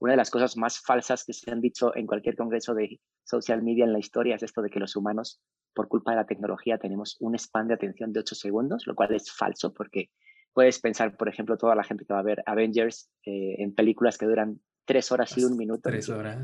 una 0.00 0.14
de 0.14 0.16
las 0.16 0.30
cosas 0.30 0.56
más 0.56 0.80
falsas 0.80 1.24
que 1.24 1.32
se 1.32 1.50
han 1.50 1.60
dicho 1.60 1.94
en 1.94 2.06
cualquier 2.06 2.34
congreso 2.34 2.74
de 2.74 3.00
social 3.22 3.62
media 3.62 3.84
en 3.84 3.92
la 3.92 3.98
historia 3.98 4.34
es 4.34 4.42
esto 4.42 4.62
de 4.62 4.70
que 4.70 4.80
los 4.80 4.96
humanos, 4.96 5.40
por 5.74 5.88
culpa 5.88 6.12
de 6.12 6.16
la 6.16 6.26
tecnología, 6.26 6.78
tenemos 6.78 7.16
un 7.20 7.34
span 7.34 7.68
de 7.68 7.74
atención 7.74 8.12
de 8.12 8.20
8 8.20 8.34
segundos, 8.34 8.86
lo 8.86 8.94
cual 8.94 9.14
es 9.14 9.30
falso 9.30 9.72
porque 9.74 10.10
puedes 10.54 10.80
pensar, 10.80 11.16
por 11.16 11.28
ejemplo, 11.28 11.58
toda 11.58 11.74
la 11.74 11.84
gente 11.84 12.04
que 12.06 12.14
va 12.14 12.20
a 12.20 12.24
ver 12.24 12.42
Avengers 12.46 13.10
eh, 13.24 13.56
en 13.58 13.74
películas 13.74 14.16
que 14.16 14.26
duran 14.26 14.60
tres 14.84 15.12
horas 15.12 15.36
y 15.36 15.44
un 15.44 15.56
minuto. 15.56 15.88
Tres 15.88 16.08
horas. 16.08 16.38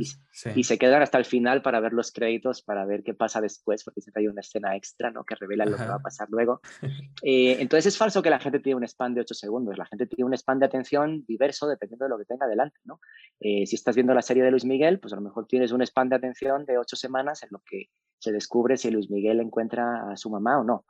Y, 0.55 0.65
se 0.65 0.79
quedan 0.79 1.03
hasta 1.03 1.19
el 1.19 1.25
final 1.25 1.63
para 1.63 1.81
ver 1.81 1.93
los 1.93 2.13
créditos, 2.13 2.63
para 2.63 2.85
ver 2.85 3.03
qué 3.03 3.15
pasa 3.15 3.41
después, 3.41 3.83
porque 3.85 4.01
siempre 4.01 4.23
hay 4.23 4.29
una 4.29 4.41
escena 4.41 4.77
extra, 4.77 5.11
¿no? 5.11 5.25
Que 5.25 5.35
revela 5.35 5.65
lo 5.65 5.77
que 5.77 5.87
va 5.87 5.97
a 5.97 6.03
pasar 6.03 6.29
luego. 6.31 6.61
Eh, 7.23 7.57
entonces 7.61 7.87
es 7.87 7.99
falso 7.99 8.23
que 8.23 8.31
la 8.31 8.39
gente 8.39 8.61
tiene 8.61 8.77
un 8.77 8.85
span 8.85 9.15
de 9.15 9.23
ocho 9.23 9.35
segundos. 9.35 9.77
La 9.79 9.87
gente 9.87 10.07
tiene 10.07 10.27
un 10.27 10.35
span 10.35 10.59
de 10.59 10.67
atención 10.67 11.25
diverso 11.27 11.67
dependiendo 11.67 12.05
de 12.05 12.11
lo 12.11 12.19
que 12.19 12.25
tenga 12.25 12.47
delante, 12.47 12.79
¿no? 12.85 13.01
Eh, 13.41 13.67
si 13.67 13.75
estás 13.75 13.95
viendo 13.97 14.15
la 14.15 14.23
serie 14.23 14.43
de 14.43 14.51
Luis 14.51 14.65
Miguel, 14.65 15.01
pues 15.01 15.13
a 15.13 15.17
lo 15.17 15.23
mejor 15.23 15.47
tienes 15.47 15.73
un 15.73 15.83
span 15.83 16.09
de 16.09 16.17
atención 16.17 16.65
de 16.67 16.79
ocho 16.79 16.95
semanas 16.95 17.43
en 17.43 17.49
lo 17.53 17.63
que 17.69 17.89
se 18.19 18.33
descubre 18.33 18.77
si 18.77 18.91
Luis 18.91 19.11
Miguel 19.11 19.41
encuentra 19.41 20.11
a 20.11 20.17
su 20.17 20.31
mamá 20.31 20.59
o 20.61 20.65
no. 20.65 20.85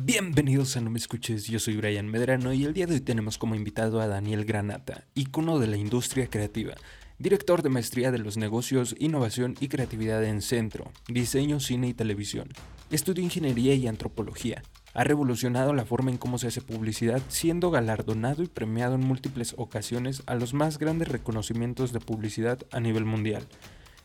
Bienvenidos 0.00 0.76
a 0.76 0.80
No 0.80 0.90
Me 0.90 0.98
Escuches, 0.98 1.48
yo 1.48 1.58
soy 1.58 1.76
Brian 1.76 2.06
Medrano 2.06 2.52
y 2.52 2.64
el 2.64 2.72
día 2.72 2.86
de 2.86 2.94
hoy 2.94 3.00
tenemos 3.00 3.36
como 3.36 3.56
invitado 3.56 4.00
a 4.00 4.06
Daniel 4.06 4.44
Granata, 4.44 5.02
icono 5.14 5.58
de 5.58 5.66
la 5.66 5.76
industria 5.76 6.30
creativa, 6.30 6.74
director 7.18 7.62
de 7.62 7.68
maestría 7.68 8.12
de 8.12 8.18
los 8.18 8.36
negocios, 8.36 8.94
innovación 9.00 9.56
y 9.58 9.66
creatividad 9.66 10.22
en 10.22 10.40
Centro, 10.40 10.92
diseño, 11.08 11.58
cine 11.58 11.88
y 11.88 11.94
televisión. 11.94 12.48
Estudió 12.92 13.24
ingeniería 13.24 13.74
y 13.74 13.88
antropología. 13.88 14.62
Ha 14.94 15.02
revolucionado 15.02 15.72
la 15.72 15.84
forma 15.84 16.12
en 16.12 16.16
cómo 16.16 16.38
se 16.38 16.46
hace 16.46 16.60
publicidad, 16.60 17.20
siendo 17.26 17.72
galardonado 17.72 18.44
y 18.44 18.46
premiado 18.46 18.94
en 18.94 19.00
múltiples 19.00 19.54
ocasiones 19.58 20.22
a 20.26 20.36
los 20.36 20.54
más 20.54 20.78
grandes 20.78 21.08
reconocimientos 21.08 21.92
de 21.92 21.98
publicidad 21.98 22.60
a 22.70 22.78
nivel 22.78 23.04
mundial 23.04 23.48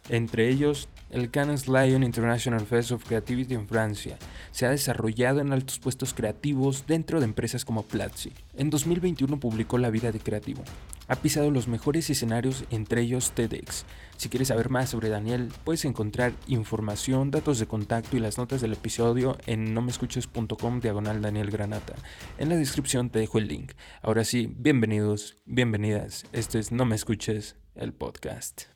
entre 0.09 0.49
ellos 0.49 0.89
el 1.13 1.29
Cannes 1.29 1.67
Lion 1.67 2.03
International 2.03 2.65
Fest 2.65 2.91
of 2.91 3.05
Creativity 3.05 3.53
en 3.53 3.67
Francia. 3.67 4.17
Se 4.51 4.65
ha 4.65 4.71
desarrollado 4.71 5.39
en 5.41 5.53
altos 5.53 5.79
puestos 5.79 6.13
creativos 6.13 6.85
dentro 6.87 7.19
de 7.19 7.25
empresas 7.25 7.65
como 7.65 7.83
Platzi. 7.83 8.31
En 8.55 8.69
2021 8.69 9.39
publicó 9.39 9.77
La 9.77 9.91
vida 9.91 10.11
de 10.11 10.19
creativo. 10.19 10.63
Ha 11.07 11.17
pisado 11.17 11.51
los 11.51 11.67
mejores 11.67 12.09
escenarios, 12.09 12.65
entre 12.71 13.01
ellos 13.01 13.31
TEDx. 13.33 13.85
Si 14.17 14.29
quieres 14.29 14.47
saber 14.47 14.69
más 14.69 14.89
sobre 14.89 15.09
Daniel, 15.09 15.49
puedes 15.63 15.85
encontrar 15.85 16.33
información, 16.47 17.29
datos 17.29 17.59
de 17.59 17.67
contacto 17.67 18.17
y 18.17 18.19
las 18.19 18.37
notas 18.37 18.61
del 18.61 18.73
episodio 18.73 19.37
en 19.45 19.73
nomescuches.com 19.73 20.79
diagonal 20.79 21.21
Daniel 21.21 21.51
Granata. 21.51 21.93
En 22.37 22.49
la 22.49 22.55
descripción 22.55 23.09
te 23.09 23.19
dejo 23.19 23.37
el 23.37 23.47
link. 23.47 23.73
Ahora 24.01 24.23
sí, 24.23 24.51
bienvenidos, 24.57 25.35
bienvenidas. 25.45 26.25
Este 26.31 26.57
es 26.57 26.71
No 26.71 26.85
Me 26.85 26.95
Escuches, 26.95 27.57
el 27.75 27.93
podcast. 27.93 28.72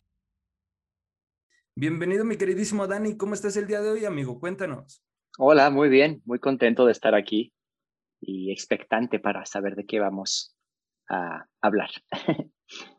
Bienvenido, 1.79 2.25
mi 2.25 2.37
queridísimo 2.37 2.87
Dani. 2.87 3.17
¿Cómo 3.17 3.35
estás 3.35 3.55
el 3.55 3.67
día 3.67 3.81
de 3.81 3.91
hoy, 3.91 4.03
amigo? 4.03 4.39
Cuéntanos. 4.39 5.03
Hola, 5.37 5.69
muy 5.69 5.89
bien. 5.89 6.23
Muy 6.25 6.39
contento 6.39 6.87
de 6.87 6.91
estar 6.91 7.13
aquí 7.13 7.53
y 8.19 8.51
expectante 8.51 9.19
para 9.19 9.45
saber 9.45 9.75
de 9.75 9.85
qué 9.85 9.99
vamos 9.99 10.57
a 11.07 11.45
hablar. 11.61 11.91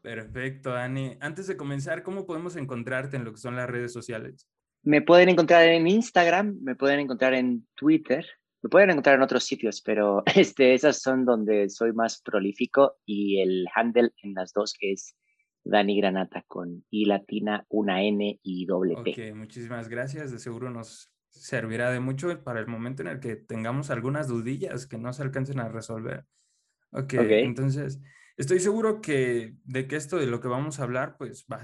Perfecto, 0.02 0.70
Dani. 0.70 1.16
Antes 1.20 1.48
de 1.48 1.56
comenzar, 1.56 2.04
¿cómo 2.04 2.24
podemos 2.24 2.54
encontrarte 2.54 3.16
en 3.16 3.24
lo 3.24 3.32
que 3.32 3.38
son 3.38 3.56
las 3.56 3.68
redes 3.68 3.92
sociales? 3.92 4.48
Me 4.84 5.02
pueden 5.02 5.28
encontrar 5.28 5.64
en 5.64 5.88
Instagram, 5.88 6.60
me 6.62 6.76
pueden 6.76 7.00
encontrar 7.00 7.34
en 7.34 7.66
Twitter, 7.74 8.24
me 8.62 8.70
pueden 8.70 8.90
encontrar 8.90 9.16
en 9.16 9.22
otros 9.22 9.42
sitios, 9.42 9.82
pero 9.82 10.22
este, 10.36 10.74
esas 10.74 11.02
son 11.02 11.24
donde 11.24 11.68
soy 11.68 11.92
más 11.92 12.22
prolífico 12.22 12.94
y 13.04 13.40
el 13.40 13.66
handle 13.74 14.12
en 14.22 14.34
las 14.34 14.52
dos 14.52 14.76
es 14.78 15.16
Dani 15.64 15.96
Granata 15.96 16.44
con 16.46 16.84
I 16.90 17.04
latina, 17.04 17.64
una 17.68 18.02
N 18.02 18.40
y 18.42 18.66
doble 18.66 18.96
T. 19.04 19.10
Ok, 19.10 19.36
muchísimas 19.36 19.88
gracias. 19.88 20.30
De 20.30 20.38
seguro 20.38 20.70
nos 20.70 21.12
servirá 21.28 21.90
de 21.90 22.00
mucho 22.00 22.42
para 22.42 22.60
el 22.60 22.66
momento 22.66 23.02
en 23.02 23.08
el 23.08 23.20
que 23.20 23.36
tengamos 23.36 23.90
algunas 23.90 24.28
dudillas 24.28 24.86
que 24.86 24.98
no 24.98 25.12
se 25.12 25.22
alcancen 25.22 25.60
a 25.60 25.68
resolver. 25.68 26.24
Ok, 26.90 27.14
okay. 27.20 27.44
entonces 27.44 28.00
estoy 28.36 28.60
seguro 28.60 29.00
que 29.00 29.54
de 29.64 29.86
que 29.86 29.96
esto 29.96 30.16
de 30.16 30.26
lo 30.26 30.40
que 30.40 30.48
vamos 30.48 30.80
a 30.80 30.84
hablar, 30.84 31.16
pues 31.18 31.46
va, 31.52 31.62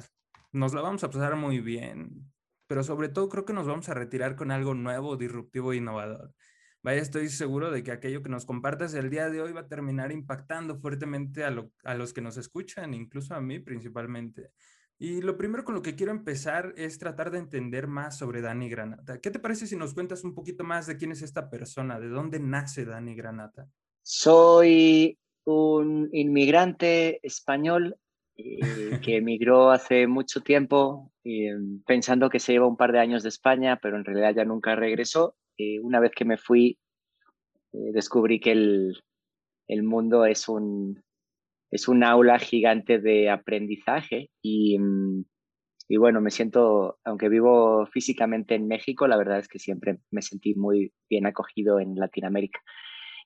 nos 0.52 0.74
la 0.74 0.82
vamos 0.82 1.02
a 1.02 1.10
pasar 1.10 1.36
muy 1.36 1.60
bien, 1.60 2.30
pero 2.66 2.82
sobre 2.82 3.08
todo 3.08 3.28
creo 3.28 3.44
que 3.44 3.52
nos 3.52 3.66
vamos 3.66 3.88
a 3.88 3.94
retirar 3.94 4.36
con 4.36 4.50
algo 4.50 4.74
nuevo, 4.74 5.16
disruptivo 5.16 5.72
e 5.72 5.76
innovador. 5.76 6.34
Vaya, 6.84 7.00
estoy 7.00 7.30
seguro 7.30 7.70
de 7.70 7.82
que 7.82 7.92
aquello 7.92 8.22
que 8.22 8.28
nos 8.28 8.44
compartas 8.44 8.92
el 8.92 9.08
día 9.08 9.30
de 9.30 9.40
hoy 9.40 9.52
va 9.52 9.62
a 9.62 9.68
terminar 9.68 10.12
impactando 10.12 10.76
fuertemente 10.76 11.42
a, 11.42 11.50
los 11.50 12.12
que 12.12 12.20
nos 12.20 12.36
escuchan, 12.36 12.92
incluso 12.92 13.34
a 13.34 13.40
mí 13.40 13.58
principalmente. 13.58 14.50
Y 14.98 15.22
lo 15.22 15.38
primero 15.38 15.64
con 15.64 15.74
lo 15.74 15.80
que 15.80 15.94
quiero 15.94 16.12
empezar 16.12 16.74
es 16.76 16.98
tratar 16.98 17.30
de 17.30 17.38
entender 17.38 17.86
más 17.86 18.18
sobre 18.18 18.42
Dani 18.42 18.68
Granata. 18.68 19.18
¿Qué 19.18 19.30
te 19.30 19.38
parece 19.38 19.66
si 19.66 19.76
nos 19.76 19.94
cuentas 19.94 20.24
un 20.24 20.34
poquito 20.34 20.62
más 20.62 20.86
de 20.86 20.98
quién 20.98 21.12
es 21.12 21.22
esta 21.22 21.48
persona? 21.48 21.98
¿De 21.98 22.08
dónde 22.08 22.38
nace 22.38 22.84
Dani 22.84 23.14
Granata? 23.14 23.66
Soy 24.02 25.18
un 25.44 26.10
inmigrante 26.12 27.18
español 27.26 27.96
eh, 28.36 29.00
que 29.02 29.16
emigró 29.16 29.70
hace 29.70 30.06
mucho 30.06 30.42
tiempo 30.42 31.10
eh, 31.24 31.56
pensando 31.86 32.28
que 32.28 32.40
se 32.40 32.52
iba 32.52 32.66
un 32.66 32.76
par 32.76 32.92
de 32.92 33.00
años 33.00 33.22
de 33.22 33.30
España, 33.30 33.78
pero 33.80 33.96
en 33.96 34.04
realidad 34.04 34.34
ya 34.34 34.44
nunca 34.44 34.76
regresó 34.76 35.34
una 35.82 36.00
vez 36.00 36.12
que 36.12 36.24
me 36.24 36.36
fui, 36.36 36.78
eh, 37.72 37.92
descubrí 37.92 38.40
que 38.40 38.52
el, 38.52 39.02
el, 39.68 39.82
mundo 39.82 40.26
es 40.26 40.48
un, 40.48 41.02
es 41.70 41.88
un 41.88 42.04
aula 42.04 42.38
gigante 42.38 42.98
de 42.98 43.30
aprendizaje 43.30 44.30
y, 44.42 44.78
mm, 44.78 45.24
y 45.88 45.96
bueno, 45.96 46.20
me 46.20 46.30
siento, 46.30 46.98
aunque 47.04 47.28
vivo 47.28 47.86
físicamente 47.86 48.54
en 48.54 48.68
México, 48.68 49.06
la 49.06 49.16
verdad 49.16 49.38
es 49.38 49.48
que 49.48 49.58
siempre 49.58 49.98
me 50.10 50.22
sentí 50.22 50.54
muy 50.54 50.92
bien 51.10 51.26
acogido 51.26 51.78
en 51.78 51.94
Latinoamérica. 51.96 52.60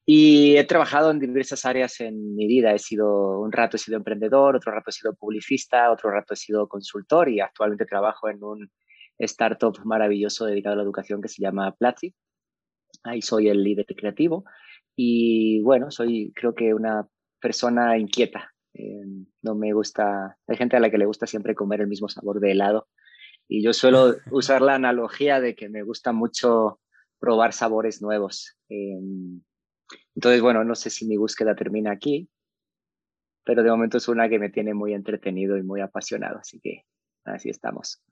Y 0.04 0.56
he 0.56 0.64
trabajado 0.64 1.10
en 1.10 1.18
diversas 1.20 1.66
áreas 1.66 2.00
en 2.00 2.34
mi 2.34 2.46
vida. 2.46 2.72
He 2.72 2.78
sido, 2.78 3.40
un 3.40 3.52
rato 3.52 3.76
he 3.76 3.78
sido 3.78 3.98
emprendedor, 3.98 4.56
otro 4.56 4.72
rato 4.72 4.90
he 4.90 4.92
sido 4.92 5.14
publicista, 5.14 5.92
otro 5.92 6.10
rato 6.10 6.32
he 6.34 6.36
sido 6.36 6.66
consultor 6.66 7.28
y 7.28 7.40
actualmente 7.40 7.84
trabajo 7.84 8.28
en 8.30 8.42
un 8.42 8.70
startup 9.18 9.78
maravilloso 9.84 10.46
dedicado 10.46 10.74
a 10.74 10.76
la 10.76 10.82
educación 10.82 11.20
que 11.20 11.28
se 11.28 11.42
llama 11.42 11.74
Platzi. 11.76 12.14
Ahí 13.02 13.22
soy 13.22 13.48
el 13.48 13.62
líder 13.62 13.86
creativo 13.86 14.44
y 14.96 15.60
bueno, 15.62 15.90
soy 15.90 16.32
creo 16.34 16.54
que 16.54 16.74
una 16.74 17.06
persona 17.40 17.98
inquieta. 17.98 18.52
Eh, 18.74 19.04
no 19.42 19.54
me 19.54 19.72
gusta, 19.72 20.38
hay 20.46 20.56
gente 20.56 20.76
a 20.76 20.80
la 20.80 20.90
que 20.90 20.98
le 20.98 21.06
gusta 21.06 21.26
siempre 21.26 21.54
comer 21.54 21.80
el 21.80 21.88
mismo 21.88 22.08
sabor 22.08 22.38
de 22.40 22.52
helado 22.52 22.88
y 23.48 23.62
yo 23.62 23.72
suelo 23.72 24.14
usar 24.30 24.62
la 24.62 24.74
analogía 24.74 25.40
de 25.40 25.54
que 25.54 25.68
me 25.68 25.82
gusta 25.82 26.12
mucho 26.12 26.80
probar 27.18 27.52
sabores 27.52 28.02
nuevos. 28.02 28.56
Eh, 28.68 29.00
entonces, 30.14 30.42
bueno, 30.42 30.64
no 30.64 30.74
sé 30.74 30.90
si 30.90 31.06
mi 31.06 31.16
búsqueda 31.16 31.54
termina 31.54 31.92
aquí, 31.92 32.28
pero 33.44 33.62
de 33.62 33.70
momento 33.70 33.96
es 33.96 34.08
una 34.08 34.28
que 34.28 34.38
me 34.38 34.50
tiene 34.50 34.74
muy 34.74 34.92
entretenido 34.92 35.56
y 35.56 35.62
muy 35.62 35.80
apasionado, 35.80 36.38
así 36.38 36.60
que 36.60 36.84
así 37.24 37.48
estamos 37.48 38.02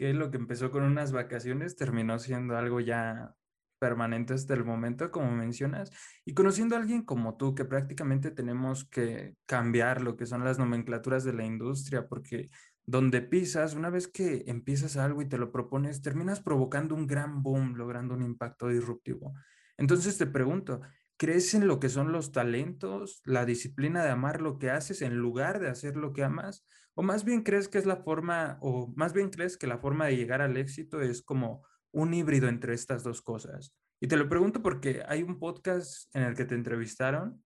que 0.00 0.14
lo 0.14 0.30
que 0.30 0.38
empezó 0.38 0.70
con 0.70 0.82
unas 0.82 1.12
vacaciones 1.12 1.76
terminó 1.76 2.18
siendo 2.18 2.56
algo 2.56 2.80
ya 2.80 3.34
permanente 3.78 4.32
hasta 4.32 4.54
el 4.54 4.64
momento, 4.64 5.10
como 5.10 5.30
mencionas, 5.30 5.90
y 6.24 6.32
conociendo 6.32 6.74
a 6.74 6.78
alguien 6.78 7.02
como 7.02 7.36
tú, 7.36 7.54
que 7.54 7.66
prácticamente 7.66 8.30
tenemos 8.30 8.86
que 8.88 9.34
cambiar 9.44 10.00
lo 10.00 10.16
que 10.16 10.24
son 10.24 10.42
las 10.42 10.58
nomenclaturas 10.58 11.22
de 11.22 11.34
la 11.34 11.44
industria, 11.44 12.08
porque 12.08 12.48
donde 12.86 13.20
pisas, 13.20 13.74
una 13.74 13.90
vez 13.90 14.08
que 14.08 14.44
empiezas 14.46 14.96
algo 14.96 15.20
y 15.20 15.28
te 15.28 15.36
lo 15.36 15.52
propones, 15.52 16.00
terminas 16.00 16.40
provocando 16.40 16.94
un 16.94 17.06
gran 17.06 17.42
boom, 17.42 17.74
logrando 17.76 18.14
un 18.14 18.22
impacto 18.22 18.68
disruptivo. 18.68 19.34
Entonces 19.76 20.16
te 20.16 20.26
pregunto, 20.26 20.80
¿crees 21.18 21.52
en 21.52 21.66
lo 21.68 21.78
que 21.78 21.90
son 21.90 22.10
los 22.10 22.32
talentos, 22.32 23.20
la 23.26 23.44
disciplina 23.44 24.02
de 24.02 24.08
amar 24.08 24.40
lo 24.40 24.58
que 24.58 24.70
haces 24.70 25.02
en 25.02 25.18
lugar 25.18 25.60
de 25.60 25.68
hacer 25.68 25.96
lo 25.96 26.14
que 26.14 26.24
amas? 26.24 26.64
¿O 26.94 27.02
más 27.02 27.24
bien 27.24 27.42
crees 27.42 27.68
que 27.68 27.78
es 27.78 27.86
la 27.86 27.96
forma, 27.96 28.58
o 28.60 28.92
más 28.96 29.12
bien 29.12 29.30
crees 29.30 29.56
que 29.56 29.66
la 29.66 29.78
forma 29.78 30.06
de 30.06 30.16
llegar 30.16 30.42
al 30.42 30.56
éxito 30.56 31.00
es 31.00 31.22
como 31.22 31.64
un 31.92 32.14
híbrido 32.14 32.48
entre 32.48 32.74
estas 32.74 33.02
dos 33.02 33.22
cosas? 33.22 33.74
Y 34.00 34.08
te 34.08 34.16
lo 34.16 34.28
pregunto 34.28 34.62
porque 34.62 35.02
hay 35.06 35.22
un 35.22 35.38
podcast 35.38 36.14
en 36.14 36.22
el 36.22 36.34
que 36.34 36.44
te 36.44 36.54
entrevistaron 36.54 37.42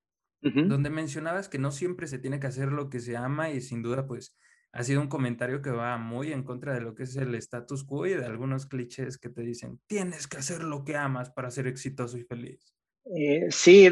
donde 0.62 0.90
mencionabas 0.90 1.48
que 1.48 1.58
no 1.58 1.70
siempre 1.72 2.06
se 2.06 2.18
tiene 2.18 2.40
que 2.40 2.46
hacer 2.46 2.72
lo 2.72 2.90
que 2.90 3.00
se 3.00 3.16
ama 3.16 3.50
y 3.50 3.60
sin 3.60 3.82
duda 3.82 4.06
pues 4.06 4.36
ha 4.72 4.82
sido 4.82 5.00
un 5.00 5.08
comentario 5.08 5.62
que 5.62 5.70
va 5.70 5.96
muy 5.98 6.32
en 6.32 6.42
contra 6.42 6.74
de 6.74 6.80
lo 6.80 6.94
que 6.94 7.04
es 7.04 7.16
el 7.16 7.34
status 7.36 7.84
quo 7.84 8.06
y 8.06 8.14
de 8.14 8.24
algunos 8.26 8.66
clichés 8.66 9.18
que 9.18 9.30
te 9.30 9.42
dicen, 9.42 9.80
tienes 9.86 10.26
que 10.26 10.38
hacer 10.38 10.64
lo 10.64 10.84
que 10.84 10.96
amas 10.96 11.30
para 11.30 11.50
ser 11.50 11.66
exitoso 11.68 12.18
y 12.18 12.24
feliz. 12.24 12.73
Eh, 13.06 13.46
sí, 13.50 13.88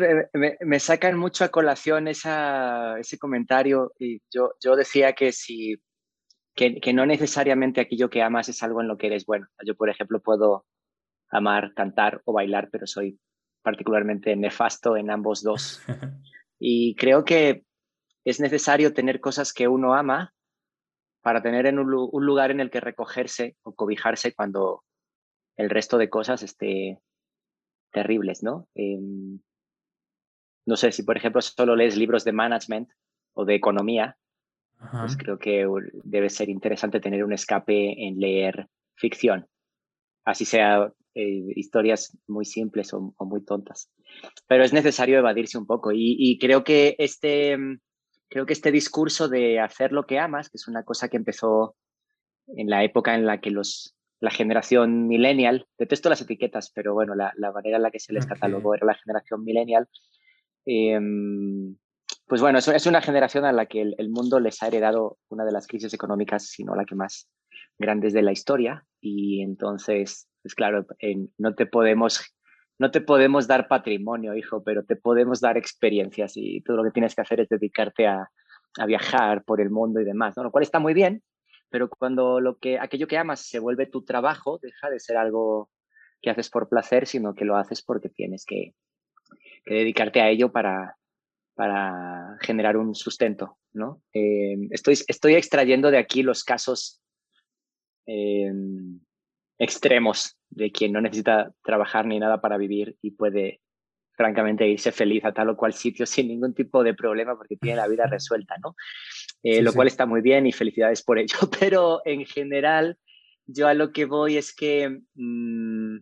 me, 0.61 0.81
sacan 0.81 1.19
mucho 1.19 1.44
a 1.44 1.50
colación 1.50 2.09
esa, 2.09 2.99
ese 2.99 3.19
comentario 3.19 3.93
y 3.99 4.23
yo, 4.32 4.53
yo 4.62 4.75
decía 4.75 5.12
que, 5.12 5.32
si, 5.32 5.76
que, 6.55 6.81
que, 6.81 6.93
no 6.93 7.05
necesariamente 7.05 7.82
aquello 7.82 8.09
que 8.09 8.23
amas 8.23 8.49
es 8.49 8.62
algo 8.62 8.81
en 8.81 8.88
lo 8.88 8.97
que 8.97 9.09
eres 9.09 9.26
bueno. 9.26 9.47
Yo, 9.67 9.75
por 9.76 9.91
ejemplo, 9.91 10.20
puedo 10.20 10.64
amar 11.31 11.75
cantar 11.75 12.23
o 12.25 12.32
bailar, 12.32 12.69
pero 12.70 12.87
soy 12.87 13.19
particularmente 13.62 14.37
nefasto 14.37 14.97
en 14.97 15.11
ambos 15.11 15.43
dos. 15.43 15.82
Y 16.64 16.94
creo 16.94 17.25
que 17.25 17.64
es 18.25 18.38
necesario 18.38 18.94
tener 18.94 19.19
cosas 19.19 19.53
que 19.53 19.67
uno 19.67 19.94
ama 19.94 20.32
para 21.20 21.43
tener 21.43 21.67
en 21.67 21.81
un, 21.81 21.91
lugar 21.91 22.53
en 22.53 22.61
el 22.61 22.70
que 22.70 22.79
recogerse 22.79 23.56
o 23.64 23.75
cobijarse 23.75 24.32
cuando 24.32 24.85
el 25.56 25.70
resto 25.70 25.99
de 25.99 26.09
cosas 26.09 26.44
esté 26.44 27.00
terribles, 27.92 28.42
¿no? 28.42 28.68
Em, 28.74 29.40
no 30.66 30.76
sé 30.76 30.92
si, 30.92 31.02
por 31.02 31.16
ejemplo, 31.16 31.40
solo 31.40 31.76
lees 31.76 31.96
libros 31.96 32.24
de 32.24 32.32
management 32.32 32.88
o 33.34 33.44
de 33.44 33.54
economía, 33.54 34.16
pues 34.90 35.16
creo 35.16 35.38
que 35.38 35.64
debe 36.02 36.28
ser 36.28 36.48
interesante 36.48 36.98
tener 36.98 37.24
un 37.24 37.32
escape 37.32 37.94
en 38.04 38.18
leer 38.18 38.68
ficción, 38.96 39.46
así 40.24 40.44
sea 40.44 40.92
eh, 41.14 41.52
historias 41.54 42.16
muy 42.26 42.44
simples 42.44 42.92
o, 42.92 43.14
muy 43.20 43.44
tontas. 43.44 43.90
Pero 44.48 44.64
es 44.64 44.72
necesario 44.72 45.18
evadirse 45.18 45.56
un 45.56 45.66
poco 45.66 45.90
y, 45.92 46.38
creo 46.40 46.64
que 46.64 46.96
este 46.98 47.56
creo 48.28 48.46
que 48.46 48.54
este 48.54 48.72
discurso 48.72 49.28
de 49.28 49.60
hacer 49.60 49.92
lo 49.92 50.06
que 50.06 50.18
amas, 50.18 50.48
que 50.48 50.56
es 50.56 50.66
una 50.66 50.84
cosa 50.84 51.08
que 51.08 51.18
empezó 51.18 51.76
en 52.46 52.70
la 52.70 52.82
época 52.82 53.14
en 53.14 53.26
la 53.26 53.40
que 53.40 53.50
los 53.50 53.94
la 54.22 54.30
generación 54.30 55.08
millennial, 55.08 55.66
detesto 55.76 56.08
las 56.08 56.20
etiquetas, 56.20 56.70
pero 56.72 56.94
bueno, 56.94 57.16
la, 57.16 57.34
manera 57.52 57.76
en 57.76 57.82
la 57.82 57.90
que 57.90 57.98
se 57.98 58.12
les 58.12 58.24
catalogó 58.24 58.72
era 58.72 58.86
la 58.86 58.94
generación 58.94 59.42
millennial, 59.42 59.88
em, 60.64 61.76
pues 62.28 62.40
bueno, 62.40 62.60
es, 62.60 62.69
es, 62.69 62.86
una 62.86 63.02
generación 63.02 63.44
a 63.44 63.52
la 63.52 63.66
que 63.66 63.82
el, 63.82 64.10
mundo 64.10 64.38
les 64.38 64.62
ha 64.62 64.69
heredado 64.69 65.19
una 65.28 65.44
de 65.44 65.50
las 65.50 65.66
crisis 65.66 65.92
económicas, 65.92 66.46
si 66.46 66.62
no 66.62 66.76
la 66.76 66.84
que 66.84 66.94
más 66.94 67.28
grandes 67.78 68.12
de 68.12 68.22
la 68.22 68.30
historia. 68.30 68.86
Y 69.00 69.42
entonces, 69.42 70.28
pues 70.40 70.54
claro, 70.54 70.86
no 71.38 71.54
te 71.56 71.66
podemos 71.66 72.32
no 72.78 72.90
te 72.92 73.00
podemos 73.00 73.48
dar 73.48 73.66
patrimonio, 73.66 74.36
hijo, 74.36 74.62
pero 74.62 74.84
te 74.84 74.94
podemos 74.94 75.40
dar 75.40 75.56
experiencias 75.56 76.32
y 76.36 76.62
todo 76.62 76.76
lo 76.76 76.84
que 76.84 76.92
tienes 76.92 77.16
que 77.16 77.22
hacer 77.22 77.40
es 77.40 77.48
dedicarte 77.48 78.06
a, 78.06 78.30
a 78.78 78.86
viajar 78.86 79.44
por 79.44 79.60
el 79.60 79.70
mundo 79.70 80.00
y 80.00 80.04
demás, 80.04 80.36
¿no? 80.36 80.44
Lo 80.44 80.52
cual 80.52 80.62
está 80.62 80.78
muy 80.78 80.94
bien, 80.94 81.22
pero 81.72 81.88
cuando 81.88 82.38
lo 82.38 82.58
que, 82.58 82.78
aquello 82.78 83.08
que 83.08 83.19
amas 83.19 83.40
se 83.40 83.58
vuelve 83.58 83.86
tu 83.86 84.04
trabajo, 84.04 84.58
deja 84.62 84.90
de 84.90 85.00
ser 85.00 85.16
algo 85.16 85.70
que 86.20 86.30
haces 86.30 86.50
por 86.50 86.69
placer, 86.69 87.06
sino 87.06 87.34
que 87.34 87.44
lo 87.44 87.56
haces 87.56 87.82
porque 87.82 88.10
tienes 88.10 88.44
que, 88.44 88.74
que 89.64 89.74
dedicarte 89.74 90.20
a 90.20 90.28
ello 90.28 90.52
para, 90.52 90.96
para 91.54 92.36
generar 92.42 92.76
un 92.76 92.94
sustento, 92.94 93.58
¿no? 93.72 94.02
Eh, 94.12 94.56
estoy, 94.70 94.98
estoy 95.08 95.34
extrayendo 95.34 95.90
de 95.90 95.98
aquí 95.98 96.22
los 96.22 96.44
casos 96.44 97.02
eh, 98.06 98.52
extremos 99.58 100.36
de 100.50 100.70
quien 100.70 100.92
no 100.92 101.00
necesita 101.00 101.52
trabajar 101.64 102.06
ni 102.06 102.18
nada 102.18 102.40
para 102.40 102.58
vivir 102.58 102.96
y 103.00 103.12
puede 103.12 103.60
francamente 104.14 104.68
irse 104.68 104.92
feliz 104.92 105.25
a 105.25 105.32
tal 105.32 105.50
o 105.50 105.56
cual 105.56 105.72
sitio 105.72 106.06
sin 106.06 106.28
ningún 106.28 106.54
tipo 106.54 106.82
de 106.82 106.94
problema 106.94 107.36
porque 107.36 107.56
tiene 107.56 107.76
la 107.76 107.88
vida 107.88 108.06
resuelta, 108.10 108.56
¿no? 108.62 108.75
Eh, 109.44 109.60
lo 109.60 109.72
cual 109.72 109.88
está 109.88 110.06
muy 110.06 110.20
bien 110.20 110.46
y 110.46 110.52
felicidades 110.52 111.02
por 111.02 111.18
ello, 111.18 111.36
pero 111.60 112.00
en 112.04 112.24
general 112.24 112.98
yo 113.46 113.66
a 113.66 113.74
lo 113.74 113.92
que 113.92 114.04
voy 114.04 114.36
es 114.36 114.54
que 114.54 115.00
mm, 115.14 115.96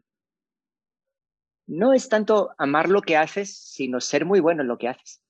no 1.68 1.92
es 1.94 2.08
tanto 2.08 2.50
amar 2.58 2.90
lo 2.90 3.00
que 3.00 3.16
haces, 3.16 3.56
sino 3.56 4.00
ser 4.00 4.26
muy 4.26 4.40
bueno 4.40 4.60
en 4.62 4.68
lo 4.68 4.76
que 4.76 4.88
haces 4.88 5.22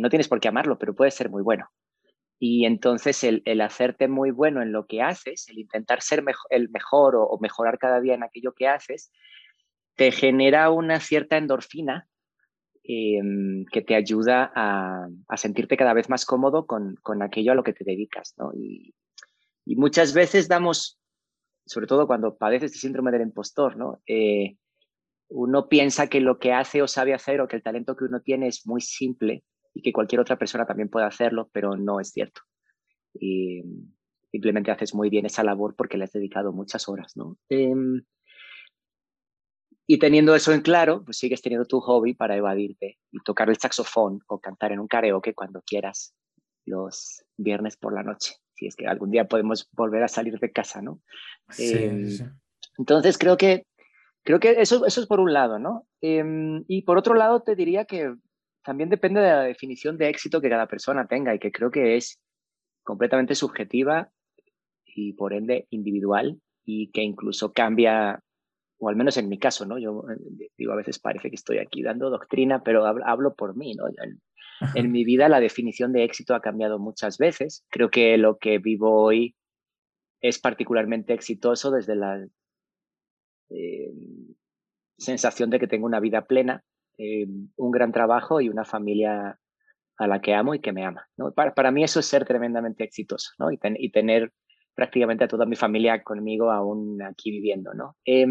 no 0.00 0.10
tienes 0.10 0.28
por 0.28 0.40
qué 0.40 0.48
amarlo, 0.48 0.78
pero 0.78 0.94
puede 0.94 1.10
ser 1.10 1.30
muy 1.30 1.42
bueno. 1.42 1.70
Y 2.38 2.66
entonces 2.66 3.22
el, 3.24 3.60
hacerte 3.60 4.08
muy 4.08 4.30
bueno 4.30 4.60
en 4.60 4.72
lo 4.72 4.86
que 4.86 5.02
haces, 5.02 5.48
el 5.48 5.58
intentar 5.58 6.02
ser 6.02 6.22
el 6.50 6.68
mejor 6.68 7.14
o, 7.16 7.38
mejorar 7.40 7.78
cada 7.78 8.00
día 8.00 8.14
en 8.14 8.24
aquello 8.24 8.52
que 8.52 8.68
haces, 8.68 9.12
te 9.94 10.10
genera 10.10 10.70
una 10.70 11.00
cierta 11.00 11.36
endorfina 11.36 12.08
em, 12.84 13.64
que 13.72 13.82
te 13.82 13.94
ayuda 13.94 14.52
a, 14.54 15.08
sentirte 15.36 15.76
cada 15.76 15.94
vez 15.94 16.08
más 16.08 16.24
cómodo 16.24 16.66
con, 16.66 16.96
aquello 17.22 17.52
a 17.52 17.54
lo 17.54 17.64
que 17.64 17.72
te 17.72 17.84
dedicas. 17.84 18.34
Y, 18.54 18.94
muchas 19.76 20.12
veces 20.12 20.46
damos, 20.46 21.00
sobre 21.66 21.86
todo 21.86 22.06
cuando 22.06 22.36
padeces 22.36 22.72
de 22.72 22.78
síndrome 22.78 23.10
del 23.10 23.22
impostor, 23.22 23.76
¿no? 23.76 24.02
Eh, 24.06 24.56
uno 25.28 25.68
piensa 25.68 26.08
que 26.08 26.20
lo 26.20 26.38
que 26.38 26.52
hace 26.52 26.82
o 26.82 26.86
sabe 26.86 27.14
hacer 27.14 27.40
o 27.40 27.48
que 27.48 27.56
el 27.56 27.62
talento 27.62 27.96
que 27.96 28.04
uno 28.04 28.20
tiene 28.20 28.48
es 28.48 28.66
muy 28.66 28.80
simple 28.80 29.44
y 29.72 29.82
que 29.82 29.92
cualquier 29.92 30.20
otra 30.20 30.38
persona 30.38 30.66
también 30.66 30.88
puede 30.88 31.06
hacerlo, 31.06 31.50
pero 31.52 31.76
no 31.76 31.98
es 32.00 32.10
cierto. 32.10 32.42
Y 33.14 33.62
simplemente 34.30 34.70
haces 34.70 34.94
muy 34.94 35.10
bien 35.10 35.26
esa 35.26 35.42
labor 35.42 35.74
porque 35.76 35.96
le 35.96 36.04
has 36.04 36.12
dedicado 36.12 36.52
muchas 36.52 36.88
horas, 36.88 37.16
¿no? 37.16 37.38
Em, 37.48 38.02
y 39.86 39.98
teniendo 39.98 40.34
eso 40.34 40.52
en 40.52 40.62
claro, 40.62 41.04
pues 41.04 41.18
sigues 41.18 41.42
teniendo 41.42 41.66
tu 41.66 41.80
hobby 41.80 42.14
para 42.14 42.36
evadirte 42.36 42.98
y 43.10 43.20
tocar 43.22 43.50
el 43.50 43.58
saxofón 43.58 44.20
o 44.26 44.38
cantar 44.38 44.72
en 44.72 44.80
un 44.80 44.88
karaoke 44.88 45.34
cuando 45.34 45.62
quieras 45.62 46.14
los 46.64 47.24
viernes 47.36 47.76
por 47.76 47.92
la 47.92 48.02
noche, 48.02 48.36
si 48.54 48.66
es 48.66 48.76
que 48.76 48.86
algún 48.86 49.10
día 49.10 49.26
podemos 49.26 49.68
volver 49.72 50.02
a 50.02 50.08
salir 50.08 50.38
de 50.38 50.52
casa, 50.52 50.80
¿no? 50.80 51.00
Em, 51.58 52.16
entonces 52.78 53.18
creo 53.18 53.36
que, 53.36 53.66
creo 54.22 54.40
que 54.40 54.52
eso, 54.60 54.86
eso 54.86 55.00
es 55.00 55.06
por 55.06 55.20
un 55.20 55.32
lado, 55.32 55.58
¿no? 55.58 55.86
Em, 56.00 56.64
y 56.66 56.82
por 56.82 56.96
otro 56.96 57.14
lado 57.14 57.42
te 57.42 57.54
diría 57.54 57.84
que 57.84 58.14
también 58.64 58.88
depende 58.88 59.20
de 59.20 59.28
la 59.28 59.42
definición 59.42 59.98
de 59.98 60.08
éxito 60.08 60.40
que 60.40 60.48
cada 60.48 60.66
persona 60.66 61.06
tenga 61.06 61.34
y 61.34 61.38
que 61.38 61.52
creo 61.52 61.70
que 61.70 61.96
es 61.96 62.18
completamente 62.82 63.34
subjetiva 63.34 64.10
y 64.86 65.12
por 65.12 65.34
ende 65.34 65.66
individual 65.70 66.40
y 66.64 66.90
que 66.90 67.02
incluso 67.02 67.52
cambia, 67.52 68.22
o 68.84 68.88
al 68.88 68.96
menos 68.96 69.16
en 69.16 69.28
mi 69.28 69.38
caso, 69.38 69.66
¿no? 69.66 69.78
Yo 69.78 70.04
eh, 70.10 70.50
digo, 70.56 70.72
a 70.72 70.76
veces 70.76 70.98
parece 70.98 71.30
que 71.30 71.36
estoy 71.36 71.58
aquí 71.58 71.82
dando 71.82 72.10
doctrina, 72.10 72.62
pero 72.62 72.84
hablo, 72.86 73.34
por 73.34 73.56
mí, 73.56 73.74
¿no? 73.74 73.86
En, 73.88 74.20
en, 74.74 74.92
mi 74.92 75.04
vida 75.04 75.28
la 75.28 75.40
definición 75.40 75.92
de 75.92 76.04
éxito 76.04 76.34
ha 76.34 76.40
cambiado 76.40 76.78
muchas 76.78 77.18
veces. 77.18 77.64
Creo 77.70 77.90
que 77.90 78.16
lo 78.18 78.38
que 78.38 78.58
vivo 78.58 79.02
hoy 79.02 79.36
es 80.20 80.38
particularmente 80.38 81.12
exitoso 81.12 81.70
desde 81.70 81.96
la 81.96 82.26
eh, 83.50 83.92
sensación 84.96 85.50
de 85.50 85.58
que 85.58 85.66
tengo 85.66 85.86
una 85.86 86.00
vida 86.00 86.26
plena 86.26 86.64
eh, 86.96 87.26
un 87.56 87.70
gran 87.72 87.90
trabajo 87.90 88.40
y 88.40 88.48
una 88.48 88.64
familia 88.64 89.38
a 89.96 90.06
la 90.06 90.20
que 90.20 90.34
amo 90.34 90.54
y 90.54 90.60
que 90.60 90.72
me 90.72 90.84
ama. 90.84 91.08
¿no? 91.16 91.32
Para, 91.32 91.54
para, 91.54 91.72
mí 91.72 91.82
eso 91.82 92.00
es 92.00 92.06
ser 92.06 92.24
tremendamente 92.24 92.84
exitoso 92.84 93.32
¿no? 93.38 93.50
y, 93.50 93.58
y, 93.78 93.90
tener 93.90 94.32
prácticamente 94.74 95.24
a 95.24 95.28
toda 95.28 95.44
mi 95.44 95.56
familia 95.56 96.02
conmigo 96.02 96.52
aún 96.52 97.02
aquí 97.02 97.30
viviendo. 97.32 97.74
¿no? 97.74 97.96
Eh, 98.04 98.26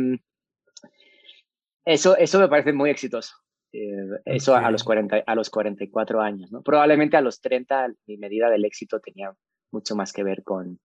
eso, 1.85 2.17
eso 2.17 2.39
me 2.39 2.47
parece 2.47 2.73
muy 2.73 2.89
exitoso. 2.89 3.35
Eh, 3.71 4.07
eso 4.25 4.55
a, 4.55 4.69
los 4.69 4.83
40, 4.83 5.23
a 5.25 5.35
los 5.35 5.49
44 5.49 6.21
años. 6.21 6.51
¿no? 6.51 6.61
Probablemente 6.61 7.17
a 7.17 7.21
los 7.21 7.41
30 7.41 7.93
mi 8.05 8.17
medida 8.17 8.49
del 8.49 8.65
éxito 8.65 8.99
tenía 8.99 9.33
mucho 9.71 9.95
más 9.95 10.13
que 10.13 10.23
ver 10.23 10.43
con, 10.43 10.79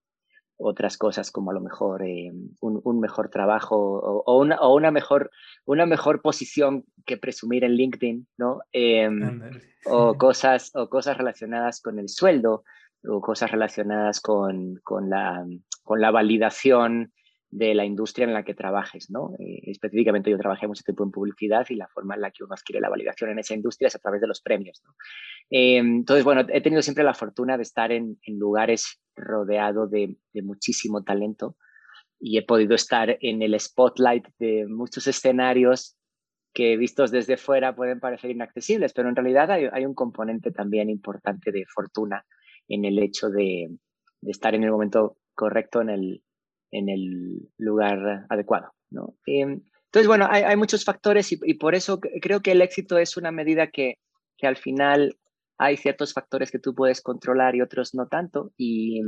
otras 0.59 0.99
cosas 0.99 1.31
como 1.31 1.53
a 1.53 1.55
lo 1.55 1.61
mejor 1.61 2.03
eh, 2.03 2.33
un, 2.61 3.01
mejor 3.01 3.31
trabajo 3.31 3.77
o, 3.77 4.39
una, 4.39 4.57
o, 4.61 4.75
una, 4.75 4.91
mejor, 4.91 5.31
una 5.65 5.87
mejor 5.87 6.21
posición 6.21 6.85
que 7.07 7.17
presumir 7.17 7.63
en 7.65 7.73
LinkedIn, 7.73 8.27
¿no? 8.37 8.61
Em, 8.73 9.41
o, 9.87 10.15
cosas, 10.19 10.73
o 10.75 10.89
cosas 10.89 11.17
relacionadas 11.17 11.81
con 11.81 11.99
el 12.01 12.09
sueldo 12.09 12.65
o 13.05 13.21
cosas 13.21 13.53
relacionadas 13.53 14.21
con, 14.21 14.81
con, 14.83 15.09
la, 15.09 15.47
con 15.85 16.01
la 16.01 16.11
validación 16.11 17.13
de 17.51 17.75
la 17.75 17.85
industria 17.85 18.27
en 18.27 18.35
la 18.35 18.45
que 18.45 18.55
trabajes, 18.55 19.11
¿no? 19.11 19.33
Eh, 19.39 19.61
específicamente 19.65 20.31
yo 20.31 20.37
trabajé 20.37 20.67
mucho 20.67 20.83
tiempo 20.83 21.05
en 21.05 21.11
publicidad 21.11 21.67
y 21.71 21.77
la 21.77 21.89
forma 21.89 22.15
en 22.15 22.21
la 22.21 22.31
que 22.31 22.45
uno 22.45 22.55
adquiere 22.55 22.81
la 22.81 22.91
validación 22.91 23.31
en 23.31 23.39
esa 23.39 23.55
industria 23.55 23.89
es 23.89 23.95
a 23.95 23.99
través 23.99 24.21
de 24.21 24.27
los 24.27 24.43
premios. 24.43 24.83
Eh, 25.51 25.79
entonces, 25.79 26.25
bueno, 26.25 26.45
he 26.49 26.61
tenido 26.61 26.83
siempre 26.83 27.05
la 27.05 27.15
fortuna 27.15 27.57
de 27.57 27.63
estar 27.63 27.91
en, 27.91 28.19
lugares 28.27 29.01
rodeado 29.17 29.87
de, 29.87 30.17
muchísimo 30.43 31.03
talento 31.03 31.57
y 32.21 32.37
he 32.37 32.43
podido 32.43 32.75
estar 32.75 33.17
en 33.21 33.43
el 33.43 33.59
spotlight 33.59 34.27
de 34.39 34.67
muchos 34.69 35.07
escenarios 35.07 35.97
que 36.53 36.77
vistos 36.77 37.11
desde 37.11 37.37
fuera 37.37 37.75
pueden 37.75 38.01
parecer 38.01 38.31
inaccesibles, 38.31 38.93
pero 38.93 39.09
en 39.09 39.17
realidad 39.17 39.51
hay, 39.51 39.87
un 39.87 39.95
componente 39.95 40.51
también 40.51 40.91
importante 40.91 41.51
de 41.53 41.65
fortuna 41.67 42.27
en 42.67 42.85
el 42.85 42.99
hecho 42.99 43.31
de 43.31 43.71
estar 44.23 44.55
en 44.55 44.65
el 44.65 44.71
momento 44.71 45.17
correcto 45.35 45.81
en 45.81 45.91
el, 45.91 46.23
en 46.71 46.89
el 46.89 47.49
lugar 47.59 48.27
adecuado. 48.29 48.73
¿no? 48.91 49.15
Em, 49.27 49.63
entonces, 49.87 50.07
bueno, 50.07 50.27
hay, 50.31 50.57
muchos 50.57 50.85
factores 50.85 51.33
y, 51.33 51.55
por 51.55 51.75
eso 51.75 51.99
creo 52.01 52.41
que 52.41 52.53
el 52.53 52.61
éxito 52.61 52.99
es 52.99 53.17
una 53.17 53.33
medida 53.33 53.69
que, 53.69 53.99
que, 54.37 54.47
al 54.47 54.57
final 54.57 55.17
hay 55.57 55.79
ciertos 55.79 56.13
factores 56.13 56.51
que 56.51 56.59
tú 56.59 56.75
puedes 56.75 57.01
controlar 57.01 57.57
y 57.57 57.63
otros 57.63 57.95
no 57.95 58.07
tanto. 58.07 58.53
Y, 58.59 59.01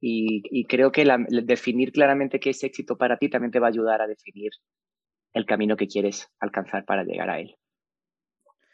y, 0.00 0.64
creo 0.66 0.90
que 0.90 1.06
definir 1.44 1.92
claramente 1.92 2.40
qué 2.40 2.50
es 2.50 2.64
éxito 2.64 2.98
para 2.98 3.16
ti 3.16 3.28
también 3.28 3.52
te 3.52 3.60
va 3.60 3.68
a 3.68 3.70
ayudar 3.70 4.02
a 4.02 4.08
definir 4.08 4.50
el 5.32 5.46
camino 5.46 5.76
que 5.76 5.86
quieres 5.86 6.28
alcanzar 6.40 6.84
para 6.84 7.04
llegar 7.04 7.30
a 7.30 7.38
él. 7.38 7.56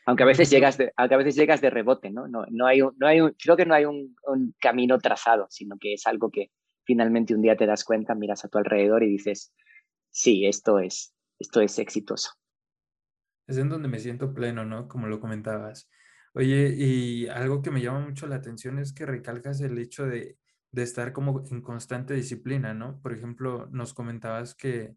Aunque 0.06 0.22
a 0.22 0.26
veces 0.26 0.50
llegas 0.50 0.78
de, 0.78 0.92
aunque 0.96 1.14
a 1.14 1.18
veces 1.18 1.36
llegas 1.36 1.60
de 1.60 1.70
rebote, 1.70 2.10
¿no? 2.10 2.26
No, 2.26 2.44
no 2.50 2.66
hay, 2.66 2.80
no 2.80 3.06
hay 3.06 3.20
creo 3.40 3.56
que 3.56 3.66
no 3.66 3.74
hay 3.74 3.84
un, 3.84 4.16
un 4.26 4.54
camino 4.58 4.98
trazado, 4.98 5.46
sino 5.50 5.76
que 5.78 5.92
es 5.92 6.06
algo 6.06 6.30
que, 6.30 6.50
finalmente 6.84 7.34
un 7.34 7.42
día 7.42 7.56
te 7.56 7.66
das 7.66 7.84
cuenta, 7.84 8.14
miras 8.14 8.44
a 8.44 8.48
tu 8.48 8.58
alrededor 8.58 9.02
y 9.02 9.10
dices, 9.10 9.52
sí, 10.10 10.46
esto 10.46 10.78
es, 10.78 11.14
esto 11.38 11.60
es 11.60 11.78
exitoso. 11.78 12.30
Es 13.46 13.58
en 13.58 13.68
donde 13.68 13.88
me 13.88 13.98
siento 13.98 14.32
pleno, 14.32 14.64
¿no? 14.64 14.88
Como 14.88 15.08
lo 15.08 15.20
comentabas. 15.20 15.88
Oye, 16.34 16.74
y 16.76 17.26
algo 17.28 17.60
que 17.60 17.70
me 17.70 17.82
llama 17.82 18.00
mucho 18.00 18.26
la 18.26 18.36
atención 18.36 18.78
es 18.78 18.92
que 18.92 19.04
recalcas 19.04 19.60
el 19.60 19.76
hecho 19.78 20.06
de, 20.06 20.38
de 20.70 20.82
estar 20.82 21.12
como 21.12 21.44
en 21.50 21.60
constante 21.60 22.14
disciplina, 22.14 22.72
¿no? 22.72 23.00
Por 23.00 23.12
ejemplo, 23.12 23.68
nos 23.70 23.92
comentabas 23.92 24.54
que, 24.54 24.96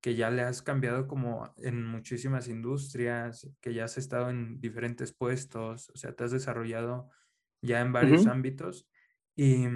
que 0.00 0.14
ya 0.14 0.30
le 0.30 0.42
has 0.42 0.62
cambiado 0.62 1.08
como 1.08 1.52
en 1.56 1.84
muchísimas 1.84 2.46
industrias, 2.48 3.50
que 3.60 3.74
ya 3.74 3.84
has 3.84 3.98
estado 3.98 4.30
en 4.30 4.60
diferentes 4.60 5.12
puestos, 5.12 5.90
o 5.90 5.96
sea, 5.96 6.12
te 6.12 6.24
has 6.24 6.30
desarrollado 6.30 7.10
ya 7.60 7.80
en 7.80 7.92
varios 7.92 8.26
ámbitos. 8.26 8.88
Y, 9.34 9.66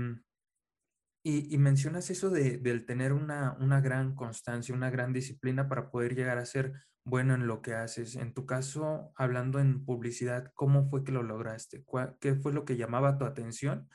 y, 1.24 1.56
mencionas 1.58 2.10
eso 2.10 2.30
de, 2.30 2.58
del 2.58 2.84
tener 2.84 3.12
una, 3.12 3.56
una 3.60 3.80
gran 3.80 4.14
constancia, 4.14 4.74
una 4.74 4.90
gran 4.90 5.12
disciplina 5.12 5.68
para 5.68 5.90
poder 5.90 6.16
llegar 6.16 6.38
a 6.38 6.46
ser 6.46 6.72
bueno 7.04 7.34
en 7.34 7.46
lo 7.46 7.62
que 7.62 7.74
haces. 7.74 8.16
En 8.16 8.34
tu 8.34 8.44
caso, 8.46 9.12
hablando 9.16 9.60
en 9.60 9.84
publicidad, 9.84 10.52
¿cómo 10.54 10.88
fue 10.88 11.04
que 11.04 11.12
lo 11.12 11.22
lograste? 11.22 11.84
¿Qué 12.20 12.34
fue 12.34 12.52
lo 12.52 12.64
que 12.64 12.76
llamaba 12.76 13.18
tu 13.18 13.24
atención 13.24 13.88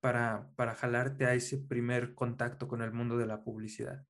para, 0.00 0.50
para 0.56 0.74
jalarte 0.74 1.26
a 1.26 1.34
ese 1.34 1.58
primer 1.58 2.14
contacto 2.14 2.68
con 2.68 2.82
el 2.82 2.92
mundo 2.92 3.16
de 3.16 3.26
la 3.26 3.42
publicidad? 3.42 4.04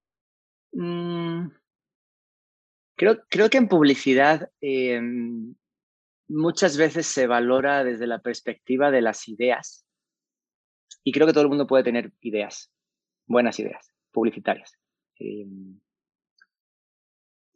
Mm. 0.72 1.48
creo, 2.94 3.24
creo 3.30 3.48
que 3.48 3.56
en 3.56 3.68
publicidad 3.68 4.50
em, 4.60 5.54
muchas 6.28 6.76
veces 6.76 7.06
se 7.06 7.26
valora 7.26 7.82
desde 7.84 8.06
la 8.06 8.20
perspectiva 8.20 8.90
de 8.90 9.00
las 9.00 9.26
ideas. 9.28 9.87
Y 11.04 11.12
creo 11.12 11.26
que 11.26 11.32
todo 11.32 11.42
el 11.42 11.48
mundo 11.48 11.66
puede 11.66 11.84
tener 11.84 12.12
ideas, 12.20 12.70
buenas 13.26 13.58
ideas, 13.58 13.92
publicitarias. 14.12 14.72
Em, 15.16 15.80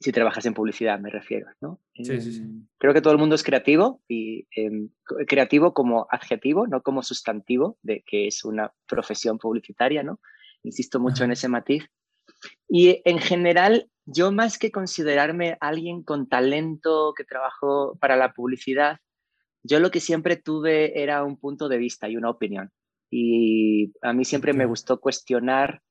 si 0.01 0.13
trabajas 0.13 0.45
en 0.47 0.55
publicidad, 0.55 0.99
me 0.99 1.11
refiero, 1.11 1.47
¿no? 1.61 1.81
Sí, 1.95 2.05
sí, 2.05 2.21
sí. 2.33 2.41
Em, 2.41 2.67
creo 2.79 2.93
que 2.93 3.01
todo 3.01 3.13
el 3.13 3.19
mundo 3.19 3.35
es 3.35 3.43
creativo 3.43 4.03
y 4.09 4.49
em, 4.57 4.91
creativo 5.27 5.73
como 5.73 6.07
adjetivo, 6.11 6.67
no 6.67 6.83
como 6.83 7.03
sustantivo 7.03 7.79
de 7.83 8.03
que 8.07 8.27
es 8.27 8.45
una 8.45 8.73
profesión 8.87 9.39
publicitaria, 9.39 10.03
¿no? 10.03 10.21
Insisto 10.63 11.01
mucho 11.01 11.25
en 11.25 11.33
ese 11.33 11.49
matiz. 11.49 11.89
Y 12.69 13.01
en 13.05 13.19
general, 13.19 13.91
yo 14.05 14.33
más 14.33 14.59
que 14.59 14.73
considerarme 14.73 15.57
alguien 15.61 16.03
con 16.03 16.29
talento 16.29 17.15
que 17.17 17.25
trabajó 17.25 17.97
para 18.01 18.17
la 18.17 18.33
publicidad, 18.33 18.99
yo 19.63 19.79
lo 19.79 19.91
que 19.91 20.01
siempre 20.01 20.37
tuve 20.37 21.03
era 21.03 21.23
un 21.23 21.37
punto 21.37 21.69
de 21.69 21.79
vista 21.79 22.09
y 22.09 22.17
una 22.17 22.31
opinión. 22.31 22.73
Y 23.13 23.93
a 24.01 24.13
mí 24.15 24.25
siempre 24.25 24.55
me 24.55 24.65
gustó 24.65 24.99
cuestionar 24.99 25.83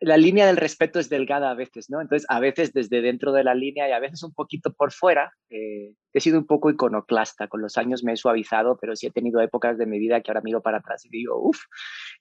la 0.00 0.16
línea 0.16 0.46
del 0.46 0.56
respeto 0.56 0.98
es 0.98 1.08
delgada 1.08 1.50
a 1.50 1.54
veces, 1.54 1.90
¿no? 1.90 2.00
Entonces, 2.00 2.26
a 2.30 2.40
veces 2.40 2.72
desde 2.72 3.02
dentro 3.02 3.32
de 3.32 3.44
la 3.44 3.54
línea 3.54 3.88
y 3.88 3.92
a 3.92 3.98
veces 3.98 4.22
un 4.22 4.32
poquito 4.32 4.72
por 4.72 4.92
fuera. 4.92 5.32
Eh, 5.50 5.92
he 6.14 6.20
sido 6.20 6.38
un 6.38 6.46
poco 6.46 6.70
iconoclasta, 6.70 7.48
con 7.48 7.60
los 7.60 7.76
años 7.76 8.02
me 8.02 8.14
he 8.14 8.16
suavizado, 8.16 8.78
pero 8.80 8.96
sí 8.96 9.06
he 9.06 9.10
tenido 9.10 9.40
épocas 9.40 9.76
de 9.76 9.86
mi 9.86 9.98
vida 9.98 10.22
que 10.22 10.30
ahora 10.30 10.40
miro 10.40 10.62
para 10.62 10.78
atrás 10.78 11.04
y 11.04 11.10
digo, 11.10 11.38
uff, 11.38 11.58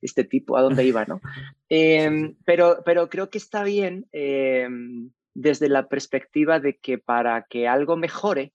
este 0.01 0.25
tipo, 0.25 0.58
¿a 0.58 0.62
dónde 0.62 0.84
iba, 0.84 1.06
no? 1.06 1.22
Em, 1.70 2.36
pero, 2.46 2.84
pero 2.86 3.10
creo 3.10 3.30
que 3.30 3.38
está 3.38 3.63
bien 3.63 4.06
em, 4.12 5.12
desde 5.34 5.70
la 5.70 5.88
perspectiva 5.88 6.60
de 6.60 6.77
que 6.77 6.98
para 6.98 7.46
que 7.50 7.68
algo 7.68 7.96
mejore, 7.96 8.54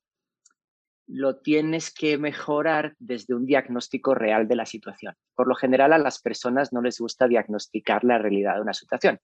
lo 1.12 1.36
tienes 1.36 1.92
que 1.92 2.18
mejorar 2.18 2.94
desde 2.98 3.34
un 3.34 3.44
diagnóstico 3.44 4.14
real 4.14 4.46
de 4.46 4.56
la 4.56 4.66
situación. 4.66 5.14
Por 5.34 5.48
lo 5.48 5.54
general 5.54 5.92
a 5.92 5.98
las 5.98 6.20
personas 6.20 6.72
no 6.72 6.82
les 6.82 6.98
gusta 6.98 7.26
diagnosticar 7.26 8.04
la 8.04 8.18
realidad 8.18 8.56
de 8.56 8.62
una 8.62 8.74
situación. 8.74 9.18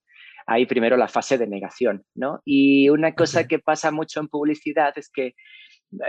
Hay 0.47 0.67
primero 0.67 0.97
la 0.97 1.09
fase 1.09 1.39
de 1.39 1.47
negación, 1.47 2.05
¿no? 2.15 2.41
Y 2.45 2.89
una 2.89 3.15
cosa 3.15 3.47
que 3.47 3.59
pasa 3.59 3.91
mucho 3.91 4.21
en 4.21 4.29
publicidad 4.29 4.93
es 4.97 5.11
que 5.11 5.35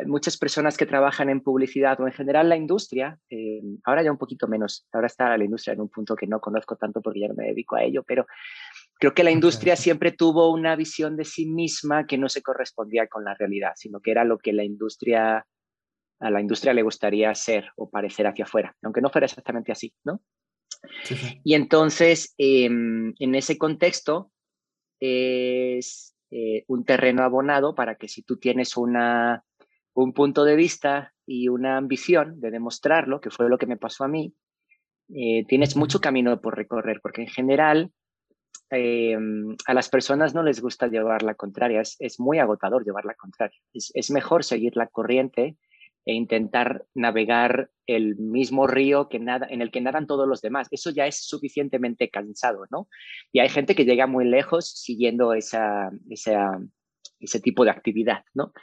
muchas 0.06 0.38
personas 0.38 0.78
que 0.78 0.86
trabajan 0.86 1.30
en 1.30 1.42
publicidad 1.42 2.00
o 2.02 2.08
en 2.08 2.14
general 2.14 2.50
la 2.50 2.56
industria, 2.56 3.20
eh, 3.30 3.62
ahora 3.84 4.04
ya 4.04 4.12
un 4.12 4.18
poquito 4.18 4.48
menos, 4.48 4.88
ahora 4.92 5.08
está 5.08 5.38
la 5.38 5.44
industria 5.44 5.74
en 5.74 5.82
un 5.82 5.90
punto 5.90 6.16
que 6.16 6.28
no 6.28 6.40
conozco 6.40 6.76
tanto 6.76 7.02
porque 7.02 7.20
ya 7.22 7.28
no 7.28 7.36
me 7.36 7.48
dedico 7.48 7.76
a 7.76 7.84
ello, 7.84 8.04
pero 8.04 8.26
creo 9.00 9.14
que 9.14 9.24
la 9.24 9.32
industria 9.32 9.76
siempre 9.76 10.12
tuvo 10.12 10.52
una 10.52 10.76
visión 10.76 11.16
de 11.16 11.26
sí 11.26 11.46
misma 11.46 12.08
que 12.08 12.18
no 12.18 12.30
se 12.30 12.42
correspondía 12.42 13.08
con 13.08 13.24
la 13.24 13.36
realidad, 13.36 13.74
sino 13.76 14.00
que 14.00 14.12
era 14.12 14.24
lo 14.24 14.40
que 14.40 14.54
la 14.54 14.64
industria 14.64 15.46
a 16.20 16.30
la 16.30 16.42
industria 16.42 16.74
le 16.74 16.84
gustaría 16.84 17.34
ser 17.36 17.72
o 17.76 17.90
parecer 17.90 18.28
hacia 18.28 18.46
afuera, 18.46 18.76
aunque 18.82 19.02
no 19.02 19.10
fuera 19.10 19.26
exactamente 19.26 19.72
así, 19.72 19.94
¿no? 20.04 20.22
Y 21.44 21.54
entonces, 21.54 22.34
em, 22.38 23.14
en 23.20 23.36
ese 23.36 23.58
contexto, 23.58 24.32
es 25.00 26.16
eh, 26.32 26.64
un 26.68 26.86
terreno 26.86 27.24
abonado 27.24 27.76
para 27.76 27.96
que 27.96 28.08
si 28.08 28.24
tú 28.24 28.38
tienes 28.38 28.78
una, 28.78 29.44
un 29.94 30.14
punto 30.14 30.44
de 30.44 30.56
vista 30.56 31.14
y 31.26 31.48
una 31.50 31.78
ambición 31.78 32.40
de 32.40 32.52
demostrarlo, 32.52 33.22
que 33.22 33.30
fue 33.30 33.50
lo 33.50 33.58
que 33.58 33.68
me 33.68 33.78
pasó 33.78 34.04
a 34.04 34.08
mí, 34.08 34.34
eh, 35.14 35.46
tienes 35.48 35.76
mucho 35.76 36.02
camino 36.02 36.42
por 36.42 36.56
recorrer, 36.56 37.00
porque 37.02 37.22
en 37.22 37.28
general 37.28 37.92
em, 38.70 39.56
a 39.66 39.74
las 39.74 39.88
personas 39.88 40.34
no 40.34 40.44
les 40.44 40.60
gusta 40.60 40.88
llevar 40.88 41.24
la 41.24 41.36
contraria, 41.36 41.82
es, 41.82 42.20
muy 42.20 42.40
agotador 42.40 42.84
llevar 42.84 43.06
la 43.06 43.14
contraria. 43.14 43.58
Es, 43.74 43.92
es, 43.94 44.12
mejor 44.12 44.44
seguir 44.44 44.76
la 44.76 44.88
corriente 44.88 45.56
e 46.08 46.14
intentar 46.14 46.86
navegar 46.96 47.70
el 47.86 48.16
mismo 48.16 48.66
río 48.66 49.10
que 49.10 49.20
nada, 49.20 49.46
en 49.50 49.62
el 49.62 49.72
que 49.72 49.82
nadan 49.82 50.08
todos 50.08 50.26
los 50.26 50.40
demás. 50.42 50.70
Eso 50.72 50.90
ya 50.90 51.06
es 51.06 51.28
suficientemente 51.28 52.10
cansado, 52.10 52.66
¿no? 52.72 52.88
Y 53.34 53.40
hay 53.40 53.50
gente 53.50 53.76
que 53.76 53.84
llega 53.84 54.08
muy 54.08 54.24
lejos 54.24 54.70
siguiendo 54.70 55.34
esa, 55.34 55.92
ese 56.10 57.42
tipo 57.42 57.66
de 57.66 57.72
actividad, 57.72 58.24
¿no? 58.34 58.54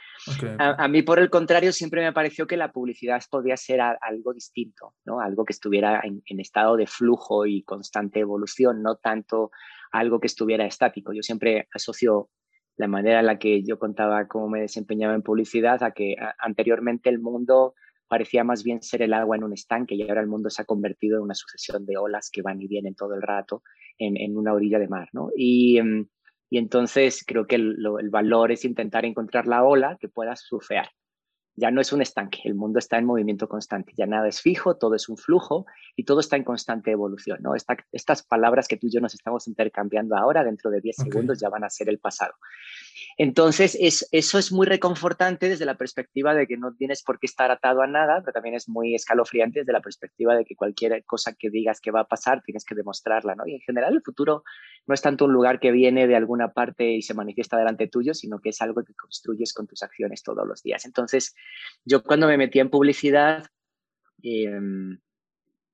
A, 0.57 0.87
mí, 0.87 1.03
por 1.03 1.19
el 1.19 1.29
contrario, 1.29 1.71
siempre 1.71 2.01
me 2.01 2.13
pareció 2.13 2.47
que 2.47 2.57
la 2.57 2.71
publicidad 2.71 3.21
podía 3.29 3.57
ser 3.57 3.79
algo 3.79 4.33
distinto, 4.33 4.95
¿no? 5.05 5.19
Algo 5.19 5.45
que 5.45 5.53
estuviera 5.53 6.01
en, 6.03 6.23
en, 6.25 6.39
estado 6.39 6.75
de 6.77 6.87
flujo 6.87 7.45
y 7.45 7.61
constante 7.61 8.21
evolución, 8.21 8.81
no 8.81 8.95
tanto 8.95 9.51
algo 9.91 10.19
que 10.19 10.27
estuviera 10.27 10.65
estático. 10.65 11.13
Yo 11.13 11.21
siempre 11.21 11.67
asocio 11.71 12.31
la 12.77 12.87
manera 12.87 13.19
en 13.19 13.25
la 13.25 13.39
que 13.39 13.63
yo 13.63 13.79
contaba 13.79 14.27
cómo 14.27 14.49
me 14.49 14.61
desempeñaba 14.61 15.15
en 15.15 15.21
publicidad, 15.21 15.81
a 15.83 15.91
que 15.91 16.15
anteriormente 16.39 17.09
el 17.09 17.19
mundo 17.19 17.75
parecía 18.07 18.43
más 18.43 18.63
bien 18.63 18.81
ser 18.81 19.01
el 19.01 19.13
agua 19.13 19.35
en 19.35 19.43
un 19.43 19.53
estanque 19.53 19.95
y 19.95 20.03
ahora 20.03 20.21
el 20.21 20.27
mundo 20.27 20.49
se 20.49 20.61
ha 20.61 20.65
convertido 20.65 21.17
en 21.17 21.23
una 21.23 21.33
sucesión 21.33 21.85
de 21.85 21.97
olas 21.97 22.29
que 22.31 22.41
van 22.41 22.61
y 22.61 22.67
vienen 22.67 22.95
todo 22.95 23.15
el 23.15 23.21
rato 23.21 23.63
en, 23.97 24.17
en 24.17 24.37
una 24.37 24.53
orilla 24.53 24.79
de 24.79 24.87
mar, 24.87 25.09
¿no? 25.13 25.29
Y, 25.35 25.77
em, 25.77 26.07
y 26.49 26.57
entonces 26.57 27.23
creo 27.25 27.47
que 27.47 27.55
el, 27.55 27.77
el, 27.99 28.09
valor 28.09 28.51
es 28.51 28.65
intentar 28.65 29.05
encontrar 29.05 29.47
la 29.47 29.63
ola 29.63 29.97
que 29.99 30.07
pueda 30.07 30.35
surfear 30.35 30.87
ya 31.55 31.71
no 31.71 31.81
es 31.81 31.93
un 31.93 32.01
estanque, 32.01 32.41
el 32.43 32.55
mundo 32.55 32.79
está 32.79 32.97
en 32.97 33.05
movimiento 33.05 33.47
constante, 33.47 33.93
ya 33.95 34.05
nada 34.05 34.27
es 34.27 34.41
fijo, 34.41 34.75
todo 34.75 34.95
es 34.95 35.07
un 35.07 35.17
flujo 35.17 35.65
y 35.95 36.03
todo 36.03 36.19
está 36.19 36.35
en 36.35 36.43
constante 36.43 36.91
evolución. 36.91 37.39
¿no? 37.41 37.53
estas 37.55 38.23
palabras 38.23 38.67
que 38.67 38.77
tú 38.77 38.87
y 38.87 38.91
yo 38.91 38.99
nos 38.99 39.13
estamos 39.13 39.47
intercambiando 39.47 40.17
ahora, 40.17 40.43
dentro 40.43 40.69
de 40.69 40.81
10 40.81 40.95
segundos, 40.97 41.39
ya 41.39 41.49
van 41.49 41.63
a 41.63 41.69
ser 41.69 41.89
el 41.89 41.99
pasado. 41.99 42.33
Entonces, 43.17 43.77
eso 43.79 44.37
es 44.37 44.51
muy 44.51 44.67
reconfortante 44.67 45.47
desde 45.47 45.65
la 45.65 45.75
perspectiva 45.75 46.33
de 46.33 46.47
que 46.47 46.57
no 46.57 46.73
tienes 46.73 47.01
por 47.01 47.19
qué 47.19 47.27
estar 47.27 47.49
atado 47.49 47.81
a 47.81 47.87
nada, 47.87 48.21
pero 48.21 48.33
también 48.33 48.55
es 48.55 48.67
muy 48.67 48.93
escalofriante 48.93 49.59
desde 49.59 49.71
la 49.71 49.81
perspectiva 49.81 50.35
de 50.35 50.43
que 50.43 50.55
cualquier 50.55 51.03
cosa 51.05 51.33
que 51.33 51.49
digas 51.49 51.79
que 51.79 51.91
va 51.91 52.01
a 52.01 52.07
pasar, 52.07 52.41
tienes 52.43 52.65
que 52.65 52.75
demostrarla. 52.75 53.35
¿no? 53.35 53.47
Y 53.47 53.55
en 53.55 53.61
general 53.61 53.93
el 53.93 54.01
futuro 54.01 54.43
no 54.85 54.93
es 54.93 55.01
tanto 55.01 55.25
un 55.25 55.33
lugar 55.33 55.59
que 55.61 55.71
viene 55.71 56.07
de 56.07 56.15
alguna 56.17 56.51
parte 56.51 56.91
y 56.91 57.01
se 57.01 57.13
manifiesta 57.13 57.57
delante 57.57 57.87
tuyo, 57.87 58.13
sino 58.13 58.39
que 58.39 58.49
es 58.49 58.61
algo 58.61 58.83
que 58.83 58.93
construyes 58.93 59.53
con 59.53 59.65
tus 59.65 59.81
acciones 59.81 60.21
todos 60.21 60.45
los 60.45 60.61
días. 60.61 60.85
Entonces, 60.85 61.35
yo 61.83 62.03
cuando 62.03 62.27
me 62.27 62.37
metí 62.37 62.59
en 62.59 62.69
publicidad, 62.69 63.45
em, 64.21 64.99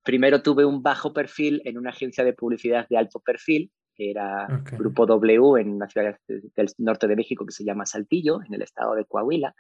primero 0.04 0.42
tuve 0.42 0.66
un 0.66 0.84
bajo 0.84 1.14
perfil 1.14 1.62
en 1.66 1.78
una 1.78 1.92
agencia 1.92 2.24
de 2.24 2.34
publicidad 2.34 2.88
de 2.90 2.98
alto 2.98 3.20
perfil, 3.20 3.72
que 3.96 4.10
era 4.10 4.48
Grupo 4.78 5.06
W 5.06 5.60
en 5.60 5.70
una 5.70 5.88
ciudad 5.88 6.18
del 6.28 6.68
norte 6.78 7.08
de 7.08 7.16
México 7.16 7.46
que 7.46 7.54
se 7.54 7.64
llama 7.64 7.86
Saltillo, 7.86 8.40
en 8.46 8.54
el 8.54 8.62
estado 8.62 8.96
de 8.96 9.06
Coahuila. 9.06 9.54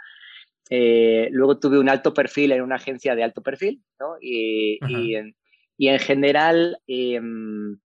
Eh, 0.69 1.29
luego 1.31 1.59
tuve 1.59 1.79
un 1.79 1.89
alto 1.89 2.13
perfil 2.13 2.53
en 2.53 2.61
una 2.61 2.75
agencia 2.75 3.13
de 3.15 3.23
alto 3.23 3.41
perfil, 3.41 3.83
¿no? 3.99 4.15
Y, 4.21 4.79
y, 5.77 5.87
en, 5.87 5.99
general, 5.99 6.77
em, 6.87 7.77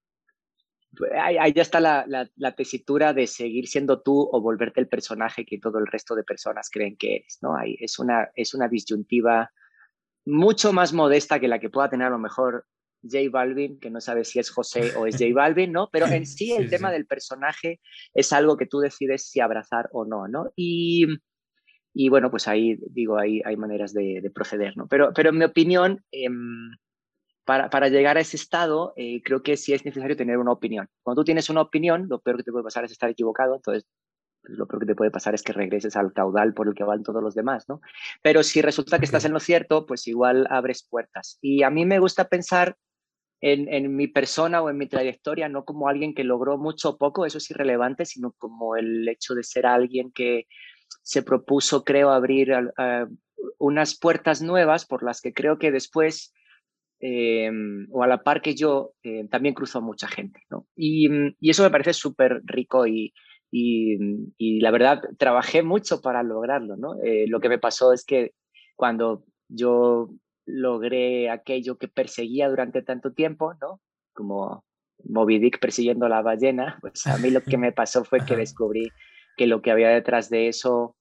ahí, 1.21 1.53
ya 1.53 1.62
está 1.62 1.81
la, 1.81 2.05
la, 2.07 2.53
tesitura 2.53 3.12
de 3.12 3.26
seguir 3.26 3.69
siendo 3.69 4.03
tú 4.03 4.29
o 4.31 4.41
volverte 4.41 4.81
el 4.81 4.88
personaje 4.88 5.45
que 5.45 5.59
todo 5.59 5.79
el 5.79 5.87
resto 5.87 6.15
de 6.15 6.25
personas 6.25 6.71
creen 6.71 6.97
que 6.97 7.17
eres, 7.17 7.38
¿no? 7.43 7.57
Ahí 7.57 7.76
es, 7.81 7.99
una, 7.99 8.31
es 8.35 8.55
una 8.55 8.69
disyuntiva 8.69 9.50
mucho 10.25 10.73
más 10.73 10.93
modesta 10.93 11.38
que 11.41 11.49
la 11.49 11.59
que 11.59 11.71
pueda 11.71 11.88
tener 11.88 12.09
a 12.09 12.11
lo 12.11 12.19
mejor 12.19 12.67
J 13.03 13.31
Balvin, 13.31 13.79
que 13.79 13.91
no 13.91 14.00
sabe 14.00 14.25
si 14.25 14.38
es 14.38 14.50
José 14.50 14.97
o 14.97 15.07
es 15.07 15.17
J 15.17 15.33
Balvin, 15.35 15.73
¿no? 15.73 15.88
Pero 15.91 16.07
en 16.07 16.26
sí 16.26 16.53
el 16.53 16.69
tema 16.69 16.91
del 16.91 17.07
personaje 17.07 17.81
es 18.15 18.33
algo 18.33 18.57
que 18.57 18.67
tú 18.67 18.81
decides 18.81 19.29
si 19.29 19.41
abrazar 19.41 19.88
o 19.93 20.05
no, 20.05 20.29
¿no? 20.29 20.53
Y, 20.57 21.07
y 21.95 22.09
bueno, 22.09 22.31
pues 22.31 22.49
ahí 22.49 22.79
digo, 22.91 23.19
ahí 23.19 23.41
hay 23.45 23.57
maneras 23.57 23.93
de, 23.93 24.31
proceder, 24.35 24.76
¿no? 24.76 24.87
Pero, 24.88 25.12
pero 25.15 25.31
en 25.31 25.38
mi 25.38 25.45
opinión, 25.45 26.05
em, 26.11 26.71
para, 27.47 27.71
para, 27.71 27.88
llegar 27.88 28.19
a 28.19 28.21
ese 28.21 28.37
estado, 28.37 28.93
eh, 28.97 29.23
creo 29.23 29.43
que 29.43 29.57
sí 29.57 29.73
es 29.73 29.85
necesario 29.85 30.17
tener 30.17 30.37
una 30.37 30.53
opinión. 30.53 30.88
Cuando 31.03 31.23
tú 31.23 31.26
tienes 31.26 31.49
una 31.49 31.62
opinión, 31.62 32.07
lo 32.09 32.21
peor 32.21 32.37
que 32.37 32.43
te 32.43 32.53
puede 32.53 32.65
pasar 32.65 32.85
es 32.85 32.93
estar 32.93 33.09
equivocado, 33.09 33.55
entonces 33.55 33.87
pues 34.43 34.59
lo 34.59 34.67
peor 34.67 34.81
que 34.81 34.87
te 34.87 34.95
puede 34.95 35.11
pasar 35.11 35.35
es 35.35 35.43
que 35.43 35.53
regreses 35.53 35.97
al 35.97 36.12
caudal 36.12 36.55
por 36.55 36.69
el 36.69 36.75
que 36.75 36.85
van 36.85 37.03
todos 37.03 37.23
los 37.23 37.35
demás, 37.35 37.69
¿no? 37.69 37.81
Pero 38.23 38.43
si 38.43 38.61
resulta 38.62 38.99
que 38.99 39.07
estás 39.07 39.25
en 39.25 39.33
lo 39.33 39.41
cierto, 39.41 39.87
pues 39.87 40.07
igual 40.07 40.47
abres 40.50 40.87
puertas. 40.88 41.38
Y 41.41 41.62
a 41.62 41.71
mí 41.71 41.87
me 41.87 41.99
gusta 41.99 42.29
pensar 42.29 42.76
en, 43.41 43.73
en, 43.73 43.97
mi 43.97 44.07
persona 44.07 44.62
o 44.62 44.71
en 44.71 44.79
mi 44.79 44.87
trayectoria, 44.87 45.49
no 45.49 45.65
como 45.65 45.88
alguien 45.88 46.15
que 46.15 46.25
logró 46.25 46.59
mucho 46.59 46.91
o 46.91 46.99
poco, 46.99 47.26
eso 47.26 47.38
es 47.38 47.50
irrelevante, 47.50 48.05
sino 48.05 48.33
como 48.38 48.76
el 48.76 49.09
hecho 49.09 49.35
de 49.35 49.43
ser 49.43 49.67
alguien 49.67 50.12
que 50.12 50.47
se 51.03 51.23
propuso, 51.23 51.85
creo, 51.85 52.11
abrir 52.11 52.53
unas 53.59 53.99
puertas 53.99 54.43
nuevas 54.43 54.87
por 54.87 55.03
las 55.03 55.21
que 55.21 55.33
creo 55.33 55.59
que 55.59 55.71
después, 55.71 56.35
eh, 57.00 57.50
o 57.91 58.03
a 58.03 58.07
la 58.07 58.23
par 58.23 58.41
que 58.43 58.55
yo, 58.55 58.93
eh, 59.03 59.26
también 59.29 59.55
cruzó 59.55 59.81
mucha 59.81 60.09
gente. 60.09 60.41
¿no? 60.50 60.67
Y, 60.76 61.09
y, 61.41 61.50
eso 61.50 61.62
me 61.62 61.71
parece 61.71 61.93
súper 61.93 62.43
rico 62.45 62.87
y, 62.87 63.12
y, 63.50 64.61
la 64.61 64.71
verdad, 64.71 65.03
trabajé 65.19 65.62
mucho 65.62 66.00
para 66.00 66.23
lograrlo. 66.23 66.76
¿no? 66.76 66.95
Eh, 67.03 67.26
lo 67.29 67.41
que 67.41 67.49
me 67.49 67.59
pasó 67.59 67.93
es 67.93 68.05
que 68.05 68.33
cuando 68.76 69.25
yo 69.49 70.11
logré 70.47 71.31
aquello 71.31 71.76
que 71.76 71.88
perseguía 71.88 72.49
durante 72.49 72.83
tanto 72.83 73.12
tiempo, 73.12 73.55
¿no? 73.61 73.81
como 74.12 74.65
Moby 75.05 75.38
Dick 75.38 75.61
persiguiendo 75.61 76.07
a 76.07 76.09
la 76.09 76.23
ballena, 76.23 76.79
pues 76.81 77.07
a 77.07 77.19
mí 77.19 77.31
lo 77.31 77.43
que 77.43 77.59
me 77.59 77.73
pasó 77.73 78.05
fue 78.05 78.25
que 78.25 78.37
descubrí 78.37 78.88
que 79.37 79.47
lo 79.47 79.61
que 79.61 79.71
había 79.71 79.91
detrás 79.91 80.31
de 80.31 80.49
eso 80.49 80.97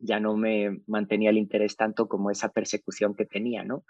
ya 0.00 0.20
no 0.20 0.36
me 0.36 0.80
mantenía 0.86 1.30
el 1.30 1.38
interés 1.38 1.76
tanto 1.76 2.08
como 2.08 2.30
esa 2.30 2.50
persecución 2.50 3.14
que 3.14 3.24
tenía, 3.24 3.64
¿no? 3.64 3.84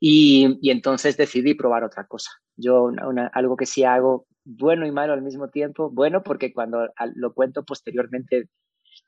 Y, 0.00 0.58
entonces 0.70 1.16
decidí 1.16 1.54
probar 1.54 1.84
otra 1.84 2.06
cosa. 2.06 2.30
Yo, 2.56 2.90
algo 3.32 3.56
que 3.56 3.66
sí 3.66 3.84
hago 3.84 4.26
bueno 4.44 4.86
y 4.86 4.92
malo 4.92 5.12
al 5.12 5.22
mismo 5.22 5.50
tiempo, 5.50 5.90
bueno 5.90 6.22
porque 6.22 6.52
cuando 6.52 6.88
lo 7.14 7.34
cuento 7.34 7.64
posteriormente, 7.64 8.48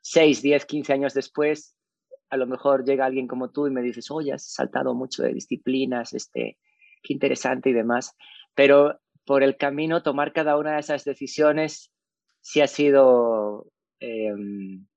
6, 0.01 0.41
10, 0.41 0.65
15 0.65 0.93
años 0.93 1.13
después, 1.13 1.75
a 2.29 2.37
lo 2.37 2.47
mejor 2.47 2.85
llega 2.85 3.05
alguien 3.05 3.27
como 3.27 3.51
tú 3.51 3.67
y 3.67 3.71
me 3.71 3.81
dices, 3.81 4.11
oye, 4.11 4.33
has 4.33 4.53
saltado 4.53 4.93
mucho 4.93 5.23
de 5.23 5.33
disciplinas, 5.33 6.13
este, 6.13 6.57
qué 7.03 7.13
interesante 7.13 7.69
y 7.69 7.73
demás. 7.73 8.15
Pero 8.55 8.99
por 9.25 9.43
el 9.43 9.57
camino, 9.57 10.03
tomar 10.03 10.33
cada 10.33 10.57
una 10.57 10.73
de 10.73 10.79
esas 10.79 11.03
decisiones 11.03 11.91
sí 12.41 12.61
ha 12.61 12.67
sido 12.67 13.71
Em, 14.01 14.87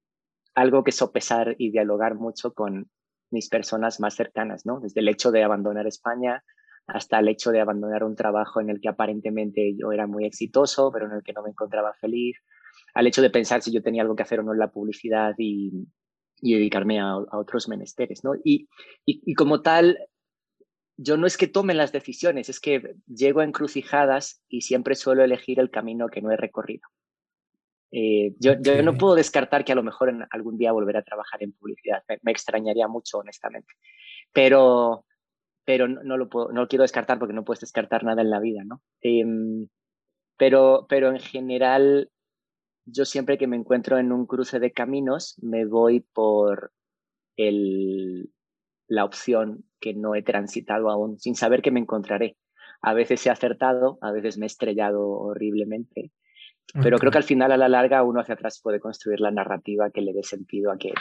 algo 0.54 0.82
que 0.82 0.90
sopesar 0.90 1.56
y 1.58 1.70
dialogar 1.70 2.14
mucho 2.14 2.54
con 2.54 2.90
mis 3.34 3.50
personas 3.50 4.00
más 4.00 4.14
cercanas, 4.14 4.64
¿no? 4.64 4.80
Desde 4.80 5.00
el 5.00 5.08
hecho 5.08 5.30
de 5.30 5.42
abandonar 5.42 5.86
España 5.86 6.42
hasta 6.86 7.18
el 7.18 7.28
hecho 7.28 7.50
de 7.50 7.60
abandonar 7.60 8.04
un 8.04 8.16
trabajo 8.16 8.60
en 8.60 8.70
el 8.70 8.80
que 8.80 8.88
aparentemente 8.88 9.74
yo 9.76 9.92
era 9.92 10.06
muy 10.06 10.24
exitoso, 10.24 10.90
pero 10.92 11.06
en 11.06 11.12
el 11.12 11.22
que 11.22 11.32
no 11.32 11.42
me 11.42 11.50
encontraba 11.50 11.94
feliz, 11.94 12.36
al 12.94 13.06
hecho 13.06 13.22
de 13.22 13.30
pensar 13.30 13.62
si 13.62 13.72
yo 13.72 13.82
tenía 13.82 14.02
algo 14.02 14.16
que 14.16 14.22
hacer 14.22 14.40
o 14.40 14.42
no 14.42 14.52
en 14.52 14.58
la 14.58 14.70
publicidad 14.70 15.34
y, 15.38 15.72
y 16.40 16.54
dedicarme 16.54 17.00
a, 17.00 17.10
a, 17.12 17.38
otros 17.38 17.68
menesteres, 17.68 18.22
¿no? 18.22 18.34
Y, 18.44 18.68
y, 19.06 19.22
y, 19.24 19.34
como 19.34 19.62
tal, 19.62 19.98
yo 20.96 21.16
no 21.16 21.26
es 21.26 21.36
que 21.36 21.48
tome 21.48 21.74
las 21.74 21.92
decisiones, 21.92 22.48
es 22.48 22.60
que 22.60 22.96
llego 23.06 23.40
a 23.40 23.44
encrucijadas 23.44 24.42
y 24.48 24.60
siempre 24.60 24.94
suelo 24.94 25.24
elegir 25.24 25.60
el 25.60 25.70
camino 25.70 26.08
que 26.08 26.22
no 26.22 26.30
he 26.30 26.36
recorrido. 26.36 26.86
Eh, 27.96 28.34
yo, 28.40 28.54
yo, 28.60 28.82
no 28.82 28.98
puedo 28.98 29.14
descartar 29.14 29.64
que 29.64 29.70
a 29.70 29.76
lo 29.76 29.84
mejor 29.84 30.08
en 30.08 30.26
algún 30.30 30.58
día 30.58 30.72
volveré 30.72 30.98
a 30.98 31.04
trabajar 31.04 31.44
en 31.44 31.52
publicidad. 31.52 32.02
Me, 32.22 32.32
extrañaría 32.32 32.88
mucho, 32.88 33.18
honestamente. 33.18 33.72
Pero, 34.32 35.06
pero 35.64 35.86
no, 35.86 36.02
no, 36.02 36.16
lo 36.16 36.28
puedo, 36.28 36.50
no 36.50 36.62
lo 36.62 36.66
quiero 36.66 36.82
descartar 36.82 37.20
porque 37.20 37.34
no 37.34 37.44
puedes 37.44 37.60
descartar 37.60 38.02
nada 38.02 38.22
en 38.22 38.30
la 38.30 38.40
vida, 38.40 38.64
¿no? 38.64 38.82
Eh, 39.00 39.24
pero, 40.36 40.86
pero 40.88 41.10
en 41.10 41.20
general, 41.20 42.10
yo 42.84 43.04
siempre 43.04 43.38
que 43.38 43.46
me 43.46 43.54
encuentro 43.54 43.96
en 43.98 44.10
un 44.10 44.26
cruce 44.26 44.58
de 44.58 44.72
caminos, 44.72 45.36
me 45.40 45.64
voy 45.64 46.00
por 46.00 46.72
el, 47.36 48.32
la 48.88 49.04
opción 49.04 49.66
que 49.78 49.94
no 49.94 50.16
he 50.16 50.22
transitado 50.22 50.90
aún, 50.90 51.20
sin 51.20 51.36
saber 51.36 51.62
que 51.62 51.70
me 51.70 51.78
encontraré. 51.78 52.36
A 52.80 52.92
veces 52.92 53.24
he 53.24 53.30
acertado, 53.30 53.98
a 54.00 54.10
veces 54.10 54.36
me 54.36 54.46
he 54.46 54.48
estrellado 54.48 55.08
horriblemente 55.08 56.10
pero 56.72 56.98
creo 56.98 57.12
que 57.12 57.18
al 57.18 57.24
final, 57.24 57.52
a 57.52 57.56
la 57.56 57.68
larga, 57.68 58.02
uno 58.02 58.20
hacia 58.20 58.34
atrás 58.34 58.60
puede 58.62 58.80
construir 58.80 59.20
la 59.20 59.30
narrativa 59.30 59.90
que 59.90 60.00
le 60.00 60.12
dé 60.12 60.22
sentido 60.22 60.72
a 60.72 60.78
que 60.78 60.92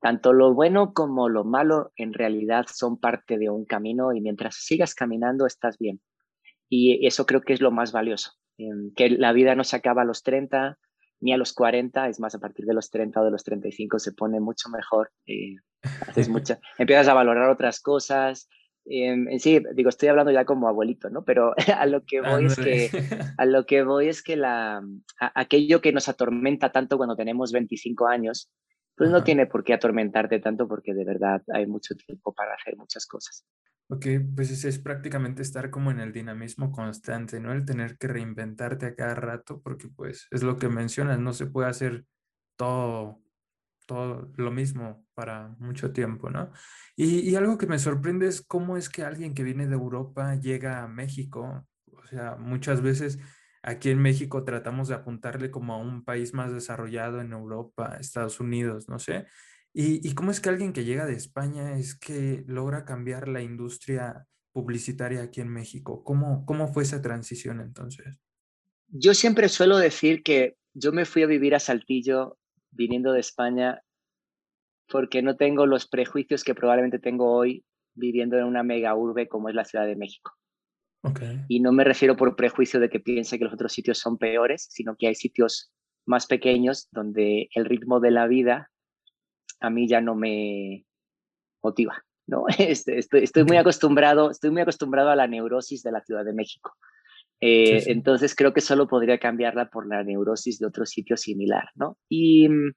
tanto 0.00 0.32
lo 0.32 0.52
bueno 0.52 0.92
como 0.92 1.28
lo 1.28 1.44
malo 1.44 1.92
en 1.96 2.12
realidad 2.12 2.66
son 2.72 2.98
parte 2.98 3.38
de 3.38 3.50
un 3.50 3.64
camino 3.64 4.12
y 4.12 4.20
mientras 4.20 4.56
sigas 4.56 4.94
caminando 4.94 5.46
estás 5.46 5.78
bien. 5.78 6.00
Y 6.68 7.06
eso 7.06 7.24
creo 7.26 7.42
que 7.42 7.52
es 7.52 7.60
lo 7.60 7.70
más 7.70 7.92
valioso, 7.92 8.32
que 8.96 9.10
la 9.10 9.32
vida 9.32 9.54
no 9.54 9.62
se 9.62 9.76
acaba 9.76 10.02
a 10.02 10.06
los 10.06 10.22
30 10.22 10.78
ni 11.20 11.32
a 11.32 11.36
los 11.36 11.52
40, 11.52 12.08
es 12.08 12.18
más, 12.18 12.34
a 12.34 12.40
partir 12.40 12.64
de 12.66 12.74
los 12.74 12.90
30 12.90 13.20
o 13.20 13.24
de 13.24 13.30
los 13.30 13.44
35 13.44 14.00
se 14.00 14.12
pone 14.12 14.40
mucho 14.40 14.68
mejor, 14.70 15.12
eh, 15.26 15.54
haces 16.08 16.28
mucha, 16.28 16.58
empiezas 16.78 17.06
a 17.06 17.14
valorar 17.14 17.48
otras 17.48 17.80
cosas, 17.80 18.48
en 18.84 19.38
sí, 19.40 19.62
digo, 19.74 19.88
estoy 19.88 20.08
hablando 20.08 20.32
ya 20.32 20.44
como 20.44 20.68
abuelito, 20.68 21.10
¿no? 21.10 21.24
Pero 21.24 21.54
a 21.78 21.86
lo 21.86 22.04
que 22.04 22.20
voy 22.20 22.46
es 22.46 22.56
que, 22.56 22.90
a 23.38 23.44
lo 23.44 23.66
que 23.66 23.82
voy 23.82 24.08
es 24.08 24.22
que 24.22 24.36
la, 24.36 24.82
aquello 25.18 25.80
que 25.80 25.92
nos 25.92 26.08
atormenta 26.08 26.72
tanto 26.72 26.96
cuando 26.96 27.16
tenemos 27.16 27.52
25 27.52 28.06
años, 28.06 28.50
pues 28.96 29.10
no 29.10 29.24
tiene 29.24 29.46
por 29.46 29.64
qué 29.64 29.74
atormentarte 29.74 30.38
tanto 30.38 30.68
porque 30.68 30.94
de 30.94 31.04
verdad 31.04 31.42
hay 31.52 31.66
mucho 31.66 31.94
tiempo 31.94 32.32
para 32.32 32.54
hacer 32.54 32.76
muchas 32.76 33.06
cosas. 33.06 33.44
Ok, 33.88 34.06
pues 34.34 34.50
es, 34.50 34.64
es 34.64 34.78
prácticamente 34.78 35.42
estar 35.42 35.70
como 35.70 35.90
en 35.90 36.00
el 36.00 36.12
dinamismo 36.12 36.72
constante, 36.72 37.40
¿no? 37.40 37.52
El 37.52 37.64
tener 37.64 37.98
que 37.98 38.08
reinventarte 38.08 38.86
a 38.86 38.94
cada 38.94 39.14
rato 39.14 39.60
porque 39.62 39.88
pues 39.88 40.28
es 40.30 40.42
lo 40.42 40.56
que 40.56 40.68
mencionas, 40.68 41.18
no 41.18 41.32
se 41.32 41.46
puede 41.46 41.68
hacer 41.68 42.04
todo 42.56 43.21
todo 43.86 44.32
lo 44.36 44.50
mismo 44.50 45.06
para 45.14 45.48
mucho 45.58 45.92
tiempo, 45.92 46.30
¿no? 46.30 46.52
Y, 46.96 47.34
algo 47.34 47.58
que 47.58 47.66
me 47.66 47.78
sorprende 47.78 48.26
es 48.28 48.42
cómo 48.42 48.76
es 48.76 48.88
que 48.88 49.02
alguien 49.02 49.34
que 49.34 49.42
viene 49.42 49.66
de 49.66 49.74
Europa 49.74 50.34
llega 50.36 50.82
a 50.82 50.88
México. 50.88 51.66
O 51.86 52.06
sea, 52.06 52.36
muchas 52.36 52.82
veces 52.82 53.18
aquí 53.62 53.90
en 53.90 54.00
México 54.00 54.44
tratamos 54.44 54.88
de 54.88 54.94
apuntarle 54.94 55.50
como 55.50 55.74
a 55.74 55.78
un 55.78 56.04
país 56.04 56.34
más 56.34 56.52
desarrollado 56.52 57.20
en 57.20 57.32
Europa, 57.32 57.96
Estados 58.00 58.40
Unidos, 58.40 58.88
no 58.88 58.98
sé. 58.98 59.26
Y, 59.72 60.06
y 60.06 60.14
cómo 60.14 60.30
es 60.30 60.40
que 60.40 60.50
alguien 60.50 60.72
que 60.72 60.84
llega 60.84 61.06
de 61.06 61.14
España 61.14 61.78
es 61.78 61.98
que 61.98 62.44
logra 62.46 62.84
cambiar 62.84 63.28
la 63.28 63.42
industria 63.42 64.26
publicitaria 64.52 65.22
aquí 65.22 65.40
en 65.40 65.48
México. 65.48 66.04
¿Cómo, 66.04 66.44
cómo 66.44 66.68
fue 66.68 66.82
esa 66.82 67.00
transición 67.00 67.60
entonces? 67.60 68.20
Yo 68.88 69.14
siempre 69.14 69.48
suelo 69.48 69.78
decir 69.78 70.22
que 70.22 70.56
yo 70.74 70.92
me 70.92 71.04
fui 71.04 71.22
a 71.22 71.26
vivir 71.26 71.54
a 71.54 71.60
Saltillo 71.60 72.38
viniendo 72.72 73.12
de 73.12 73.20
España 73.20 73.82
porque 74.88 75.22
no 75.22 75.36
tengo 75.36 75.66
los 75.66 75.86
prejuicios 75.86 76.44
que 76.44 76.54
probablemente 76.54 76.98
tengo 76.98 77.32
hoy 77.32 77.64
viviendo 77.94 78.36
en 78.38 78.44
una 78.44 78.62
mega 78.62 78.94
urbe 78.94 79.28
como 79.28 79.48
es 79.48 79.54
la 79.54 79.64
Ciudad 79.64 79.86
de 79.86 79.96
México. 79.96 80.32
Y 81.48 81.60
no 81.60 81.72
me 81.72 81.82
refiero 81.82 82.16
por 82.16 82.36
prejuicio 82.36 82.78
de 82.78 82.88
que 82.88 83.00
piense 83.00 83.36
que 83.36 83.44
los 83.44 83.54
otros 83.54 83.72
sitios 83.72 83.98
son 83.98 84.18
peores, 84.18 84.68
sino 84.70 84.94
que 84.96 85.08
hay 85.08 85.14
sitios 85.14 85.72
más 86.06 86.26
pequeños 86.26 86.88
donde 86.92 87.48
el 87.54 87.64
ritmo 87.64 87.98
de 87.98 88.12
la 88.12 88.26
vida 88.26 88.70
a 89.60 89.70
mí 89.70 89.88
ya 89.88 90.00
no 90.00 90.14
me 90.14 90.86
motiva. 91.62 92.04
¿no? 92.26 92.44
Este, 92.58 92.98
estoy, 92.98 93.24
estoy, 93.24 93.44
muy 93.44 93.56
acostumbrado, 93.56 94.30
estoy 94.30 94.50
muy 94.50 94.62
acostumbrado 94.62 95.10
a 95.10 95.16
la 95.16 95.26
neurosis 95.26 95.82
de 95.82 95.92
la 95.92 96.02
Ciudad 96.02 96.24
de 96.24 96.34
México. 96.34 96.72
Eh, 97.44 97.90
entonces 97.90 98.36
creo 98.36 98.52
que 98.52 98.60
solo 98.60 98.86
podría 98.86 99.18
cambiarla 99.18 99.68
por 99.68 99.88
la 99.88 100.04
neurosis 100.04 100.60
de 100.60 100.66
otro 100.66 100.86
sitio 100.86 101.16
similar, 101.16 101.70
¿no? 101.74 101.98
Y 102.08 102.48
mm, 102.48 102.72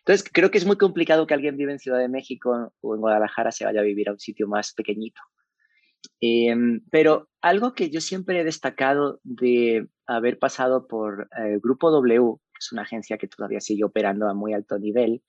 entonces 0.00 0.28
creo 0.30 0.50
que 0.50 0.58
es 0.58 0.66
muy 0.66 0.76
complicado 0.76 1.26
que 1.26 1.32
alguien 1.32 1.56
vive 1.56 1.72
en 1.72 1.78
Ciudad 1.78 1.98
de 1.98 2.10
México 2.10 2.74
o 2.82 2.94
en 2.94 3.00
Guadalajara 3.00 3.50
se 3.50 3.64
vaya 3.64 3.80
a 3.80 3.84
vivir 3.84 4.10
a 4.10 4.12
un 4.12 4.18
sitio 4.18 4.46
más 4.46 4.74
pequeñito. 4.74 5.22
Em, 6.20 6.82
pero 6.90 7.30
algo 7.40 7.72
que 7.72 7.88
yo 7.88 8.02
siempre 8.02 8.38
he 8.38 8.44
destacado 8.44 9.20
de 9.24 9.88
haber 10.06 10.38
pasado 10.38 10.86
por 10.86 11.30
el 11.38 11.54
eh, 11.54 11.58
Grupo 11.62 11.90
W, 11.90 12.36
que 12.52 12.58
es 12.58 12.72
una 12.72 12.82
agencia 12.82 13.16
que 13.16 13.26
todavía 13.26 13.60
sigue 13.60 13.84
operando 13.84 14.28
a 14.28 14.34
muy 14.34 14.52
alto 14.52 14.78
nivel, 14.78 15.22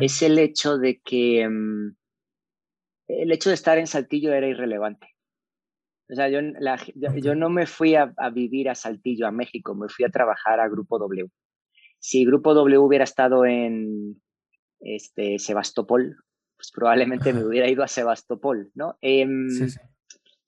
es 0.00 0.22
el 0.22 0.40
hecho 0.40 0.76
de 0.76 1.00
que 1.00 1.48
mm, 1.48 1.94
el 3.06 3.30
hecho 3.30 3.50
de 3.50 3.54
estar 3.54 3.78
en 3.78 3.86
Saltillo 3.86 4.32
era 4.32 4.48
irrelevante. 4.48 5.14
O 6.12 6.14
sea, 6.14 6.28
yo, 6.28 6.40
yo, 6.94 7.34
no 7.34 7.48
me 7.48 7.64
fui 7.64 7.94
a, 7.94 8.12
vivir 8.30 8.68
a 8.68 8.74
Saltillo, 8.74 9.26
a 9.26 9.32
México, 9.32 9.74
me 9.74 9.88
fui 9.88 10.04
a 10.04 10.10
trabajar 10.10 10.60
a 10.60 10.68
Grupo 10.68 10.98
W. 10.98 11.26
Si 11.98 12.26
Grupo 12.26 12.52
W 12.52 12.78
hubiera 12.80 13.04
estado 13.04 13.46
en 13.46 14.20
este, 14.80 15.38
Sebastopol, 15.38 16.22
pues 16.54 16.70
probablemente 16.70 17.32
me 17.32 17.42
hubiera 17.42 17.66
ido 17.66 17.82
a 17.82 17.88
Sebastopol, 17.88 18.70
¿no? 18.74 18.98
Em, 19.00 19.48
sí, 19.48 19.70
sí. 19.70 19.80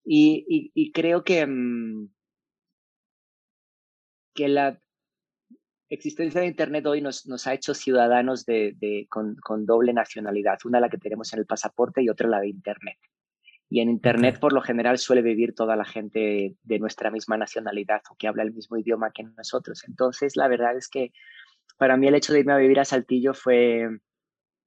Y, 0.05 0.70
y, 0.74 0.92
creo 0.92 1.24
que, 1.24 1.46
mm, 1.46 2.11
que 4.35 4.48
la 4.48 4.79
existencia 5.88 6.42
de 6.42 6.46
Internet 6.46 6.85
hoy 6.85 7.00
nos, 7.00 7.27
nos 7.27 7.46
ha 7.46 7.55
hecho 7.55 7.72
ciudadanos 7.72 8.44
de, 8.44 8.74
de, 8.77 9.07
con, 9.09 9.37
con 9.37 9.64
doble 9.64 9.94
nacionalidad, 9.94 10.59
una 10.66 10.79
la 10.79 10.90
que 10.90 10.98
tenemos 10.98 11.33
en 11.33 11.38
el 11.38 11.46
pasaporte 11.46 12.03
y 12.03 12.11
otra 12.11 12.29
la 12.29 12.40
de 12.40 12.48
Internet. 12.48 12.98
Y 13.70 13.81
en 13.81 13.88
Internet, 13.88 14.38
por 14.38 14.53
lo 14.53 14.61
general, 14.61 14.98
suele 14.98 15.22
vivir 15.22 15.55
toda 15.55 15.74
la 15.74 15.85
gente 15.85 16.55
de 16.62 16.79
nuestra 16.79 17.11
misma 17.11 17.37
nacionalidad 17.37 18.03
o 18.11 18.16
que 18.16 18.29
habla 18.29 18.42
el 18.42 18.53
mismo 18.53 18.77
idioma 18.77 19.11
que 19.11 19.24
nosotros. 19.24 19.85
Entonces, 19.88 20.37
la 20.37 20.48
verdad 20.48 20.77
es 20.77 20.88
que 20.88 21.12
para 21.77 21.96
mí 21.96 22.07
el 22.07 22.14
hecho 22.14 22.33
de 22.33 22.40
irme 22.40 22.53
a 22.53 22.59
vivir 22.59 22.79
a 22.79 22.85
Saltillo 22.85 23.35
fue 23.35 23.88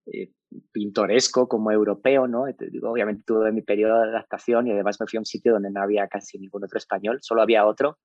eh, 0.08 0.32
pintoresco 0.72 1.48
como 1.48 1.72
europeo, 1.72 2.28
¿no? 2.28 2.46
Digo, 2.46 2.92
obviamente 2.92 3.24
tuve 3.26 3.52
mi 3.52 3.62
periodo 3.62 4.02
de 4.02 4.10
adaptación 4.10 4.68
y 4.68 4.72
además 4.72 5.00
me 5.00 5.08
fui 5.08 5.18
a 5.18 5.22
un 5.22 5.26
sitio 5.26 5.54
donde 5.54 5.72
no 5.72 5.82
había 5.82 6.08
casi 6.08 6.40
ningún 6.40 6.64
otro 6.64 6.78
español, 6.78 7.20
solo 7.22 7.42
había 7.42 7.66
otro. 7.66 7.98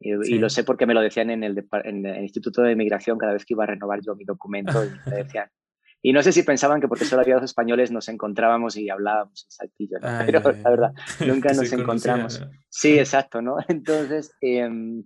Y 0.00 0.38
lo 0.38 0.48
sé 0.48 0.62
porque 0.62 0.86
me 0.86 0.94
lo 0.94 1.00
decían 1.00 1.28
en 1.30 1.42
el, 1.42 1.66
en 1.84 2.06
el 2.06 2.22
Instituto 2.22 2.62
de 2.62 2.76
Migración 2.76 3.18
cada 3.18 3.32
vez 3.32 3.44
que 3.44 3.54
iba 3.54 3.64
a 3.64 3.66
renovar 3.66 4.00
yo 4.00 4.14
mi 4.14 4.24
documento 4.24 4.84
y 4.84 5.10
me 5.10 5.16
decían, 5.16 5.50
y 6.00 6.12
no 6.12 6.22
sé 6.22 6.32
si 6.32 6.42
pensaban 6.42 6.80
que 6.80 6.88
porque 6.88 7.04
solo 7.04 7.22
había 7.22 7.34
dos 7.34 7.44
españoles 7.44 7.90
nos 7.90 8.08
encontrábamos 8.08 8.76
y 8.76 8.88
hablábamos 8.88 9.44
en 9.44 9.50
Saltillo, 9.50 9.98
¿no? 9.98 10.08
pero 10.24 10.52
la 10.52 10.70
verdad, 10.70 10.92
nunca 11.26 11.52
nos 11.52 11.72
encontramos. 11.72 12.40
Sí, 12.68 12.98
exacto, 12.98 13.42
¿no? 13.42 13.56
Entonces, 13.68 14.32
em, 14.40 15.04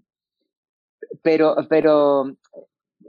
pero, 1.22 1.56
pero 1.68 2.36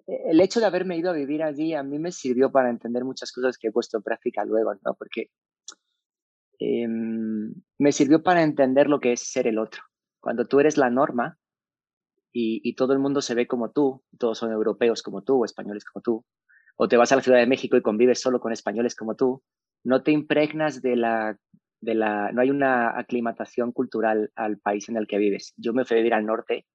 el 0.08 0.40
hecho 0.40 0.60
de 0.62 0.66
haberme 0.66 0.98
ido 0.98 1.10
a 1.10 1.14
vivir 1.14 1.44
allí 1.44 1.74
a 1.74 1.84
mí 1.84 2.00
me 2.00 2.12
sirvió 2.12 2.52
para 2.52 2.70
entender 2.70 3.04
muchas 3.04 3.32
cosas 3.32 3.58
que 3.58 3.68
he 3.68 3.72
puesto 3.72 3.98
en 3.98 4.04
práctica 4.04 4.46
luego, 4.46 4.74
¿no? 4.76 4.94
Porque 4.94 5.30
em, 6.60 7.54
me 7.80 7.92
sirvió 7.92 8.24
para 8.24 8.44
entender 8.44 8.88
lo 8.88 9.02
que 9.02 9.12
es 9.12 9.30
ser 9.30 9.46
el 9.48 9.60
otro. 9.60 9.84
Cuando 10.22 10.46
tú 10.46 10.62
eres 10.62 10.78
la 10.78 10.90
norma 10.90 11.38
y, 12.32 12.62
y 12.64 12.76
todo 12.76 12.94
el 12.94 13.00
mundo 13.00 13.22
se 13.22 13.36
ve 13.36 13.46
como 13.46 13.72
tú, 13.72 14.02
todos 14.18 14.38
son 14.38 14.54
europeos 14.54 15.04
como 15.04 15.22
tú 15.22 15.42
o 15.42 15.46
españoles 15.46 15.84
como 15.84 16.02
tú, 16.02 16.26
o 16.76 16.88
te 16.88 16.98
vas 16.98 17.12
a 17.12 17.16
la 17.16 17.22
Ciudad 17.22 17.40
de 17.40 17.48
México 17.48 17.78
y 17.78 17.82
convives 17.82 18.20
solo 18.20 18.40
con 18.40 18.52
españoles 18.52 18.96
como 18.96 19.16
tú, 19.16 19.44
no 19.84 20.04
te 20.04 20.12
impregnas 20.12 20.82
de 20.82 20.96
la, 20.96 21.38
de 21.82 21.96
la, 21.96 22.32
no 22.32 22.42
hay 22.42 22.50
una 22.50 22.98
aclimatación 22.98 23.72
cultural 23.72 24.32
al 24.36 24.58
país 24.58 24.90
en 24.90 24.98
el 24.98 25.08
que 25.08 25.18
vives. 25.18 25.54
Yo 25.58 25.74
me 25.74 25.86
fui 25.86 25.96
a 25.96 26.00
vivir 26.00 26.14
al 26.14 26.26
norte, 26.26 26.66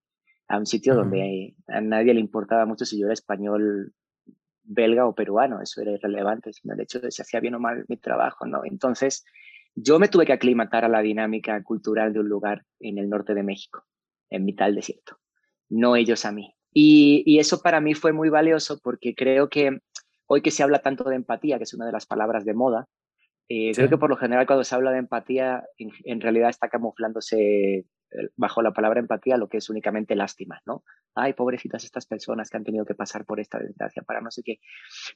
a 0.49 0.59
un 0.59 0.67
sitio 0.67 0.95
donde 0.95 1.55
a 1.67 1.81
nadie 1.81 2.15
le 2.15 2.21
importaba 2.21 2.67
mucho 2.67 2.85
si 2.85 2.99
yo 2.99 3.07
era 3.07 3.15
español, 3.15 3.93
belga 4.63 5.07
o 5.07 5.15
peruano, 5.15 5.61
eso 5.63 5.81
era 5.81 5.93
irrelevante, 5.93 6.53
sino 6.53 6.75
el 6.75 6.81
hecho 6.81 7.01
de 7.01 7.11
si 7.11 7.23
hacía 7.23 7.41
bien 7.41 7.55
o 7.55 7.61
mal 7.61 7.85
mi 7.89 7.97
trabajo, 7.97 8.47
¿no? 8.47 8.63
Entonces, 8.65 9.25
yo 9.75 9.99
me 9.99 10.09
tuve 10.09 10.27
que 10.27 10.33
aclimatar 10.33 10.85
a 10.85 10.89
la 10.89 11.01
dinámica 11.01 11.63
cultural 11.63 12.13
de 12.13 12.21
un 12.21 12.29
lugar 12.29 12.65
en 12.81 12.99
el 12.99 13.09
norte 13.09 13.35
de 13.35 13.43
México, 13.43 13.85
en 14.31 14.45
mitad 14.45 14.67
del 14.67 14.77
desierto, 14.77 15.19
no 15.69 15.97
ellos 15.97 16.25
a 16.25 16.33
mí. 16.33 16.55
Y, 16.81 17.25
y, 17.27 17.41
eso 17.41 17.61
para 17.61 17.81
mí 17.81 17.95
fue 17.95 18.13
muy 18.13 18.29
valioso 18.29 18.79
porque 18.81 19.13
creo 19.17 19.49
que 19.49 19.81
hoy 20.27 20.43
que 20.43 20.53
se 20.53 20.63
habla 20.63 20.79
tanto 20.79 21.03
de 21.03 21.17
empatía, 21.17 21.59
que 21.59 21.65
es 21.65 21.75
una 21.75 21.87
de 21.87 21.91
las 21.91 22.07
palabras 22.07 22.45
de 22.45 22.55
moda, 22.55 22.87
eh, 23.49 23.73
creo 23.75 23.89
que 23.89 23.99
por 23.99 24.11
lo 24.11 24.17
general 24.17 24.47
cuando 24.47 24.63
se 24.63 24.77
habla 24.77 24.93
de 24.93 24.99
empatía, 24.99 25.65
en, 25.79 26.21
realidad 26.21 26.51
está 26.51 26.69
camuflándose 26.69 27.79
eh, 27.79 27.85
bajo 28.37 28.63
la 28.63 28.73
palabra 28.73 29.01
empatía 29.01 29.39
lo 29.39 29.49
que 29.49 29.57
es 29.57 29.69
únicamente 29.71 30.15
lástima, 30.15 30.61
¿no? 30.67 30.85
Ay, 31.17 31.33
pobrecitas 31.33 31.83
estas 31.83 32.07
personas 32.07 32.49
que 32.49 32.59
han 32.59 32.65
tenido 32.65 32.85
que 32.85 32.95
pasar 32.95 33.25
por 33.25 33.41
esta 33.41 33.59
desgracia 33.59 34.03
para 34.03 34.21
no 34.21 34.31
sé 34.31 34.45
qué. 34.45 34.61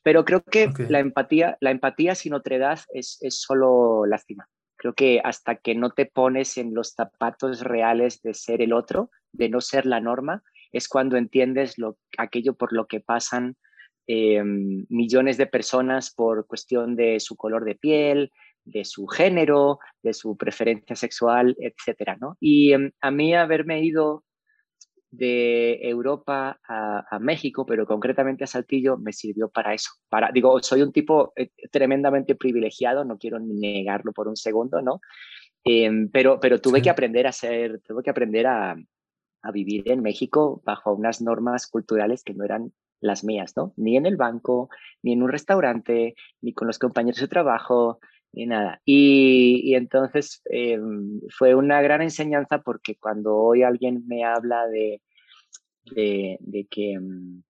Pero 0.03 0.25
creo 0.25 0.43
que 0.43 0.73
la 0.89 0.99
empatía, 0.99 1.59
la 1.61 1.71
empatía 1.71 2.17
sin 2.17 2.35
otredad 2.35 2.81
es, 2.93 3.19
es 3.21 3.41
solo 3.41 4.05
lástima. 4.07 4.49
Creo 4.77 4.95
que 4.95 5.21
hasta 5.23 5.57
que 5.57 5.77
no 5.77 5.91
te 5.91 6.07
pones 6.07 6.59
en 6.59 6.75
los 6.75 6.95
zapatos 6.95 7.61
reales 7.61 8.21
de 8.23 8.35
ser 8.35 8.63
el 8.63 8.73
otro, 8.73 9.11
de 9.31 9.49
no 9.49 9.61
ser 9.61 9.87
la 9.87 10.01
norma, 10.01 10.43
es 10.73 10.89
cuando 10.89 11.17
entiendes 11.17 11.79
lo, 11.79 11.99
aquello 12.19 12.55
por 12.55 12.73
lo 12.73 12.87
que 12.87 13.01
pasan 13.01 13.57
eh, 14.07 14.43
millones 14.43 15.37
de 15.37 15.47
personas 15.47 16.13
por 16.13 16.47
cuestión 16.47 16.97
de 16.97 17.21
su 17.21 17.37
color 17.37 17.65
de 17.65 17.77
piel, 17.77 18.33
de 18.65 18.85
su 18.85 19.07
género, 19.07 19.79
de 20.03 20.13
su 20.15 20.37
preferencia 20.37 20.97
sexual, 20.97 21.57
etcétera, 21.59 22.17
¿no? 22.21 22.37
Y 22.41 22.73
em, 22.73 22.93
a 23.01 23.11
mí 23.11 23.35
haberme 23.35 23.83
ido 23.85 24.25
de 25.11 25.79
Europa 25.83 26.59
a, 26.67 27.19
México, 27.21 27.67
pero 27.67 27.87
concretamente 27.87 28.45
a 28.45 28.47
Saltillo, 28.47 28.97
me 28.97 29.13
sirvió 29.13 29.51
para 29.51 29.75
eso. 29.75 29.91
Para, 30.09 30.31
digo, 30.33 30.61
soy 30.63 30.81
un 30.81 30.91
tipo 30.91 31.35
eh, 31.37 31.51
tremendamente 31.71 32.35
privilegiado, 32.35 33.05
no 33.05 33.19
quiero 33.19 33.39
negarlo 33.39 34.13
por 34.13 34.27
un 34.27 34.37
segundo, 34.37 34.81
¿no? 34.81 35.01
Em, 35.65 36.09
pero, 36.11 36.41
pero 36.41 36.61
tuve 36.61 36.81
que 36.81 36.91
aprender 36.91 37.27
a 37.27 37.33
ser, 37.33 37.81
tuve 37.83 38.03
que 38.03 38.11
aprender 38.11 38.47
a, 38.47 38.75
a 39.43 39.51
vivir 39.51 39.91
en 39.91 40.03
México 40.03 40.63
bajo 40.65 40.93
unas 40.93 41.21
normas 41.21 41.67
culturales 41.67 42.23
que 42.25 42.35
no 42.35 42.45
eran 42.45 42.73
las 43.01 43.25
mías, 43.25 43.55
¿no? 43.57 43.75
Ni 43.77 43.97
en 43.97 44.07
el 44.07 44.17
banco, 44.17 44.71
ni 45.03 45.13
en 45.13 45.23
un 45.23 45.29
restaurante, 45.29 46.15
ni 46.41 46.55
con 46.55 46.69
los 46.69 46.79
compañeros 46.79 47.21
de 47.21 47.29
trabajo, 47.29 47.99
ni 48.33 48.47
nada. 48.47 48.81
Y, 48.85 49.75
entonces 49.75 50.41
em, 50.45 51.21
fue 51.31 51.55
una 51.55 51.83
gran 51.83 52.01
enseñanza 52.03 52.63
porque 52.63 52.97
cuando 52.97 53.37
hoy 53.37 53.63
alguien 53.63 54.07
me 54.07 54.25
habla 54.25 54.67
de, 54.69 55.03
de, 55.85 56.67
que, 56.71 56.93
em, 56.93 57.43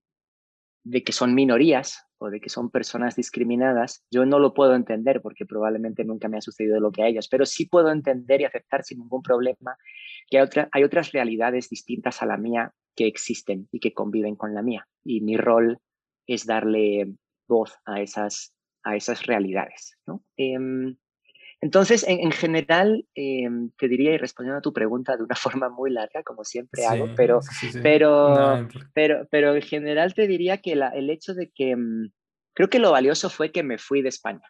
de 0.85 1.05
que 1.05 1.13
son 1.13 1.35
minorías 1.35 2.07
o 2.23 2.31
de 2.31 2.41
que 2.41 2.49
son 2.49 2.71
personas 2.71 3.17
discriminadas, 3.17 4.05
yo 4.11 4.25
no 4.25 4.39
lo 4.39 4.55
puedo 4.55 4.77
entender 4.77 5.21
porque 5.21 5.45
probablemente 5.45 6.05
nunca 6.05 6.29
me 6.29 6.39
ha 6.39 6.41
sucedido 6.41 6.79
lo 6.79 6.93
que 6.93 7.03
a 7.03 7.09
ellos, 7.09 7.29
pero 7.29 7.45
sí 7.45 7.67
puedo 7.67 7.91
entender 7.91 8.41
y 8.41 8.45
aceptar 8.45 8.85
sin 8.85 9.01
ningún 9.01 9.23
problema 9.23 9.77
que 10.29 10.39
hay, 10.39 10.47
hay 10.71 10.85
otras 10.85 11.11
realidades 11.11 11.69
distintas 11.69 12.23
a 12.23 12.27
la 12.27 12.37
mía 12.37 12.73
que 12.95 13.07
existen 13.07 13.69
y 13.73 13.81
que 13.81 13.93
conviven 13.93 14.37
con 14.37 14.55
la 14.55 14.63
mía. 14.63 14.87
Y 15.05 15.21
mi 15.21 15.37
rol 15.37 15.79
es 16.27 16.47
darle 16.47 17.13
voz 17.49 17.77
a 17.85 18.01
esas, 18.01 18.55
a 18.85 18.95
esas 18.95 19.27
realidades. 19.27 19.99
¿no? 20.07 20.23
Em, 20.37 20.97
entonces, 21.63 22.05
en, 22.09 22.33
general, 22.33 23.07
em, 23.15 23.71
te 23.79 23.87
diría, 23.87 24.13
y 24.13 24.19
respondiendo 24.19 24.59
a 24.59 24.63
tu 24.63 24.73
pregunta 24.73 25.17
de 25.17 25.23
una 25.23 25.37
forma 25.61 25.69
muy 25.69 25.93
larga, 25.93 26.25
como 26.25 26.43
siempre 26.43 26.85
hago, 26.85 27.07
pero, 27.17 27.39
pero, 27.85 28.69
pero, 28.93 29.29
pero 29.31 29.55
en 29.55 29.63
general 29.63 30.13
te 30.13 30.27
diría 30.27 30.59
que 30.59 30.75
la, 30.75 30.89
el 30.89 31.09
hecho 31.09 31.35
de 31.35 31.51
que 31.51 31.71
em, 31.71 32.11
creo 32.53 32.69
que 32.69 32.81
lo 32.81 32.91
valioso 32.91 33.31
fue 33.31 33.53
que 33.53 33.63
me 33.63 33.79
fui 33.79 34.03
de 34.03 34.09
España. 34.09 34.43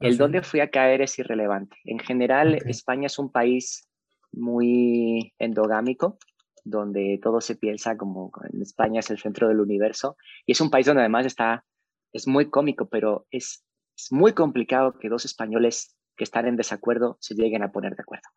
¿Ah, 0.00 0.08
el 0.08 0.18
dónde 0.18 0.42
fui 0.42 0.58
a 0.58 0.70
caer 0.70 1.00
es 1.00 1.16
irrelevante. 1.16 1.76
En 1.84 2.00
general, 2.00 2.58
España 2.66 3.06
es 3.06 3.16
un 3.20 3.30
país 3.30 3.88
muy 4.32 5.32
endogámico, 5.38 6.18
donde 6.64 7.20
todo 7.22 7.40
se 7.40 7.54
piensa 7.54 7.96
como 7.96 8.32
en 8.52 8.62
España 8.62 8.98
es 8.98 9.10
el 9.10 9.18
centro 9.18 9.46
del 9.46 9.60
universo. 9.60 10.16
Y 10.44 10.52
es 10.52 10.60
un 10.60 10.70
país 10.70 10.86
donde 10.86 11.02
además 11.02 11.24
está, 11.26 11.64
es 12.12 12.26
muy 12.26 12.50
cómico, 12.50 12.88
pero 12.88 13.28
es, 13.30 13.64
muy 14.10 14.32
complicado 14.32 14.98
que 14.98 15.10
dos 15.10 15.24
españoles 15.24 15.94
que 16.20 16.24
están 16.24 16.46
en 16.46 16.56
desacuerdo 16.56 17.16
se 17.18 17.34
lleguen 17.34 17.62
a 17.62 17.72
poner 17.72 17.96
de 17.96 18.02
acuerdo. 18.02 18.28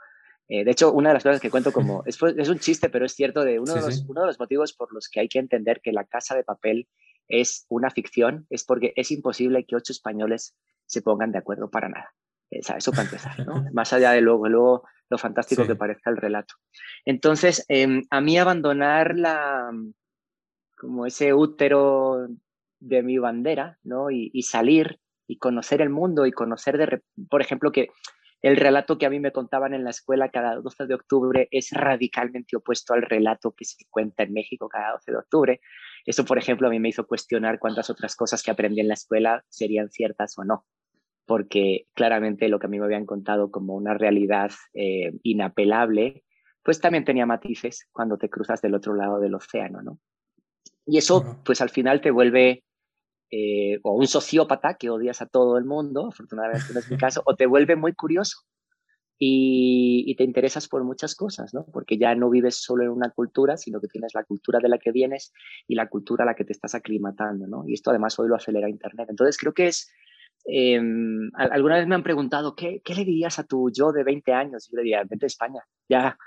Eh, 0.48 0.64
de 0.64 0.72
hecho, 0.72 0.94
una 0.94 1.10
de 1.10 1.16
las 1.16 1.24
cosas 1.24 1.42
que 1.42 1.50
cuento 1.50 1.74
como, 1.74 2.02
es, 2.06 2.18
es 2.38 2.48
un 2.48 2.60
chiste, 2.60 2.90
pero 2.90 3.06
es 3.06 3.12
cierto, 3.14 3.44
de 3.44 3.60
uno, 3.60 3.74
de 3.74 3.82
los, 3.82 4.06
uno 4.08 4.22
de 4.22 4.28
los 4.28 4.40
motivos 4.40 4.72
por 4.72 4.94
los 4.94 5.10
que 5.10 5.20
hay 5.20 5.28
que 5.28 5.40
entender 5.40 5.82
que 5.84 5.92
la 5.92 6.06
casa 6.06 6.34
de 6.34 6.46
papel 6.46 6.88
es 7.28 7.66
una 7.68 7.90
ficción, 7.90 8.48
es 8.50 8.64
porque 8.64 8.94
es 8.96 9.12
imposible 9.12 9.66
que 9.66 9.76
ocho 9.76 9.92
españoles 9.92 10.56
se 10.86 11.02
pongan 11.02 11.34
de 11.34 11.40
acuerdo 11.40 11.70
para 11.70 11.90
nada. 11.90 12.14
Eso 12.50 12.92
para 12.92 13.04
empezar, 13.04 13.46
¿no? 13.46 13.66
Más 13.74 13.92
allá 13.92 14.12
de 14.12 14.22
luego, 14.22 14.48
luego 14.48 14.84
lo 15.10 15.18
fantástico 15.18 15.68
que 15.68 15.76
parezca 15.76 16.10
el 16.10 16.16
relato. 16.16 16.54
Entonces, 17.04 17.66
em, 17.68 18.04
a 18.10 18.22
mí 18.22 18.38
abandonar 18.38 19.18
la, 19.18 19.72
como 20.78 21.06
ese 21.06 21.34
útero 21.34 22.30
de 22.80 23.04
mi 23.04 23.18
bandera, 23.18 23.78
¿no? 23.84 24.10
Y, 24.10 24.42
salir 24.44 25.00
y 25.28 25.38
conocer 25.38 25.82
el 25.82 25.90
mundo 25.90 26.26
y 26.26 26.32
conocer, 26.32 26.78
de, 26.78 27.02
por 27.30 27.42
ejemplo, 27.42 27.72
que 27.72 27.90
el 28.42 28.58
relato 28.58 28.98
que 28.98 29.06
a 29.06 29.10
mí 29.10 29.20
me 29.20 29.32
contaban 29.32 29.74
en 29.74 29.86
la 29.86 29.92
escuela 29.92 30.30
cada 30.30 30.56
12 30.58 30.86
de 30.86 30.96
octubre 30.96 31.48
es 31.50 31.72
radicalmente 31.72 32.58
opuesto 32.58 32.94
al 32.94 33.04
relato 33.04 33.54
que 33.56 33.64
se 33.64 33.86
cuenta 33.90 34.24
en 34.24 34.34
México 34.34 34.68
cada 34.68 34.92
12 34.94 35.12
de 35.12 35.18
octubre. 35.18 35.62
Eso, 36.06 36.26
por 36.26 36.38
ejemplo, 36.38 36.68
a 36.68 36.70
mí 36.70 36.80
me 36.80 36.90
hizo 36.90 37.08
cuestionar 37.08 37.58
cuántas 37.58 37.90
otras 37.90 38.16
cosas 38.18 38.44
que 38.44 38.52
aprendí 38.52 38.82
en 38.82 38.90
la 38.90 38.96
escuela 38.96 39.46
serían 39.48 39.90
ciertas 39.90 40.38
o 40.38 40.44
no 40.44 40.66
porque 41.26 41.88
claramente 41.94 42.50
lo 42.50 42.60
que 42.60 42.68
a 42.68 42.70
mí 42.70 42.80
me 42.80 42.86
habían 42.86 43.06
contado 43.06 43.52
como 43.52 43.76
una 43.76 43.94
realidad 43.94 44.52
eh, 44.74 45.14
inapelable, 45.24 46.24
pues 46.64 46.80
también 46.80 47.06
tenía 47.06 47.26
matices 47.26 47.88
cuando 47.92 48.18
te 48.18 48.30
cruzas 48.30 48.62
del 48.62 48.76
otro 48.76 48.94
lado 48.96 49.20
del 49.20 49.36
océano, 49.36 49.82
¿no? 49.82 50.00
Y 50.86 50.98
eso, 50.98 51.42
pues 51.46 51.62
al 51.62 51.70
final 51.70 52.02
te 52.02 52.12
vuelve 52.12 52.64
eh, 53.36 53.80
o 53.82 53.94
un 53.96 54.06
sociópata 54.06 54.76
que 54.76 54.92
odias 54.92 55.24
a 55.24 55.26
todo 55.26 55.58
el 55.58 55.66
mundo, 55.66 56.10
afortunadamente 56.10 56.72
no 56.72 56.80
es 56.80 56.92
mi 56.92 56.98
caso, 56.98 57.24
o 57.26 57.36
te 57.36 57.48
vuelve 57.48 57.76
muy 57.76 57.94
curioso 57.94 58.38
y, 59.18 60.04
y, 60.06 60.16
te 60.16 60.24
interesas 60.24 60.68
por 60.68 60.84
muchas 60.84 61.16
cosas, 61.16 61.52
¿no? 61.52 61.66
Porque 61.74 61.98
ya 61.98 62.14
no 62.14 62.30
vives 62.30 62.58
solo 62.62 62.84
en 62.84 62.92
una 62.92 63.10
cultura, 63.10 63.58
sino 63.58 63.82
que 63.82 63.88
tienes 63.88 64.14
la 64.14 64.24
cultura 64.24 64.60
de 64.60 64.70
la 64.70 64.78
que 64.78 64.92
vienes 64.92 65.34
y 65.68 65.74
la 65.74 65.90
cultura 65.90 66.26
a 66.26 66.28
la 66.28 66.36
que 66.36 66.46
te 66.46 66.54
estás 66.54 66.76
aclimatando, 66.76 67.48
¿no? 67.48 67.64
Y 67.68 67.74
esto 67.74 67.90
además 67.90 68.20
hoy 68.20 68.28
lo 68.28 68.36
acelera 68.36 68.70
Internet. 68.70 69.08
Entonces 69.10 69.36
creo 69.40 69.54
que 69.56 69.66
es 69.66 69.92
eh, 70.46 70.80
alguna 71.34 71.78
vez 71.78 71.88
me 71.88 71.96
han 71.96 72.04
preguntado, 72.04 72.56
¿qué, 72.56 72.84
¿qué, 72.86 72.94
le 72.94 73.04
dirías 73.04 73.40
a 73.40 73.46
tu 73.46 73.72
yo 73.72 73.92
de 73.92 74.04
20 74.04 74.32
años? 74.32 74.70
Yo 74.70 74.78
le 74.78 74.84
diría, 74.84 75.04
vete 75.10 75.26
a 75.26 75.28
España, 75.28 75.64
ya. 75.90 76.20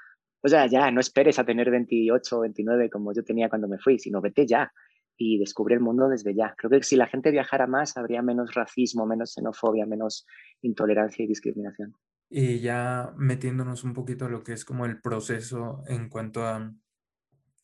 O 0.43 0.49
sea, 0.49 0.67
ya, 0.67 0.91
no 0.91 1.01
esperes 1.01 1.39
a 1.39 1.45
tener 1.45 1.71
28 1.71 2.37
o 2.37 2.41
29 2.41 2.91
como 2.91 3.13
yo 3.13 3.23
tenía 3.23 3.49
cuando 3.49 3.69
me 3.69 3.79
fui, 3.79 4.01
sino 4.01 4.21
vete 4.21 4.45
ya 4.45 4.73
y 5.17 5.39
descubre 5.39 5.75
el 5.75 5.81
mundo 5.81 6.09
desde 6.09 6.35
ya. 6.35 6.55
Creo 6.57 6.71
que 6.71 6.83
si 6.83 6.97
la 6.97 7.07
gente 7.07 7.31
viajara 7.31 7.67
más, 7.67 7.97
habría 7.97 8.23
menos 8.23 8.55
racismo, 8.55 9.07
menos 9.07 9.33
xenofobia, 9.33 9.87
menos 9.87 10.27
intolerancia 10.63 11.25
y 11.25 11.29
discriminación. 11.29 11.95
Y 12.29 12.61
ya 12.61 13.13
metiéndonos 13.17 13.85
un 13.85 13.95
poquito 13.95 14.27
a 14.27 14.29
lo 14.29 14.43
que 14.43 14.53
es 14.53 14.65
como 14.65 14.85
el 14.85 15.01
proceso 15.01 15.83
en 15.87 16.09
cuanto 16.09 16.45
a, 16.45 16.75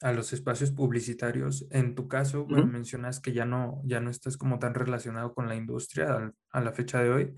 a 0.02 0.12
los 0.12 0.32
espacios 0.32 0.70
publicitarios. 0.70 1.66
En 1.70 1.94
tu 1.94 2.08
caso, 2.08 2.46
mencionas 2.46 3.20
que 3.20 3.32
ya 3.32 3.44
no, 3.44 3.80
ya 3.84 4.00
no 4.00 4.10
estás 4.10 4.36
como 4.36 4.58
tan 4.58 4.74
relacionado 4.74 5.34
con 5.34 5.48
la 5.48 5.54
industria 5.54 6.32
a, 6.50 6.60
la 6.60 6.72
fecha 6.72 7.02
de 7.02 7.10
hoy, 7.10 7.34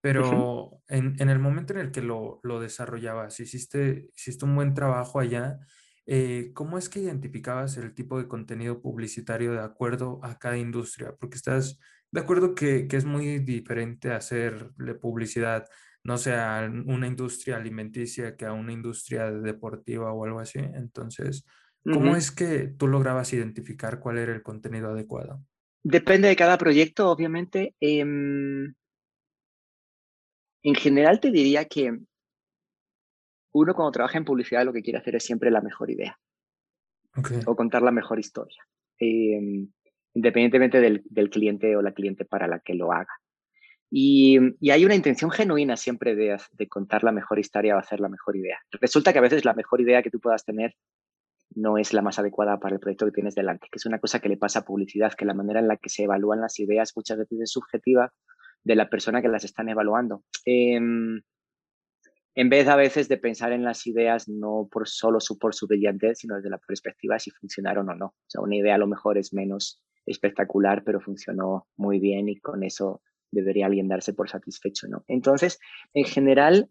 pero 0.00 0.82
en, 0.88 1.16
en, 1.18 1.28
el 1.28 1.38
momento 1.38 1.74
en 1.74 1.80
el 1.80 1.90
que 1.90 2.02
lo, 2.02 2.40
lo 2.42 2.60
desarrollabas, 2.60 3.40
hiciste, 3.40 4.10
hiciste 4.14 4.44
un 4.44 4.54
buen 4.54 4.74
trabajo 4.74 5.20
allá. 5.20 5.58
Eh, 6.10 6.52
¿Cómo 6.54 6.78
es 6.78 6.88
que 6.88 7.00
identificabas 7.00 7.76
el 7.76 7.94
tipo 7.94 8.18
de 8.18 8.26
contenido 8.26 8.80
publicitario 8.80 9.52
de 9.52 9.60
acuerdo 9.60 10.20
a 10.22 10.38
cada 10.38 10.56
industria? 10.56 11.14
Porque 11.20 11.36
estás 11.36 11.78
de 12.10 12.20
acuerdo 12.20 12.54
que, 12.54 12.88
que 12.88 12.96
es 12.96 13.04
muy 13.04 13.38
diferente 13.40 14.10
hacerle 14.12 14.94
publicidad, 14.94 15.68
no 16.02 16.16
sea 16.16 16.64
a 16.64 16.66
una 16.66 17.06
industria 17.06 17.56
alimenticia 17.56 18.36
que 18.36 18.46
a 18.46 18.52
una 18.52 18.72
industria 18.72 19.30
deportiva 19.30 20.12
o 20.12 20.24
algo 20.24 20.40
así. 20.40 20.58
Entonces, 20.58 21.44
¿Cómo 21.84 22.16
es 22.16 22.30
que 22.30 22.74
tú 22.76 22.86
lograbas 22.86 23.32
identificar 23.32 23.98
cuál 24.00 24.18
era 24.18 24.34
el 24.34 24.42
contenido 24.42 24.90
adecuado? 24.90 25.42
Depende 25.82 26.28
de 26.28 26.36
cada 26.36 26.58
proyecto, 26.58 27.10
obviamente. 27.10 27.74
Em, 27.80 28.74
en 30.62 30.74
general 30.74 31.20
te 31.20 31.30
diría 31.30 31.64
que 31.66 31.98
uno 33.52 33.74
cuando 33.74 33.92
trabaja 33.92 34.18
en 34.18 34.24
publicidad 34.24 34.64
lo 34.64 34.72
que 34.72 34.82
quiere 34.82 34.98
hacer 34.98 35.16
es 35.16 35.24
siempre 35.24 35.50
la 35.50 35.60
mejor 35.60 35.90
idea. 35.90 36.18
O 37.46 37.56
contar 37.56 37.82
la 37.82 37.90
mejor 37.90 38.18
historia. 38.18 38.62
Em, 38.98 39.68
independientemente 40.14 40.80
del, 40.80 41.30
cliente 41.30 41.76
o 41.76 41.82
la 41.82 41.92
cliente 41.92 42.24
para 42.24 42.46
la 42.46 42.60
que 42.60 42.74
lo 42.74 42.92
haga. 42.92 43.12
Y, 43.90 44.38
hay 44.70 44.84
una 44.84 44.94
intención 44.94 45.30
genuina 45.30 45.76
siempre 45.76 46.14
de, 46.14 46.36
de, 46.52 46.68
contar 46.68 47.04
la 47.04 47.12
mejor 47.12 47.38
historia 47.38 47.76
o 47.76 47.78
hacer 47.78 48.00
la 48.00 48.08
mejor 48.08 48.36
idea. 48.36 48.58
Resulta 48.80 49.12
que 49.12 49.18
a 49.18 49.22
veces 49.22 49.44
la 49.44 49.54
mejor 49.54 49.80
idea 49.80 50.02
que 50.02 50.10
tú 50.10 50.20
puedas 50.20 50.44
tener 50.44 50.74
no 51.54 51.78
es 51.78 51.92
la 51.92 52.02
más 52.02 52.18
adecuada 52.18 52.58
para 52.58 52.74
el 52.74 52.80
proyecto 52.80 53.06
que 53.06 53.12
tienes 53.12 53.34
delante, 53.34 53.68
que 53.70 53.76
es 53.76 53.86
una 53.86 53.98
cosa 53.98 54.20
que 54.20 54.28
le 54.28 54.36
pasa 54.36 54.60
a 54.60 54.64
publicidad, 54.64 55.14
que 55.14 55.24
la 55.24 55.34
manera 55.34 55.60
en 55.60 55.68
la 55.68 55.76
que 55.76 55.88
se 55.88 56.04
evalúan 56.04 56.40
las 56.40 56.58
ideas 56.60 56.92
muchas 56.94 57.18
veces 57.18 57.40
es 57.40 57.50
subjetiva 57.50 58.12
de 58.64 58.76
la 58.76 58.90
persona 58.90 59.22
que 59.22 59.28
las 59.28 59.44
están 59.44 59.68
evaluando. 59.68 60.24
Em, 60.44 61.22
en 62.34 62.48
vez 62.48 62.68
a 62.68 62.76
veces 62.76 63.08
de 63.08 63.16
pensar 63.16 63.52
en 63.52 63.64
las 63.64 63.86
ideas 63.86 64.28
no 64.28 64.68
por 64.70 64.88
solo 64.88 65.20
su, 65.20 65.38
por 65.38 65.54
su 65.54 65.66
brillantez, 65.66 66.18
sino 66.18 66.36
desde 66.36 66.50
la 66.50 66.58
perspectiva 66.58 67.18
si 67.18 67.30
funcionaron 67.30 67.88
o 67.88 67.94
no. 67.94 68.06
O 68.06 68.26
sea, 68.26 68.40
una 68.40 68.56
idea 68.56 68.74
a 68.76 68.78
lo 68.78 68.86
mejor 68.86 69.18
es 69.18 69.32
menos 69.32 69.82
espectacular, 70.06 70.84
pero 70.84 71.00
funcionó 71.00 71.66
muy 71.76 71.98
bien 71.98 72.28
y 72.28 72.38
con 72.38 72.62
eso 72.62 73.02
debería 73.30 73.66
alguien 73.66 73.88
darse 73.88 74.14
por 74.14 74.28
satisfecho, 74.28 74.86
¿no? 74.88 75.04
Entonces, 75.06 75.58
en 75.92 76.04
general, 76.04 76.70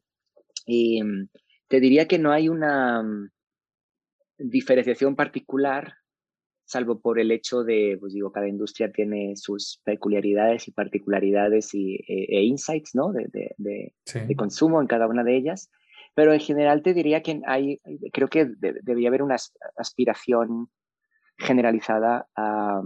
em, 0.65 1.27
te 1.67 1.79
diría 1.79 2.07
que 2.07 2.17
no 2.17 2.31
hay 2.31 2.49
una, 2.49 3.03
diferenciación 4.37 5.15
particular, 5.15 5.95
salvo 6.67 6.99
por 6.99 7.17
el 7.17 7.31
hecho 7.31 7.63
de, 7.63 7.97
pues 7.99 8.13
digo, 8.13 8.31
cada 8.31 8.47
industria 8.47 8.91
tiene 8.91 9.37
sus 9.37 9.81
peculiaridades 9.85 10.67
y 10.67 10.71
particularidades 10.71 11.73
y, 11.73 11.95
e, 11.95 12.37
e 12.37 12.43
insights, 12.43 12.93
¿no? 12.93 13.13
De, 13.13 13.55
de, 13.57 14.35
consumo 14.35 14.81
en 14.81 14.87
cada 14.87 15.07
una 15.07 15.23
de 15.23 15.37
ellas. 15.37 15.71
Pero 16.13 16.33
en 16.33 16.41
general 16.41 16.83
te 16.83 16.93
diría 16.93 17.23
que 17.23 17.41
hay, 17.45 17.79
creo 18.11 18.27
que 18.27 18.45
debería 18.59 19.07
haber 19.07 19.23
una 19.23 19.37
aspiración 19.77 20.69
generalizada 21.37 22.27
a, 22.35 22.81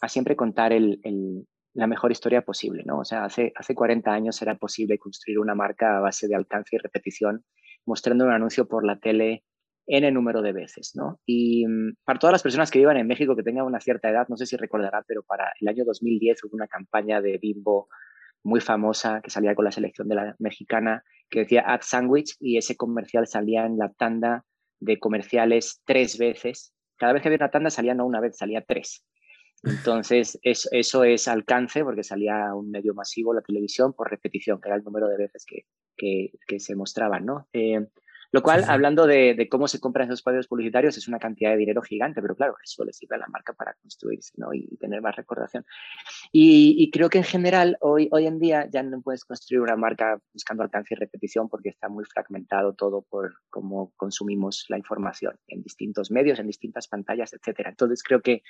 a 0.00 0.08
siempre 0.08 0.34
contar 0.34 0.72
el, 0.72 1.00
el, 1.02 1.46
la 1.74 1.86
mejor 1.86 2.10
historia 2.10 2.40
posible, 2.40 2.84
¿no? 2.86 3.00
O 3.00 3.04
sea, 3.04 3.24
hace, 3.24 3.52
hace 3.54 3.74
40 3.74 4.10
años 4.10 4.40
era 4.40 4.54
posible 4.54 4.98
construir 4.98 5.40
una 5.40 5.54
marca 5.54 5.98
a 5.98 6.00
base 6.00 6.26
de 6.26 6.36
alcance 6.36 6.76
y 6.76 6.78
repetición, 6.78 7.44
mostrando 7.84 8.24
un 8.24 8.32
anuncio 8.32 8.66
por 8.66 8.86
la 8.86 8.98
tele 8.98 9.44
N 9.86 10.10
número 10.10 10.42
de 10.42 10.52
veces, 10.52 10.92
¿no? 10.94 11.20
Y 11.24 11.66
mm, 11.66 11.96
para 12.04 12.18
todas 12.18 12.32
las 12.32 12.42
personas 12.42 12.70
que 12.70 12.78
vivan 12.78 12.96
en 12.96 13.06
México 13.06 13.36
que 13.36 13.42
tengan 13.42 13.66
una 13.66 13.80
cierta 13.80 14.10
edad, 14.10 14.26
no 14.28 14.36
sé 14.36 14.46
si 14.46 14.56
recordará, 14.56 15.04
pero 15.06 15.22
para 15.22 15.52
el 15.60 15.68
año 15.68 15.84
2010 15.84 16.44
hubo 16.44 16.56
una 16.56 16.68
campaña 16.68 17.20
de 17.20 17.38
Bimbo 17.38 17.88
muy 18.42 18.60
famosa 18.60 19.20
que 19.22 19.30
salía 19.30 19.54
con 19.54 19.64
la 19.64 19.72
selección 19.72 20.08
de 20.08 20.14
la 20.14 20.36
mexicana 20.38 21.02
que 21.28 21.40
decía 21.40 21.64
Ad 21.66 21.80
Sandwich 21.82 22.36
y 22.38 22.58
ese 22.58 22.76
comercial 22.76 23.26
salía 23.26 23.66
en 23.66 23.78
la 23.78 23.92
tanda 23.92 24.44
de 24.78 24.98
comerciales 24.98 25.82
tres 25.84 26.18
veces. 26.18 26.72
Cada 26.96 27.12
vez 27.12 27.22
que 27.22 27.28
había 27.28 27.38
una 27.38 27.50
tanda 27.50 27.70
salía 27.70 27.94
no 27.94 28.06
una 28.06 28.20
vez, 28.20 28.36
salía 28.36 28.62
tres. 28.62 29.04
Entonces, 29.62 30.38
eso 30.42 31.04
es 31.04 31.28
alcance 31.28 31.82
porque 31.82 32.04
salía 32.04 32.54
un 32.54 32.70
medio 32.70 32.94
masivo, 32.94 33.34
la 33.34 33.40
televisión, 33.40 33.94
por 33.94 34.10
repetición, 34.10 34.60
que 34.60 34.68
era 34.68 34.76
el 34.76 34.84
número 34.84 35.08
de 35.08 35.16
veces 35.16 35.44
que, 35.44 35.64
que, 35.96 36.60
se 36.60 36.76
mostraban, 36.76 37.24
¿no? 37.24 37.48
Eh, 37.52 37.84
lo 38.32 38.42
cual, 38.42 38.64
hablando 38.68 39.06
de, 39.06 39.48
cómo 39.50 39.68
se 39.68 39.80
compran 39.80 40.08
esos 40.08 40.20
espacios 40.20 40.46
publicitarios, 40.46 40.96
es 40.96 41.08
una 41.08 41.18
cantidad 41.18 41.50
de 41.50 41.56
dinero 41.56 41.82
gigante, 41.82 42.20
pero 42.20 42.34
claro, 42.34 42.56
eso 42.62 42.84
le 42.84 42.92
sirve 42.92 43.16
a 43.16 43.18
la 43.18 43.28
marca 43.28 43.52
para 43.52 43.74
construirse 43.74 44.32
¿no? 44.36 44.52
y, 44.52 44.76
tener 44.76 45.00
más 45.00 45.16
recordación. 45.16 45.64
Y, 46.32 46.90
creo 46.90 47.08
que 47.08 47.18
en 47.18 47.24
general, 47.24 47.76
hoy, 47.80 48.08
hoy 48.12 48.26
en 48.26 48.38
día 48.38 48.68
ya 48.70 48.82
no 48.82 49.00
puedes 49.00 49.24
construir 49.24 49.60
una 49.60 49.76
marca 49.76 50.18
buscando 50.32 50.62
alcance 50.62 50.94
y 50.94 50.96
repetición 50.96 51.48
porque 51.48 51.70
está 51.70 51.88
muy 51.88 52.04
fragmentado 52.04 52.74
todo 52.74 53.02
por 53.08 53.34
cómo 53.50 53.92
consumimos 53.96 54.66
la 54.68 54.78
información 54.78 55.36
en 55.48 55.62
distintos 55.62 56.10
medios, 56.10 56.38
en 56.38 56.46
distintas 56.46 56.88
pantallas, 56.88 57.32
etc. 57.32 57.60
Entonces 57.66 58.02
creo 58.02 58.20
que 58.20 58.42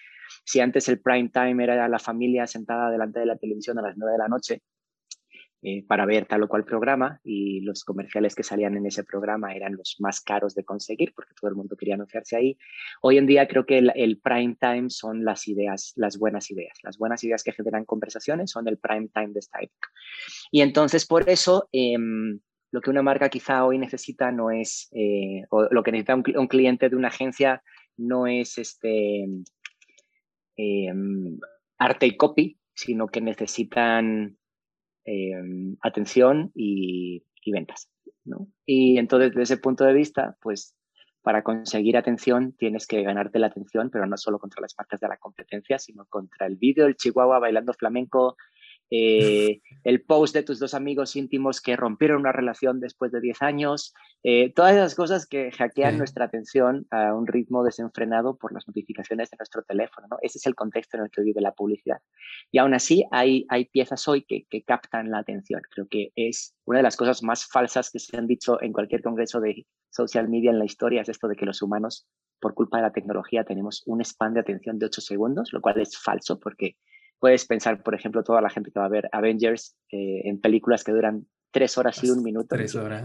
si 0.45 0.61
antes 0.61 0.89
el 0.89 1.01
prime 1.01 1.31
time 1.31 1.63
era 1.63 1.89
la 1.89 1.99
familia 1.99 2.47
sentada 2.47 2.91
delante 2.91 3.21
de 3.21 3.27
la 3.27 3.37
televisión 3.37 3.79
a 3.79 3.83
las 3.83 3.97
9 3.97 4.13
de 4.13 4.19
la 4.19 4.29
noche, 4.29 4.63
eh, 5.63 5.85
para 5.87 6.05
ver 6.05 6.27
tal 6.27 6.43
o 6.43 6.49
cual 6.49 6.65
programa 6.65 7.19
y 7.25 7.61
los 7.63 7.83
comerciales 7.83 8.35
que 8.35 8.43
salían 8.43 8.77
en 8.77 8.85
ese 8.85 9.05
programa 9.05 9.55
eran 9.55 9.75
los 9.75 9.97
más 10.01 10.21
caros 10.21 10.55
de 10.55 10.65
conseguir 10.65 11.15
porque 11.15 11.33
todo 11.35 11.49
el 11.49 11.57
mundo 11.57 11.77
quería 11.77 11.95
anunciarse 11.95 12.37
ahí. 12.37 12.59
Hoy 13.01 13.17
en 13.17 13.27
día 13.27 13.49
creo 13.49 13.65
que 13.65 13.79
el, 13.79 14.21
prime 14.21 14.57
time 14.61 14.91
son 14.91 15.25
las 15.25 15.49
ideas, 15.49 15.95
las 15.97 16.19
buenas 16.19 16.51
ideas. 16.51 16.79
Las 16.83 16.99
buenas 16.99 17.25
ideas 17.25 17.43
que 17.43 17.53
generan 17.53 17.87
conversaciones 17.87 18.51
son 18.51 18.69
el 18.69 18.77
prime 18.77 19.09
time 19.09 19.29
de 19.33 19.39
esta 19.39 19.59
época. 19.61 19.89
Y 20.51 20.61
entonces 20.61 21.07
por 21.07 21.29
eso 21.29 21.69
em, 21.73 22.39
lo 22.71 22.83
que 22.83 22.91
una 22.91 23.03
marca 23.03 23.31
quizá 23.31 23.65
hoy 23.65 23.79
necesita 23.79 24.31
no 24.31 24.51
es, 24.51 24.91
eh, 24.93 25.45
o 25.49 25.69
lo 25.71 25.83
que 25.83 25.91
necesita 25.91 26.15
un, 26.15 26.49
cliente 26.49 26.91
de 26.91 26.97
una 26.97 27.09
agencia 27.09 27.63
no 27.97 28.27
es 28.27 28.59
este 28.59 29.27
em, 30.57 31.41
arte 31.79 32.07
y 32.07 32.17
copy, 32.17 32.59
sino 32.75 33.07
que 33.09 33.23
necesitan 33.23 34.37
Em, 35.07 35.77
atención 35.83 36.51
y, 36.53 37.23
ventas. 37.47 37.89
¿no? 38.25 38.49
Y 38.67 38.99
entonces, 38.99 39.31
desde 39.31 39.43
ese 39.43 39.57
punto 39.59 39.85
de 39.85 39.93
vista, 39.93 40.37
pues 40.43 40.75
para 41.23 41.45
conseguir 41.45 41.97
atención 41.97 42.53
tienes 42.59 42.89
que 42.89 43.03
ganarte 43.03 43.39
la 43.39 43.47
atención, 43.47 43.89
pero 43.89 44.05
no 44.07 44.17
solo 44.17 44.41
contra 44.41 44.61
las 44.61 44.75
marcas 44.77 44.99
de 44.99 45.07
la 45.07 45.17
competencia, 45.17 45.79
sino 45.79 46.07
contra 46.07 46.49
el 46.49 46.57
vídeo, 46.57 46.87
el 46.87 46.97
chihuahua 46.97 47.39
bailando 47.39 47.73
flamenco, 47.73 48.37
eh, 48.91 49.61
el 49.85 50.03
post 50.03 50.35
de 50.35 50.43
tus 50.43 50.59
dos 50.59 50.75
amigos 50.75 51.17
íntimos 51.17 51.61
que 51.61 51.77
rompieron 51.77 52.21
una 52.21 52.33
relación 52.33 52.81
después 52.81 53.13
de 53.13 53.21
10 53.21 53.43
años, 53.43 53.95
eh, 54.23 54.53
todas 54.55 54.75
esas 54.75 54.95
cosas 54.95 55.27
que 55.27 55.51
hackean 55.53 55.99
nuestra 55.99 56.27
atención 56.27 56.87
a 56.91 57.15
un 57.15 57.27
ritmo 57.27 57.65
desenfrenado 57.65 58.37
por 58.37 58.53
las 58.53 58.67
notificaciones 58.67 59.31
de 59.31 59.37
nuestro 59.39 59.63
teléfono. 59.63 60.07
¿no? 60.11 60.17
Ese 60.23 60.39
es 60.39 60.47
el 60.47 60.55
contexto 60.55 60.97
en 60.97 61.05
el 61.05 61.11
que 61.11 61.23
vive 61.23 61.41
la 61.41 61.53
publicidad. 61.53 61.99
Y 62.51 62.59
aún 62.59 62.75
así 62.75 63.05
hay, 63.11 63.47
hay 63.49 63.67
piezas 63.67 64.07
hoy 64.09 64.25
que, 64.25 64.47
que 64.49 64.63
captan 64.63 65.11
la 65.11 65.19
atención. 65.19 65.63
Creo 65.71 65.87
que 65.89 66.13
es 66.17 66.55
una 66.65 66.79
de 66.79 66.85
las 66.85 66.97
cosas 66.97 67.23
más 67.23 67.47
falsas 67.47 67.91
que 67.91 67.99
se 67.99 68.17
han 68.17 68.27
dicho 68.27 68.61
en 68.63 68.73
cualquier 68.73 69.03
congreso 69.03 69.41
de 69.41 69.67
social 69.91 70.29
media 70.29 70.51
en 70.51 70.59
la 70.59 70.65
historia, 70.65 71.01
es 71.01 71.09
esto 71.09 71.27
de 71.27 71.37
que 71.37 71.47
los 71.47 71.63
humanos, 71.63 72.07
por 72.41 72.55
culpa 72.55 72.77
de 72.79 72.85
la 72.85 72.93
tecnología, 72.93 73.45
tenemos 73.45 73.83
un 73.87 74.05
span 74.05 74.35
de 74.35 74.41
atención 74.41 74.79
de 74.79 74.87
8 74.87 75.01
segundos, 75.01 75.53
lo 75.53 75.61
cual 75.61 75.81
es 75.81 75.97
falso 75.97 76.39
porque 76.39 76.77
puedes 77.19 77.47
pensar, 77.47 77.83
por 77.83 77.95
ejemplo, 77.95 78.23
toda 78.23 78.41
la 78.41 78.51
gente 78.51 78.71
que 78.71 78.79
va 78.79 78.87
a 78.87 78.91
ver 78.91 79.09
Avengers 79.13 79.77
eh, 79.91 80.23
en 80.25 80.41
películas 80.41 80.85
que 80.85 80.93
duran 80.93 81.27
tres 81.57 81.79
horas 81.79 82.05
y 82.05 82.11
un 82.11 82.23
minuto. 82.23 82.55
Tres 82.55 82.75
horas. 82.75 83.05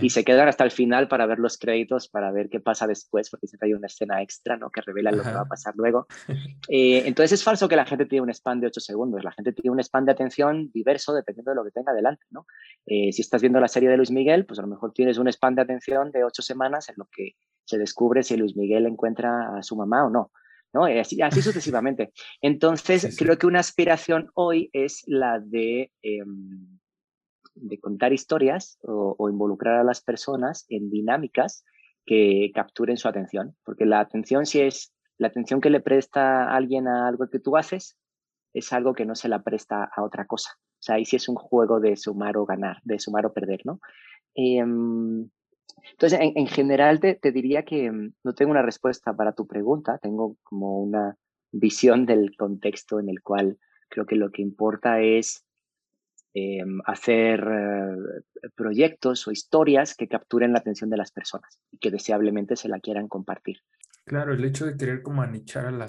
Y, 0.00 0.08
se 0.08 0.24
quedan 0.24 0.48
hasta 0.48 0.64
el 0.64 0.70
final 0.70 1.08
para 1.08 1.26
ver 1.26 1.38
los 1.38 1.58
créditos, 1.58 2.08
para 2.08 2.32
ver 2.32 2.48
qué 2.48 2.58
pasa 2.58 2.86
después, 2.86 3.28
porque 3.28 3.46
siempre 3.46 3.68
hay 3.68 3.74
una 3.74 3.86
escena 3.86 4.22
extra, 4.22 4.56
¿no? 4.56 4.70
Que 4.70 4.80
revela 4.80 5.10
lo 5.10 5.22
que 5.22 5.30
va 5.30 5.42
a 5.42 5.44
pasar 5.44 5.74
luego. 5.76 6.06
Eh, 6.68 7.02
entonces 7.06 7.32
es 7.32 7.44
falso 7.44 7.68
que 7.68 7.76
la 7.76 7.84
gente 7.84 8.06
tiene 8.06 8.22
un 8.22 8.30
span 8.30 8.60
de 8.60 8.68
ocho 8.68 8.80
segundos. 8.80 9.22
La 9.24 9.32
gente 9.32 9.52
tiene 9.52 9.72
un 9.72 9.80
span 9.80 10.06
de 10.06 10.12
atención 10.12 10.70
diverso 10.72 11.12
dependiendo 11.12 11.50
de 11.50 11.56
lo 11.56 11.64
que 11.64 11.70
tenga 11.70 11.92
delante, 11.92 12.24
¿no? 12.30 12.46
Eh, 12.86 13.12
si 13.12 13.20
estás 13.20 13.42
viendo 13.42 13.60
la 13.60 13.68
serie 13.68 13.90
de 13.90 13.96
Luis 13.96 14.10
Miguel, 14.10 14.46
pues 14.46 14.58
a 14.58 14.62
lo 14.62 14.68
mejor 14.68 14.92
tienes 14.92 15.18
un 15.18 15.28
span 15.28 15.54
de 15.54 15.62
atención 15.62 16.12
de 16.12 16.24
ocho 16.24 16.40
semanas 16.40 16.88
en 16.88 16.94
lo 16.96 17.08
que 17.14 17.34
se 17.64 17.76
descubre 17.78 18.22
si 18.22 18.36
Luis 18.36 18.56
Miguel 18.56 18.86
encuentra 18.86 19.58
a 19.58 19.62
su 19.62 19.76
mamá 19.76 20.06
o 20.06 20.10
no. 20.10 20.30
¿No? 20.72 20.84
Así, 20.84 21.20
así 21.22 21.42
sucesivamente. 21.42 22.12
Entonces, 22.40 23.16
creo 23.18 23.38
que 23.38 23.46
una 23.46 23.60
aspiración 23.60 24.30
hoy 24.34 24.70
es 24.72 25.02
la 25.06 25.40
de, 25.40 25.90
em, 26.02 26.78
de 27.54 27.78
contar 27.78 28.12
historias 28.12 28.78
o, 28.82 29.28
involucrar 29.28 29.80
a 29.80 29.84
las 29.84 30.02
personas 30.02 30.64
en 30.68 30.90
dinámicas 30.90 31.64
que 32.04 32.50
capturen 32.54 32.96
su 32.96 33.08
atención, 33.08 33.56
porque 33.64 33.84
la 33.84 34.00
atención 34.00 34.46
si 34.46 34.60
es 34.60 34.92
la 35.18 35.28
atención 35.28 35.60
que 35.60 35.70
le 35.70 35.80
presta 35.80 36.52
alguien 36.54 36.88
a 36.88 37.06
algo 37.06 37.28
que 37.28 37.38
tú 37.38 37.56
haces, 37.56 37.96
es 38.54 38.72
algo 38.72 38.94
que 38.94 39.04
no 39.04 39.14
se 39.14 39.28
la 39.28 39.42
presta 39.42 39.88
a 39.94 40.02
otra 40.02 40.26
cosa. 40.26 40.50
O 40.58 40.82
sea, 40.84 40.96
ahí 40.96 41.04
sí 41.04 41.16
es 41.16 41.28
un 41.28 41.36
juego 41.36 41.78
de 41.78 41.96
sumar 41.96 42.36
o 42.36 42.44
ganar, 42.44 42.78
de 42.82 42.98
sumar 42.98 43.24
o 43.26 43.32
perder, 43.32 43.60
¿no? 43.64 43.78
Em, 44.34 45.30
Entonces, 45.92 46.18
en, 46.20 46.46
general 46.46 47.00
te, 47.00 47.32
diría 47.32 47.64
que 47.64 47.90
mm, 47.90 48.14
no 48.24 48.34
tengo 48.34 48.50
una 48.50 48.62
respuesta 48.62 49.14
para 49.14 49.32
tu 49.32 49.46
pregunta, 49.46 49.98
tengo 49.98 50.36
como 50.42 50.80
una 50.80 51.16
visión 51.50 52.06
del 52.06 52.36
contexto 52.36 52.98
en 52.98 53.08
el 53.08 53.22
cual 53.22 53.58
creo 53.88 54.06
que 54.06 54.16
lo 54.16 54.30
que 54.30 54.42
importa 54.42 55.00
es 55.00 55.44
em, 56.34 56.80
hacer 56.86 57.46
eh, 57.46 58.48
proyectos 58.54 59.28
o 59.28 59.32
historias 59.32 59.94
que 59.94 60.08
capturen 60.08 60.52
la 60.52 60.60
atención 60.60 60.88
de 60.88 60.96
las 60.96 61.12
personas 61.12 61.60
y 61.70 61.78
que 61.78 61.90
deseablemente 61.90 62.56
se 62.56 62.68
la 62.68 62.80
quieran 62.80 63.08
compartir. 63.08 63.58
Claro, 64.04 64.32
el 64.32 64.44
hecho 64.44 64.66
de 64.66 64.76
querer 64.76 65.02
como 65.02 65.22
anichar 65.22 65.66
a 65.66 65.70
la 65.70 65.88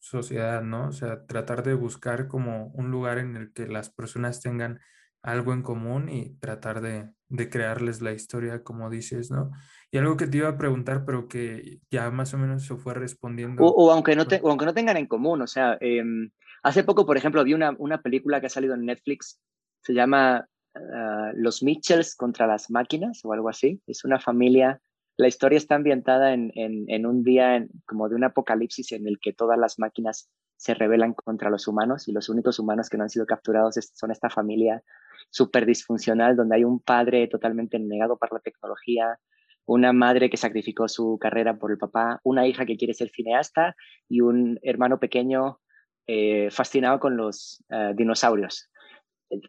sociedad, 0.00 0.62
¿no? 0.62 0.88
O 0.88 0.92
sea, 0.92 1.24
tratar 1.26 1.62
de 1.62 1.74
buscar 1.74 2.28
como 2.28 2.66
un 2.74 2.90
lugar 2.90 3.18
en 3.18 3.36
el 3.36 3.52
que 3.52 3.66
las 3.66 3.88
personas 3.88 4.42
tengan 4.42 4.80
algo 5.24 5.52
en 5.54 5.62
común 5.62 6.08
y 6.10 6.36
tratar 6.38 6.82
de, 6.82 7.10
de, 7.28 7.48
crearles 7.48 8.02
la 8.02 8.12
historia, 8.12 8.62
como 8.62 8.90
dices, 8.90 9.30
¿no? 9.30 9.50
Y 9.90 9.96
algo 9.96 10.16
que 10.16 10.26
te 10.26 10.36
iba 10.36 10.50
a 10.50 10.58
preguntar, 10.58 11.04
pero 11.06 11.28
que 11.28 11.80
ya 11.90 12.10
más 12.10 12.34
o 12.34 12.38
menos 12.38 12.66
se 12.66 12.76
fue 12.76 12.92
respondiendo. 12.92 13.64
O, 13.64 13.90
aunque, 13.90 14.14
no 14.14 14.26
te, 14.26 14.40
aunque 14.44 14.66
no 14.66 14.74
tengan 14.74 14.98
en 14.98 15.06
común, 15.06 15.40
o 15.40 15.46
sea, 15.46 15.78
em, 15.80 16.30
hace 16.62 16.84
poco, 16.84 17.06
por 17.06 17.16
ejemplo, 17.16 17.42
vi 17.42 17.54
una, 17.54 17.74
una, 17.78 18.02
película 18.02 18.38
que 18.38 18.46
ha 18.46 18.50
salido 18.50 18.74
en 18.74 18.84
Netflix, 18.84 19.40
se 19.82 19.94
llama 19.94 20.46
ah, 20.74 21.32
Los 21.34 21.62
Mitchells 21.62 22.14
contra 22.16 22.46
las 22.46 22.70
máquinas 22.70 23.20
o 23.24 23.32
algo 23.32 23.48
así. 23.48 23.80
Es 23.86 24.04
una 24.04 24.20
familia 24.20 24.80
la 25.16 25.28
historia 25.28 25.58
está 25.58 25.76
ambientada 25.76 26.34
en, 26.34 26.52
en, 26.54 27.06
un 27.06 27.22
día 27.22 27.64
como 27.86 28.08
de 28.08 28.16
un 28.16 28.24
apocalipsis 28.24 28.92
en 28.92 29.06
el 29.06 29.20
que 29.20 29.32
todas 29.32 29.58
las 29.58 29.78
máquinas 29.78 30.28
se 30.56 30.74
rebelan 30.74 31.14
contra 31.14 31.50
los 31.50 31.68
humanos 31.68 32.08
y 32.08 32.12
los 32.12 32.28
únicos 32.28 32.58
humanos 32.58 32.88
que 32.88 32.96
no 32.96 33.04
han 33.04 33.10
sido 33.10 33.26
capturados 33.26 33.74
son 33.94 34.10
esta 34.10 34.30
familia 34.30 34.82
súper 35.30 35.66
disfuncional 35.66 36.36
donde 36.36 36.56
hay 36.56 36.64
un 36.64 36.80
padre 36.80 37.26
totalmente 37.28 37.78
negado 37.78 38.16
para 38.16 38.34
la 38.34 38.40
tecnología, 38.40 39.18
una 39.66 39.92
madre 39.92 40.30
que 40.30 40.36
sacrificó 40.36 40.88
su 40.88 41.18
carrera 41.18 41.56
por 41.56 41.70
el 41.70 41.78
papá, 41.78 42.20
una 42.22 42.46
hija 42.46 42.66
que 42.66 42.76
quiere 42.76 42.94
ser 42.94 43.08
cineasta 43.10 43.74
y 44.08 44.20
un 44.20 44.58
hermano 44.62 44.98
pequeño 44.98 45.60
eh, 46.06 46.50
fascinado 46.50 47.00
con 47.00 47.16
los 47.16 47.64
eh, 47.70 47.92
dinosaurios. 47.96 48.70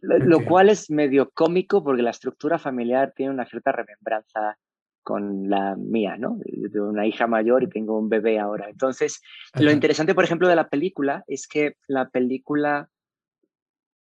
Lo 0.01 0.43
cual 0.45 0.69
es 0.69 0.89
medio 0.89 1.29
cómico 1.31 1.83
porque 1.83 2.01
la 2.01 2.11
estructura 2.11 2.57
familiar 2.57 3.13
tiene 3.15 3.33
una 3.33 3.45
cierta 3.45 3.71
remembranza 3.71 4.57
con 5.05 5.51
la 5.51 5.75
mía, 5.75 6.17
¿no? 6.17 6.39
Yo 6.45 6.71
tengo 6.71 6.89
una 6.89 7.05
hija 7.05 7.27
mayor 7.27 7.61
y 7.61 7.69
tengo 7.69 7.95
un 7.97 8.09
bebé 8.09 8.39
ahora. 8.39 8.69
Entonces, 8.69 9.21
lo 9.53 9.71
interesante, 9.71 10.15
por 10.15 10.23
ejemplo, 10.23 10.47
de 10.47 10.55
la 10.55 10.67
película 10.67 11.23
es 11.27 11.47
que 11.47 11.75
la 11.87 12.09
película 12.09 12.89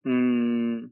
mm, 0.03 0.85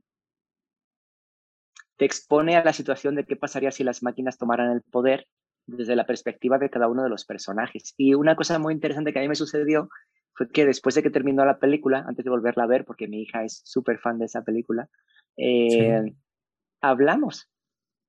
te 1.98 2.06
expone 2.06 2.56
a 2.56 2.64
la 2.64 2.72
situación 2.72 3.16
de 3.16 3.26
qué 3.26 3.36
pasaría 3.36 3.72
si 3.72 3.84
las 3.84 4.04
máquinas 4.04 4.38
tomaran 4.38 4.72
el 4.72 4.84
poder 4.84 5.26
desde 5.66 5.96
la 5.96 6.06
perspectiva 6.06 6.60
de 6.60 6.70
cada 6.70 6.88
uno 6.88 7.02
de 7.02 7.10
los 7.10 7.26
personajes. 7.26 7.96
Y 7.98 8.14
una 8.14 8.36
cosa 8.36 8.60
muy 8.60 8.76
interesante 8.76 9.12
que 9.12 9.18
a 9.18 9.24
mí 9.24 9.28
me 9.28 9.34
sucedió 9.34 9.90
fue 10.36 10.50
que 10.50 10.68
después 10.68 10.94
de 10.94 11.02
que 11.02 11.10
terminó 11.10 11.44
la 11.46 11.58
película, 11.58 12.06
antes 12.08 12.24
de 12.24 12.30
volverla 12.30 12.66
a 12.66 12.68
ver, 12.68 12.86
porque 12.86 13.08
mi 13.08 13.24
hija 13.24 13.44
es 13.44 13.60
súper 13.66 13.98
fan 13.98 14.20
de 14.20 14.26
esa 14.26 14.44
película, 14.44 14.88
eh, 15.36 16.14
hablamos 16.80 17.50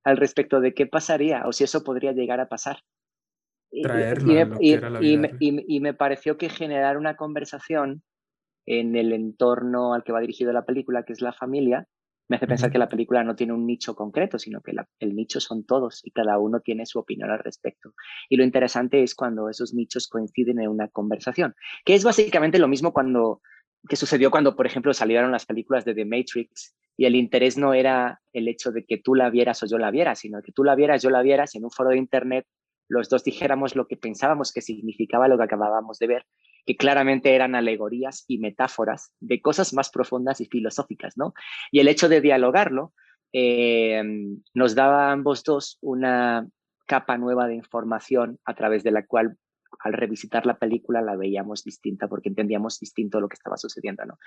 al 0.07 0.17
respecto 0.19 0.61
de 0.61 0.73
qué 0.73 0.87
pasaría 0.87 1.43
o 1.47 1.53
si 1.53 1.65
eso 1.65 1.83
podría 1.83 2.13
llegar 2.13 2.39
a 2.39 2.49
pasar. 2.49 2.79
y, 3.73 5.81
me, 5.81 5.95
pareció 5.95 6.39
que 6.39 6.49
generar 6.49 6.97
una 6.97 7.17
conversación 7.17 8.05
en 8.67 8.95
el 8.95 9.13
entorno 9.13 9.95
al 9.95 10.05
que 10.05 10.13
va 10.13 10.21
dirigido 10.21 10.53
la 10.53 10.65
película, 10.65 11.03
que 11.03 11.13
es 11.13 11.21
la 11.21 11.33
familia, 11.33 11.89
me 12.29 12.37
hace 12.37 12.47
pensar 12.47 12.71
que 12.71 12.79
la 12.79 12.89
película 12.89 13.25
no 13.25 13.35
tiene 13.35 13.53
un 13.53 13.67
nicho 13.67 13.97
concreto, 13.97 14.39
sino 14.39 14.61
que 14.61 14.73
el 15.01 15.17
nicho 15.17 15.41
son 15.41 15.65
todos 15.65 16.01
y 16.05 16.13
cada 16.13 16.39
uno 16.39 16.61
tiene 16.61 16.87
su 16.87 17.01
opinión 17.01 17.31
al 17.31 17.41
respecto. 17.41 17.93
Y 18.29 18.37
lo 18.37 18.45
interesante 18.45 19.03
es 19.03 19.17
cuando 19.17 19.49
esos 19.49 19.75
nichos 19.75 20.07
coinciden 20.07 20.61
en 20.61 20.69
una 20.69 20.89
conversación, 20.89 21.55
que 21.85 21.95
es 21.95 22.05
básicamente 22.05 22.61
lo 22.61 22.69
mismo 22.69 22.93
cuando 22.93 23.41
que 23.89 23.97
sucedió 23.97 24.31
cuando, 24.31 24.57
por 24.57 24.67
ejemplo, 24.67 24.93
salieron 24.93 25.33
las 25.33 25.47
películas 25.47 25.85
de 25.85 25.95
The 25.95 26.05
Matrix 26.05 26.75
y 26.97 27.05
el 27.05 27.15
interés 27.15 27.57
no 27.59 27.75
era 27.75 28.21
el 28.33 28.49
hecho 28.49 28.73
de 28.73 28.85
que 28.85 28.99
tú 28.99 29.15
la 29.15 29.31
vieras 29.31 29.63
o 29.63 29.67
yo 29.67 29.79
la 29.79 29.91
viera, 29.91 30.15
sino 30.15 30.43
que 30.43 30.53
tú 30.53 30.65
la 30.65 30.75
vieras, 30.75 31.03
yo 31.03 31.11
la 31.11 31.23
vieras, 31.23 31.55
en 31.55 31.65
un 31.65 31.71
foro 31.71 31.91
de 31.91 31.99
Internet 31.99 32.47
los 32.89 33.09
dos 33.09 33.25
dijéramos 33.25 33.75
lo 33.75 33.87
que 33.87 33.97
pensábamos 33.97 34.53
que 34.53 34.61
significaba 34.61 35.29
lo 35.29 35.37
que 35.37 35.45
acabábamos 35.45 35.99
de 35.99 36.07
ver, 36.07 36.27
que 36.65 36.77
claramente 36.77 37.35
eran 37.35 37.55
alegorías 37.55 38.25
y 38.29 38.39
metáforas 38.39 39.13
de 39.21 39.41
cosas 39.41 39.73
más 39.75 39.91
profundas 39.91 40.41
y 40.41 40.47
filosóficas, 40.47 41.17
¿no? 41.17 41.35
Y 41.71 41.81
el 41.81 41.89
hecho 41.89 42.09
de 42.09 42.21
dialogarlo 42.21 42.93
eh, 43.33 44.03
nos 44.55 44.75
daba 44.75 45.09
a 45.09 45.13
ambos 45.13 45.43
dos 45.43 45.79
una 45.81 46.47
capa 46.87 47.19
nueva 47.19 47.49
de 47.49 47.57
información 47.57 48.39
a 48.45 48.55
través 48.55 48.85
de 48.85 48.93
la 48.93 49.05
cual 49.05 49.37
al 49.81 49.93
revisitar 49.93 50.47
la 50.47 50.59
película 50.59 51.03
la 51.03 51.17
veíamos 51.17 51.65
distinta 51.65 52.09
porque 52.09 52.29
entendíamos 52.29 52.79
distinto 52.81 53.21
lo 53.21 53.29
que 53.29 53.35
estaba 53.35 53.57
sucediendo, 53.57 54.05
¿no? 54.05 54.19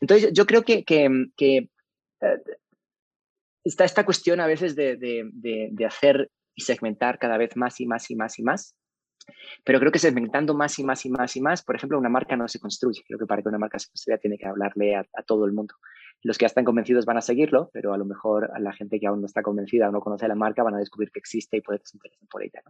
Entonces 0.00 0.32
yo 0.32 0.46
creo 0.46 0.62
que, 0.62 0.84
eh, 0.88 2.42
está 3.64 3.84
esta 3.84 4.04
cuestión 4.04 4.40
a 4.40 4.46
veces 4.46 4.74
de, 4.76 5.86
hacer 5.86 6.30
y 6.54 6.62
segmentar 6.62 7.18
cada 7.18 7.36
vez 7.36 7.56
más 7.56 7.80
y 7.80 7.86
más 7.86 8.10
y 8.10 8.16
más 8.16 8.38
y 8.38 8.42
más. 8.42 8.74
Pero 9.64 9.78
creo 9.80 9.92
que 9.92 9.98
segmentando 9.98 10.54
más 10.54 10.78
y 10.78 10.84
más 10.84 11.04
y 11.04 11.10
más 11.10 11.36
y 11.36 11.40
más, 11.40 11.62
por 11.62 11.76
ejemplo, 11.76 11.98
una 11.98 12.08
marca 12.08 12.36
no 12.36 12.48
se 12.48 12.58
construye. 12.58 13.02
Creo 13.06 13.18
que 13.18 13.26
para 13.26 13.42
que 13.42 13.48
una 13.48 13.58
marca 13.58 13.78
se 13.78 13.88
construya 13.88 14.18
tiene 14.18 14.38
que 14.38 14.46
hablarle 14.46 14.96
a, 14.96 15.04
todo 15.26 15.44
el 15.44 15.52
mundo. 15.52 15.74
Los 16.22 16.38
que 16.38 16.44
ya 16.44 16.48
están 16.48 16.64
convencidos 16.64 17.04
van 17.04 17.18
a 17.18 17.20
seguirlo, 17.20 17.70
pero 17.72 17.92
a 17.92 17.98
lo 17.98 18.04
mejor 18.04 18.50
a 18.54 18.58
la 18.58 18.72
gente 18.72 18.98
que 18.98 19.06
aún 19.06 19.20
no 19.20 19.26
está 19.26 19.42
convencida 19.42 19.88
o 19.88 19.92
no 19.92 20.00
conoce 20.00 20.26
la 20.26 20.34
marca 20.34 20.62
van 20.62 20.74
a 20.74 20.78
descubrir 20.78 21.10
que 21.10 21.20
existe 21.20 21.56
y 21.56 21.60
puede 21.60 21.80
que 21.80 21.86
se 21.86 21.96
interesen 21.96 22.28
por 22.28 22.42
ella. 22.42 22.62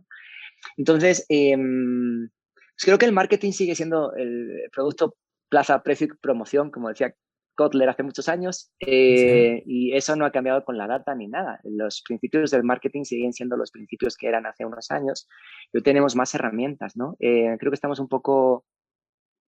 Entonces, 0.77 1.25
em, 1.29 2.29
pues 2.75 2.85
creo 2.85 2.99
que 2.99 3.07
el 3.07 3.13
marketing 3.13 3.53
sigue 3.53 3.75
siendo 3.75 4.13
el 4.15 4.69
producto 4.73 5.17
plaza, 5.49 5.83
precio 5.83 6.07
y 6.07 6.17
promoción, 6.21 6.71
como 6.71 6.89
decía 6.89 7.15
Kotler 7.59 7.89
hace 7.89 8.05
muchos 8.05 8.29
años, 8.29 8.71
eh, 8.79 9.65
y 9.67 9.93
eso 9.93 10.15
no 10.15 10.25
ha 10.25 10.31
cambiado 10.31 10.65
con 10.65 10.79
la 10.79 10.87
data 10.87 11.13
ni 11.17 11.27
nada. 11.27 11.59
Los 11.65 12.03
principios 12.07 12.53
del 12.53 12.63
marketing 12.63 13.03
siguen 13.03 13.33
siendo 13.33 13.57
los 13.57 13.73
principios 13.73 14.17
que 14.17 14.29
eran 14.29 14.47
hace 14.47 14.65
unos 14.65 14.93
años. 14.93 15.29
Hoy 15.75 15.83
tenemos 15.83 16.15
más 16.15 16.33
herramientas, 16.37 16.97
¿no? 16.97 17.17
Eh, 17.19 17.57
creo 17.59 17.73
que 17.73 17.75
estamos 17.75 17.99
un 17.99 18.07
poco 18.07 18.65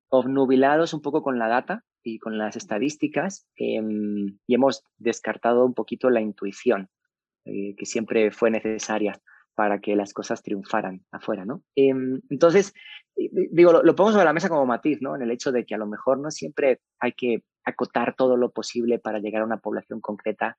obnubilados 0.09 0.93
un 0.93 1.03
poco 1.03 1.23
con 1.23 1.39
la 1.39 1.47
data 1.47 1.85
y 2.03 2.19
con 2.19 2.37
las 2.37 2.57
estadísticas 2.57 3.47
em, 3.55 4.39
y 4.45 4.55
hemos 4.57 4.83
descartado 4.99 5.65
un 5.65 5.75
poquito 5.75 6.11
la 6.11 6.21
intuición 6.21 6.89
eh, 7.45 7.77
que 7.77 7.87
siempre 7.87 8.33
fue 8.33 8.51
necesaria 8.51 9.21
para 9.55 9.79
que 9.79 9.95
las 9.95 10.13
cosas 10.13 10.43
triunfaran 10.43 11.05
afuera, 11.13 11.45
¿no? 11.45 11.63
Em, 11.77 12.21
entonces, 12.29 12.75
digo, 13.15 13.85
lo, 13.85 13.95
pongo 13.95 14.11
sobre 14.11 14.25
la 14.25 14.33
mesa 14.33 14.49
como 14.49 14.67
matiz, 14.67 15.01
¿no? 15.01 15.15
En 15.15 15.23
el 15.23 15.31
hecho 15.31 15.53
de 15.53 15.65
que 15.65 15.77
a 15.77 15.79
lo 15.79 15.87
mejor 15.87 16.19
no 16.19 16.33
siempre 16.33 16.81
hay 16.99 17.13
que 17.13 17.45
acotar 17.65 18.15
todo 18.17 18.37
lo 18.37 18.51
posible 18.51 18.99
para 18.99 19.19
llegar 19.19 19.43
a 19.43 19.47
una 19.47 19.59
población 19.59 20.01
concreta, 20.01 20.57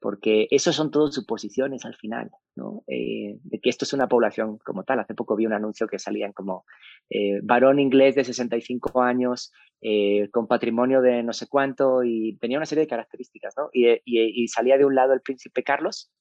porque 0.00 0.46
eso 0.50 0.72
son 0.72 0.90
todas 0.90 1.14
suposiciones 1.14 1.84
al 1.84 1.94
final, 1.94 2.30
¿no? 2.56 2.82
Eh, 2.86 3.38
de 3.42 3.60
que 3.60 3.70
esto 3.70 3.84
es 3.84 3.92
una 3.92 4.08
población 4.08 4.58
como 4.58 4.84
tal. 4.84 5.00
Hace 5.00 5.14
poco 5.14 5.36
vi 5.36 5.46
un 5.46 5.54
anuncio 5.54 5.86
que 5.86 5.98
salían 5.98 6.32
como 6.32 6.64
eh, 7.08 7.40
varón 7.42 7.78
inglés 7.78 8.14
de 8.14 8.24
65 8.24 9.00
años, 9.02 9.52
eh, 9.80 10.28
con 10.30 10.46
patrimonio 10.46 11.00
de 11.00 11.22
no 11.22 11.32
sé 11.32 11.46
cuánto, 11.48 12.04
y 12.04 12.36
tenía 12.38 12.58
una 12.58 12.66
serie 12.66 12.84
de 12.84 12.88
características, 12.88 13.54
¿no? 13.56 13.70
Y, 13.72 14.00
y 14.04 14.48
salía 14.48 14.76
de 14.76 14.84
un 14.84 14.94
lado 14.94 15.14
el 15.14 15.22
príncipe 15.22 15.62
Carlos, 15.62 16.12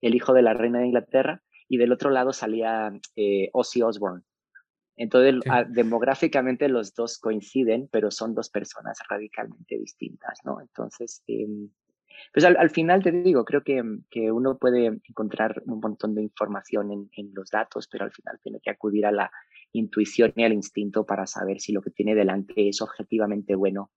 el 0.00 0.14
hijo 0.14 0.32
de 0.32 0.42
la 0.42 0.54
reina 0.54 0.80
de 0.80 0.86
Inglaterra, 0.86 1.42
y 1.68 1.76
del 1.76 1.92
otro 1.92 2.10
lado 2.10 2.32
salía 2.32 2.90
eh, 3.14 3.50
Ozzy 3.52 3.82
Osbourne. 3.82 4.24
Entonces, 4.98 5.40
ah, 5.48 5.64
demográficamente 5.64 6.68
los 6.68 6.92
dos 6.92 7.18
coinciden, 7.18 7.88
pero 7.90 8.10
son 8.10 8.34
dos 8.34 8.50
personas 8.50 8.98
radicalmente 9.08 9.78
distintas, 9.78 10.40
¿no? 10.44 10.60
Entonces, 10.60 11.22
em, 11.28 11.70
pues 12.32 12.44
al, 12.44 12.70
final 12.70 13.00
te 13.02 13.12
digo, 13.12 13.44
creo 13.44 13.62
que, 13.62 13.80
que, 14.10 14.32
uno 14.32 14.58
puede 14.58 14.86
encontrar 15.08 15.62
un 15.66 15.78
montón 15.78 16.16
de 16.16 16.22
información 16.22 16.90
en, 16.90 17.08
en, 17.16 17.30
los 17.32 17.48
datos, 17.48 17.86
pero 17.86 18.04
al 18.06 18.10
final 18.10 18.40
tiene 18.42 18.58
que 18.60 18.70
acudir 18.70 19.06
a 19.06 19.12
la 19.12 19.30
intuición 19.72 20.32
y 20.34 20.42
al 20.42 20.52
instinto 20.52 21.06
para 21.06 21.28
saber 21.28 21.60
si 21.60 21.72
lo 21.72 21.80
que 21.80 21.90
tiene 21.90 22.16
delante 22.16 22.68
es 22.68 22.82
objetivamente 22.82 23.54
bueno 23.54 23.92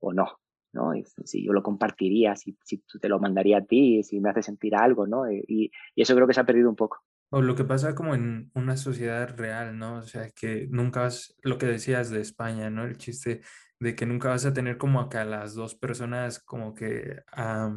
o 0.00 0.12
no, 0.12 0.40
¿no? 0.72 0.92
si 1.24 1.44
yo 1.44 1.52
lo 1.52 1.62
compartiría, 1.62 2.34
si, 2.34 2.56
si 2.64 2.82
te 3.00 3.08
lo 3.08 3.20
mandaría 3.20 3.58
a 3.58 3.64
ti, 3.64 4.02
si 4.02 4.18
me 4.18 4.30
hace 4.30 4.42
sentir 4.42 4.74
algo, 4.74 5.06
¿no? 5.06 5.26
Eh, 5.26 5.44
y, 5.46 5.70
y, 5.94 6.02
eso 6.02 6.16
creo 6.16 6.26
que 6.26 6.34
se 6.34 6.40
ha 6.40 6.44
perdido 6.44 6.68
un 6.68 6.76
poco. 6.76 7.04
O 7.30 7.42
lo 7.42 7.54
que 7.54 7.64
pasa 7.64 7.94
como 7.94 8.14
en 8.14 8.50
una 8.54 8.76
sociedad 8.76 9.36
real, 9.36 9.78
¿no? 9.78 9.98
O 9.98 10.02
sea, 10.02 10.30
que 10.30 10.66
nunca 10.70 11.02
vas, 11.02 11.36
lo 11.42 11.58
que 11.58 11.66
decías 11.66 12.10
de 12.10 12.20
España, 12.20 12.70
¿no? 12.70 12.84
El 12.84 12.96
chiste 12.96 13.42
de 13.78 13.94
que 13.94 14.04
nunca 14.04 14.28
vas 14.28 14.44
a 14.44 14.52
tener 14.52 14.76
como 14.76 15.00
acá 15.00 15.24
las 15.24 15.54
dos 15.54 15.74
personas 15.74 16.38
como 16.40 16.74
que 16.74 17.22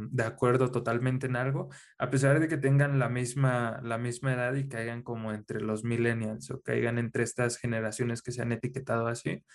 de 0.10 0.24
acuerdo 0.24 0.70
totalmente 0.70 1.28
en 1.28 1.38
algo, 1.38 1.70
a 1.98 2.10
pesar 2.10 2.40
de 2.42 2.50
que 2.50 2.58
tengan 2.58 3.00
la 3.00 3.08
misma, 3.10 3.80
la 3.84 3.98
misma 3.98 4.34
edad 4.34 4.54
y 4.56 4.68
caigan 4.68 5.02
como 5.02 5.32
entre 5.32 5.62
los 5.62 5.86
millennials 5.86 6.52
o 6.52 6.62
caigan 6.62 6.98
entre 6.98 7.24
estas 7.24 7.58
generaciones 7.58 8.22
que 8.22 8.34
se 8.34 8.42
han 8.42 8.52
etiquetado 8.52 9.08
así, 9.08 9.46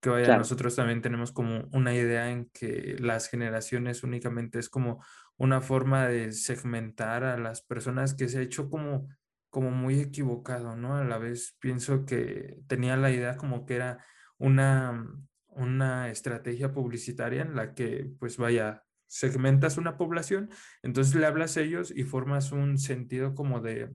que 0.00 0.08
vaya, 0.10 0.32
nosotros 0.32 0.76
también 0.76 1.02
tenemos 1.02 1.32
como 1.32 1.68
una 1.72 1.94
idea 1.94 2.30
en 2.30 2.48
que 2.54 2.96
las 2.98 3.28
generaciones 3.28 4.02
únicamente 4.02 4.58
es 4.58 4.70
como 4.70 5.04
una 5.36 5.60
forma 5.60 6.08
de 6.08 6.32
segmentar 6.32 7.24
a 7.24 7.36
las 7.36 7.62
personas 7.62 8.14
que 8.14 8.28
se 8.28 8.38
ha 8.38 8.42
hecho 8.42 8.70
como 8.70 9.08
como 9.50 9.70
muy 9.70 10.00
equivocado, 10.00 10.76
¿no? 10.76 10.96
A 10.96 11.04
la 11.04 11.18
vez 11.18 11.56
pienso 11.60 12.06
que 12.06 12.60
tenía 12.68 12.96
la 12.96 13.10
idea 13.10 13.36
como 13.36 13.66
que 13.66 13.76
era 13.76 14.04
una, 14.38 15.06
una 15.48 16.08
estrategia 16.08 16.72
publicitaria 16.72 17.42
en 17.42 17.56
la 17.56 17.74
que, 17.74 18.10
pues 18.18 18.36
vaya, 18.38 18.84
segmentas 19.06 19.76
una 19.76 19.98
población, 19.98 20.50
entonces 20.82 21.16
le 21.16 21.26
hablas 21.26 21.56
a 21.56 21.62
ellos 21.62 21.92
y 21.94 22.04
formas 22.04 22.52
un 22.52 22.78
sentido 22.78 23.34
como 23.34 23.60
de, 23.60 23.90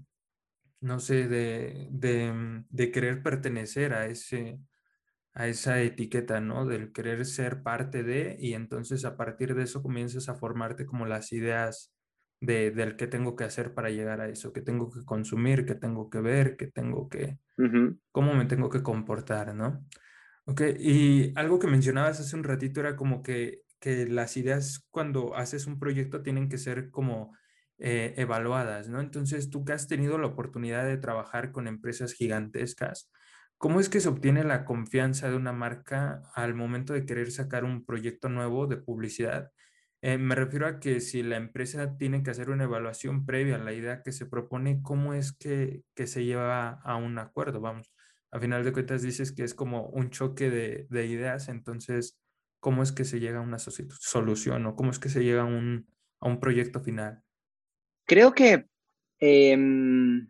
no 0.81 0.99
sé, 0.99 1.29
de, 1.29 1.87
de, 1.89 2.91
querer 2.91 3.23
pertenecer 3.23 3.93
a 3.93 4.07
ese, 4.07 4.59
a 5.33 5.47
esa 5.47 5.81
etiqueta, 5.81 6.41
¿no? 6.41 6.65
Del 6.65 6.91
querer 6.91 7.25
ser 7.25 7.63
parte 7.63 8.03
de, 8.03 8.35
y 8.39 8.53
entonces 8.55 9.05
a 9.05 9.15
partir 9.15 9.55
de 9.55 9.63
eso 9.63 9.81
comienzas 9.81 10.27
a 10.27 10.35
formarte 10.35 10.85
como 10.85 11.05
las 11.05 11.31
ideas 11.31 11.94
de, 12.39 12.71
del 12.71 12.95
qué 12.95 13.07
tengo 13.07 13.35
que 13.35 13.43
hacer 13.45 13.73
para 13.73 13.89
llegar 13.89 14.21
a 14.21 14.29
eso, 14.29 14.53
qué 14.53 14.61
tengo 14.61 14.91
que 14.91 15.03
consumir, 15.05 15.65
qué 15.65 15.75
tengo 15.75 16.09
que 16.09 16.21
ver, 16.21 16.57
qué 16.57 16.67
tengo 16.67 17.09
que, 17.09 17.39
cómo 18.11 18.33
me 18.35 18.45
tengo 18.45 18.69
que 18.69 18.83
comportar, 18.83 19.55
¿no? 19.55 19.85
Ok, 20.45 20.61
y 20.79 21.33
algo 21.37 21.59
que 21.59 21.67
mencionabas 21.67 22.19
hace 22.19 22.35
un 22.35 22.43
ratito 22.43 22.79
era 22.79 22.95
como 22.95 23.23
que, 23.23 23.63
que 23.79 24.07
las 24.07 24.37
ideas 24.37 24.85
cuando 24.91 25.35
haces 25.35 25.65
un 25.67 25.79
proyecto 25.79 26.21
tienen 26.23 26.49
que 26.49 26.57
ser 26.59 26.91
como 26.91 27.35
eh, 27.79 28.13
evaluadas, 28.17 28.87
¿no? 28.89 29.01
Entonces, 29.01 29.49
tú 29.49 29.65
que 29.65 29.73
has 29.73 29.87
tenido 29.87 30.17
la 30.17 30.27
oportunidad 30.27 30.85
de 30.85 30.97
trabajar 30.97 31.51
con 31.51 31.67
empresas 31.67 32.13
gigantescas, 32.13 33.11
¿cómo 33.57 33.79
es 33.79 33.89
que 33.89 33.99
se 33.99 34.09
obtiene 34.09 34.43
la 34.43 34.65
confianza 34.65 35.29
de 35.29 35.35
una 35.35 35.51
marca 35.53 36.21
al 36.35 36.53
momento 36.55 36.93
de 36.93 37.05
querer 37.05 37.31
sacar 37.31 37.63
un 37.65 37.85
proyecto 37.85 38.29
nuevo 38.29 38.67
de 38.67 38.77
publicidad? 38.77 39.51
Eh, 40.05 40.19
me 40.19 40.35
refiero 40.35 40.67
a 40.67 40.79
que 40.79 41.01
si 41.01 41.23
la 41.23 41.35
empresa 41.35 41.97
tiene 41.97 42.21
que 42.21 42.29
hacer 42.29 42.51
una 42.51 42.65
evaluación 42.65 43.25
previa 43.25 43.55
a 43.55 43.57
la 43.57 43.73
idea 43.73 44.03
que 44.03 44.11
se 44.11 44.27
propone, 44.27 44.83
¿cómo 44.83 45.15
es 45.15 45.33
que, 45.33 45.81
que 45.95 46.05
se 46.05 46.23
lleva 46.23 46.79
a 46.83 46.95
un 46.95 47.17
acuerdo? 47.17 47.59
Vamos, 47.59 47.91
a 48.29 48.39
final 48.39 48.63
de 48.63 48.71
cuentas 48.71 49.01
dices 49.01 49.31
que 49.31 49.43
es 49.43 49.55
como 49.55 49.87
un 49.87 50.11
choque 50.11 50.51
de, 50.51 50.85
de 50.91 51.07
ideas, 51.07 51.49
entonces, 51.49 52.19
¿cómo 52.59 52.83
es 52.83 52.91
que 52.91 53.03
se 53.03 53.19
llega 53.19 53.39
a 53.39 53.41
una 53.41 53.57
solución 53.57 54.67
o 54.67 54.75
cómo 54.75 54.91
es 54.91 54.99
que 54.99 55.09
se 55.09 55.23
llega 55.23 55.41
a 55.41 55.45
un, 55.45 55.87
a 56.19 56.27
un 56.27 56.39
proyecto 56.39 56.81
final? 56.81 57.23
Creo 58.05 58.31
que 58.31 58.67
em, 59.17 60.29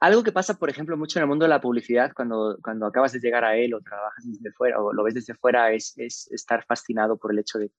algo 0.00 0.24
que 0.24 0.32
pasa, 0.32 0.54
por 0.54 0.70
ejemplo, 0.70 0.96
mucho 0.96 1.18
en 1.18 1.24
el 1.24 1.28
mundo 1.28 1.44
de 1.44 1.50
la 1.50 1.60
publicidad, 1.60 2.12
cuando, 2.16 2.58
cuando 2.62 2.86
acabas 2.86 3.12
de 3.12 3.20
llegar 3.20 3.44
a 3.44 3.58
él 3.58 3.74
o 3.74 3.82
trabajas 3.82 4.24
desde 4.26 4.50
fuera 4.52 4.80
o 4.80 4.94
lo 4.94 5.02
ves 5.02 5.12
desde 5.12 5.34
fuera, 5.34 5.70
es, 5.70 5.92
es 5.98 6.30
estar 6.32 6.64
fascinado 6.64 7.18
por 7.18 7.32
el 7.32 7.40
hecho 7.40 7.58
de 7.58 7.70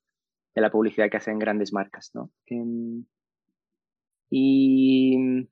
de 0.54 0.62
la 0.62 0.72
publicidad 0.72 1.10
que 1.10 1.18
hacen 1.18 1.40
grandes 1.40 1.74
marcas, 1.74 2.12
¿no? 2.14 2.32
Em, 2.46 3.06
y 4.30 5.48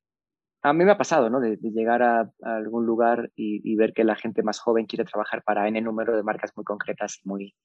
a 0.62 0.74
mí 0.74 0.84
me 0.84 0.92
ha 0.92 0.98
pasado, 0.98 1.30
¿no? 1.30 1.40
De, 1.40 1.58
llegar 1.58 2.04
a, 2.04 2.32
algún 2.42 2.86
lugar 2.86 3.32
y, 3.36 3.76
ver 3.76 3.94
que 3.94 4.04
la 4.04 4.16
gente 4.16 4.44
más 4.44 4.60
joven 4.60 4.86
quiere 4.86 5.06
trabajar 5.06 5.44
para 5.44 5.68
N 5.68 5.82
número 5.82 6.16
de 6.16 6.24
marcas 6.24 6.52
muy 6.56 6.66
concretas 6.66 7.20
y 7.24 7.28
muy 7.28 7.56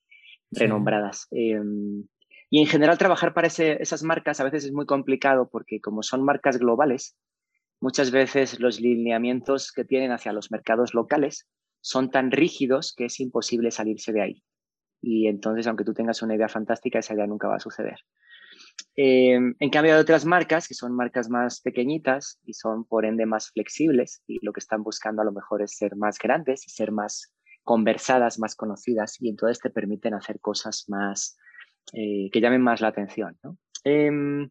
renombradas. 0.51 1.26
Em, 1.30 2.07
y 2.51 2.61
en 2.61 2.66
general 2.66 2.99
trabajar 2.99 3.35
para 3.35 3.49
esas 3.49 4.03
marcas 4.05 4.41
a 4.41 4.45
veces 4.45 4.66
es 4.66 4.72
muy 4.72 4.87
complicado 4.87 5.49
porque 5.51 5.80
como 5.80 6.03
son 6.03 6.24
marcas 6.24 6.59
globales, 6.59 7.16
muchas 7.80 8.11
veces 8.12 8.61
los 8.61 8.80
lineamientos 8.80 9.72
que 9.72 9.85
tienen 9.85 10.12
hacia 10.12 10.32
los 10.32 10.51
mercados 10.53 10.95
locales 10.95 11.49
son 11.80 12.11
tan 12.11 12.30
rígidos 12.30 12.95
que 12.97 13.07
es 13.07 13.18
imposible 13.20 13.70
salirse 13.70 14.12
de 14.12 14.22
ahí 14.22 14.45
y 15.05 15.28
entonces, 15.28 15.66
aunque 15.66 15.84
tú 15.84 15.92
tengas 15.92 16.22
una 16.22 16.34
idea 16.34 16.48
fantástica, 16.48 16.98
esa 16.98 17.14
idea 17.14 17.26
nunca 17.26 17.48
va 17.48 17.57
a 17.57 17.61
suceder. 17.61 17.98
Eh, 18.96 19.34
en 19.34 19.70
cambio, 19.70 19.94
hay 19.94 20.00
otras 20.00 20.24
marcas 20.24 20.66
que 20.68 20.74
son 20.74 20.94
marcas 20.94 21.28
más 21.28 21.61
pequeñitas 21.61 22.38
y 22.44 22.55
son 22.55 22.84
por 22.84 23.05
ende 23.05 23.26
más 23.26 23.50
flexibles 23.50 24.22
y 24.26 24.44
lo 24.44 24.52
que 24.52 24.61
están 24.61 24.82
buscando 24.82 25.22
a 25.22 25.24
lo 25.24 25.32
mejor 25.32 25.62
es 25.62 25.76
ser 25.76 25.96
más 25.96 26.18
grandes 26.18 26.62
ser 26.66 26.92
más 26.92 27.34
conversadas, 27.64 28.38
más 28.38 28.55
conocidas 28.55 29.16
y 29.20 29.28
entonces 29.28 29.61
te 29.61 29.70
permiten 29.70 30.14
hacer 30.14 30.38
cosas 30.40 30.84
más 30.88 31.36
eh, 31.92 32.30
que 32.32 32.40
llamen 32.40 32.62
más 32.62 32.80
la 32.80 32.88
atención. 32.88 33.38
Em, 33.84 34.50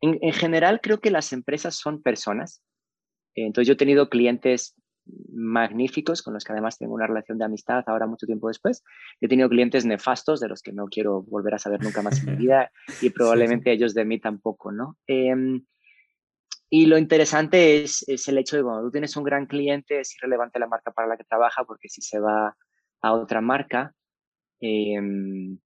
en, 0.00 0.32
general, 0.32 0.80
creo 0.82 1.00
que 1.00 1.10
las 1.10 1.32
empresas 1.32 1.76
son 1.76 2.02
personas. 2.02 2.62
Entonces, 3.34 3.68
yo 3.68 3.74
he 3.74 3.78
tenido 3.78 4.08
clientes 4.08 4.74
magníficos 5.36 6.22
con 6.22 6.34
los 6.34 6.44
que 6.44 6.52
además 6.52 6.78
tengo 6.78 6.94
una 6.94 7.06
relación 7.06 7.38
de 7.38 7.44
amistad 7.44 7.84
ahora 7.86 8.06
mucho 8.06 8.26
tiempo 8.26 8.48
después. 8.48 8.82
He 9.20 9.28
tenido 9.28 9.48
clientes 9.48 9.84
nefastos 9.84 10.40
de 10.40 10.48
los 10.48 10.62
que 10.62 10.72
no 10.72 10.86
quiero 10.86 11.22
volver 11.22 11.54
a 11.54 11.58
saber 11.58 11.82
nunca 11.82 12.02
más 12.02 12.18
en 12.20 12.32
mi 12.32 12.36
vida 12.46 12.72
y 13.02 13.10
probablemente 13.10 13.70
ellos 13.70 13.94
de 13.94 14.04
mí 14.04 14.18
tampoco, 14.18 14.72
¿no? 14.72 14.96
Em, 15.06 15.64
y 16.68 16.86
lo 16.86 16.98
interesante 16.98 17.84
es, 17.84 18.04
es, 18.08 18.26
el 18.28 18.38
hecho 18.38 18.56
de 18.56 18.62
cuando 18.62 18.82
tú 18.82 18.90
tienes 18.90 19.16
un 19.16 19.24
gran 19.24 19.46
cliente 19.46 20.00
es 20.00 20.16
irrelevante 20.16 20.58
la 20.58 20.66
marca 20.66 20.90
para 20.90 21.06
la 21.06 21.16
que 21.16 21.24
trabaja 21.24 21.64
porque 21.64 21.88
si 21.88 22.02
se 22.02 22.18
va 22.18 22.56
a 23.02 23.12
otra 23.12 23.40
marca, 23.40 23.94
em, 24.60 25.58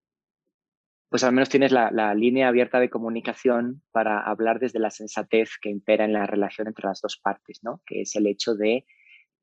pues 1.08 1.24
al 1.24 1.32
menos 1.32 1.48
tienes 1.48 1.72
la, 1.72 1.90
la, 1.90 2.14
línea 2.14 2.48
abierta 2.48 2.78
de 2.80 2.90
comunicación 2.90 3.82
para 3.92 4.20
hablar 4.20 4.60
desde 4.60 4.78
la 4.78 4.90
sensatez 4.90 5.58
que 5.60 5.70
impera 5.70 6.04
en 6.04 6.12
la 6.12 6.26
relación 6.26 6.68
entre 6.68 6.86
las 6.86 7.00
dos 7.00 7.16
partes, 7.16 7.60
¿no? 7.62 7.80
Que 7.86 8.02
es 8.02 8.14
el 8.14 8.26
hecho 8.26 8.54
de 8.54 8.84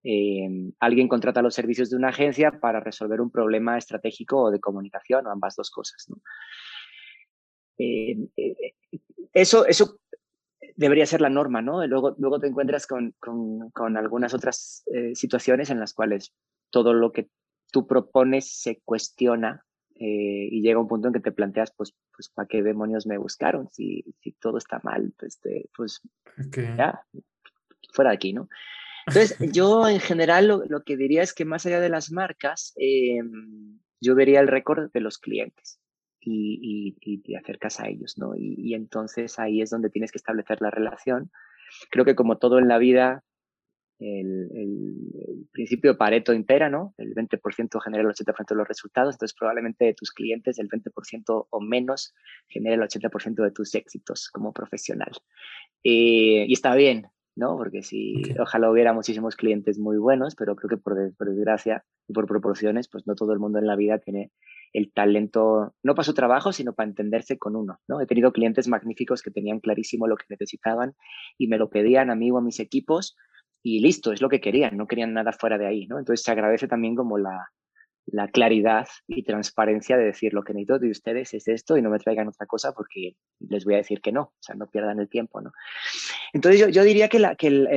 eh, 0.03 0.47
alguien 0.79 1.07
contrata 1.07 1.41
los 1.41 1.55
servicios 1.55 1.89
de 1.89 1.97
una 1.97 2.09
agencia 2.09 2.59
para 2.59 2.79
resolver 2.79 3.19
un 3.19 3.31
problema 3.31 3.77
estratégico 3.77 4.43
o 4.43 4.51
de 4.51 4.59
comunicación 4.59 5.25
o 5.25 5.31
ambas 5.31 5.55
dos 5.55 5.71
cosas. 5.71 6.07
Eh, 7.77 8.17
eh, 8.37 8.75
eso, 9.33 9.65
eso 9.65 9.99
debería 10.75 11.05
ser 11.05 11.21
la 11.21 11.29
norma, 11.29 11.61
¿no? 11.61 11.85
Luego, 11.87 12.15
luego 12.19 12.39
te 12.39 12.47
encuentras 12.47 12.85
con, 12.87 13.15
con, 13.19 13.97
algunas 13.97 14.33
otras 14.33 14.83
situaciones 15.13 15.69
en 15.69 15.79
las 15.79 15.93
cuales 15.93 16.33
todo 16.69 16.93
lo 16.93 17.11
que 17.11 17.29
tú 17.71 17.87
propones 17.87 18.61
se 18.61 18.81
cuestiona 18.83 19.63
y 19.99 20.61
llega 20.61 20.79
un 20.79 20.87
punto 20.87 21.07
en 21.07 21.13
que 21.15 21.19
te 21.19 21.31
planteas, 21.31 21.73
pues, 21.75 21.95
pues 22.15 22.29
¿para 22.29 22.47
qué 22.47 22.61
demonios 22.61 23.07
me 23.07 23.17
buscaron? 23.17 23.67
Si, 23.71 24.05
si 24.21 24.31
todo 24.33 24.59
está 24.59 24.79
mal, 24.83 25.11
pues, 25.17 25.39
pues 25.75 26.01
ya, 26.77 27.01
fuera 27.91 28.11
de 28.11 28.15
aquí, 28.15 28.33
¿no? 28.33 28.47
Entonces, 29.07 29.37
yo 29.53 29.87
en 29.87 30.01
general 30.01 30.47
lo, 30.47 30.83
que 30.83 30.97
diría 30.97 31.23
es 31.23 31.33
que 31.33 31.45
más 31.45 31.65
allá 31.65 31.79
de 31.79 31.87
las 31.87 32.11
marcas, 32.11 32.73
em, 32.75 33.79
yo 34.01 34.15
vería 34.15 34.41
el 34.41 34.49
récord 34.49 34.91
de 34.91 34.99
los 34.99 35.17
clientes 35.17 35.79
y, 36.19 37.21
te 37.23 37.37
acercas 37.37 37.79
a 37.79 37.87
ellos, 37.87 38.17
¿no? 38.17 38.33
Y, 38.35 38.73
entonces 38.73 39.39
ahí 39.39 39.61
es 39.61 39.69
donde 39.69 39.89
tienes 39.89 40.11
que 40.11 40.17
establecer 40.17 40.61
la 40.61 40.71
relación. 40.71 41.31
Creo 41.89 42.03
que 42.03 42.15
como 42.15 42.37
todo 42.37 42.59
en 42.59 42.67
la 42.67 42.77
vida, 42.77 43.23
el, 43.99 45.47
principio 45.53 45.93
de 45.93 45.97
Pareto 45.97 46.33
impera, 46.33 46.69
¿no? 46.69 46.93
El 46.97 47.15
20% 47.15 47.81
genera 47.81 48.03
el 48.03 48.09
80% 48.09 48.49
de 48.49 48.55
los 48.55 48.67
resultados, 48.67 49.15
entonces 49.15 49.35
probablemente 49.39 49.85
de 49.85 49.93
tus 49.93 50.11
clientes 50.11 50.59
el 50.59 50.67
20% 50.67 51.47
o 51.49 51.61
menos 51.61 52.13
genera 52.49 52.75
el 52.75 52.81
80% 52.81 53.41
de 53.41 53.51
tus 53.51 53.73
éxitos 53.73 54.29
como 54.29 54.51
profesional. 54.51 55.11
Eh, 55.83 56.45
y 56.47 56.53
está 56.53 56.75
bien, 56.75 57.07
¿no? 57.37 57.55
Porque 57.55 57.83
si 57.83 58.23
ojalá 58.39 58.69
hubiera 58.69 58.93
muchísimos 58.93 59.35
clientes 59.35 59.77
muy 59.77 59.97
buenos, 59.97 60.35
pero 60.35 60.55
creo 60.55 60.69
que 60.69 60.77
por, 60.77 60.95
desgracia 60.95 61.85
y 62.07 62.13
por 62.13 62.25
proporciones, 62.25 62.89
pues 62.89 63.05
no 63.05 63.15
todo 63.15 63.31
el 63.31 63.39
mundo 63.39 63.59
en 63.59 63.67
la 63.67 63.75
vida 63.75 63.99
tiene 63.99 64.31
el 64.73 64.91
talento, 64.91 65.75
no 65.83 65.95
para 65.95 66.03
su 66.03 66.13
trabajo, 66.13 66.51
sino 66.51 66.73
para 66.73 66.89
entenderse 66.89 67.37
con 67.37 67.55
uno, 67.55 67.79
¿no? 67.87 68.01
He 68.01 68.07
tenido 68.07 68.33
clientes 68.33 68.67
magníficos 68.67 69.21
que 69.21 69.31
tenían 69.31 69.59
clarísimo 69.59 70.07
lo 70.07 70.17
que 70.17 70.25
necesitaban 70.29 70.95
y 71.37 71.47
me 71.47 71.57
lo 71.57 71.69
pedían 71.69 72.09
a 72.09 72.15
mí 72.15 72.31
o 72.31 72.37
a 72.37 72.41
mis 72.41 72.59
equipos 72.59 73.15
y 73.61 73.81
listo, 73.81 74.11
es 74.11 74.21
lo 74.21 74.29
que 74.29 74.41
querían, 74.41 74.75
no 74.75 74.87
querían 74.87 75.13
nada 75.13 75.31
fuera 75.31 75.57
de 75.57 75.67
ahí, 75.67 75.85
¿no? 75.87 75.99
Entonces 75.99 76.23
se 76.23 76.31
agradece 76.31 76.67
también 76.67 76.95
como 76.95 77.19
la, 77.19 77.49
la 78.07 78.29
claridad 78.29 78.87
y 79.05 79.23
transparencia 79.23 79.97
de 79.97 80.05
decir 80.05 80.33
lo 80.33 80.43
que 80.43 80.53
necesito 80.53 80.79
de 80.79 80.89
ustedes 80.89 81.33
es 81.33 81.47
esto 81.47 81.77
y 81.77 81.81
no 81.81 81.89
me 81.89 81.99
traigan 81.99 82.29
otra 82.29 82.47
cosa 82.47 82.71
porque 82.73 83.15
les 83.39 83.65
voy 83.65 83.75
a 83.75 83.77
decir 83.77 84.01
que 84.01 84.13
no, 84.13 84.21
o 84.21 84.37
sea, 84.39 84.55
no 84.55 84.67
pierdan 84.67 84.99
el 84.99 85.09
tiempo, 85.09 85.41
¿no? 85.41 85.51
Entonces 86.33 86.61
yo, 86.61 86.69
yo 86.69 86.83
diría 86.83 87.09
que, 87.09 87.19
la, 87.19 87.35
que 87.35 87.47
el, 87.47 87.67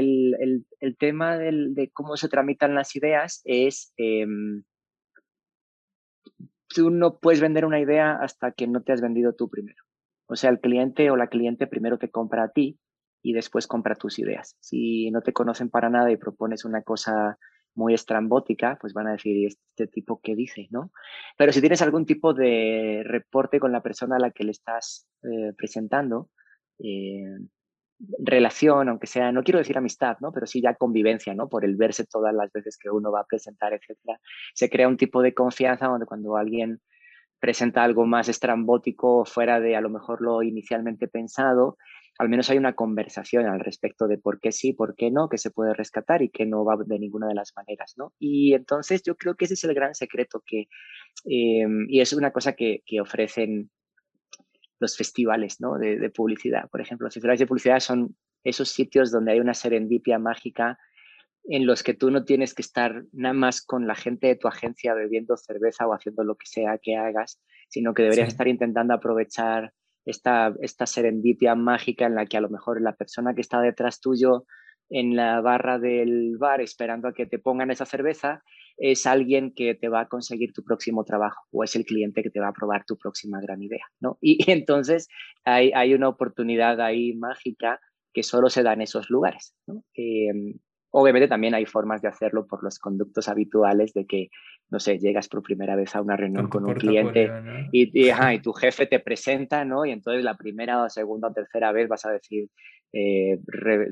el, 0.81 0.97
tema 0.97 1.37
del, 1.37 1.75
de 1.75 1.91
cómo 1.91 2.17
se 2.17 2.29
tramitan 2.29 2.75
las 2.75 2.95
ideas 2.95 3.43
es, 3.45 3.93
em, 3.97 4.63
tú 6.69 6.91
no 6.91 7.19
puedes 7.19 7.41
vender 7.41 7.65
una 7.65 7.81
idea 7.81 8.17
hasta 8.21 8.53
que 8.53 8.69
no 8.69 8.83
te 8.83 8.93
has 8.93 9.01
vendido 9.01 9.35
tú 9.35 9.51
primero. 9.51 9.83
O 10.27 10.37
sea, 10.37 10.51
el 10.51 10.61
cliente 10.61 11.11
o 11.11 11.17
la 11.17 11.27
cliente 11.27 11.67
primero 11.67 11.99
te 11.99 12.09
compra 12.09 12.45
a 12.45 12.53
ti 12.53 12.79
y 13.21 13.33
después 13.33 13.67
compra 13.67 13.97
tus 13.97 14.21
ideas. 14.21 14.57
Si 14.61 15.11
no 15.11 15.23
te 15.23 15.33
conocen 15.33 15.71
para 15.71 15.91
nada 15.91 16.13
y 16.13 16.17
propones 16.17 16.65
una 16.65 16.83
cosa 16.83 17.37
muy 17.75 17.95
estrambótica, 17.95 18.79
pues 18.81 18.93
van 18.93 19.07
a 19.07 19.13
decir, 19.13 19.47
este 19.47 19.87
tipo 19.87 20.21
qué 20.23 20.35
dice? 20.35 20.69
¿no? 20.71 20.93
Pero 21.37 21.53
si 21.53 21.61
tienes 21.61 21.83
algún 21.83 22.07
tipo 22.07 22.35
de 22.35 23.03
reporte 23.05 23.61
con 23.61 23.73
la 23.73 23.83
persona 23.83 24.17
a 24.17 24.21
la 24.21 24.31
que 24.31 24.45
le 24.45 24.51
estás 24.51 25.07
eh, 25.23 25.53
presentando, 25.57 26.31
eh, 26.79 27.25
relación, 28.19 28.89
aunque 28.89 29.07
sea, 29.07 29.33
no 29.33 29.43
quiero 29.43 29.59
decir 29.59 29.77
amistad, 29.77 30.17
¿no? 30.21 30.33
Pero 30.33 30.47
sí 30.47 30.63
ya 30.63 30.75
convivencia, 30.75 31.35
¿no? 31.35 31.49
Por 31.49 31.65
el 31.65 31.77
verse 31.77 32.07
todas 32.07 32.35
las 32.35 32.51
veces 32.53 32.79
que 32.79 32.91
uno 32.91 33.13
va 33.13 33.21
a 33.21 33.27
presentar, 33.27 33.75
etcétera. 33.75 34.19
Se 34.55 34.71
crea 34.71 34.89
un 34.89 34.97
tipo 34.97 35.23
de 35.23 35.35
confianza 35.35 35.87
donde 35.87 36.07
cuando 36.07 36.37
alguien 36.37 36.81
presenta 37.39 37.83
algo 37.83 38.07
más 38.07 38.29
estrambótico 38.29 39.25
fuera 39.25 39.61
de 39.61 39.77
a 39.77 39.81
lo 39.81 39.91
mejor 39.91 40.21
lo 40.23 40.43
inicialmente 40.43 41.09
pensado, 41.09 41.77
al 42.21 42.29
menos 42.29 42.51
hay 42.51 42.59
una 42.59 42.75
conversación 42.75 43.47
al 43.47 43.61
respecto 43.61 44.07
de 44.07 44.19
por 44.19 44.41
qué 44.41 44.53
sí, 44.53 44.75
por 44.75 44.95
qué 44.95 45.11
no, 45.11 45.31
qué 45.31 45.39
se 45.39 45.51
puede 45.51 45.73
rescatar 45.73 46.21
y 46.21 46.29
qué 46.29 46.45
no 46.45 46.67
va 46.67 46.77
de 46.77 46.99
ninguna 46.99 47.27
de 47.27 47.35
las 47.35 47.55
maneras, 47.57 47.95
¿no? 47.97 48.13
Y 48.19 48.53
entonces 48.53 49.03
yo 49.03 49.17
creo 49.17 49.37
que 49.37 49.47
ese 49.47 49.55
es 49.55 49.65
el 49.65 49.73
gran 49.73 49.95
secreto 49.95 50.43
que, 50.45 50.69
em, 51.25 51.87
y 51.89 52.03
es 52.03 52.13
una 52.13 52.31
cosa 52.31 52.53
que, 52.53 52.83
que 52.85 53.01
ofrecen 53.01 53.71
los 54.81 54.99
festivales 54.99 55.63
¿no? 55.63 55.79
de, 55.79 55.99
de, 55.99 56.11
publicidad. 56.11 56.69
Por 56.69 56.83
ejemplo, 56.83 57.07
los 57.07 57.15
festivales 57.15 57.41
de 57.41 57.47
publicidad 57.47 57.81
son 57.81 58.15
esos 58.45 58.69
sitios 58.69 59.11
donde 59.11 59.33
hay 59.33 59.41
una 59.41 59.55
serendipia 59.55 60.19
mágica 60.19 60.79
en 61.45 61.65
los 61.65 61.83
que 61.83 61.95
tú 61.95 62.11
no 62.11 62.27
tienes 62.27 62.53
que 62.53 62.61
estar 62.61 63.03
nada 63.13 63.33
más 63.33 63.63
con 63.65 63.87
la 63.87 63.95
gente 63.95 64.27
de 64.27 64.37
tu 64.37 64.47
agencia 64.47 64.93
bebiendo 64.93 65.39
cerveza 65.39 65.87
o 65.87 65.95
haciendo 65.95 66.23
lo 66.23 66.37
que 66.37 66.47
sea 66.47 66.77
que 66.77 66.97
hagas, 66.97 67.41
sino 67.71 67.95
que 67.95 68.03
deberías 68.03 68.29
estar 68.29 68.47
intentando 68.47 68.93
aprovechar 68.93 69.73
esta, 70.05 70.55
esta 70.61 70.87
serendipia 70.87 71.55
mágica 71.55 72.07
en 72.07 72.15
la 72.15 72.27
que 72.27 72.37
a 72.37 72.41
lo 72.41 72.49
mejor 72.49 72.81
la 72.81 72.97
persona 72.97 73.35
que 73.35 73.41
está 73.41 73.61
detrás 73.61 74.01
tuyo 74.01 74.45
en 74.91 75.15
la 75.15 75.41
barra 75.41 75.79
del 75.79 76.37
bar 76.37 76.61
esperando 76.61 77.09
a 77.09 77.15
que 77.15 77.27
te 77.27 77.39
pongan 77.39 77.71
esa 77.71 77.87
cerveza 77.87 78.43
es 78.77 79.07
alguien 79.07 79.53
que 79.55 79.75
te 79.75 79.89
va 79.89 80.01
a 80.01 80.09
conseguir 80.09 80.53
tu 80.53 80.65
próximo 80.65 81.05
trabajo 81.05 81.43
o 81.53 81.63
es 81.63 81.77
el 81.77 81.85
cliente 81.85 82.23
que 82.23 82.31
te 82.31 82.41
va 82.41 82.49
a 82.49 82.53
probar 82.53 82.85
tu 82.85 82.97
próxima 82.97 83.41
gran 83.41 83.63
idea, 83.63 83.85
¿no? 84.01 84.19
Y, 84.23 84.51
entonces 84.51 85.09
hay, 85.45 85.71
hay, 85.75 85.95
una 85.95 86.09
oportunidad 86.09 86.81
ahí 86.81 87.15
mágica 87.15 87.81
que 88.13 88.23
solo 88.23 88.49
se 88.49 88.63
da 88.63 88.73
en 88.73 88.83
esos 88.83 89.11
lugares, 89.11 89.55
¿no? 89.67 89.85
Em, 89.95 90.55
Obviamente 90.93 91.29
también 91.29 91.55
hay 91.55 91.67
formas 91.67 92.03
de 92.03 92.09
hacerlo 92.09 92.47
por 92.47 92.65
los 92.65 92.79
conductos 92.79 93.29
habituales 93.29 93.93
de 93.93 94.07
que, 94.07 94.29
no 94.71 94.81
sé, 94.81 94.99
llegas 94.99 95.29
por 95.29 95.43
primera 95.43 95.77
vez 95.77 95.95
a 95.95 96.03
una 96.03 96.17
reunión 96.17 96.49
con, 96.49 96.65
un 96.65 96.75
cliente 96.75 97.31
y, 97.71 98.09
y, 98.09 98.11
tu 98.43 98.53
jefe 98.53 98.87
te 98.87 98.99
presenta, 98.99 99.65
¿no? 99.65 99.85
Y 99.85 99.93
entonces 99.93 100.25
la 100.25 100.37
primera 100.37 100.83
o 100.83 100.89
segunda 100.89 101.29
o 101.29 101.33
tercera 101.33 101.71
vez 101.73 101.89
vas 101.89 102.05
a 102.07 102.11
decir 102.11 102.49
eh, 102.93 103.39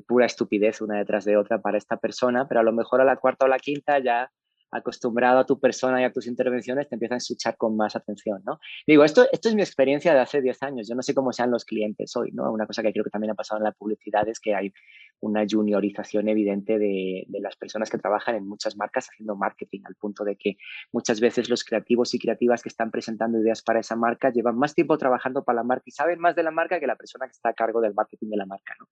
pura 0.09 0.27
estupidez 0.27 0.81
una 0.81 0.99
detrás 0.99 1.25
de 1.25 1.37
otra 1.37 1.61
para 1.61 1.79
esta 1.79 1.99
persona, 1.99 2.49
pero 2.49 2.61
a 2.61 2.65
lo 2.65 2.73
mejor 2.73 3.01
a 3.01 3.05
la 3.05 3.17
cuarta 3.17 3.47
o 3.47 3.49
la 3.49 3.59
quinta 3.59 4.01
ya 4.01 4.31
acostumbrado 4.71 5.39
a 5.39 5.47
tu 5.47 5.59
persona 5.59 6.01
y 6.01 6.05
a 6.05 6.13
tus 6.13 6.27
intervenciones, 6.27 6.89
te 6.89 6.95
empiezan 6.95 7.17
a 7.17 7.19
escuchar 7.19 7.57
con 7.57 7.77
más 7.77 7.97
atención, 7.97 8.43
¿no? 8.45 8.59
Digo, 8.87 9.05
esto, 9.05 9.27
esto 9.33 9.49
es 9.49 9.55
mi 9.55 9.63
experiencia 9.63 10.13
de 10.15 10.21
hace 10.21 10.41
10 10.41 10.63
años. 10.63 10.89
Yo 10.89 10.95
no 10.95 11.03
sé 11.03 11.15
cómo 11.15 11.33
sean 11.33 11.51
los 11.51 11.65
clientes 11.65 12.15
hoy, 12.17 12.31
¿no? 12.33 12.53
Una 12.53 12.67
cosa 12.67 12.83
que 12.83 12.93
creo 12.93 13.05
que 13.05 13.11
también 13.11 13.31
ha 13.31 13.35
pasado 13.35 13.59
en 13.59 13.65
la 13.65 13.73
publicidad 13.73 14.29
es 14.29 14.41
que 14.41 14.55
hay 14.55 14.73
una 15.21 15.45
juniorización 15.49 16.29
evidente 16.29 16.79
de, 16.79 17.27
las 17.41 17.57
personas 17.57 17.91
que 17.91 17.99
trabajan 17.99 18.37
en 18.37 18.47
muchas 18.47 18.77
marcas 18.77 19.09
haciendo 19.11 19.37
marketing, 19.37 19.81
al 19.85 19.95
punto 19.95 20.25
de 20.25 20.37
que 20.37 20.57
muchas 20.93 21.21
veces 21.21 21.49
los 21.49 21.65
creativos 21.65 22.15
y 22.15 22.19
creativas 22.19 22.63
que 22.63 22.69
están 22.69 22.91
presentando 22.91 23.41
ideas 23.41 23.63
para 23.63 23.81
esa 23.81 23.97
marca 23.97 24.31
llevan 24.31 24.59
más 24.59 24.75
tiempo 24.75 24.99
trabajando 24.99 25.45
para 25.45 25.57
la 25.57 25.65
marca 25.65 25.85
y 25.87 25.93
saben 25.93 26.21
más 26.21 26.37
de 26.37 26.43
la 26.43 26.51
marca 26.51 26.79
que 26.79 26.87
la 26.87 26.97
persona 26.97 27.27
que 27.27 27.33
está 27.33 27.51
a 27.51 27.55
cargo 27.55 27.81
del 27.81 27.95
marketing 27.95 28.29
de 28.29 28.37
la 28.37 28.47
marca, 28.47 28.75
¿no? 28.79 28.87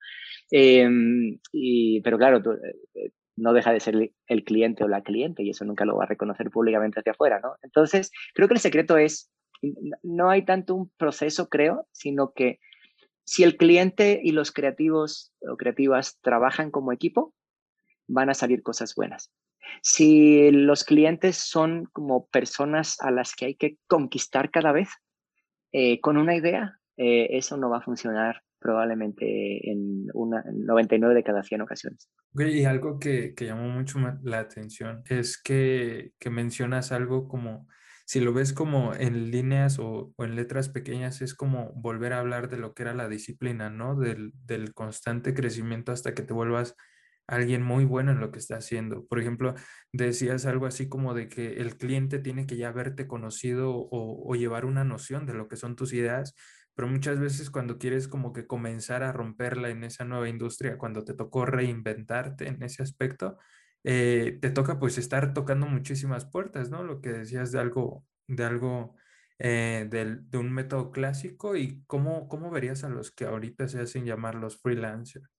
Eh, 0.50 0.88
y, 1.52 2.00
pero 2.00 2.18
claro, 2.18 2.42
tú, 2.42 2.52
eh, 2.52 3.10
no 3.36 3.52
deja 3.52 3.72
de 3.72 3.80
ser 3.80 4.12
el 4.26 4.44
cliente 4.44 4.84
o 4.84 4.88
la 4.88 5.02
cliente 5.02 5.42
y 5.42 5.50
eso 5.50 5.64
nunca 5.64 5.84
lo 5.84 5.96
va 5.96 6.04
a 6.04 6.08
reconocer 6.08 6.50
públicamente 6.50 7.00
hacia 7.00 7.12
afuera, 7.12 7.40
¿no? 7.40 7.56
Entonces, 7.62 8.10
creo 8.34 8.48
que 8.48 8.54
el 8.54 8.60
secreto 8.60 8.96
es, 8.96 9.30
no 10.02 10.30
hay 10.30 10.44
tanto 10.44 10.74
un 10.74 10.90
proceso, 10.96 11.48
creo, 11.48 11.86
sino 11.92 12.32
que 12.32 12.58
si 13.24 13.42
el 13.42 13.56
cliente 13.56 14.20
y 14.22 14.32
los 14.32 14.52
creativos 14.52 15.32
o 15.40 15.56
creativas 15.56 16.18
trabajan 16.22 16.70
como 16.70 16.92
equipo, 16.92 17.34
van 18.06 18.30
a 18.30 18.34
salir 18.34 18.62
cosas 18.62 18.94
buenas. 18.94 19.32
Si 19.82 20.50
los 20.52 20.84
clientes 20.84 21.36
son 21.36 21.86
como 21.92 22.26
personas 22.28 23.00
a 23.00 23.10
las 23.10 23.34
que 23.34 23.46
hay 23.46 23.54
que 23.56 23.78
conquistar 23.88 24.50
cada 24.50 24.72
vez 24.72 24.88
eh, 25.72 26.00
con 26.00 26.16
una 26.16 26.36
idea, 26.36 26.78
eh, 26.96 27.28
eso 27.36 27.56
no 27.56 27.68
va 27.68 27.78
a 27.78 27.82
funcionar 27.82 28.42
probablemente 28.66 29.70
en, 29.70 30.08
una, 30.12 30.42
99 30.52 31.14
de 31.14 31.22
cada 31.22 31.44
100 31.44 31.60
ocasiones. 31.60 32.10
Y 32.34 32.64
algo 32.64 32.98
que, 32.98 33.32
que 33.34 33.46
llamó 33.46 33.68
mucho 33.68 34.00
la 34.24 34.40
atención 34.40 35.04
es 35.08 35.40
que, 35.40 36.10
que, 36.18 36.30
mencionas 36.30 36.90
algo 36.90 37.28
como, 37.28 37.68
si 38.06 38.18
lo 38.18 38.32
ves 38.32 38.52
como 38.52 38.92
en 38.92 39.30
líneas 39.30 39.78
o, 39.78 40.12
en 40.18 40.34
letras 40.34 40.68
pequeñas, 40.68 41.22
es 41.22 41.34
como 41.34 41.72
volver 41.74 42.12
a 42.12 42.18
hablar 42.18 42.48
de 42.48 42.58
lo 42.58 42.74
que 42.74 42.82
era 42.82 42.92
la 42.92 43.08
disciplina, 43.08 43.70
¿no? 43.70 43.94
Del, 43.94 44.32
del 44.44 44.74
constante 44.74 45.32
crecimiento 45.32 45.92
hasta 45.92 46.12
que 46.12 46.22
te 46.22 46.32
vuelvas 46.32 46.74
alguien 47.28 47.62
muy 47.62 47.84
bueno 47.84 48.12
en 48.12 48.20
lo 48.20 48.30
que 48.30 48.38
está 48.38 48.56
haciendo. 48.56 49.06
Por 49.06 49.20
ejemplo, 49.20 49.54
decías 49.92 50.46
algo 50.46 50.66
así 50.66 50.88
como 50.88 51.14
de 51.14 51.28
que 51.28 51.54
el 51.54 51.76
cliente 51.76 52.18
tiene 52.18 52.46
que 52.46 52.56
ya 52.56 52.68
haberte 52.68 53.06
conocido 53.06 53.72
o, 53.74 54.34
llevar 54.34 54.64
una 54.64 54.84
noción 54.84 55.26
de 55.26 55.34
lo 55.34 55.48
que 55.48 55.56
son 55.56 55.76
tus 55.76 55.92
ideas 55.92 56.34
pero 56.76 56.88
muchas 56.88 57.18
veces 57.20 57.50
cuando 57.50 57.78
quieres 57.78 58.08
como 58.08 58.32
que 58.34 58.46
comenzar 58.46 59.02
a 59.02 59.12
romperla 59.12 59.70
en 59.70 59.84
esa 59.84 60.04
nueva 60.04 60.28
industria, 60.28 60.78
cuando 60.78 61.04
te 61.04 61.14
tocó 61.14 61.46
reinventarte 61.46 62.48
en 62.48 62.62
ese 62.62 62.84
aspecto, 62.84 63.38
eh, 63.84 64.38
te 64.42 64.50
toca 64.50 64.78
pues 64.78 64.98
estar 64.98 65.34
tocando 65.34 65.66
muchísimas 65.66 66.26
puertas, 66.26 66.70
¿no? 66.70 66.84
Lo 66.84 67.00
que 67.00 67.10
decías 67.12 67.52
de 67.52 67.60
algo, 67.60 68.06
de 68.28 68.44
algo, 68.44 68.96
eh, 69.38 69.88
de 69.90 70.38
un 70.38 70.52
método 70.52 70.90
clásico 70.92 71.56
y 71.56 71.84
cómo, 71.86 72.28
cómo 72.28 72.50
verías 72.50 72.84
a 72.84 72.88
los 72.90 73.10
que 73.12 73.24
ahorita 73.26 73.68
se 73.68 73.80
hacen 73.80 74.04
llamar 74.04 74.34
los 74.36 74.60
freelancers. 74.60 75.30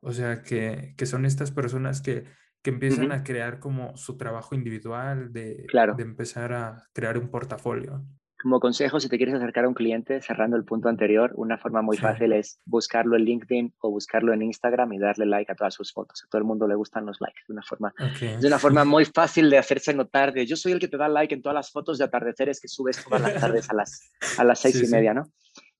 O 0.00 0.12
sea, 0.12 0.42
que, 0.42 0.94
que 0.96 1.06
son 1.06 1.24
estas 1.26 1.50
personas 1.50 2.02
que, 2.02 2.24
que 2.62 2.70
empiezan 2.70 3.12
a 3.12 3.24
crear 3.24 3.60
como 3.60 3.96
su 3.96 4.16
trabajo 4.18 4.54
individual, 4.54 5.32
de, 5.32 5.72
de 5.90 6.02
empezar 6.02 6.52
a 6.52 6.88
crear 6.92 7.18
un 7.18 7.30
portafolio. 7.30 8.04
Como 8.40 8.60
consejo, 8.60 9.00
si 9.00 9.08
te 9.08 9.16
quieres 9.16 9.34
acercar 9.34 9.64
a 9.64 9.68
un 9.68 9.74
cliente, 9.74 10.20
cerrando 10.20 10.56
el 10.56 10.64
punto 10.64 10.90
anterior, 10.90 11.32
una 11.36 11.56
forma 11.56 11.80
muy 11.80 11.96
fácil 11.96 12.32
es 12.34 12.60
buscarlo 12.66 13.16
en 13.16 13.24
LinkedIn 13.24 13.74
o 13.80 13.90
buscarlo 13.90 14.34
en 14.34 14.42
Instagram 14.42 14.92
y 14.92 14.98
darle 14.98 15.24
like 15.24 15.50
a 15.50 15.54
todas 15.54 15.72
sus 15.72 15.92
fotos. 15.92 16.22
A 16.22 16.28
todo 16.28 16.38
el 16.38 16.44
mundo 16.44 16.68
le 16.68 16.74
gustan 16.74 17.06
los 17.06 17.18
likes. 17.20 17.40
De 17.48 17.54
una 17.54 17.62
forma, 17.62 17.94
Es 18.20 18.44
una 18.44 18.58
forma 18.58 18.84
muy 18.84 19.06
fácil 19.06 19.48
de 19.48 19.56
hacerse 19.56 19.94
notar 19.94 20.34
de 20.34 20.44
yo 20.44 20.56
soy 20.56 20.72
el 20.72 20.78
que 20.78 20.88
te 20.88 20.98
da 20.98 21.08
like 21.08 21.34
en 21.34 21.40
todas 21.40 21.54
las 21.54 21.70
fotos 21.70 21.96
de 21.96 22.04
atardeceres 22.04 22.60
que 22.60 22.68
subes 22.68 23.02
todas 23.02 23.22
las 23.22 23.40
tardes 23.40 23.70
a 23.70 23.74
las, 23.74 24.12
a 24.38 24.44
las 24.44 24.58
seis 24.58 24.82
y 24.82 24.92
media, 24.92 25.14
¿no? 25.14 25.30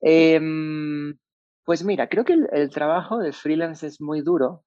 Em, 0.00 1.14
pues 1.62 1.84
mira, 1.84 2.08
creo 2.08 2.24
que 2.24 2.32
el, 2.32 2.48
el 2.52 2.70
trabajo 2.70 3.18
de 3.18 3.32
freelance 3.32 3.86
es 3.86 4.00
muy 4.00 4.22
duro 4.22 4.64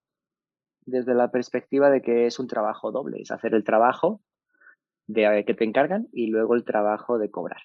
desde 0.85 1.15
la 1.15 1.31
perspectiva 1.31 1.89
de 1.89 2.01
que 2.01 2.27
es 2.27 2.39
un 2.39 2.47
trabajo 2.47 2.91
doble. 2.91 3.21
Es 3.21 3.31
hacer 3.31 3.55
el 3.55 3.63
trabajo 3.63 4.21
de 5.07 5.43
que 5.45 5.55
te 5.55 5.63
encargan 5.63 6.07
y 6.11 6.27
luego 6.27 6.53
el 6.53 6.63
trabajo 6.63 7.17
de 7.17 7.31
cobrar. 7.31 7.61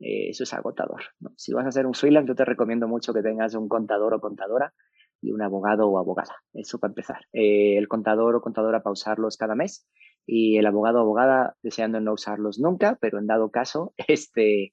Eh, 0.00 0.30
eso 0.30 0.44
es 0.44 0.54
agotador. 0.54 1.02
Si 1.36 1.52
vas 1.52 1.64
a 1.64 1.68
hacer 1.68 1.86
un 1.86 1.94
freelance, 1.94 2.28
yo 2.28 2.34
te 2.34 2.44
recomiendo 2.44 2.86
mucho 2.86 3.12
que 3.12 3.22
tengas 3.22 3.54
un 3.54 3.68
contador 3.68 4.14
o 4.14 4.20
contadora 4.20 4.72
y 5.20 5.32
un 5.32 5.42
abogado 5.42 5.88
o 5.88 5.98
abogada. 5.98 6.36
Eso 6.52 6.78
para 6.78 6.92
empezar. 6.92 7.20
Eh, 7.32 7.76
el 7.76 7.88
contador 7.88 8.36
o 8.36 8.40
contadora 8.40 8.82
para 8.82 8.92
usarlos 8.92 9.36
cada 9.36 9.54
mes 9.54 9.88
y 10.24 10.58
el 10.58 10.66
abogado 10.66 10.98
o 10.98 11.02
abogada 11.02 11.56
deseando 11.62 12.00
no 12.00 12.12
usarlos 12.12 12.58
nunca, 12.60 12.96
pero 13.00 13.18
en 13.18 13.26
dado 13.26 13.50
caso, 13.50 13.94
este, 14.08 14.72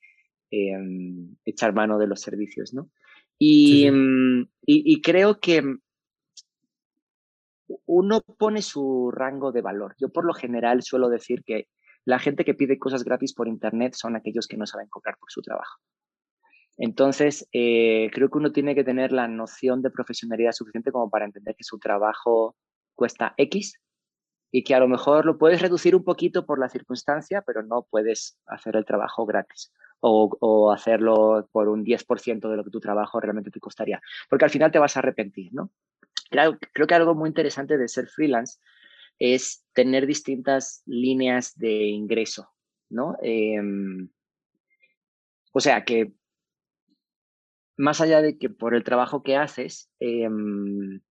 em, 0.52 1.36
echar 1.46 1.74
mano 1.74 1.98
de 1.98 2.08
los 2.08 2.22
servicios, 2.22 2.74
¿no? 2.74 2.90
Y, 3.40 3.88
em, 3.88 4.44
y, 4.66 4.94
y 4.94 5.02
creo 5.02 5.40
que 5.40 5.62
uno 7.86 8.22
pone 8.22 8.62
su 8.62 9.12
rango 9.12 9.52
de 9.52 9.62
valor. 9.62 9.96
Yo 10.00 10.10
por 10.10 10.26
lo 10.26 10.34
general 10.34 10.84
suelo 10.84 11.10
decir 11.10 11.44
que 11.44 11.68
la 12.06 12.20
gente 12.20 12.46
que 12.46 12.54
pide 12.54 12.80
cosas 12.80 13.04
gratis 13.04 13.34
por 13.34 13.48
Internet 13.48 13.96
son 13.96 14.16
aquellos 14.16 14.48
que 14.48 14.58
no 14.58 14.66
saben 14.66 14.88
cobrar 14.88 15.18
por 15.18 15.32
su 15.32 15.42
trabajo. 15.42 15.82
Entonces, 16.78 17.48
eh, 17.52 18.10
creo 18.14 18.30
que 18.30 18.38
uno 18.38 18.52
tiene 18.52 18.76
que 18.76 18.84
tener 18.84 19.12
la 19.12 19.28
noción 19.28 19.82
de 19.82 19.90
profesionalidad 19.90 20.52
suficiente 20.52 20.92
como 20.92 21.10
para 21.10 21.26
entender 21.26 21.56
que 21.56 21.64
su 21.64 21.80
trabajo 21.80 22.56
cuesta 22.96 23.34
X 23.38 23.80
y 24.52 24.64
que 24.64 24.76
a 24.76 24.80
lo 24.80 24.88
mejor 24.88 25.26
lo 25.26 25.38
puedes 25.38 25.62
reducir 25.62 25.96
un 25.96 26.04
poquito 26.04 26.46
por 26.46 26.60
la 26.60 26.70
circunstancia, 26.70 27.42
pero 27.42 27.64
no 27.64 27.88
puedes 27.90 28.38
hacer 28.46 28.76
el 28.76 28.86
trabajo 28.86 29.26
gratis 29.26 29.72
o, 30.02 30.72
hacerlo 30.72 31.50
por 31.52 31.68
un 31.68 31.84
10% 31.84 32.50
de 32.50 32.58
lo 32.58 32.64
que 32.64 32.70
tu 32.70 32.80
trabajo 32.80 33.20
realmente 33.20 33.50
te 33.50 33.60
costaría, 33.60 34.02
porque 34.30 34.46
al 34.46 34.52
final 34.52 34.72
te 34.72 34.78
vas 34.78 34.96
a 34.96 35.00
arrepentir, 35.00 35.52
¿no? 35.54 35.72
Claro, 36.30 36.58
creo 36.74 36.86
que 36.86 36.94
algo 36.94 37.16
muy 37.16 37.30
interesante 37.30 37.78
de 37.78 37.88
ser 37.88 38.08
freelance 38.08 38.60
es 39.20 39.66
tener 39.74 40.08
distintas 40.08 40.84
líneas 40.86 41.58
de 41.58 41.88
ingreso, 41.88 42.50
¿no? 42.90 43.18
Em, 43.22 44.10
o 45.54 45.60
sea 45.60 45.86
que 45.86 46.14
más 47.78 48.02
allá 48.02 48.22
de 48.22 48.38
que 48.38 48.50
por 48.50 48.76
el 48.76 48.84
trabajo 48.84 49.24
que 49.24 49.36
haces, 49.36 49.90
em, 50.00 51.02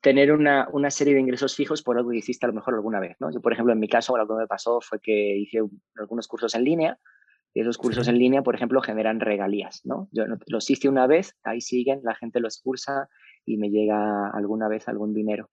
tener 0.00 0.32
una, 0.32 0.68
una, 0.72 0.90
serie 0.90 1.14
de 1.14 1.20
ingresos 1.20 1.54
fijos 1.54 1.82
por 1.82 1.96
algo 1.96 2.10
que 2.10 2.18
hiciste 2.18 2.44
a 2.44 2.48
lo 2.48 2.54
mejor 2.54 2.74
alguna 2.74 2.98
vez, 3.00 3.16
¿no? 3.20 3.30
Yo, 3.30 3.40
por 3.40 3.52
ejemplo, 3.52 3.72
en 3.72 3.78
mi 3.78 3.88
caso, 3.88 4.16
lo 4.16 4.26
que 4.26 4.34
me 4.34 4.46
pasó 4.48 4.80
fue 4.80 5.00
que 5.00 5.36
hice 5.36 5.60
algunos 5.96 6.26
cursos 6.26 6.54
en 6.54 6.64
línea 6.64 6.98
y 7.54 7.60
esos 7.60 7.78
cursos 7.78 8.08
en 8.08 8.18
línea, 8.18 8.42
por 8.42 8.54
ejemplo, 8.54 8.80
generan 8.80 9.20
regalías, 9.20 9.82
¿no? 9.84 10.08
Yo 10.10 10.24
los 10.46 10.70
hice 10.70 10.88
una 10.88 11.06
vez, 11.06 11.36
ahí 11.44 11.60
siguen, 11.60 12.00
la 12.02 12.14
gente 12.14 12.40
los 12.40 12.60
cursa 12.60 13.08
y 13.44 13.58
me 13.58 13.70
llega 13.70 14.28
alguna 14.30 14.68
vez 14.68 14.88
algún 14.88 15.14
dinero. 15.14 15.50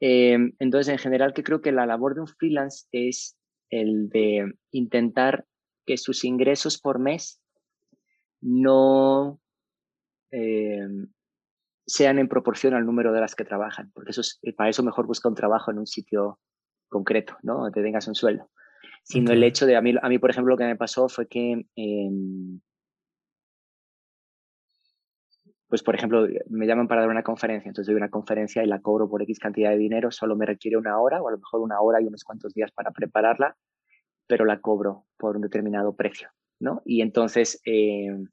Em, 0.00 0.52
entonces, 0.58 0.92
en 0.92 0.98
general, 0.98 1.32
que 1.34 1.42
creo 1.42 1.60
que 1.60 1.72
la 1.72 1.86
labor 1.86 2.14
de 2.14 2.22
un 2.22 2.26
freelance 2.26 2.86
es 2.92 3.36
el 3.70 4.08
de 4.08 4.54
intentar 4.70 5.46
que 5.86 5.96
sus 5.96 6.24
ingresos 6.24 6.80
por 6.80 6.98
mes 6.98 7.40
no, 8.40 9.40
sean 11.90 12.18
en 12.18 12.28
proporción 12.28 12.74
al 12.74 12.86
número 12.86 13.12
de 13.12 13.20
las 13.20 13.34
que 13.34 13.44
trabajan, 13.44 13.90
porque 13.92 14.12
eso 14.12 14.20
es, 14.20 14.40
para 14.56 14.70
eso 14.70 14.82
mejor 14.82 15.06
busca 15.06 15.28
un 15.28 15.34
trabajo 15.34 15.70
en 15.70 15.78
un 15.78 15.86
sitio 15.86 16.38
concreto, 16.88 17.36
¿no? 17.42 17.54
Donde 17.54 17.72
te 17.72 17.82
tengas 17.82 18.06
un 18.08 18.14
sueldo. 18.14 18.50
Sino 19.02 19.32
el 19.32 19.42
hecho 19.42 19.66
de, 19.66 19.76
a 19.76 19.80
mí, 19.80 19.94
a 20.00 20.08
mí, 20.08 20.18
por 20.18 20.30
ejemplo, 20.30 20.52
lo 20.52 20.58
que 20.58 20.64
me 20.64 20.76
pasó 20.76 21.08
fue 21.08 21.26
que, 21.26 21.66
em, 21.74 22.60
pues, 25.70 25.84
por 25.84 25.94
ejemplo, 25.94 26.26
me 26.48 26.66
llaman 26.66 26.88
para 26.88 27.02
dar 27.02 27.10
una 27.10 27.22
conferencia, 27.22 27.68
entonces 27.68 27.86
doy 27.86 27.96
una 27.96 28.10
conferencia 28.10 28.64
y 28.64 28.66
la 28.66 28.80
cobro 28.80 29.08
por 29.08 29.22
X 29.22 29.38
cantidad 29.38 29.70
de 29.70 29.78
dinero, 29.78 30.10
solo 30.10 30.34
me 30.34 30.44
requiere 30.44 30.76
una 30.76 30.98
hora 30.98 31.22
o 31.22 31.28
a 31.28 31.30
lo 31.30 31.38
mejor 31.38 31.60
una 31.60 31.80
hora 31.80 32.02
y 32.02 32.06
unos 32.06 32.24
cuantos 32.24 32.52
días 32.52 32.72
para 32.72 32.90
prepararla, 32.90 33.56
pero 34.26 34.44
la 34.44 34.60
cobro 34.60 35.06
por 35.16 35.36
un 35.36 35.42
determinado 35.42 35.94
precio, 35.94 36.28
¿no? 36.58 36.82
Y 36.84 37.02
entonces, 37.02 37.60
em, 37.64 38.26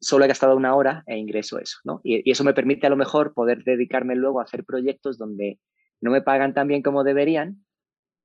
solo 0.00 0.24
he 0.24 0.28
gastado 0.28 0.56
una 0.56 0.76
hora 0.76 1.02
e 1.04 1.18
ingreso 1.18 1.58
eso, 1.58 1.78
¿no? 1.82 2.00
Y, 2.04 2.30
eso 2.30 2.44
me 2.44 2.54
permite 2.54 2.86
a 2.86 2.90
lo 2.90 2.96
mejor 2.96 3.34
poder 3.34 3.64
dedicarme 3.64 4.14
luego 4.14 4.38
a 4.38 4.44
hacer 4.44 4.64
proyectos 4.64 5.18
donde 5.18 5.58
no 6.00 6.12
me 6.12 6.22
pagan 6.22 6.54
tan 6.54 6.68
bien 6.68 6.82
como 6.82 7.02
deberían, 7.02 7.65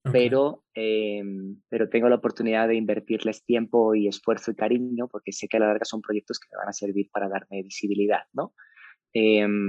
pero, 0.03 0.63
em, 0.73 1.61
pero 1.69 1.89
tengo 1.89 2.09
la 2.09 2.15
oportunidad 2.15 2.67
de 2.67 2.75
invertirles 2.75 3.43
tiempo 3.43 3.93
y 3.93 4.07
esfuerzo 4.07 4.51
y 4.51 4.55
cariño 4.55 5.07
porque 5.07 5.31
sé 5.31 5.47
que 5.47 5.57
a 5.57 5.59
la 5.59 5.67
larga 5.67 5.85
son 5.85 6.01
proyectos 6.01 6.39
que 6.39 6.47
me 6.51 6.57
van 6.57 6.69
a 6.69 6.73
servir 6.73 7.09
para 7.11 7.29
darme 7.29 7.61
visibilidad, 7.63 8.23
¿no? 8.33 8.53
Em, 9.13 9.67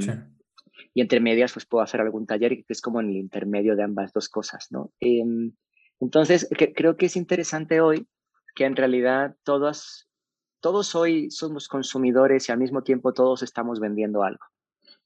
y 0.95 1.01
entre 1.01 1.21
medias, 1.21 1.53
pues 1.53 1.67
puedo 1.67 1.83
hacer 1.83 2.01
algún 2.01 2.27
taller 2.27 2.57
que 2.57 2.65
es 2.69 2.81
como 2.81 3.01
en 3.01 3.11
el 3.11 3.17
intermedio 3.17 3.77
de 3.77 3.83
ambas 3.83 4.13
dos 4.13 4.29
cosas, 4.29 4.69
¿no? 4.71 4.93
Em, 5.01 5.53
entonces, 6.01 6.49
creo 6.75 6.97
que 6.97 7.07
es 7.07 7.17
interesante 7.17 7.81
hoy 7.81 8.07
que 8.55 8.65
en 8.65 8.77
realidad 8.77 9.37
todos, 9.45 10.09
todos 10.61 10.95
hoy 10.95 11.31
somos 11.31 11.69
consumidores 11.69 12.49
y 12.49 12.53
al 12.53 12.59
mismo 12.59 12.83
tiempo 12.83 13.13
todos 13.13 13.43
estamos 13.43 13.81
vendiendo 13.81 14.23
algo 14.23 14.45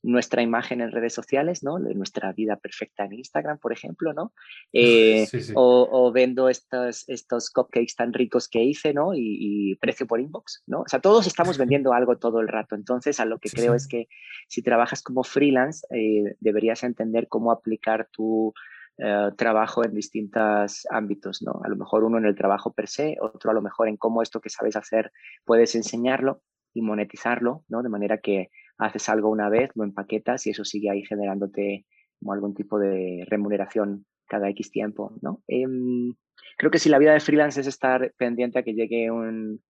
nuestra 0.03 0.43
imagen 0.43 0.81
en 0.81 0.93
redes 0.93 1.15
sociales, 1.15 1.63
¿no? 1.63 1.79
De 1.79 1.95
nuestra 1.95 2.33
vida 2.33 2.57
perfecta 2.57 3.05
en 3.05 3.15
Instagram, 3.15 3.59
por 3.59 3.73
ejemplo, 3.73 4.13
¿no? 4.13 4.33
Eh, 4.73 5.27
o, 5.55 6.13
vendo 6.13 6.49
estos, 6.49 7.09
estos 7.09 7.51
cupcakes 7.51 7.95
tan 7.97 8.13
ricos 8.13 8.49
que 8.49 8.63
hice, 8.63 8.93
¿no? 8.93 9.13
Y, 9.15 9.77
precio 9.81 10.07
por 10.07 10.21
inbox, 10.21 10.63
¿no? 10.67 10.81
O 10.81 10.89
sea, 10.89 11.01
todos 11.01 11.27
estamos 11.27 11.59
vendiendo 11.59 11.93
algo 11.93 12.19
todo 12.19 12.41
el 12.41 12.49
rato. 12.49 12.75
Entonces, 12.75 13.21
a 13.21 13.25
lo 13.25 13.39
que 13.39 13.51
creo 13.51 13.75
es 13.75 13.89
que 13.89 14.09
si 14.49 14.63
trabajas 14.63 15.03
como 15.03 15.25
freelance, 15.25 15.87
eh, 15.91 16.37
deberías 16.41 16.83
entender 16.83 17.29
cómo 17.29 17.51
aplicar 17.51 18.09
tu 18.13 18.53
eh, 18.99 19.31
trabajo 19.37 19.85
en 19.85 19.93
distintos 19.93 20.87
ámbitos, 20.91 21.43
¿no? 21.43 21.61
A 21.63 21.69
lo 21.69 21.77
mejor 21.77 22.05
uno 22.05 22.17
en 22.17 22.25
el 22.25 22.35
trabajo 22.35 22.73
per 22.73 22.89
se, 22.89 23.17
otro 23.21 23.51
a 23.51 23.55
lo 23.55 23.61
mejor 23.61 23.89
en 23.89 23.99
cómo 23.99 24.23
esto 24.23 24.41
que 24.41 24.49
sabes 24.49 24.75
hacer 24.75 25.13
puedes 25.45 25.75
enseñarlo 25.75 26.41
y 26.73 26.81
monetizarlo, 26.81 27.63
¿no? 27.69 27.83
De 27.83 27.91
manera 27.91 28.19
que 28.19 28.51
haces 28.79 29.09
algo 29.09 29.31
una 29.31 29.49
vez, 29.49 29.71
lo 29.75 29.85
empaquetas 29.85 30.47
y 30.47 30.51
eso 30.51 30.65
sigue 30.65 30.91
ahí 30.91 31.03
generándote 31.05 31.87
como 32.19 32.33
algún 32.33 32.55
tipo 32.55 32.79
de 32.79 33.25
remuneración 33.29 34.07
cada 34.27 34.49
X 34.51 34.71
tiempo, 34.71 35.17
¿no? 35.23 35.43
Em, 35.47 36.15
creo 36.59 36.71
que 36.71 36.79
si 36.79 36.89
la 36.89 36.99
vida 36.99 37.13
de 37.13 37.21
freelance 37.21 37.61
es 37.61 37.67
estar 37.67 38.13
pendiente 38.17 38.59
a 38.59 38.63
que 38.63 38.75
llegue 38.75 39.11
un, 39.11 39.63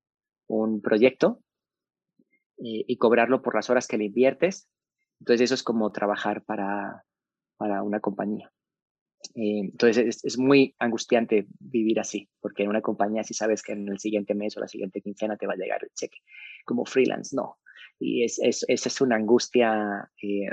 un 0.49 0.81
proyecto 0.81 1.41
y, 2.57 2.85
y, 2.89 2.97
cobrarlo 2.97 3.43
por 3.43 3.55
las 3.55 3.69
horas 3.69 3.87
que 3.87 3.99
le 3.99 4.05
inviertes, 4.05 4.69
entonces 5.21 5.45
eso 5.45 5.55
es 5.55 5.63
como 5.63 5.93
trabajar 5.93 6.45
para, 6.45 7.05
para 7.59 7.83
una 7.83 8.01
compañía. 8.01 8.51
Eh, 9.35 9.61
entonces 9.61 10.07
es, 10.07 10.25
es, 10.25 10.39
muy 10.39 10.75
angustiante 10.79 11.47
vivir 11.59 12.01
así, 12.01 12.29
porque 12.41 12.63
en 12.63 12.71
una 12.71 12.81
compañía 12.81 13.25
si 13.25 13.35
sabes 13.35 13.63
que 13.63 13.73
en 13.73 13.89
el 13.89 13.99
siguiente 13.99 14.35
mes 14.35 14.57
o 14.57 14.61
la 14.61 14.69
siguiente 14.69 15.03
quincena 15.03 15.37
te 15.37 15.47
va 15.47 15.55
a 15.55 15.57
llegar 15.57 15.83
el 15.83 15.91
cheque. 15.95 16.19
Como 16.65 16.87
freelance, 16.87 17.35
no 17.37 17.59
y 17.99 18.25
es, 18.25 18.39
es, 18.43 18.65
esa 18.69 18.89
es 18.89 19.01
una 19.01 19.17
angustia 19.17 20.11
eh, 20.23 20.49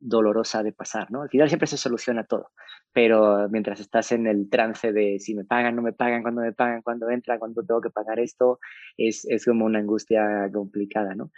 dolorosa 0.00 0.62
de 0.62 0.72
pasar, 0.72 1.10
¿no? 1.10 1.22
Al 1.22 1.28
final 1.28 1.48
siempre 1.48 1.66
se 1.66 1.76
soluciona 1.76 2.24
todo, 2.24 2.50
pero 2.92 3.48
mientras 3.48 3.80
estás 3.80 4.12
en 4.12 4.26
el 4.26 4.48
trance 4.48 4.92
de 4.92 5.18
si 5.18 5.34
me 5.34 5.44
pagan, 5.44 5.76
no 5.76 5.82
me 5.82 5.92
pagan, 5.92 6.22
cuándo 6.22 6.42
me 6.42 6.52
pagan, 6.52 6.82
cuándo 6.82 7.10
entra, 7.10 7.38
cuándo 7.38 7.64
tengo 7.64 7.80
que 7.80 7.90
pagar 7.90 8.20
esto, 8.20 8.60
es, 8.96 9.24
es 9.28 9.44
como 9.44 9.64
una 9.64 9.80
angustia 9.80 10.48
complicada, 10.52 11.14
¿no? 11.14 11.30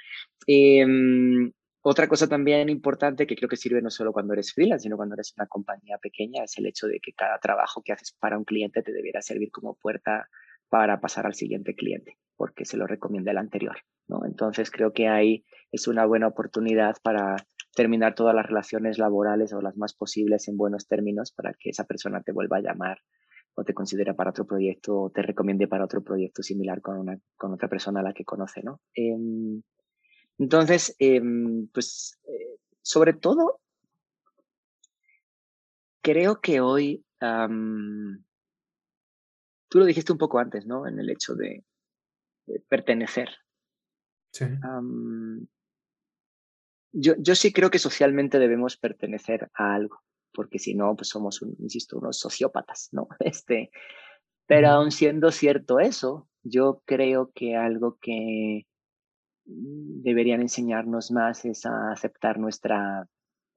Em, 0.46 1.52
otra 1.82 2.08
cosa 2.08 2.28
también 2.28 2.68
importante 2.68 3.26
que 3.26 3.36
creo 3.36 3.48
que 3.48 3.56
sirve 3.56 3.80
no 3.80 3.90
solo 3.90 4.12
cuando 4.12 4.34
eres 4.34 4.52
freelance, 4.52 4.82
sino 4.82 4.96
cuando 4.96 5.14
eres 5.14 5.32
una 5.36 5.46
compañía 5.46 5.96
pequeña, 5.98 6.44
es 6.44 6.58
el 6.58 6.66
hecho 6.66 6.86
de 6.86 7.00
que 7.00 7.14
cada 7.14 7.38
trabajo 7.38 7.82
que 7.82 7.92
haces 7.92 8.12
para 8.20 8.36
un 8.36 8.44
cliente 8.44 8.82
te 8.82 8.92
debiera 8.92 9.22
servir 9.22 9.50
como 9.50 9.76
puerta 9.76 10.28
para 10.70 11.00
pasar 11.00 11.26
al 11.26 11.34
siguiente 11.34 11.74
cliente, 11.74 12.16
porque 12.36 12.64
se 12.64 12.76
lo 12.76 12.86
recomienda 12.86 13.32
el 13.32 13.38
anterior. 13.38 13.76
¿no? 14.08 14.24
Entonces 14.24 14.70
creo 14.70 14.92
que 14.92 15.08
ahí 15.08 15.44
es 15.72 15.88
una 15.88 16.06
buena 16.06 16.28
oportunidad 16.28 16.96
para 17.02 17.36
terminar 17.74 18.14
todas 18.14 18.34
las 18.34 18.46
relaciones 18.46 18.98
laborales 18.98 19.52
o 19.52 19.60
las 19.60 19.76
más 19.76 19.94
posibles 19.94 20.48
en 20.48 20.56
buenos 20.56 20.86
términos 20.88 21.32
para 21.32 21.52
que 21.52 21.70
esa 21.70 21.84
persona 21.84 22.22
te 22.22 22.32
vuelva 22.32 22.58
a 22.58 22.62
llamar 22.62 22.98
o 23.54 23.64
te 23.64 23.74
considere 23.74 24.14
para 24.14 24.30
otro 24.30 24.46
proyecto 24.46 24.96
o 24.96 25.10
te 25.10 25.22
recomiende 25.22 25.68
para 25.68 25.84
otro 25.84 26.02
proyecto 26.02 26.42
similar 26.42 26.80
con, 26.80 26.98
una, 26.98 27.18
con 27.36 27.52
otra 27.52 27.68
persona 27.68 28.00
a 28.00 28.04
la 28.04 28.12
que 28.12 28.24
conoce. 28.24 28.62
¿no? 28.62 28.80
Em, 28.94 29.62
entonces, 30.38 30.94
em, 30.98 31.68
pues 31.68 32.18
eh, 32.28 32.58
sobre 32.80 33.12
todo, 33.12 33.60
creo 36.00 36.40
que 36.40 36.60
hoy 36.60 37.04
Tú 39.70 39.78
lo 39.78 39.84
dijiste 39.84 40.12
un 40.12 40.18
poco 40.18 40.40
antes, 40.40 40.66
¿no? 40.66 40.86
En 40.86 40.98
el 40.98 41.08
hecho 41.08 41.34
de, 41.34 41.64
pertenecer. 42.68 43.28
Sí. 44.32 44.44
yo, 46.92 47.14
yo 47.18 47.34
sí 47.34 47.52
creo 47.52 47.70
que 47.70 47.78
socialmente 47.78 48.38
debemos 48.38 48.76
pertenecer 48.76 49.48
a 49.54 49.74
algo, 49.74 50.02
porque 50.32 50.58
si 50.58 50.74
no, 50.74 50.94
pues 50.96 51.08
somos, 51.08 51.40
un, 51.42 51.54
insisto, 51.60 51.98
unos 51.98 52.18
sociópatas, 52.18 52.88
¿no? 52.92 53.08
Este, 53.20 53.70
pero 54.46 54.68
aun 54.68 54.90
siendo 54.90 55.30
cierto 55.30 55.78
eso, 55.78 56.28
yo 56.42 56.82
creo 56.84 57.30
que 57.32 57.54
algo 57.54 57.96
que 58.00 58.66
deberían 59.44 60.40
enseñarnos 60.40 61.12
más 61.12 61.44
es 61.44 61.64
a 61.66 61.92
aceptar 61.92 62.38
nuestra 62.38 63.08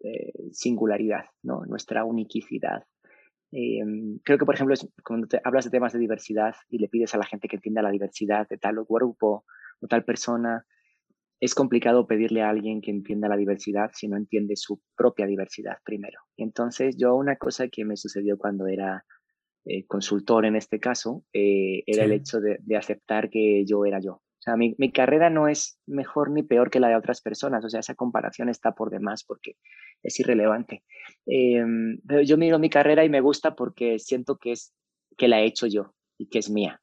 eh, 0.02 0.34
singularidad, 0.52 1.26
¿no? 1.42 1.66
Nuestra 1.66 2.04
uniquicidad. 2.04 2.84
Em, 3.56 4.18
creo 4.24 4.40
que, 4.40 4.46
por 4.46 4.56
ejemplo, 4.56 4.76
cuando 5.06 5.28
te 5.28 5.40
hablas 5.44 5.66
de 5.66 5.72
temas 5.72 5.94
de 5.94 6.00
diversidad 6.00 6.56
y 6.70 6.80
le 6.80 6.88
pides 6.88 7.14
a 7.14 7.20
la 7.20 7.26
gente 7.26 7.48
que 7.48 7.58
entienda 7.58 7.84
la 7.84 7.92
diversidad 7.92 8.48
de 8.50 8.58
tal 8.58 8.84
grupo 8.90 9.46
o 9.80 9.88
tal 9.88 10.04
persona, 10.04 10.66
es 11.40 11.54
complicado 11.54 12.08
pedirle 12.08 12.42
a 12.42 12.50
alguien 12.50 12.82
que 12.82 12.90
entienda 12.90 13.28
la 13.28 13.38
diversidad 13.38 13.92
si 13.94 14.08
no 14.08 14.18
entiende 14.18 14.56
su 14.56 14.82
propia 14.96 15.28
diversidad 15.28 15.78
primero. 15.84 16.20
Entonces 16.36 16.96
yo 16.98 17.16
una 17.16 17.36
cosa 17.36 17.68
que 17.68 17.86
me 17.86 17.96
sucedió 17.96 18.38
cuando 18.40 18.66
era 18.66 19.06
eh, 19.66 19.86
consultor 19.86 20.46
en 20.46 20.56
este 20.56 20.80
caso 20.80 21.24
eh, 21.32 21.84
era 21.86 22.06
el 22.06 22.14
hecho 22.14 22.40
de, 22.40 22.58
de, 22.60 22.76
aceptar 22.76 23.30
que 23.30 23.66
yo 23.66 23.86
era 23.86 24.00
yo. 24.00 24.23
O 24.44 24.52
sea, 24.52 24.58
mi, 24.58 24.76
mi, 24.78 24.92
carrera 24.92 25.30
no 25.30 25.48
es 25.48 25.80
mejor 25.86 26.30
ni 26.30 26.44
peor 26.44 26.70
que 26.70 26.82
la 26.82 26.90
de 26.90 26.98
otras 26.98 27.22
personas. 27.22 27.64
O 27.64 27.70
sea, 27.70 27.80
esa 27.80 27.96
comparación 27.96 28.50
está 28.50 28.74
por 28.74 28.90
demás 28.90 29.24
porque 29.24 29.56
es 30.02 30.20
irrelevante. 30.20 30.84
Eh, 31.26 31.64
pero 32.06 32.22
yo 32.24 32.38
miro 32.38 32.60
mi 32.60 32.70
carrera 32.70 33.06
y 33.06 33.10
me 33.10 33.22
gusta 33.22 33.56
porque 33.56 34.00
siento 34.00 34.38
que, 34.38 34.52
es, 34.52 34.76
que 35.18 35.30
la 35.30 35.40
he 35.40 35.46
hecho 35.46 35.66
yo 35.66 35.96
y 36.18 36.28
que 36.28 36.40
es 36.40 36.50
mía, 36.50 36.82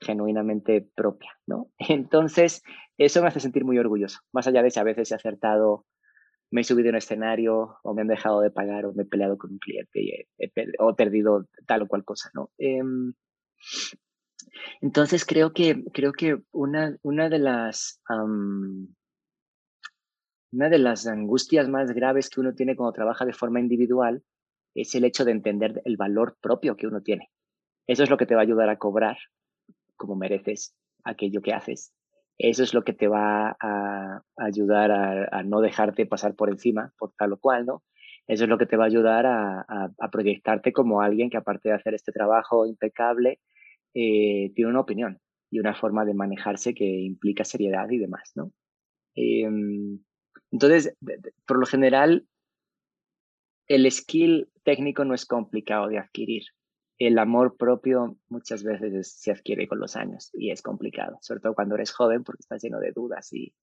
genuinamente 0.00 0.84
propia, 0.96 1.30
¿no? 1.46 1.70
Entonces, 1.78 2.64
eso 2.98 3.22
me 3.22 3.28
hace 3.28 3.38
sentir 3.38 3.64
muy 3.64 3.78
orgulloso. 3.78 4.18
Más 4.32 4.48
allá 4.48 4.64
de 4.64 4.72
si 4.72 4.80
a 4.80 4.82
veces 4.82 5.12
he 5.12 5.14
acertado, 5.14 5.86
me 6.50 6.62
he 6.62 6.64
subido 6.64 6.88
en 6.88 6.96
un 6.96 6.98
escenario 6.98 7.78
o 7.84 7.94
me 7.94 8.02
han 8.02 8.08
dejado 8.08 8.40
de 8.40 8.50
pagar 8.50 8.84
o 8.84 8.94
me 8.94 9.04
he 9.04 9.06
peleado 9.06 9.38
con 9.38 9.52
un 9.52 9.58
cliente 9.58 10.02
y 10.02 10.10
he, 10.10 10.28
o 10.80 10.90
he 10.90 10.94
perdido 10.94 11.46
tal 11.68 11.82
o 11.82 11.86
cual 11.86 12.04
cosa, 12.04 12.32
¿no? 12.34 12.50
Eh, 12.58 12.82
entonces 14.80 15.24
creo 15.24 15.52
que, 15.52 15.82
creo 15.92 16.12
que 16.12 16.38
una, 16.52 16.96
una 17.02 17.28
de 17.28 17.38
las 17.38 18.00
una 20.52 20.68
de 20.68 20.78
las 20.78 21.06
angustias 21.06 21.68
más 21.68 21.92
graves 21.92 22.30
que 22.30 22.40
uno 22.40 22.54
tiene 22.54 22.76
cuando 22.76 22.92
trabaja 22.92 23.24
de 23.24 23.32
forma 23.32 23.60
individual 23.60 24.22
es 24.74 24.94
el 24.94 25.04
hecho 25.04 25.24
de 25.24 25.32
entender 25.32 25.82
el 25.84 25.96
valor 25.96 26.36
propio 26.40 26.76
que 26.76 26.86
uno 26.86 27.02
tiene. 27.02 27.30
Eso 27.86 28.02
es 28.02 28.10
lo 28.10 28.16
que 28.16 28.26
te 28.26 28.34
va 28.34 28.42
a 28.42 28.44
ayudar 28.44 28.68
a 28.68 28.78
cobrar 28.78 29.16
como 29.96 30.16
mereces 30.16 30.74
aquello 31.04 31.40
que 31.40 31.52
haces. 31.52 31.92
Eso 32.38 32.62
es 32.62 32.74
lo 32.74 32.84
que 32.84 32.92
te 32.92 33.08
va 33.08 33.56
a, 33.60 34.22
ayudar 34.36 34.90
a, 34.90 35.42
no 35.42 35.60
dejarte 35.60 36.04
pasar 36.04 36.34
por 36.34 36.50
encima, 36.50 36.92
por 36.98 37.12
tal 37.16 37.32
o 37.32 37.38
cual, 37.38 37.64
¿no? 37.64 37.82
Eso 38.26 38.44
es 38.44 38.50
lo 38.50 38.58
que 38.58 38.66
te 38.66 38.76
va 38.76 38.84
a 38.84 38.88
ayudar 38.88 39.24
a, 39.24 39.64
a 39.98 40.10
proyectarte 40.10 40.72
como 40.72 41.00
alguien 41.00 41.30
que 41.30 41.36
aparte 41.36 41.68
de 41.68 41.76
hacer 41.76 41.94
este 41.94 42.12
trabajo 42.12 42.66
impecable, 42.66 43.40
eh, 43.98 44.52
tiene 44.54 44.70
una 44.70 44.80
opinión 44.80 45.18
y 45.50 45.58
una 45.58 45.74
forma 45.74 46.04
de 46.04 46.12
manejarse 46.12 46.74
que 46.74 46.84
implica 46.84 47.44
seriedad 47.44 47.88
y 47.88 47.96
demás, 47.96 48.32
¿no? 48.34 48.52
Em, 49.14 50.00
entonces, 50.50 50.94
por 51.46 51.58
lo 51.58 51.64
general, 51.64 52.26
el 53.68 53.90
skill 53.90 54.50
técnico 54.64 55.06
no 55.06 55.14
es 55.14 55.24
complicado 55.24 55.88
de 55.88 55.98
adquirir. 55.98 56.42
el 56.98 57.18
amor 57.18 57.56
propio 57.56 58.18
muchas 58.28 58.62
veces 58.64 59.12
se 59.18 59.30
adquiere 59.30 59.66
con 59.68 59.78
los 59.80 59.96
años 59.96 60.30
y 60.34 60.50
es 60.50 60.60
complicado, 60.62 61.18
sobre 61.22 61.40
todo 61.40 61.54
cuando 61.54 61.74
eres 61.74 61.90
joven 61.90 62.22
porque 62.22 62.40
estás 62.40 62.62
lleno 62.62 62.78
de 62.80 62.92
dudas 62.92 63.32
y, 63.32 63.54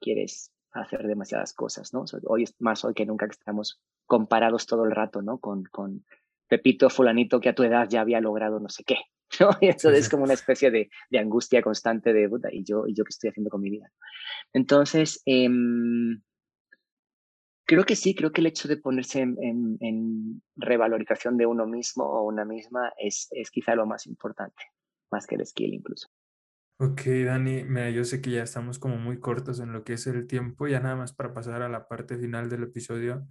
quieres 0.00 0.52
hacer 0.72 1.06
demasiadas 1.06 1.52
cosas, 1.52 1.92
¿no? 1.92 2.04
Hoy 2.26 2.44
es 2.44 2.54
más 2.60 2.84
hoy 2.84 2.94
que 2.94 3.06
nunca 3.06 3.26
que 3.26 3.32
estamos 3.32 3.80
comparados 4.06 4.66
todo 4.66 4.84
el 4.84 4.92
rato, 4.92 5.20
¿no? 5.20 5.38
Con, 5.38 5.64
con 5.64 6.04
Pepito 6.48 6.90
fulanito 6.90 7.40
que 7.40 7.48
a 7.48 7.54
tu 7.54 7.64
edad 7.64 7.88
ya 7.88 8.00
había 8.00 8.20
logrado 8.20 8.60
no 8.60 8.68
sé 8.68 8.84
qué, 8.84 8.96
¿no? 9.40 9.50
Y 9.60 9.68
eso 9.68 9.90
es 9.90 10.08
como 10.08 10.24
una 10.24 10.34
especie 10.34 10.70
de, 10.70 10.90
de 11.10 11.18
angustia 11.18 11.62
constante 11.62 12.12
de, 12.12 12.28
puta, 12.28 12.48
¿y 12.52 12.64
yo, 12.64 12.86
¿y 12.86 12.94
yo 12.94 13.04
qué 13.04 13.10
estoy 13.10 13.30
haciendo 13.30 13.50
con 13.50 13.60
mi 13.60 13.70
vida? 13.70 13.90
Entonces, 14.52 15.22
eh, 15.26 15.48
Creo 17.66 17.84
que 17.84 17.96
sí, 17.96 18.14
creo 18.14 18.30
que 18.30 18.42
el 18.42 18.46
hecho 18.46 18.68
de 18.68 18.76
ponerse 18.76 19.20
en, 19.20 20.42
revalorización 20.56 21.38
de 21.38 21.46
uno 21.46 21.66
mismo 21.66 22.04
o 22.04 22.22
una 22.22 22.44
misma 22.44 22.92
es, 22.98 23.28
es, 23.30 23.50
quizá 23.50 23.74
lo 23.74 23.86
más 23.86 24.06
importante, 24.06 24.62
más 25.10 25.26
que 25.26 25.36
el 25.36 25.46
skill 25.46 25.72
incluso. 25.72 26.08
Ok, 26.78 27.02
Dani, 27.24 27.64
mira, 27.64 27.88
yo 27.90 28.04
sé 28.04 28.20
que 28.20 28.32
ya 28.32 28.42
estamos 28.42 28.78
como 28.78 28.98
muy 28.98 29.18
cortos 29.18 29.60
en 29.60 29.72
lo 29.72 29.82
que 29.82 29.94
es 29.94 30.06
el 30.06 30.26
tiempo, 30.26 30.66
ya 30.66 30.80
nada 30.80 30.96
más 30.96 31.14
para 31.14 31.32
pasar 31.32 31.62
a 31.62 31.68
la 31.68 31.88
parte 31.88 32.18
final 32.18 32.50
del 32.50 32.64
episodio. 32.64 33.26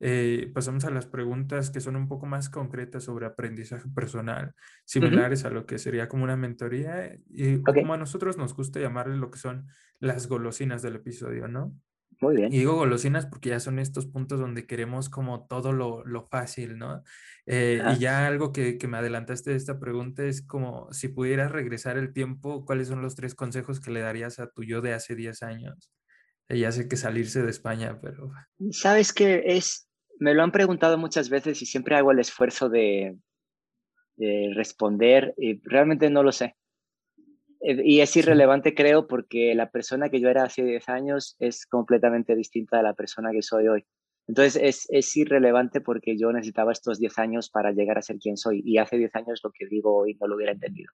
Eh, 0.00 0.50
pasamos 0.54 0.84
a 0.84 0.90
las 0.90 1.06
preguntas 1.06 1.70
que 1.70 1.80
son 1.80 1.96
un 1.96 2.06
poco 2.06 2.26
más 2.26 2.48
concretas 2.48 3.04
sobre 3.04 3.26
aprendizaje 3.26 3.88
personal, 3.94 4.54
similares 4.84 5.44
a 5.44 5.50
lo 5.50 5.66
que 5.66 5.78
sería 5.78 6.08
como 6.08 6.24
una 6.24 6.36
mentoría, 6.36 7.18
y 7.28 7.62
como 7.62 7.94
a 7.94 7.98
nosotros 7.98 8.36
nos 8.36 8.54
gusta 8.54 8.80
llamarle 8.80 9.16
lo 9.16 9.30
que 9.30 9.38
son 9.38 9.66
las 9.98 10.28
golosinas 10.28 10.82
del 10.82 10.96
episodio, 10.96 11.48
¿no? 11.48 11.74
Muy 12.20 12.36
bien. 12.36 12.52
Y 12.52 12.58
digo 12.58 12.74
golosinas 12.74 13.26
porque 13.26 13.50
ya 13.50 13.60
son 13.60 13.78
estos 13.78 14.06
puntos 14.06 14.40
donde 14.40 14.66
queremos 14.66 15.08
como 15.08 15.46
todo 15.46 15.72
lo, 15.72 16.04
lo 16.04 16.26
fácil, 16.26 16.76
¿no? 16.76 17.02
Eh, 17.46 17.80
y 17.94 17.98
ya 17.98 18.26
algo 18.26 18.52
que, 18.52 18.76
que, 18.76 18.88
me 18.88 18.98
adelantaste 18.98 19.50
de 19.50 19.56
esta 19.56 19.78
pregunta 19.78 20.24
es 20.24 20.42
como 20.42 20.92
si 20.92 21.08
pudieras 21.08 21.52
regresar 21.52 21.96
el 21.96 22.12
tiempo, 22.12 22.64
¿cuáles 22.64 22.88
son 22.88 23.02
los 23.02 23.14
tres 23.14 23.34
consejos 23.34 23.80
que 23.80 23.92
le 23.92 24.00
darías 24.00 24.40
a 24.40 24.50
tu 24.50 24.64
yo 24.64 24.80
de 24.80 24.94
hace 24.94 25.14
10 25.14 25.42
años? 25.42 25.92
Eh, 26.48 26.58
ya 26.58 26.72
sé 26.72 26.88
que 26.88 26.96
salirse 26.96 27.42
de 27.42 27.50
España, 27.50 27.98
pero... 28.00 28.32
Sabes 28.70 29.12
que 29.12 29.42
es, 29.46 29.87
me 30.18 30.34
lo 30.34 30.42
han 30.42 30.52
preguntado 30.52 30.98
muchas 30.98 31.28
veces 31.28 31.60
y 31.62 31.66
siempre 31.66 31.96
hago 31.96 32.12
el 32.12 32.18
esfuerzo 32.18 32.68
de, 32.68 33.16
de 34.16 34.52
responder 34.54 35.34
y 35.36 35.60
realmente 35.62 36.10
no 36.10 36.22
lo 36.22 36.32
sé. 36.32 36.56
Eh, 37.60 37.82
y 37.84 38.00
es 38.00 38.16
irrelevante, 38.16 38.74
creo, 38.74 39.06
porque 39.06 39.54
la 39.54 39.70
persona 39.70 40.10
que 40.10 40.20
yo 40.20 40.28
era 40.28 40.44
hace 40.44 40.64
10 40.64 40.88
años 40.88 41.36
es 41.38 41.66
completamente 41.66 42.34
distinta 42.34 42.76
de 42.76 42.82
la 42.82 42.94
persona 42.94 43.30
que 43.32 43.42
soy 43.42 43.68
hoy. 43.68 43.86
Entonces 44.26 44.60
es, 44.62 44.86
es 44.90 45.16
irrelevante 45.16 45.80
porque 45.80 46.18
yo 46.18 46.30
necesitaba 46.32 46.72
estos 46.72 46.98
10 46.98 47.18
años 47.18 47.48
para 47.48 47.72
llegar 47.72 47.96
a 47.96 48.02
ser 48.02 48.18
quien 48.18 48.36
soy 48.36 48.62
y 48.64 48.76
hace 48.76 48.98
10 48.98 49.14
años 49.16 49.40
lo 49.42 49.50
que 49.50 49.66
digo 49.66 49.96
hoy 49.96 50.18
no 50.20 50.26
lo 50.26 50.36
hubiera 50.36 50.52
entendido. 50.52 50.92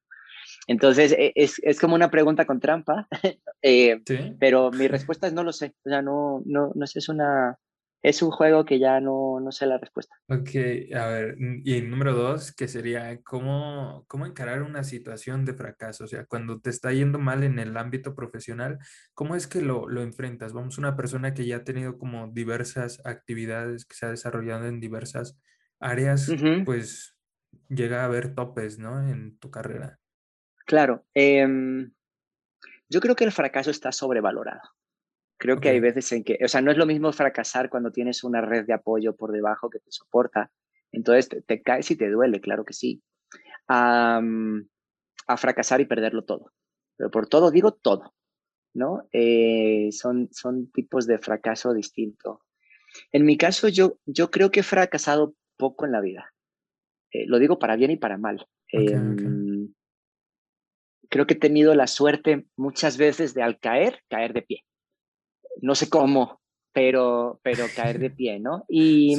Entonces 0.68 1.12
e, 1.12 1.32
es, 1.34 1.60
es 1.64 1.80
como 1.80 1.96
una 1.96 2.10
pregunta 2.10 2.44
con 2.44 2.60
trampa, 2.60 3.08
eh, 3.62 4.00
pero 4.38 4.70
mi 4.70 4.86
respuesta 4.86 5.26
es 5.26 5.32
no 5.32 5.42
lo 5.42 5.52
sé. 5.52 5.74
O 5.84 5.90
sea, 5.90 6.00
no, 6.00 6.42
no, 6.46 6.70
no 6.76 6.86
sé, 6.86 7.00
es 7.00 7.08
una, 7.08 7.58
es 8.04 8.20
un 8.20 8.30
juego 8.30 8.66
que 8.66 8.78
ya 8.78 9.00
no, 9.00 9.40
no 9.40 9.50
sé 9.50 9.64
la 9.64 9.78
respuesta. 9.78 10.14
Ok, 10.28 10.50
a 10.94 11.06
ver, 11.06 11.36
y 11.38 11.80
número 11.80 12.12
dos, 12.12 12.52
que 12.52 12.68
sería 12.68 13.22
cómo, 13.22 14.04
cómo 14.08 14.26
encarar 14.26 14.62
una 14.62 14.84
situación 14.84 15.46
de 15.46 15.54
fracaso, 15.54 16.04
o 16.04 16.06
sea, 16.06 16.26
cuando 16.26 16.60
te 16.60 16.68
está 16.68 16.92
yendo 16.92 17.18
mal 17.18 17.42
en 17.44 17.58
el 17.58 17.74
ámbito 17.78 18.14
profesional, 18.14 18.78
¿cómo 19.14 19.36
es 19.36 19.46
que 19.46 19.62
lo, 19.62 19.88
lo 19.88 20.02
enfrentas? 20.02 20.52
Vamos, 20.52 20.76
una 20.76 20.96
persona 20.96 21.32
que 21.32 21.46
ya 21.46 21.56
ha 21.56 21.64
tenido 21.64 21.96
como 21.96 22.28
diversas 22.28 23.00
actividades, 23.06 23.86
que 23.86 23.96
se 23.96 24.04
ha 24.04 24.10
desarrollado 24.10 24.66
en 24.66 24.80
diversas 24.80 25.40
áreas, 25.80 26.30
pues 26.66 27.16
llega 27.70 28.02
a 28.02 28.04
haber 28.04 28.34
topes, 28.34 28.78
¿no? 28.78 29.08
En 29.08 29.38
tu 29.38 29.50
carrera. 29.50 29.98
Claro, 30.66 31.06
em, 31.14 31.90
yo 32.90 33.00
creo 33.00 33.16
que 33.16 33.24
el 33.24 33.32
fracaso 33.32 33.70
está 33.70 33.92
sobrevalorado. 33.92 34.60
Creo 35.36 35.60
que 35.60 35.68
hay 35.68 35.80
veces 35.80 36.10
en 36.12 36.24
que, 36.24 36.38
o 36.44 36.48
sea, 36.48 36.60
no 36.60 36.70
es 36.70 36.78
lo 36.78 36.86
mismo 36.86 37.12
fracasar 37.12 37.68
cuando 37.68 37.90
tienes 37.90 38.24
una 38.24 38.40
red 38.40 38.66
de 38.66 38.72
apoyo 38.72 39.16
por 39.16 39.32
debajo 39.32 39.68
que 39.68 39.80
te 39.80 39.90
soporta. 39.90 40.50
Entonces 40.92 41.28
te, 41.46 41.62
caes 41.62 41.90
y 41.90 41.96
te 41.96 42.08
duele, 42.08 42.40
claro 42.40 42.64
que 42.64 42.72
sí. 42.72 43.02
a 43.66 44.20
fracasar 45.36 45.80
y 45.80 45.86
perderlo 45.86 46.24
todo. 46.24 46.52
Pero 46.96 47.10
por 47.10 47.26
todo 47.26 47.50
digo 47.50 47.72
todo, 47.72 48.14
¿no? 48.74 49.08
Eh, 49.12 49.88
son, 49.90 50.28
son 50.32 50.70
tipos 50.70 51.06
de 51.06 51.18
fracaso 51.18 51.74
distinto. 51.74 52.42
En 53.10 53.24
mi 53.24 53.36
caso, 53.36 53.66
yo, 53.68 53.98
yo 54.06 54.30
creo 54.30 54.52
que 54.52 54.60
he 54.60 54.64
fracasado 54.64 55.34
poco 55.56 55.84
en 55.84 55.92
la 55.92 56.00
vida. 56.00 56.32
Eh, 57.10 57.26
lo 57.26 57.40
digo 57.40 57.58
para 57.58 57.74
bien 57.74 57.90
y 57.90 57.96
para 57.96 58.18
mal. 58.18 58.46
Em, 58.68 59.72
creo 61.10 61.26
que 61.26 61.34
he 61.34 61.38
tenido 61.38 61.74
la 61.74 61.88
suerte 61.88 62.46
muchas 62.56 62.96
veces 62.96 63.34
de 63.34 63.42
al 63.42 63.58
caer, 63.58 64.00
caer 64.08 64.32
de 64.32 64.42
pie 64.42 64.64
no 65.60 65.74
sé 65.74 65.88
cómo, 65.88 66.40
pero, 66.72 67.40
pero 67.42 67.66
caer 67.74 67.98
de 67.98 68.10
pie, 68.10 68.40
¿no? 68.40 68.64
Y, 68.68 69.16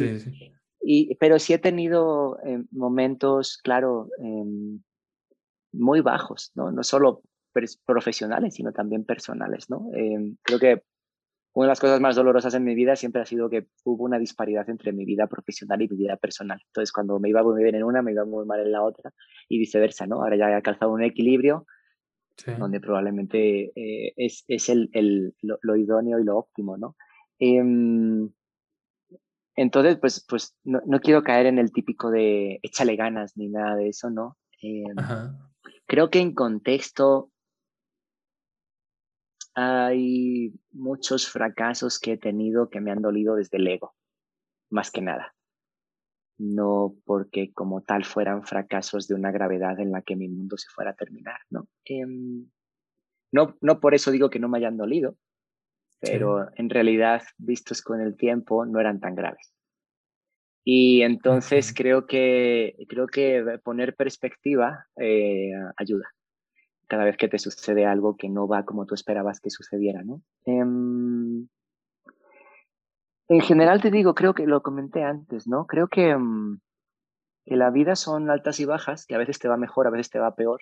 y 0.82 1.16
pero 1.16 1.40
sí 1.40 1.54
he 1.54 1.60
tenido 1.60 2.38
eh, 2.46 2.64
momentos, 2.72 3.58
claro, 3.64 4.10
em, 4.20 4.82
muy 5.72 6.02
bajos, 6.02 6.52
¿no? 6.56 6.72
No 6.72 6.84
solo 6.84 7.22
profesionales, 7.86 8.56
sino 8.56 8.72
también 8.74 9.06
personales, 9.06 9.70
¿no? 9.70 9.90
Em, 9.94 10.38
creo 10.44 10.60
que 10.60 10.84
una 11.54 11.68
de 11.68 11.72
las 11.72 11.80
cosas 11.80 12.02
más 12.02 12.18
dolorosas 12.18 12.54
en 12.54 12.66
mi 12.66 12.76
vida 12.76 12.98
siempre 12.98 13.22
ha 13.22 13.26
sido 13.26 13.50
que 13.50 13.68
hubo 13.86 14.04
una 14.04 14.20
disparidad 14.20 14.70
entre 14.70 14.92
mi 14.92 15.06
vida 15.06 15.28
profesional 15.28 15.82
y 15.82 15.88
mi 15.88 15.96
vida 15.96 16.18
personal. 16.18 16.60
Entonces, 16.68 16.92
cuando 16.92 17.18
me 17.18 17.30
iba 17.30 17.42
muy 17.44 17.64
bien 17.64 17.76
en 17.76 17.84
una, 17.84 18.02
me 18.02 18.12
iba 18.12 18.26
muy 18.26 18.46
mal 18.46 18.60
en 18.60 18.74
la 18.74 18.84
otra 18.84 19.14
y 19.48 19.58
viceversa, 19.58 20.06
¿no? 20.06 20.22
Ahora 20.22 20.36
ya 20.36 20.50
he 20.50 20.54
alcanzado 20.54 20.92
un 20.92 21.02
equilibrio 21.02 21.66
donde 22.58 22.80
probablemente 22.80 23.72
eh, 23.76 24.14
es, 24.18 24.44
es 24.48 24.70
el, 24.70 24.90
el 24.94 25.36
lo, 25.42 25.76
idóneo 25.76 26.20
y 26.20 26.24
lo 26.24 26.38
óptimo, 26.38 26.78
¿no? 26.78 26.96
Em, 27.40 28.30
entonces, 29.56 29.98
pues, 30.00 30.26
pues 30.28 30.56
no, 30.64 30.82
no, 30.86 31.00
quiero 31.00 31.24
caer 31.24 31.46
en 31.46 31.60
el 31.60 31.72
típico 31.72 32.12
de 32.12 32.60
échale 32.62 32.96
ganas 32.96 33.38
ni 33.38 33.48
nada 33.48 33.76
de 33.76 33.90
eso, 33.90 34.10
¿no? 34.10 34.38
Em, 34.62 34.96
creo 35.86 36.10
que 36.10 36.20
en 36.20 36.34
contexto 36.34 37.32
hay 39.54 40.54
muchos 40.72 41.30
fracasos 41.30 42.00
que 42.00 42.14
he 42.14 42.18
tenido 42.18 42.70
que 42.70 42.82
me 42.82 42.92
han 42.92 43.02
dolido 43.02 43.36
desde 43.36 43.58
el 43.58 43.68
ego, 43.68 43.96
más 44.70 44.92
que 44.92 45.02
nada 45.02 45.35
no 46.38 46.96
porque 47.06 47.52
como 47.54 47.82
tal 47.82 48.06
fueran 48.06 48.44
fracasos 48.44 49.08
de 49.08 49.16
una 49.16 49.32
gravedad 49.32 49.80
en 49.80 49.92
la 49.92 50.02
que 50.02 50.16
mi 50.16 50.28
mundo 50.28 50.58
se 50.58 50.70
fuera 50.70 50.92
a 50.92 50.96
terminar, 50.96 51.40
¿no? 51.50 51.68
Em, 51.86 52.48
no, 53.32 53.58
no 53.62 53.80
por 53.80 53.96
eso 53.96 54.12
digo 54.12 54.30
que 54.30 54.40
no 54.40 54.50
me 54.50 54.58
hayan 54.58 54.78
dolido, 54.78 55.18
pero 56.00 56.48
en 56.56 56.70
realidad, 56.70 57.24
vistos 57.38 57.82
con 57.82 58.02
el 58.02 58.16
tiempo, 58.16 58.66
no 58.66 58.80
eran 58.80 59.00
tan 59.00 59.16
graves. 59.16 59.54
Y 60.64 61.04
entonces 61.04 61.74
creo, 61.76 62.08
que, 62.08 62.76
creo 62.90 63.08
que 63.08 63.60
poner 63.64 63.96
perspectiva 63.96 64.88
eh, 65.00 65.52
ayuda 65.78 66.10
cada 66.88 67.06
vez 67.06 67.18
que 67.18 67.28
te 67.28 67.40
sucede 67.40 67.86
algo 67.86 68.16
que 68.16 68.30
no 68.30 68.48
va 68.48 68.66
como 68.66 68.86
tú 68.86 68.96
esperabas 68.96 69.40
que 69.40 69.50
sucediera, 69.50 70.04
¿no? 70.04 70.22
Em, 70.46 71.48
en 73.28 73.42
general 73.42 73.82
te 73.82 73.92
digo, 73.92 74.14
creo 74.14 74.34
que 74.34 74.46
lo 74.46 74.62
comenté 74.62 75.04
antes, 75.04 75.48
¿no? 75.48 75.66
Creo 75.66 75.88
que, 75.88 76.16
mm, 76.16 76.60
que 77.46 77.56
la 77.56 77.72
vida 77.72 77.96
son 77.96 78.30
altas 78.30 78.60
y 78.60 78.66
bajas, 78.66 79.06
que 79.06 79.16
a 79.16 79.20
veces 79.20 79.40
te 79.40 79.48
va 79.48 79.58
mejor, 79.58 79.88
a 79.88 79.92
veces 79.92 80.10
te 80.10 80.20
va 80.20 80.36
peor, 80.36 80.62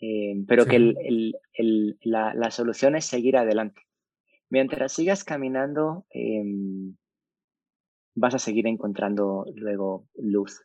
eh, 0.00 0.34
pero 0.48 0.66
que 0.66 0.76
el, 0.76 1.34
el, 1.54 1.98
la, 2.02 2.34
la, 2.34 2.50
solución 2.50 2.96
es 2.96 3.04
seguir 3.04 3.36
adelante. 3.36 3.82
Mientras 4.50 4.92
sigas 4.92 5.22
caminando, 5.22 6.04
em, 6.10 6.96
vas 8.14 8.34
a 8.34 8.40
seguir 8.40 8.66
encontrando 8.66 9.46
luego 9.54 10.08
luz. 10.16 10.60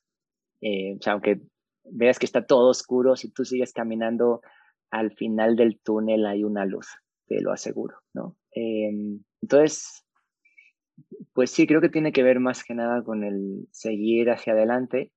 Eh, 0.62 0.96
o 1.00 1.02
sea, 1.02 1.14
aunque 1.14 1.42
veas 1.84 2.18
que 2.18 2.26
está 2.26 2.46
todo 2.46 2.70
oscuro, 2.70 3.16
si 3.16 3.32
tú 3.32 3.46
sigues 3.46 3.74
caminando, 3.74 4.42
al 4.90 5.12
final 5.12 5.56
del 5.56 5.80
túnel 5.82 6.26
hay 6.26 6.44
una 6.44 6.66
luz, 6.66 6.88
te 7.28 7.40
lo 7.42 7.52
aseguro, 7.52 7.98
¿no? 8.14 8.36
Em, 8.52 9.24
entonces, 9.42 10.07
pues 11.34 11.52
sí, 11.52 11.68
creo 11.68 11.82
que 11.82 11.90
tiene 11.90 12.12
que 12.12 12.24
ver 12.24 12.40
más 12.40 12.64
que 12.64 12.74
nada 12.74 13.04
con 13.04 13.24
el 13.24 13.68
seguir 13.72 14.30
hacia 14.30 14.54
adelante, 14.54 15.12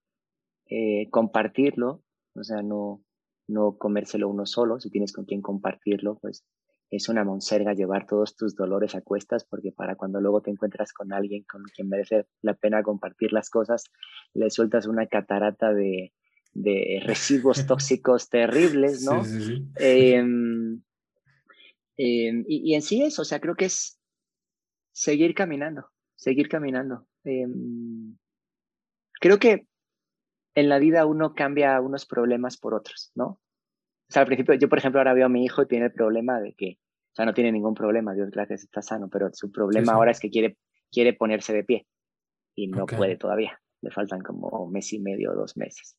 eh, 0.67 1.09
compartirlo, 1.11 2.03
o 2.35 2.45
sea, 2.45 2.63
no, 2.63 3.03
no 3.49 3.77
comérselo 3.77 4.29
uno 4.29 4.47
solo, 4.47 4.81
si 4.81 4.91
tienes 4.91 5.13
con 5.13 5.25
quien 5.25 5.43
compartirlo, 5.43 6.19
pues 6.21 6.45
es 6.91 7.09
una 7.09 7.25
monserga 7.25 7.73
llevar 7.73 8.07
todos 8.07 8.37
tus 8.37 8.57
dolores 8.57 8.95
a 8.95 9.01
cuestas, 9.01 9.45
porque 9.45 9.73
para 9.73 9.95
cuando 9.95 10.21
luego 10.21 10.43
te 10.43 10.51
encuentras 10.51 10.93
con 10.93 11.13
alguien 11.13 11.45
con 11.45 11.63
quien 11.65 11.89
merece 11.89 12.27
la 12.43 12.55
pena 12.55 12.83
compartir 12.83 13.33
las 13.33 13.49
cosas, 13.49 13.85
le 14.35 14.51
sueltas 14.51 14.87
una 14.87 15.07
catarata 15.07 15.73
de, 15.73 16.13
de 16.53 17.01
residuos 17.05 17.65
tóxicos 17.67 18.29
terribles, 18.29 19.03
¿no? 19.03 19.25
Sí, 19.25 19.31
sí, 19.31 19.41
sí. 19.41 19.73
Em, 19.77 20.83
em, 21.97 22.45
y, 22.49 22.71
y, 22.71 22.75
en 22.75 22.83
sí 22.83 23.03
eso, 23.03 23.23
o 23.23 23.25
sea, 23.25 23.41
creo 23.41 23.55
que 23.55 23.67
es 23.67 24.00
seguir 25.01 25.35
caminando, 25.35 25.89
seguir 26.15 26.49
caminando. 26.49 27.07
Em, 27.25 28.19
creo 29.19 29.39
que 29.39 29.67
en 30.55 30.69
la 30.69 30.79
vida 30.79 31.07
uno 31.07 31.35
cambia 31.35 31.81
unos 31.81 32.05
problemas 32.05 32.59
por 32.59 32.75
otros, 32.75 33.11
¿no? 33.15 33.27
O 33.27 34.13
sea, 34.13 34.23
al 34.23 34.27
principio, 34.27 34.55
yo 34.55 34.69
por 34.69 34.79
ejemplo 34.79 35.01
ahora 35.01 35.15
veo 35.15 35.27
a 35.27 35.31
mi 35.31 35.43
hijo 35.45 35.63
y 35.63 35.67
tiene 35.67 35.87
el 35.87 35.93
problema 35.93 36.39
de 36.41 36.53
que, 36.53 36.79
o 37.13 37.15
sea, 37.15 37.25
no 37.25 37.33
tiene 37.33 37.51
ningún 37.51 37.75
problema, 37.75 38.13
Dios 38.13 38.31
gracias, 38.31 38.65
está 38.65 38.83
sano, 38.83 39.09
pero 39.09 39.31
su 39.33 39.51
problema 39.51 39.93
ahora 39.93 40.11
es 40.11 40.21
que 40.21 40.29
quiere, 40.29 40.59
quiere 40.93 41.15
ponerse 41.15 41.55
de 41.55 41.65
pie 41.65 41.87
y 42.55 42.69
no 42.69 42.85
puede 42.85 43.17
todavía. 43.17 43.59
Le 43.81 43.91
faltan 43.91 44.21
como 44.21 44.49
un 44.49 44.73
mes 44.73 44.93
y 44.93 44.99
medio 44.99 45.33
o 45.33 45.35
dos 45.35 45.57
meses. 45.57 45.97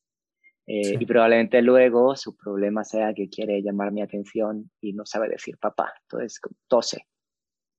Eh, 0.68 0.96
y 1.00 1.06
probablemente 1.06 1.60
luego 1.60 2.14
su 2.14 2.36
problema 2.36 2.84
sea 2.84 3.12
que 3.14 3.28
quiere 3.28 3.62
llamar 3.62 3.90
mi 3.90 4.00
atención 4.00 4.70
y 4.80 4.92
no 4.92 5.04
sabe 5.04 5.28
decir 5.28 5.58
papá. 5.58 5.92
Entonces 6.02 6.40
tose. 6.68 7.08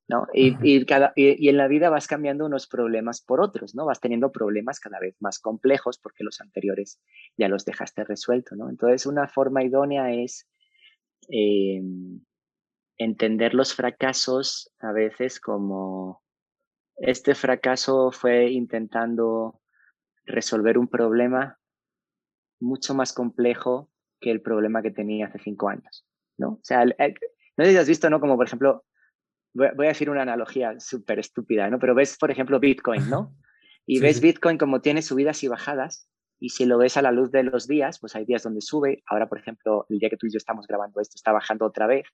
¿No? 0.07 0.27
Y, 0.33 0.57
y, 0.61 0.85
cada, 0.85 1.13
y, 1.15 1.47
en 1.47 1.57
la 1.57 1.67
vida 1.67 1.89
vas 1.89 2.07
cambiando 2.07 2.45
unos 2.45 2.67
problemas 2.67 3.21
por 3.21 3.41
otros, 3.41 3.73
¿no? 3.75 3.85
Vas 3.85 3.99
teniendo 3.99 4.31
problemas 4.31 4.79
cada 4.79 4.99
vez 4.99 5.15
más 5.21 5.39
complejos 5.39 5.97
porque 5.97 6.23
los 6.23 6.41
anteriores 6.41 7.01
ya 7.37 7.47
los 7.47 7.65
dejaste 7.65 8.03
resuelto, 8.03 8.55
¿no? 8.55 8.69
Entonces 8.69 9.05
una 9.05 9.27
forma 9.27 9.63
idónea 9.63 10.13
es 10.13 10.49
em, 11.29 12.21
entender 12.97 13.53
los 13.53 13.73
fracasos 13.73 14.73
a 14.79 14.91
veces 14.91 15.39
como 15.39 16.21
este 16.97 17.33
fracaso 17.33 18.11
fue 18.11 18.51
intentando 18.51 19.61
resolver 20.25 20.77
un 20.77 20.87
problema 20.87 21.59
mucho 22.59 22.93
más 22.93 23.13
complejo 23.13 23.89
que 24.19 24.31
el 24.31 24.41
problema 24.41 24.81
que 24.81 24.91
tenía 24.91 25.27
hace 25.27 25.39
cinco 25.39 25.69
años, 25.69 26.05
¿no? 26.37 26.53
O 26.53 26.63
sea, 26.63 26.85
no 26.85 27.65
sé 27.65 27.71
si 27.71 27.77
has 27.77 27.87
visto, 27.87 28.09
¿no? 28.09 28.19
Como 28.19 28.35
por 28.37 28.45
ejemplo, 28.45 28.85
voy 29.53 29.85
a 29.85 29.89
decir 29.89 30.09
una 30.09 30.23
analogía 30.23 30.79
súper 30.79 31.19
estúpida, 31.19 31.69
¿no? 31.69 31.79
Pero 31.79 31.95
ves, 31.95 32.17
por 32.17 32.31
ejemplo, 32.31 32.59
Bitcoin, 32.59 33.09
¿no? 33.09 33.35
Y 33.85 33.99
ves 33.99 34.21
Bitcoin 34.21 34.57
como 34.57 34.79
tiene 34.79 35.01
subidas 35.01 35.43
y 35.43 35.49
bajadas, 35.49 36.07
y 36.39 36.49
si 36.49 36.65
lo 36.65 36.77
ves 36.77 36.95
a 36.97 37.01
la 37.01 37.11
luz 37.11 37.31
de 37.31 37.43
los 37.43 37.67
días, 37.67 37.99
pues 37.99 38.15
hay 38.15 38.25
días 38.25 38.43
donde 38.43 38.61
sube. 38.61 39.03
Ahora, 39.05 39.27
por 39.27 39.39
ejemplo, 39.39 39.85
el 39.89 39.99
día 39.99 40.09
que 40.09 40.17
tú 40.17 40.27
y 40.27 40.31
yo 40.31 40.37
estamos 40.37 40.67
grabando 40.67 40.99
esto, 40.99 41.15
está 41.15 41.31
bajando 41.31 41.65
otra 41.65 41.87
vez. 41.87 42.05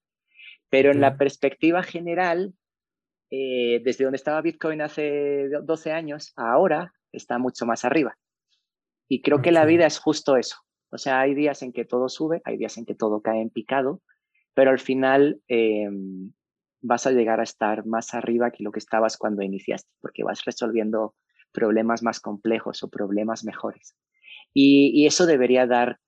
Pero 0.69 0.91
en 0.91 1.01
la 1.01 1.17
perspectiva 1.17 1.83
general, 1.83 2.53
eh, 3.31 3.81
desde 3.83 4.03
donde 4.03 4.17
estaba 4.17 4.41
Bitcoin 4.41 4.81
hace 4.81 5.49
12 5.63 5.91
años, 5.91 6.33
ahora 6.35 6.93
está 7.11 7.39
mucho 7.39 7.65
más 7.65 7.85
arriba. 7.85 8.17
Y 9.07 9.21
creo 9.21 9.41
que 9.41 9.51
la 9.51 9.65
vida 9.65 9.87
es 9.87 9.97
justo 9.97 10.37
eso. 10.37 10.57
O 10.91 10.97
sea, 10.97 11.21
hay 11.21 11.33
días 11.33 11.61
en 11.61 11.73
que 11.73 11.85
todo 11.85 12.09
sube, 12.09 12.41
hay 12.45 12.57
días 12.57 12.77
en 12.77 12.85
que 12.85 12.95
todo 12.95 13.21
cae 13.21 13.41
en 13.41 13.49
picado, 13.49 14.01
pero 14.53 14.71
al 14.71 14.79
final 14.79 15.41
em, 15.47 16.33
vas 16.81 17.07
a 17.07 17.11
llegar 17.11 17.39
a 17.39 17.43
estar 17.43 17.85
más 17.85 18.13
arriba 18.13 18.51
que 18.51 18.63
lo 18.63 18.71
que 18.71 18.79
estabas 18.79 19.17
cuando 19.17 19.41
iniciaste, 19.41 19.89
porque 20.01 20.23
vas 20.23 20.45
resolviendo 20.45 21.15
problemas 21.51 22.03
más 22.03 22.19
complejos 22.19 22.83
o 22.83 22.89
problemas 22.89 23.43
mejores. 23.43 23.95
Y, 24.53 25.05
eso 25.05 25.25
debería 25.25 25.67
dar 25.67 25.99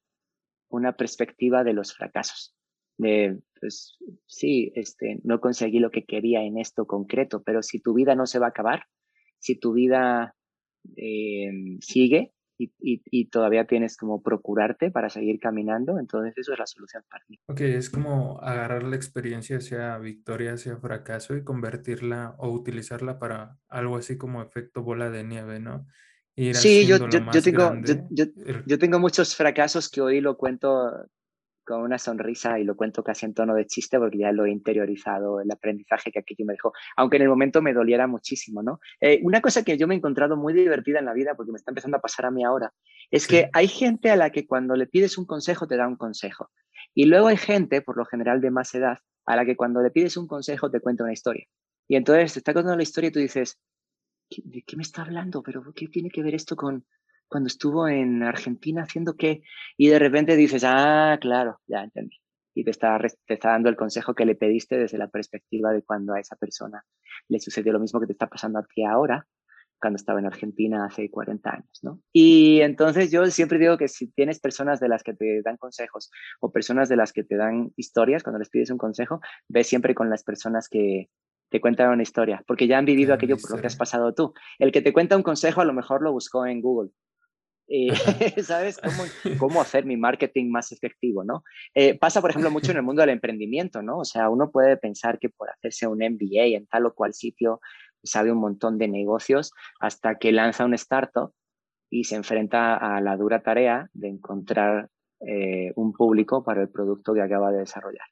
una 0.69 0.95
perspectiva 0.95 1.63
de 1.63 1.74
los 1.74 1.93
fracasos. 1.93 2.55
De, 2.97 3.39
pues 3.59 3.97
sí, 4.28 4.72
este, 4.76 5.19
no 5.24 5.39
conseguí 5.39 5.80
lo 5.80 5.91
que 5.91 6.05
quería 6.05 6.43
en 6.43 6.57
esto 6.57 6.86
concreto, 6.86 7.43
pero 7.43 7.63
si 7.63 7.80
tu 7.80 7.93
vida 7.93 8.15
no 8.15 8.26
se 8.26 8.39
va 8.39 8.47
a 8.47 8.49
acabar, 8.49 8.86
si 9.39 9.55
tu 9.59 9.74
vida 9.74 10.36
em, 10.95 11.80
sigue, 11.82 12.34
y, 12.80 13.26
todavía 13.26 13.66
tienes 13.66 13.97
como 13.97 14.22
procurarte 14.22 14.91
para 14.91 15.09
seguir 15.09 15.39
caminando, 15.39 15.97
entonces 15.99 16.38
eso 16.38 16.53
es 16.53 16.59
la 16.59 16.66
solución 16.66 17.03
para 17.09 17.24
mí. 17.30 17.39
Ok, 17.47 17.62
es 17.62 17.89
como 17.89 18.39
agarrar 18.41 18.84
la 18.84 18.95
experiencia 18.95 19.57
hacia 19.57 19.97
victoria, 19.97 20.53
hacia 20.53 20.78
fracaso 20.78 21.36
y 21.36 21.43
convertirla 21.43 22.36
o 22.38 22.49
utilizarla 22.49 23.20
para 23.20 23.57
algo 23.70 23.97
así 23.97 24.18
como 24.18 24.41
efecto 24.41 24.84
bola 24.84 25.09
de 25.09 25.24
nieve, 25.24 25.59
¿no? 25.59 25.88
sí, 26.53 26.88
yo, 26.88 26.97
yo, 27.09 27.41
tengo, 27.43 27.74
yo, 28.09 28.26
yo, 28.66 28.80
tengo 28.80 28.99
muchos 28.99 29.36
fracasos 29.36 29.89
que 29.89 30.01
hoy 30.01 30.22
lo 30.22 30.38
cuento 30.38 31.05
con 31.72 31.84
una 31.84 31.97
sonrisa 31.97 32.59
y 32.59 32.65
lo 32.65 32.76
cuento 32.76 33.01
casi 33.01 33.26
en 33.26 33.34
tono 33.34 33.55
de 33.55 33.65
chiste 33.65 33.97
porque 33.97 34.17
ya 34.17 34.34
lo 34.34 34.45
he 34.45 34.51
interiorizado, 34.51 35.39
el 35.39 35.49
aprendizaje 35.49 36.11
que 36.11 36.19
aquello 36.19 36.45
me 36.45 36.53
dejó, 36.53 36.74
aunque 36.97 37.15
en 37.15 37.24
el 37.24 37.30
momento 37.30 37.61
me 37.61 37.72
doliera 37.72 38.07
muchísimo, 38.07 38.61
¿no? 38.61 38.82
Eh, 38.99 39.22
una 39.24 39.39
cosa 39.39 39.63
que 39.63 39.78
yo 39.78 39.88
me 39.88 39.95
he 39.95 39.97
encontrado 39.97 40.36
muy 40.36 40.53
divertida 40.53 40.99
en 40.99 41.05
la 41.05 41.13
vida, 41.13 41.34
porque 41.36 41.53
me 41.53 41.57
está 41.57 41.72
empezando 41.72 41.95
a 41.95 42.01
pasar 42.01 42.26
a 42.26 42.32
mí 42.32 42.43
ahora, 42.43 42.74
es 43.09 43.26
que 43.26 43.49
hay 43.53 43.69
gente 43.69 44.09
a 44.09 44.17
la 44.17 44.32
que 44.32 44.45
cuando 44.45 44.76
le 44.76 44.86
pides 44.86 45.17
un 45.17 45.26
consejo 45.26 45.65
te 45.65 45.78
da 45.78 45.88
un 45.88 45.95
consejo. 45.95 46.49
Y 46.93 47.05
luego 47.05 47.28
hay 47.28 47.38
gente, 47.38 47.82
por 47.82 47.95
lo 47.95 48.03
general 48.03 48.41
de 48.41 48.51
más 48.51 48.76
edad, 48.76 48.97
a 49.26 49.36
la 49.38 49.45
que 49.45 49.55
cuando 49.55 49.82
le 49.82 49.91
pides 49.91 50.17
un 50.17 50.28
consejo 50.28 50.69
te 50.69 50.82
cuenta 50.82 51.05
una 51.05 51.13
historia. 51.13 51.45
Y 51.88 51.95
entonces 51.95 52.34
te 52.34 52.39
está 52.39 52.53
contando 52.53 52.76
la 52.76 52.84
historia 52.84 53.07
y 53.09 53.11
tú 53.11 53.19
dices, 53.19 53.59
¿de 54.30 54.61
qué 54.63 54.76
me 54.76 54.84
está 54.84 55.03
hablando? 55.03 55.41
¿Pero 55.41 55.63
qué 55.74 55.88
tiene 55.88 56.09
que 56.09 56.22
ver 56.22 56.36
esto 56.36 56.57
con, 56.57 56.86
cuando 57.32 57.47
estuvo 57.47 57.88
en 57.88 58.23
Argentina 58.23 58.84
haciendo 58.84 59.15
qué, 59.15 59.41
y 59.77 59.88
de 59.88 59.99
repente 59.99 60.36
dices, 60.36 60.63
ah, 60.65 61.17
claro, 61.21 61.61
ya 61.65 61.82
entendí. 61.82 62.17
Y 62.53 62.65
te 62.65 62.71
está, 62.71 62.99
te 62.99 63.34
está 63.34 63.51
dando 63.51 63.69
el 63.69 63.77
consejo 63.77 64.13
que 64.13 64.25
le 64.25 64.36
pediste 64.36 64.77
desde 64.77 64.97
la 64.97 65.07
perspectiva 65.07 65.71
de 65.71 65.82
cuando 65.82 66.13
a 66.13 66.19
esa 66.19 66.36
persona 66.36 66.84
le 67.29 67.39
sucedió 67.39 67.71
lo 67.71 67.79
mismo 67.79 68.01
que 68.01 68.07
te 68.07 68.11
está 68.11 68.27
pasando 68.27 68.59
a 68.59 68.63
ti 68.63 68.84
ahora, 68.84 69.25
cuando 69.79 69.95
estaba 69.95 70.19
en 70.19 70.25
Argentina 70.25 70.86
hace 70.86 71.09
40 71.09 71.49
años, 71.49 71.79
¿no? 71.82 72.01
Y 72.11 72.59
entonces 72.61 73.09
yo 73.11 73.25
siempre 73.27 73.57
digo 73.57 73.77
que 73.77 73.88
si 73.88 74.11
tienes 74.11 74.41
personas 74.41 74.82
de 74.82 74.89
las 74.89 75.01
que 75.01 75.13
te 75.13 75.41
dan 75.41 75.55
consejos 75.55 76.11
o 76.41 76.51
personas 76.51 76.89
de 76.89 76.97
las 76.97 77.13
que 77.13 77.23
te 77.23 77.38
dan 77.38 77.71
historias, 77.77 78.23
cuando 78.23 78.39
les 78.39 78.49
pides 78.49 78.69
un 78.71 78.77
consejo, 78.77 79.21
ve 79.47 79.63
siempre 79.63 79.95
con 79.95 80.09
las 80.09 80.23
personas 80.23 80.67
que, 80.67 81.09
te 81.51 81.59
cuentan 81.59 81.89
una 81.89 82.01
historia, 82.01 82.43
porque 82.47 82.65
ya 82.65 82.77
han 82.77 82.86
vivido 82.86 83.13
aquello 83.13 83.36
por 83.38 83.51
lo 83.51 83.57
que 83.59 83.67
has 83.67 83.75
pasado 83.75 84.13
tú. 84.13 84.34
El 84.57 84.71
que 84.71 84.82
te 84.82 84.93
cuenta 84.93 85.17
un 85.17 85.23
consejo 85.23 85.59
a 85.59 85.65
lo 85.65 85.73
mejor 85.73 86.01
lo 86.01 86.13
buscó 86.13 86.45
en 86.45 86.61
Google, 86.61 86.91
¿Sabes 88.43 88.80
cómo, 88.80 89.38
cómo, 89.39 89.61
hacer 89.61 89.86
mi 89.86 89.97
marketing 89.97 90.49
más 90.49 90.72
efectivo? 90.72 91.24
¿no? 91.24 91.43
Eh, 91.74 91.97
pasa, 91.97 92.22
por 92.22 92.30
ejemplo, 92.30 92.51
mucho 92.51 92.72
en 92.72 92.78
el 92.78 92.84
mundo 92.84 93.01
del 93.01 93.11
emprendimiento, 93.11 93.82
¿no? 93.82 93.99
O 93.99 94.05
sea, 94.05 94.30
uno 94.30 94.51
puede 94.51 94.78
pensar 94.78 95.19
que 95.19 95.30
por 95.30 95.49
hacerse 95.49 95.88
un 95.88 95.99
MBA 95.99 96.57
en 96.57 96.67
tal 96.67 96.86
o 96.86 96.93
cual 96.93 97.13
sitio 97.13 97.61
sabe 98.03 98.32
un 98.32 98.39
montón 98.39 98.78
de 98.78 98.88
negocios 98.88 99.53
hasta 99.80 100.15
que 100.15 100.32
lanza 100.32 100.65
un 100.65 100.74
startup 100.74 101.32
y 101.89 102.05
se 102.05 102.15
enfrenta 102.15 102.76
a 102.76 103.01
la 103.01 103.17
dura 103.17 103.43
tarea 103.43 103.89
de 103.93 104.09
encontrar 104.09 104.89
eh, 105.26 105.72
un 105.76 105.93
público 105.93 106.43
para 106.43 106.61
el 106.61 106.69
producto 106.69 107.13
que 107.13 107.22
acaba 107.22 107.51
de 107.51 107.59
desarrollar. 107.59 108.07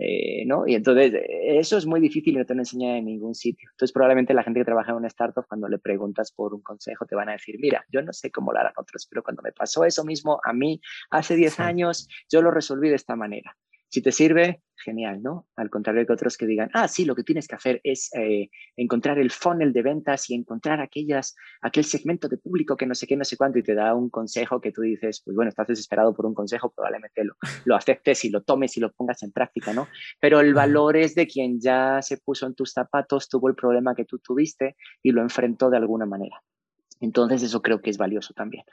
Eh, 0.00 0.44
¿no? 0.46 0.64
Y 0.66 0.76
entonces 0.76 1.12
eso 1.42 1.76
es 1.76 1.84
muy 1.84 2.00
difícil 2.00 2.34
y 2.34 2.38
no 2.38 2.46
te 2.46 2.54
lo 2.54 2.60
enseña 2.60 2.96
en 2.98 3.06
ningún 3.06 3.34
sitio. 3.34 3.68
Entonces 3.72 3.92
probablemente 3.92 4.32
la 4.32 4.44
gente 4.44 4.60
que 4.60 4.64
trabaja 4.64 4.92
en 4.92 4.98
una 4.98 5.08
startup 5.08 5.44
cuando 5.48 5.68
le 5.68 5.78
preguntas 5.78 6.30
por 6.30 6.54
un 6.54 6.62
consejo 6.62 7.04
te 7.04 7.16
van 7.16 7.28
a 7.28 7.32
decir, 7.32 7.56
mira, 7.58 7.84
yo 7.90 8.00
no 8.02 8.12
sé 8.12 8.30
cómo 8.30 8.52
lo 8.52 8.60
harán 8.60 8.74
otros, 8.76 9.08
pero 9.10 9.24
cuando 9.24 9.42
me 9.42 9.50
pasó 9.50 9.84
eso 9.84 10.04
mismo 10.04 10.40
a 10.44 10.52
mí 10.52 10.80
hace 11.10 11.34
10 11.34 11.58
años, 11.58 12.08
yo 12.30 12.42
lo 12.42 12.52
resolví 12.52 12.88
de 12.88 12.94
esta 12.94 13.16
manera. 13.16 13.56
Si 13.88 14.02
te 14.02 14.12
sirve, 14.12 14.62
genial, 14.84 15.22
¿no? 15.22 15.46
Al 15.56 15.70
contrario 15.70 16.06
que 16.06 16.12
otros 16.12 16.36
que 16.36 16.46
digan, 16.46 16.70
ah, 16.74 16.88
sí, 16.88 17.04
lo 17.04 17.14
que 17.14 17.22
tienes 17.22 17.48
que 17.48 17.54
hacer 17.56 17.80
es 17.84 18.10
eh, 18.14 18.48
encontrar 18.76 19.18
el 19.18 19.30
funnel 19.30 19.72
de 19.72 19.82
ventas 19.82 20.30
y 20.30 20.34
encontrar 20.34 20.80
aquellas, 20.80 21.34
aquel 21.60 21.84
segmento 21.84 22.28
de 22.28 22.38
público 22.38 22.76
que 22.76 22.86
no 22.86 22.94
sé 22.94 23.06
qué, 23.06 23.16
no 23.16 23.24
sé 23.24 23.36
cuánto, 23.36 23.58
y 23.58 23.62
te 23.62 23.74
da 23.74 23.94
un 23.94 24.10
consejo 24.10 24.60
que 24.60 24.72
tú 24.72 24.82
dices, 24.82 25.22
pues 25.24 25.34
bueno, 25.34 25.48
estás 25.48 25.66
desesperado 25.66 26.14
por 26.14 26.26
un 26.26 26.34
consejo, 26.34 26.72
probablemente 26.74 27.24
lo, 27.24 27.34
lo 27.64 27.76
aceptes 27.76 28.24
y 28.24 28.30
lo 28.30 28.42
tomes 28.42 28.76
y 28.76 28.80
lo 28.80 28.92
pongas 28.92 29.22
en 29.22 29.32
práctica, 29.32 29.72
¿no? 29.72 29.88
Pero 30.20 30.40
el 30.40 30.54
valor 30.54 30.96
es 30.96 31.14
de 31.14 31.26
quien 31.26 31.60
ya 31.60 32.00
se 32.02 32.18
puso 32.18 32.46
en 32.46 32.54
tus 32.54 32.72
zapatos, 32.72 33.28
tuvo 33.28 33.48
el 33.48 33.54
problema 33.54 33.94
que 33.94 34.04
tú 34.04 34.18
tuviste 34.18 34.76
y 35.02 35.12
lo 35.12 35.22
enfrentó 35.22 35.70
de 35.70 35.76
alguna 35.76 36.06
manera. 36.06 36.42
Entonces 37.00 37.42
eso 37.42 37.62
creo 37.62 37.80
que 37.80 37.90
es 37.90 37.98
valioso 37.98 38.34
también. 38.34 38.64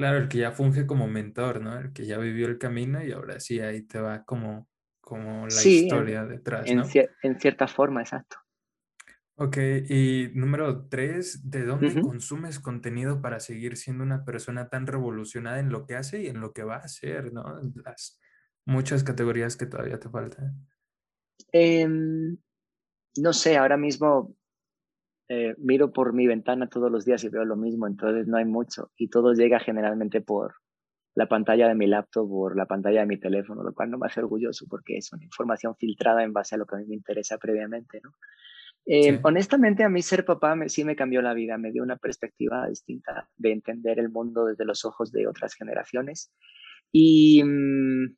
Claro, 0.00 0.16
el 0.16 0.28
que 0.28 0.38
ya 0.38 0.50
funge 0.50 0.86
como 0.86 1.06
mentor, 1.08 1.60
¿no? 1.60 1.78
El 1.78 1.92
que 1.92 2.06
ya 2.06 2.16
vivió 2.16 2.46
el 2.46 2.56
camino 2.56 3.04
y 3.04 3.12
ahora 3.12 3.38
sí 3.38 3.60
ahí 3.60 3.82
te 3.82 4.00
va 4.00 4.24
como, 4.24 4.66
como 4.98 5.46
la 5.46 5.62
historia 5.62 6.24
detrás, 6.24 6.72
¿no? 6.72 6.84
En, 7.22 7.38
cierta 7.38 7.68
forma, 7.68 8.00
exacto. 8.00 8.38
Ok, 9.34 9.58
y 9.90 10.30
número 10.32 10.88
tres, 10.88 11.50
¿de 11.50 11.66
dónde 11.66 12.00
consumes 12.00 12.60
contenido 12.60 13.20
para 13.20 13.40
seguir 13.40 13.76
siendo 13.76 14.02
una 14.02 14.24
persona 14.24 14.70
tan 14.70 14.86
revolucionada 14.86 15.58
en 15.58 15.68
lo 15.68 15.84
que 15.84 15.96
hace 15.96 16.22
y 16.22 16.28
en 16.28 16.40
lo 16.40 16.54
que 16.54 16.62
va 16.62 16.76
a 16.76 16.84
hacer, 16.84 17.34
¿no? 17.34 17.60
Las 17.84 18.18
muchas 18.64 19.04
categorías 19.04 19.54
que 19.58 19.66
todavía 19.66 20.00
te 20.00 20.08
faltan. 20.08 20.66
Em, 21.52 22.38
no 23.18 23.34
sé, 23.34 23.58
ahora 23.58 23.76
mismo 23.76 24.34
eh, 25.32 25.54
miro 25.58 25.92
por 25.92 26.12
mi 26.12 26.26
ventana 26.26 26.68
todos 26.68 26.90
los 26.90 27.04
días 27.04 27.22
y 27.22 27.28
veo 27.28 27.44
lo 27.44 27.54
mismo, 27.54 27.86
entonces 27.86 28.26
no 28.26 28.36
hay 28.36 28.44
mucho. 28.44 28.90
Y 28.96 29.10
todo 29.10 29.32
llega 29.32 29.60
generalmente 29.60 30.20
por 30.20 30.56
la 31.14 31.28
pantalla 31.28 31.68
de 31.68 31.76
mi 31.76 31.86
laptop, 31.86 32.28
por 32.28 32.56
la 32.56 32.66
pantalla 32.66 33.02
de 33.02 33.06
mi 33.06 33.16
teléfono, 33.16 33.62
lo 33.62 33.72
cual 33.72 33.92
no 33.92 33.98
me 33.98 34.08
hace 34.08 34.18
orgulloso 34.18 34.66
porque 34.68 34.96
es 34.96 35.12
una 35.12 35.22
información 35.22 35.76
filtrada 35.76 36.24
en 36.24 36.32
base 36.32 36.56
a 36.56 36.58
lo 36.58 36.66
que 36.66 36.74
a 36.74 36.78
mí 36.80 36.86
me 36.86 36.96
interesa 36.96 37.38
previamente, 37.38 38.00
¿no? 38.02 38.10
Eh, 38.86 39.20
honestamente, 39.22 39.84
a 39.84 39.88
mí 39.88 40.02
ser 40.02 40.24
papá 40.24 40.56
me, 40.56 40.68
sí 40.68 40.82
me 40.82 40.96
cambió 40.96 41.22
la 41.22 41.32
vida, 41.32 41.58
me 41.58 41.70
dio 41.70 41.84
una 41.84 41.96
perspectiva 41.96 42.66
distinta 42.66 43.28
de 43.36 43.52
entender 43.52 44.00
el 44.00 44.10
mundo 44.10 44.46
desde 44.46 44.64
los 44.64 44.84
ojos 44.84 45.12
de 45.12 45.28
otras 45.28 45.54
generaciones. 45.54 46.32
Y 46.90 47.44
mm, 47.44 48.16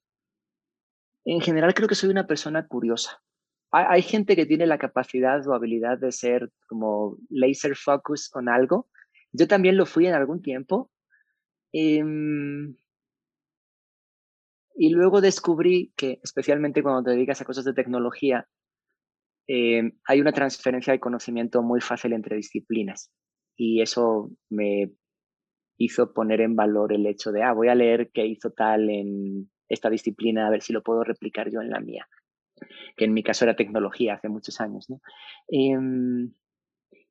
en 1.27 1.41
general 1.43 1.75
creo 1.75 1.89
que 1.89 1.95
soy 1.95 2.09
una 2.09 2.27
persona 2.27 2.67
curiosa 2.67 3.21
hay, 3.73 4.03
gente 4.03 4.37
que 4.37 4.47
tiene 4.47 4.67
la 4.67 4.79
capacidad 4.79 5.47
o 5.49 5.55
habilidad 5.55 5.99
de 5.99 6.13
ser 6.13 6.51
como 6.69 7.17
laser 7.31 7.75
focus 7.75 8.29
con 8.29 8.49
algo. 8.49 8.89
Yo 9.33 9.49
también 9.49 9.77
lo 9.77 9.87
fui 9.87 10.07
en 10.07 10.15
algún 10.15 10.43
tiempo, 10.43 10.91
Em, 11.73 12.77
y 14.75 14.91
luego 14.91 15.21
descubrí 15.21 15.93
que, 15.97 16.21
especialmente 16.23 16.83
cuando 16.83 17.05
te 17.05 17.11
dedicas 17.11 17.41
a 17.41 17.45
cosas 17.45 17.65
de 17.65 17.75
tecnología, 17.75 18.47
em, 19.47 19.93
hay 20.05 20.21
una 20.21 20.33
transferencia 20.33 20.93
de 20.93 21.01
conocimiento 21.01 21.63
muy 21.63 21.81
fácil 21.81 22.13
entre 22.13 22.37
disciplinas. 22.37 23.11
Y 23.57 23.83
eso 23.83 24.31
me 24.51 24.93
hizo 25.79 26.13
poner 26.13 26.41
en 26.41 26.57
valor 26.57 26.93
el 26.93 27.07
hecho 27.07 27.33
de, 27.33 27.43
ah, 27.43 27.53
voy 27.53 27.69
a 27.69 27.75
leer 27.75 28.11
qué 28.13 28.27
hizo 28.27 28.51
tal 28.53 28.91
en 28.91 29.51
esta 29.69 29.91
disciplina, 29.91 30.47
a 30.47 30.51
ver 30.51 30.63
si 30.63 30.73
lo 30.73 30.83
puedo 30.83 31.03
replicar 31.05 31.51
yo 31.51 31.61
en 31.61 31.71
la 31.71 31.81
mía, 31.81 32.07
que 32.97 33.05
en 33.05 33.15
mi 33.15 33.23
caso 33.23 33.45
era 33.45 33.57
tecnología 33.57 34.15
hace 34.15 34.29
muchos 34.29 34.61
años. 34.61 34.89
¿no? 34.91 35.01
Em, 35.49 36.33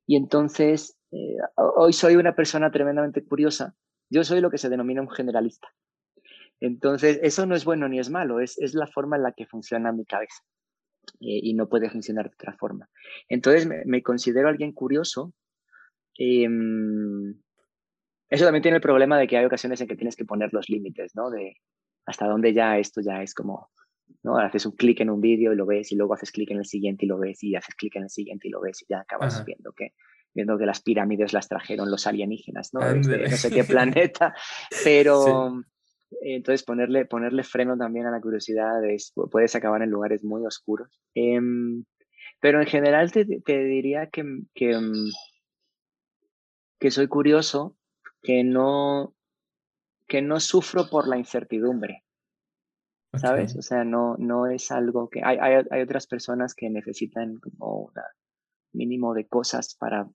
y 0.06 0.16
entonces, 0.16 0.96
eh, 1.10 1.36
hoy 1.56 1.92
soy 1.92 2.16
una 2.16 2.34
persona 2.34 2.70
tremendamente 2.70 3.24
curiosa. 3.24 3.74
Yo 4.10 4.24
soy 4.24 4.40
lo 4.40 4.50
que 4.50 4.58
se 4.58 4.68
denomina 4.68 5.00
un 5.00 5.10
generalista. 5.10 5.68
Entonces, 6.60 7.18
eso 7.22 7.46
no 7.46 7.56
es 7.56 7.64
bueno 7.64 7.88
ni 7.88 7.98
es 7.98 8.10
malo, 8.10 8.40
es, 8.40 8.56
es 8.58 8.74
la 8.74 8.86
forma 8.86 9.16
en 9.16 9.24
la 9.24 9.32
que 9.32 9.46
funciona 9.46 9.90
mi 9.90 10.04
cabeza 10.04 10.42
eh, 11.20 11.40
y 11.42 11.54
no 11.54 11.68
puede 11.68 11.90
funcionar 11.90 12.28
de 12.28 12.34
otra 12.34 12.56
forma. 12.56 12.88
Entonces, 13.28 13.66
me, 13.66 14.02
considero 14.02 14.48
alguien 14.48 14.72
curioso. 14.72 15.34
Em, 16.16 17.34
eso 18.28 18.44
también 18.44 18.62
tiene 18.62 18.76
el 18.76 18.82
problema 18.82 19.18
de 19.18 19.26
que 19.26 19.38
hay 19.38 19.44
ocasiones 19.44 19.80
en 19.80 19.88
que 19.88 19.96
tienes 19.96 20.14
que 20.14 20.24
poner 20.24 20.52
los 20.52 20.68
límites, 20.68 21.16
¿no? 21.16 21.30
De 21.30 21.56
hasta 22.06 22.26
dónde 22.26 22.52
ya 22.54 22.78
esto 22.78 23.00
ya 23.00 23.22
es 23.22 23.34
como, 23.34 23.70
¿no? 24.22 24.38
Haces 24.38 24.66
un 24.66 24.72
clic 24.72 25.00
en 25.00 25.10
un 25.10 25.20
vídeo 25.20 25.52
y 25.52 25.56
lo 25.56 25.66
ves 25.66 25.92
y 25.92 25.96
luego 25.96 26.14
haces 26.14 26.32
clic 26.32 26.50
en 26.50 26.58
el 26.58 26.66
siguiente 26.66 27.04
y 27.04 27.08
lo 27.08 27.18
ves 27.18 27.42
y 27.42 27.54
haces 27.54 27.74
clic 27.74 27.96
en 27.96 28.04
el 28.04 28.10
siguiente 28.10 28.48
y 28.48 28.50
lo 28.50 28.60
ves 28.60 28.82
y 28.82 28.86
ya 28.88 29.00
acabas 29.00 29.44
viendo 29.44 29.72
que 29.72 29.92
viendo 30.34 30.56
que 30.56 30.64
las 30.64 30.80
pirámides 30.80 31.32
las 31.32 31.48
trajeron 31.48 31.90
los 31.90 32.06
alienígenas, 32.06 32.72
¿no? 32.72 32.80
Desde 32.80 33.28
no 33.28 33.36
sé 33.36 33.50
qué 33.50 33.64
planeta, 33.64 34.34
pero 34.82 35.62
entonces 36.20 36.62
ponerle, 36.62 37.04
ponerle 37.04 37.42
freno 37.42 37.76
también 37.76 38.06
a 38.06 38.10
la 38.10 38.20
curiosidad 38.20 38.84
es, 38.84 39.12
puedes 39.30 39.54
acabar 39.54 39.82
en 39.82 39.90
lugares 39.90 40.24
muy 40.24 40.44
oscuros. 40.46 41.00
Em, 41.14 41.84
pero 42.40 42.60
en 42.60 42.66
general 42.66 43.12
te, 43.12 43.24
te 43.24 43.64
diría 43.64 44.08
que, 44.08 44.24
que, 44.54 44.76
mm, 44.76 45.10
que 46.78 46.90
soy 46.90 47.08
curioso, 47.08 47.76
que 48.22 48.44
no, 48.44 49.14
que 50.06 50.22
no 50.22 50.40
sufro 50.40 50.88
por 50.88 51.08
la 51.08 51.16
incertidumbre. 51.16 52.04
¿Sabes? 53.14 53.56
O 53.56 53.62
sea, 53.62 53.84
no, 53.84 54.16
no 54.18 54.46
es 54.46 54.70
algo 54.70 55.08
que... 55.10 55.22
Hay, 55.22 55.36
hay, 55.38 55.64
hay 55.70 55.82
otras 55.82 56.06
personas 56.06 56.54
que 56.54 56.70
necesitan 56.70 57.38
como 57.38 57.82
un 57.82 57.92
mínimo 58.72 59.14
de 59.14 59.26
cosas 59.26 59.76
para 59.78 60.08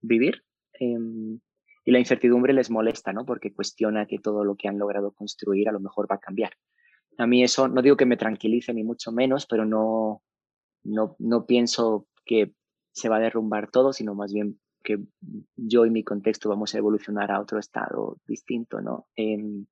vivir. 0.00 0.44
Em, 0.74 1.40
y 1.84 1.90
la 1.90 1.98
incertidumbre 1.98 2.52
les 2.52 2.70
molesta, 2.70 3.12
¿no? 3.12 3.24
Porque 3.24 3.52
cuestiona 3.52 4.06
que 4.06 4.18
todo 4.18 4.44
lo 4.44 4.56
que 4.56 4.68
han 4.68 4.78
logrado 4.78 5.12
construir 5.12 5.68
a 5.68 5.72
lo 5.72 5.80
mejor 5.80 6.06
va 6.10 6.16
a 6.16 6.20
cambiar. 6.20 6.52
A 7.18 7.26
mí 7.26 7.42
eso, 7.42 7.68
no 7.68 7.82
digo 7.82 7.96
que 7.96 8.06
me 8.06 8.16
tranquilice 8.16 8.72
ni 8.72 8.84
mucho 8.84 9.12
menos, 9.12 9.46
pero 9.46 9.64
no, 9.64 10.22
no, 10.84 11.16
no 11.18 11.46
pienso 11.46 12.06
que 12.24 12.54
se 12.92 13.08
va 13.08 13.16
a 13.16 13.20
derrumbar 13.20 13.70
todo, 13.70 13.92
sino 13.92 14.14
más 14.14 14.32
bien 14.32 14.60
que 14.84 14.98
yo 15.56 15.86
y 15.86 15.90
mi 15.90 16.04
contexto 16.04 16.48
vamos 16.48 16.74
a 16.74 16.78
evolucionar 16.78 17.30
a 17.30 17.40
otro 17.40 17.58
estado 17.58 18.18
distinto, 18.26 18.80
¿no? 18.80 19.06
Em, 19.16 19.66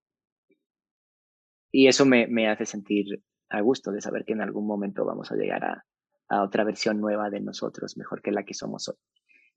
y 1.73 1.87
eso 1.89 2.05
me, 2.05 2.27
me, 2.27 2.49
hace 2.49 2.66
sentir 2.66 3.23
a 3.49 3.61
gusto 3.61 3.93
de 3.93 4.01
saber 4.01 4.25
que 4.25 4.33
en 4.33 4.43
algún 4.43 4.66
momento 4.66 5.05
vamos 5.05 5.31
a 5.33 5.37
llegar 5.37 5.64
a, 5.64 5.85
a 6.29 6.43
otra 6.43 6.64
versión 6.64 7.01
nueva 7.01 7.31
de 7.31 7.41
nosotros, 7.41 7.97
mejor 7.97 8.23
que 8.23 8.33
la 8.33 8.45
que 8.45 8.55
somos 8.55 8.89
hoy. 8.89 8.97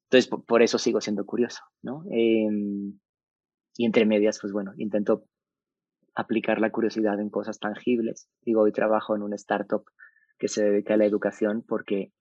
Entonces, 0.05 0.30
por, 0.45 0.61
eso 0.61 0.78
sigo 0.78 1.01
siendo 1.01 1.26
curioso, 1.26 1.61
¿no? 1.82 2.03
Em, 2.11 2.99
y 3.76 3.86
entre 3.86 4.05
medias, 4.05 4.39
pues 4.41 4.53
bueno, 4.53 4.74
intento 4.78 5.26
aplicar 6.16 6.59
la 6.59 6.72
curiosidad 6.72 7.20
en 7.20 7.30
cosas 7.30 7.59
tangibles. 7.59 8.30
Digo, 8.41 8.61
hoy 8.61 8.72
trabajo 8.72 9.16
en 9.16 9.24
una 9.24 9.36
startup 9.36 9.84
que 10.38 10.47
se 10.47 10.64
dedica 10.64 10.93
a 10.93 10.97
la 10.97 11.05
educación 11.05 11.64
porque 11.68 12.11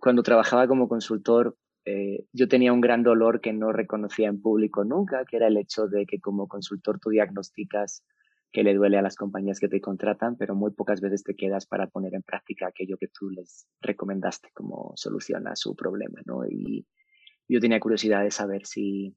cuando 0.00 0.22
trabajaba 0.22 0.68
como 0.68 0.88
consultor, 0.88 1.56
eh, 1.84 2.26
yo 2.32 2.48
tenía 2.48 2.72
un 2.72 2.80
gran 2.80 3.02
dolor 3.02 3.40
que 3.40 3.52
no 3.52 3.72
reconocía 3.72 4.28
en 4.28 4.40
público 4.40 4.84
nunca, 4.84 5.24
que 5.24 5.36
era 5.36 5.48
el 5.48 5.56
hecho 5.56 5.86
de 5.86 6.06
que 6.06 6.20
como 6.20 6.48
consultor 6.48 6.98
tú 7.00 7.10
diagnosticas 7.10 8.04
que 8.54 8.62
le 8.62 8.72
duele 8.72 8.96
a 8.96 9.02
las 9.02 9.16
compañías 9.16 9.58
que 9.58 9.68
te 9.68 9.80
contratan, 9.80 10.36
pero 10.36 10.54
muy 10.54 10.70
pocas 10.70 11.00
veces 11.00 11.24
te 11.24 11.34
quedas 11.34 11.66
para 11.66 11.88
poner 11.88 12.14
en 12.14 12.22
práctica 12.22 12.68
aquello 12.68 12.96
que 12.98 13.08
tú 13.08 13.28
les 13.28 13.66
recomendaste 13.80 14.48
como 14.54 14.92
solución 14.94 15.48
a 15.48 15.56
su 15.56 15.74
problema, 15.74 16.20
¿no? 16.24 16.46
Y 16.46 16.86
yo 17.48 17.58
tenía 17.58 17.80
curiosidad 17.80 18.22
de 18.22 18.30
saber 18.30 18.64
si 18.64 19.16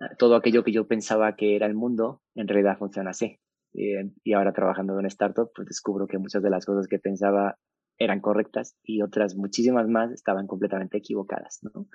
ah, 0.00 0.14
todo 0.18 0.36
aquello 0.36 0.64
que 0.64 0.72
yo 0.72 0.86
pensaba 0.86 1.34
que 1.34 1.56
era 1.56 1.66
el 1.66 1.74
mundo 1.74 2.20
en 2.34 2.46
realidad 2.46 2.76
funciona 2.76 3.10
así. 3.10 3.40
Y 3.72 4.32
ahora 4.32 4.52
trabajando 4.52 4.92
en 4.92 5.00
una 5.00 5.08
startup, 5.08 5.50
pues 5.54 5.68
descubro 5.68 6.06
que 6.06 6.18
muchas 6.18 6.42
de 6.42 6.50
las 6.50 6.66
cosas 6.66 6.88
que 6.88 6.98
pensaba 6.98 7.58
eran 7.98 8.20
correctas 8.20 8.76
y 8.82 9.00
otras 9.00 9.34
muchísimas 9.34 9.88
más 9.88 10.12
estaban 10.12 10.46
completamente 10.46 10.98
equivocadas, 10.98 11.60
¿no? 11.62 11.86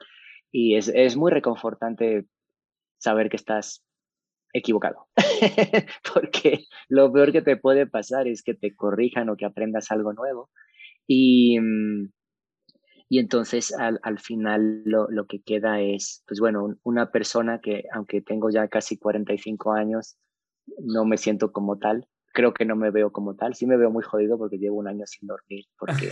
Y 0.52 0.76
es, 0.76 0.88
es 0.88 1.16
muy 1.16 1.32
reconfortante 1.32 2.26
saber 2.98 3.30
que 3.30 3.38
estás 3.38 3.84
equivocado. 4.54 5.08
Porque 6.14 6.66
lo 6.89 7.12
peor 7.12 7.32
que 7.32 7.41
te 7.41 7.58
puede 7.58 7.88
pasar 7.88 8.28
es 8.28 8.43
que 8.43 8.54
te 8.54 8.76
corrijan 8.76 9.30
o 9.30 9.38
que 9.38 9.45
aprendas 9.45 9.91
algo 9.91 10.14
nuevo. 10.14 10.49
Y, 11.08 11.58
y 13.10 13.20
entonces 13.20 13.74
al, 13.74 13.99
al 14.04 14.20
final 14.20 14.84
lo, 14.86 15.10
lo, 15.10 15.26
que 15.28 15.41
queda 15.41 15.82
es, 15.82 16.24
pues 16.28 16.39
bueno, 16.39 16.78
una 16.84 17.12
persona 17.12 17.60
que 17.60 17.84
aunque 17.93 18.22
tengo 18.22 18.49
ya 18.49 18.68
casi 18.68 18.97
45 18.97 19.74
años, 19.74 20.18
no 20.80 21.06
me 21.06 21.18
siento 21.18 21.52
como 21.52 21.78
tal. 21.78 22.08
Creo 22.34 22.54
que 22.54 22.64
no 22.64 22.78
me 22.78 22.91
veo 22.91 23.12
como 23.12 23.36
tal. 23.36 23.56
Sí 23.56 23.66
me 23.66 23.76
veo 23.76 23.91
muy 23.91 24.04
jodido 24.04 24.38
porque 24.38 24.58
llevo 24.58 24.78
un 24.78 24.88
año 24.88 25.06
sin 25.06 25.28
dormir. 25.28 25.66
Porque 25.78 26.12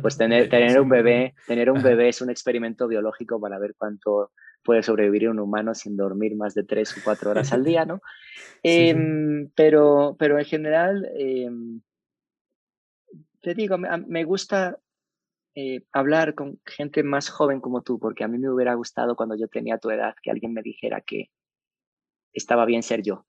pues 0.00 0.16
tener, 0.16 0.48
tener 0.50 0.80
un 0.80 0.88
bebé, 0.88 1.34
tener 1.46 1.70
un 1.70 1.82
bebé 1.82 2.08
es 2.08 2.22
un 2.22 2.30
experimento 2.30 2.88
biológico 2.88 3.38
para 3.38 3.58
ver 3.58 3.74
cuánto 3.76 4.32
puede 4.62 4.82
sobrevivir 4.82 5.28
un 5.28 5.38
humano 5.38 5.74
sin 5.74 5.96
dormir 5.96 6.36
más 6.36 6.54
de 6.54 6.64
tres 6.64 6.96
o 6.96 7.00
cuatro 7.02 7.30
horas 7.30 7.52
al 7.52 7.64
día, 7.64 7.84
¿no? 7.84 8.00
Em, 8.62 9.50
pero, 9.54 10.16
pero 10.18 10.38
en 10.38 10.44
general, 10.44 11.08
em, 11.14 11.80
te 13.40 13.54
digo, 13.54 13.78
me, 13.78 14.24
gusta 14.24 14.78
eh, 15.54 15.82
hablar 15.92 16.34
con 16.34 16.60
gente 16.66 17.02
más 17.02 17.30
joven 17.30 17.60
como 17.60 17.82
tú, 17.82 17.98
porque 17.98 18.22
a 18.22 18.28
mí 18.28 18.36
me 18.36 18.50
hubiera 18.50 18.74
gustado 18.74 19.16
cuando 19.16 19.34
yo 19.34 19.48
tenía 19.48 19.78
tu 19.78 19.90
edad 19.90 20.14
que 20.22 20.30
alguien 20.30 20.52
me 20.52 20.62
dijera 20.62 21.00
que 21.00 21.30
estaba 22.34 22.66
bien 22.66 22.82
ser 22.82 23.02
yo. 23.02 23.26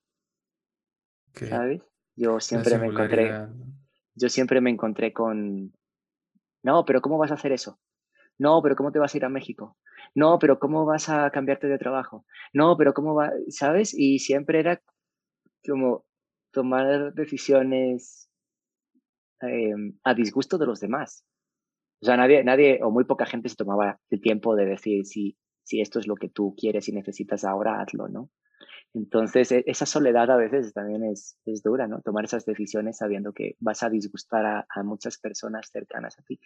¿Sabes? 1.34 1.82
Yo 2.14 2.40
siempre 2.40 2.78
me 2.78 2.88
encontré, 2.88 3.32
yo 4.14 4.28
siempre 4.28 4.60
me 4.60 4.68
encontré 4.68 5.14
con, 5.14 5.72
no, 6.62 6.84
pero 6.84 7.00
¿cómo 7.00 7.16
vas 7.16 7.30
a 7.30 7.34
hacer 7.34 7.52
eso? 7.52 7.78
No, 8.42 8.60
pero 8.62 8.74
¿cómo 8.76 8.90
te 8.90 8.98
vas 8.98 9.14
a 9.14 9.18
ir 9.18 9.24
a 9.24 9.28
México? 9.28 9.76
No, 10.16 10.38
pero 10.40 10.58
¿cómo 10.58 10.84
vas 10.84 11.08
a 11.08 11.30
cambiarte 11.30 11.68
de 11.68 11.78
trabajo? 11.78 12.24
No, 12.52 12.76
pero 12.76 12.92
¿cómo 12.92 13.14
va? 13.14 13.30
¿Sabes? 13.48 13.94
Y 13.96 14.18
siempre 14.18 14.58
era 14.58 14.82
como 15.68 16.04
tomar 16.52 17.14
decisiones 17.14 18.28
em, 19.40 19.98
a 20.04 20.14
disgusto 20.14 20.58
de 20.58 20.66
los 20.66 20.80
demás. 20.80 21.24
O 22.02 22.06
sea, 22.06 22.16
nadie, 22.16 22.42
nadie 22.44 22.80
o 22.82 22.90
muy 22.90 23.04
poca 23.04 23.26
gente 23.26 23.48
se 23.48 23.56
tomaba 23.56 24.00
el 24.10 24.20
tiempo 24.20 24.56
de 24.56 24.66
decir 24.66 25.06
si, 25.06 25.36
si 25.64 25.80
esto 25.80 26.00
es 26.00 26.08
lo 26.08 26.16
que 26.16 26.28
tú 26.28 26.54
quieres 26.56 26.88
y 26.88 26.92
necesitas 26.92 27.44
ahora, 27.44 27.80
hazlo, 27.80 28.08
¿no? 28.08 28.30
Entonces, 28.94 29.52
e, 29.52 29.64
esa 29.66 29.86
soledad 29.86 30.30
a 30.30 30.36
veces 30.36 30.72
también 30.72 31.04
es, 31.04 31.38
es 31.44 31.62
dura, 31.62 31.86
¿no? 31.86 32.00
Tomar 32.00 32.24
esas 32.24 32.44
decisiones 32.44 32.98
sabiendo 32.98 33.32
que 33.32 33.56
vas 33.60 33.82
a 33.82 33.90
disgustar 33.90 34.44
a, 34.46 34.66
a 34.68 34.82
muchas 34.82 35.18
personas 35.18 35.70
cercanas 35.70 36.18
a 36.18 36.22
ti. 36.22 36.38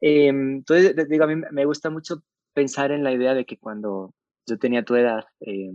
Eh, 0.00 0.28
entonces, 0.28 1.08
digo, 1.08 1.24
a 1.24 1.28
mí 1.28 1.36
me 1.50 1.64
gusta 1.64 1.90
mucho 1.90 2.22
pensar 2.52 2.92
en 2.92 3.04
la 3.04 3.12
idea 3.12 3.34
de 3.34 3.44
que 3.44 3.58
cuando 3.58 4.14
yo 4.46 4.58
tenía 4.58 4.84
tu 4.84 4.94
edad, 4.94 5.24
eh, 5.40 5.72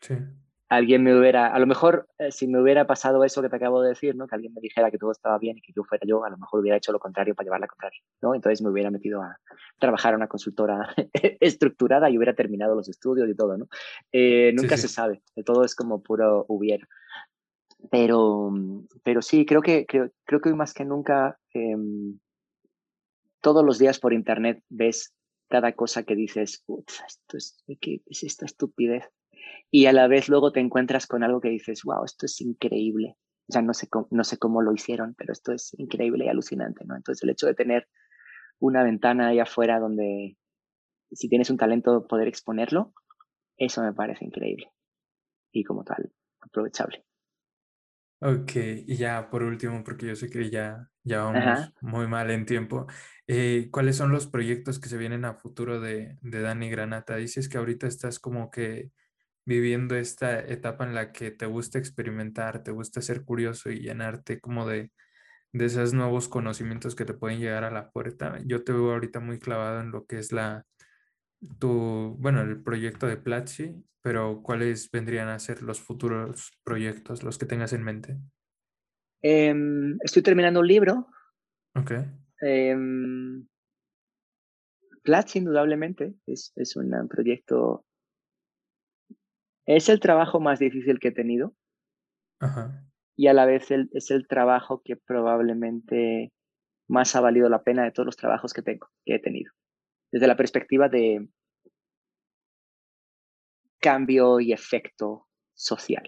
sí 0.00 0.14
alguien 0.68 1.02
me 1.02 1.16
hubiera, 1.16 1.48
a 1.48 1.58
lo 1.58 1.66
mejor 1.66 2.08
eh, 2.18 2.32
si 2.32 2.48
me 2.48 2.60
hubiera 2.60 2.86
pasado 2.86 3.24
eso 3.24 3.42
que 3.42 3.48
te 3.48 3.56
acabo 3.56 3.82
de 3.82 3.90
decir, 3.90 4.16
¿no? 4.16 4.26
Que 4.26 4.34
alguien 4.34 4.54
me 4.54 4.60
dijera 4.60 4.90
que 4.90 4.98
todo 4.98 5.12
estaba 5.12 5.38
bien 5.38 5.58
y 5.58 5.60
que 5.60 5.72
yo 5.74 5.84
fuera 5.84 6.04
yo, 6.06 6.24
a 6.24 6.30
lo 6.30 6.38
mejor 6.38 6.60
hubiera 6.60 6.76
hecho 6.76 6.92
lo 6.92 6.98
contrario 6.98 7.34
para 7.34 7.44
llevarla 7.44 7.66
a 7.66 7.68
contrario, 7.68 8.00
¿no? 8.22 8.34
Entonces 8.34 8.62
me 8.62 8.70
hubiera 8.70 8.90
metido 8.90 9.22
a 9.22 9.38
trabajar 9.78 10.12
en 10.12 10.16
una 10.16 10.28
consultora 10.28 10.94
estructurada 11.40 12.10
y 12.10 12.16
hubiera 12.16 12.34
terminado 12.34 12.74
los 12.74 12.88
estudios 12.88 13.28
y 13.28 13.34
todo, 13.34 13.56
¿no? 13.58 13.68
Eh, 14.12 14.52
nunca 14.54 14.76
se 14.76 14.88
sabe, 14.88 15.22
todo 15.44 15.64
es 15.64 15.74
como 15.74 16.02
puro 16.02 16.44
hubiera. 16.48 16.88
Pero, 17.90 18.50
pero 19.02 19.20
sí, 19.20 19.44
creo 19.44 19.60
que, 19.60 19.84
creo, 19.84 20.10
creo 20.24 20.40
que 20.40 20.48
hoy 20.48 20.54
más 20.54 20.72
que 20.72 20.86
nunca, 20.86 21.38
em, 21.52 22.18
todos 23.42 23.62
los 23.62 23.78
días 23.78 24.00
por 24.00 24.14
internet 24.14 24.62
ves 24.70 25.14
cada 25.48 25.72
cosa 25.72 26.02
que 26.04 26.16
dices, 26.16 26.64
esto 27.06 27.36
es, 27.36 27.62
¿qué 27.80 28.00
es 28.06 28.22
esta 28.22 28.46
estupidez? 28.46 29.04
Y 29.70 29.86
a 29.86 29.92
la 29.92 30.08
vez 30.08 30.28
luego 30.28 30.52
te 30.52 30.60
encuentras 30.60 31.06
con 31.06 31.24
algo 31.24 31.40
que 31.40 31.48
dices, 31.50 31.82
wow, 31.84 32.04
esto 32.04 32.26
es 32.26 32.40
increíble. 32.40 33.16
O 33.48 33.52
sea, 33.52 33.62
no 33.62 33.74
sé, 33.74 33.88
cómo, 33.88 34.08
no 34.10 34.24
sé 34.24 34.38
cómo 34.38 34.62
lo 34.62 34.72
hicieron, 34.72 35.14
pero 35.16 35.32
esto 35.32 35.52
es 35.52 35.74
increíble 35.78 36.26
y 36.26 36.28
alucinante, 36.28 36.84
¿no? 36.86 36.96
Entonces 36.96 37.22
el 37.24 37.30
hecho 37.30 37.46
de 37.46 37.54
tener 37.54 37.88
una 38.60 38.82
ventana 38.84 39.28
ahí 39.28 39.40
afuera 39.40 39.80
donde 39.80 40.38
si 41.12 41.28
tienes 41.28 41.50
un 41.50 41.58
talento 41.58 42.06
poder 42.06 42.28
exponerlo, 42.28 42.94
eso 43.58 43.82
me 43.82 43.92
parece 43.92 44.24
increíble. 44.24 44.70
y 45.52 45.64
como 45.64 45.84
tal 45.84 46.12
aprovechable. 46.42 47.04
Ok, 48.20 48.52
y 48.86 48.96
ya 48.96 49.28
por 49.28 49.42
último, 49.42 49.84
porque 49.84 50.06
yo 50.06 50.16
sé 50.16 50.30
que 50.30 50.48
ya, 50.48 50.90
ya 51.02 51.22
vamos 51.24 51.72
muy 51.80 52.06
mal 52.06 52.30
en 52.30 52.46
tiempo, 52.46 52.86
eh, 53.26 53.68
¿cuáles 53.70 53.96
son 53.96 54.12
los 54.12 54.26
proyectos 54.26 54.78
que 54.78 54.88
se 54.88 54.96
vienen 54.96 55.26
a 55.26 55.34
futuro 55.34 55.80
de, 55.80 56.16
de 56.22 56.40
Dani 56.40 56.70
Granata? 56.70 57.16
Dices 57.16 57.48
que 57.50 57.58
ahorita 57.58 57.86
estás 57.86 58.18
como 58.18 58.50
que 58.50 58.92
viviendo 59.46 59.96
esta 59.96 60.40
etapa 60.40 60.84
en 60.84 60.94
la 60.94 61.12
que 61.12 61.30
te 61.30 61.46
gusta 61.46 61.78
experimentar, 61.78 62.62
te 62.62 62.70
gusta 62.70 63.02
ser 63.02 63.24
curioso 63.24 63.70
y 63.70 63.80
llenarte 63.80 64.40
como 64.40 64.66
de, 64.66 64.90
de 65.52 65.64
esos 65.66 65.94
nuevos 65.94 66.28
conocimientos 66.28 66.94
que 66.94 67.04
te 67.04 67.14
pueden 67.14 67.40
llegar 67.40 67.64
a 67.64 67.70
la 67.70 67.90
puerta. 67.90 68.38
Yo 68.44 68.64
te 68.64 68.72
veo 68.72 68.92
ahorita 68.92 69.20
muy 69.20 69.38
clavado 69.38 69.80
en 69.80 69.90
lo 69.90 70.06
que 70.06 70.18
es 70.18 70.32
la, 70.32 70.64
tu, 71.58 72.16
bueno, 72.18 72.40
el 72.42 72.62
proyecto 72.62 73.06
de 73.06 73.16
Platzi, 73.16 73.84
pero 74.02 74.42
¿cuáles 74.42 74.90
vendrían 74.90 75.28
a 75.28 75.38
ser 75.38 75.62
los 75.62 75.80
futuros 75.80 76.52
proyectos, 76.64 77.22
los 77.22 77.38
que 77.38 77.46
tengas 77.46 77.72
en 77.72 77.82
mente? 77.82 78.18
Em, 79.22 79.96
estoy 80.02 80.22
terminando 80.22 80.60
un 80.60 80.66
libro. 80.66 81.06
Ok. 81.74 81.92
Em, 82.40 83.46
Platzi, 85.02 85.38
indudablemente, 85.38 86.14
es, 86.26 86.52
es 86.56 86.76
un 86.76 87.08
proyecto 87.08 87.86
es 89.66 89.88
el 89.88 90.00
trabajo 90.00 90.40
más 90.40 90.58
difícil 90.58 90.98
que 90.98 91.08
he 91.08 91.12
tenido. 91.12 91.54
Y 93.16 93.28
a 93.28 93.32
la 93.32 93.46
vez 93.46 93.68
es 93.70 94.10
el 94.10 94.26
trabajo 94.26 94.82
que 94.84 94.96
probablemente 94.96 96.32
más 96.88 97.16
ha 97.16 97.20
valido 97.20 97.48
la 97.48 97.62
pena 97.62 97.84
de 97.84 97.92
todos 97.92 98.06
los 98.06 98.16
trabajos 98.16 98.52
que 98.52 98.62
tengo, 98.62 98.88
que 99.04 99.14
he 99.14 99.18
tenido. 99.18 99.52
Desde 100.12 100.26
la 100.26 100.36
perspectiva 100.36 100.88
de 100.88 101.28
cambio 103.80 104.40
y 104.40 104.52
efecto 104.52 105.26
social. 105.54 106.04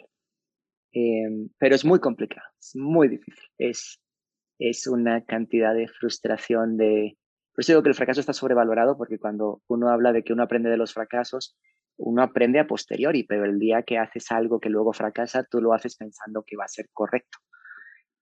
Em, 0.93 1.51
pero 1.59 1.75
es 1.75 1.85
muy 1.85 2.01
complicado, 2.01 2.49
es 2.59 2.75
muy 2.75 3.09
difícil. 3.09 3.45
Es, 3.59 4.01
es 4.59 4.87
una 4.87 5.25
cantidad 5.25 5.75
de 5.75 5.89
frustración 5.89 6.77
de... 6.77 7.19
Por 7.55 7.63
eso 7.63 7.73
digo 7.73 7.83
que 7.83 7.91
el 7.91 7.95
fracaso 7.95 8.21
está 8.21 8.33
sobrevalorado, 8.33 8.97
porque 8.97 9.19
cuando 9.19 9.63
uno 9.69 9.89
habla 9.91 10.13
de 10.13 10.23
que 10.23 10.33
uno 10.33 10.43
aprende 10.43 10.71
de 10.71 10.77
los 10.77 10.93
fracasos, 10.95 11.57
uno 11.99 12.23
aprende 12.23 12.59
a 12.59 12.67
posteriori, 12.67 13.25
pero 13.25 13.45
el 13.45 13.59
día 13.59 13.83
que 13.83 13.99
haces 13.99 14.31
algo 14.31 14.61
que 14.61 14.69
luego 14.69 14.93
fracasa, 14.93 15.45
tú 15.45 15.61
lo 15.61 15.73
haces 15.73 15.97
pensando 15.97 16.45
que 16.47 16.57
va 16.57 16.65
a 16.65 16.69
ser 16.69 16.89
correcto 16.93 17.39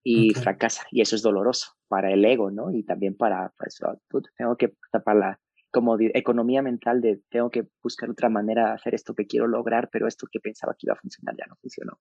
y 0.03 0.35
fracasa. 0.35 0.85
Y 0.91 1.01
eso 1.01 1.17
es 1.17 1.23
doloroso 1.23 1.73
para 1.89 2.13
el 2.13 2.25
ego, 2.25 2.51
¿no? 2.51 2.71
Y 2.71 2.85
también 2.85 3.17
para, 3.17 3.53
eso, 3.67 4.01
tengo 4.37 4.57
que, 4.57 4.75
para 5.05 5.19
la 5.19 5.41
como 5.71 5.97
economía 5.99 6.63
mental 6.63 7.01
de 7.01 7.21
tengo 7.29 7.51
que 7.51 7.67
buscar 7.83 8.09
otra 8.09 8.29
manera 8.29 8.69
de 8.69 8.75
hacer 8.75 8.95
esto 8.95 9.13
que 9.13 9.27
quiero 9.27 9.49
lograr, 9.49 9.89
pero 9.91 10.07
esto 10.07 10.29
que 10.31 10.39
pensaba 10.39 10.77
que 10.79 10.87
iba 10.87 10.93
a 10.93 11.01
funcionar 11.01 11.35
ya 11.37 11.47
no 11.49 11.57
funcionó. 11.57 11.99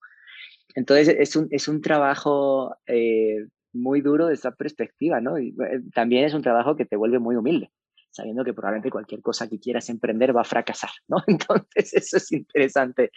Entonces 0.76 1.08
es 1.18 1.34
un, 1.34 1.48
es 1.50 1.66
un 1.66 1.80
trabajo 1.80 2.76
eh, 2.86 3.48
muy 3.72 4.00
duro 4.00 4.28
de 4.28 4.34
esa 4.34 4.52
perspectiva, 4.52 5.20
¿no? 5.20 5.40
Y 5.40 5.48
eh, 5.48 5.80
también 5.92 6.24
es 6.24 6.34
un 6.34 6.42
trabajo 6.42 6.76
que 6.76 6.84
te 6.84 6.94
vuelve 6.94 7.18
muy 7.18 7.34
humilde 7.34 7.72
sabiendo 8.14 8.44
que 8.44 8.54
probablemente 8.54 8.90
cualquier 8.90 9.20
cosa 9.22 9.48
que 9.48 9.58
quieras 9.58 9.88
emprender 9.88 10.34
va 10.34 10.42
a 10.42 10.44
fracasar, 10.44 10.90
¿no? 11.08 11.16
Entonces, 11.26 11.94
eso 11.94 12.16
es 12.18 12.30
interesante. 12.30 13.10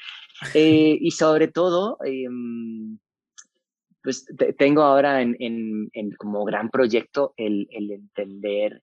Eh, 0.56 0.98
y 1.00 1.12
sobre 1.12 1.50
todo, 1.50 1.98
em, 2.04 2.98
pues 4.02 4.26
tengo 4.58 4.82
ahora 4.82 5.22
en, 5.22 5.89
como 6.18 6.43
gran 6.45 6.70
proyecto 6.70 7.34
el, 7.38 7.68
entender 7.72 8.82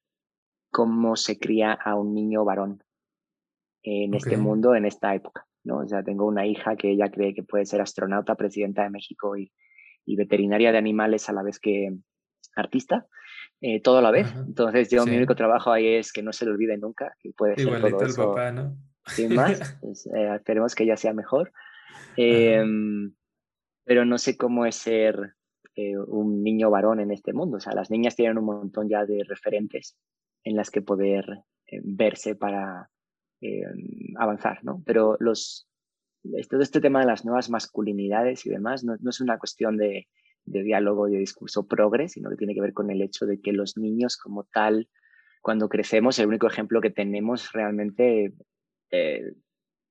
cómo 0.71 1.17
se 1.17 1.39
cría 1.39 1.73
a 1.73 1.97
un 1.97 2.15
niño 2.15 2.45
varón 2.45 2.83
en 3.83 4.15
este 4.15 4.37
mundo, 4.37 4.75
en 4.75 4.85
esta 4.85 5.15
época, 5.15 5.47
¿no? 5.65 5.79
O 5.79 5.87
sea, 5.89 6.03
tengo 6.05 6.27
una 6.27 6.47
hija 6.47 6.77
que 6.77 6.91
ella 6.91 7.11
cree 7.11 7.35
que 7.35 7.43
puede 7.43 7.67
ser 7.67 7.81
astronauta, 7.81 8.35
presidenta 8.35 8.83
de 8.83 8.91
México 8.91 9.37
y, 9.37 9.51
y 10.05 10.17
veterinaria 10.17 10.73
de 10.73 10.79
animales 10.79 11.29
a 11.29 11.33
la 11.33 11.43
vez 11.43 11.59
que 11.59 11.93
artista. 12.55 13.09
Eh, 13.61 13.81
todo 13.81 13.99
a 13.99 14.03
la 14.03 14.11
vez. 14.11 14.31
Entonces, 14.37 14.91
yo 14.91 15.07
mi 15.07 15.17
único 15.17 15.35
trabajo 15.35 15.73
ahí 15.73 15.95
es 15.95 16.13
que 16.13 16.23
no 16.23 16.33
se 16.33 16.45
le 16.45 16.51
olvide 16.51 16.77
nunca, 16.77 17.17
que 17.19 17.33
puede 17.33 17.57
ser 17.57 17.81
todo 17.81 18.05
eso. 18.05 18.29
papá, 18.29 18.53
¿no? 18.53 18.77
Sin 19.07 19.35
más, 19.35 19.79
pues, 19.81 20.07
eh, 20.07 20.35
esperemos 20.35 20.75
que 20.75 20.85
ella 20.85 20.97
sea 20.97 21.15
mejor. 21.15 21.53
Em, 22.17 23.15
pero 23.85 24.05
no 24.05 24.19
sé 24.19 24.37
cómo 24.37 24.67
es 24.67 24.77
ser 24.77 25.35
eh, 25.77 25.97
un 25.97 26.43
niño 26.43 26.71
varón 26.71 27.01
en 27.01 27.11
este 27.11 27.33
mundo. 27.33 27.57
O 27.57 27.61
sea, 27.61 27.75
las 27.75 27.91
niñas 27.91 28.17
tienen 28.17 28.39
un 28.39 28.45
montón 28.45 28.89
ya 28.89 29.07
de 29.07 29.25
referentes 29.27 29.97
en 30.43 30.57
las 30.57 30.71
que 30.71 30.83
poder 30.83 31.25
verse 31.83 32.35
para 32.35 32.91
em, 33.41 34.15
avanzar, 34.19 34.63
¿no? 34.63 34.83
Pero 34.85 35.17
los, 35.21 35.69
todo 36.51 36.61
este 36.61 36.81
tema 36.81 37.01
de 37.01 37.07
las 37.07 37.25
nuevas 37.25 37.49
masculinidades 37.51 38.45
y 38.45 38.51
demás 38.51 38.85
no, 38.85 38.97
no 39.01 39.11
es 39.11 39.21
una 39.21 39.39
cuestión 39.39 39.77
de, 39.77 40.07
de 40.45 40.63
diálogo 40.63 41.09
y 41.09 41.13
de 41.13 41.19
discurso 41.19 41.67
progre, 41.67 42.09
sino 42.09 42.31
que 42.31 42.37
tiene 42.37 42.55
que 42.55 42.61
ver 42.61 42.73
con 42.73 42.91
el 42.91 43.03
hecho 43.03 43.27
de 43.27 43.41
que 43.41 43.53
los 43.53 43.77
niños 43.77 44.17
como 44.17 44.45
tal, 44.45 44.89
cuando 45.43 45.69
crecemos, 45.69 46.19
el 46.19 46.29
único 46.29 46.47
ejemplo 46.47 46.81
que 46.81 46.91
tenemos 46.91 47.53
realmente 47.53 48.35
eh, 48.91 49.35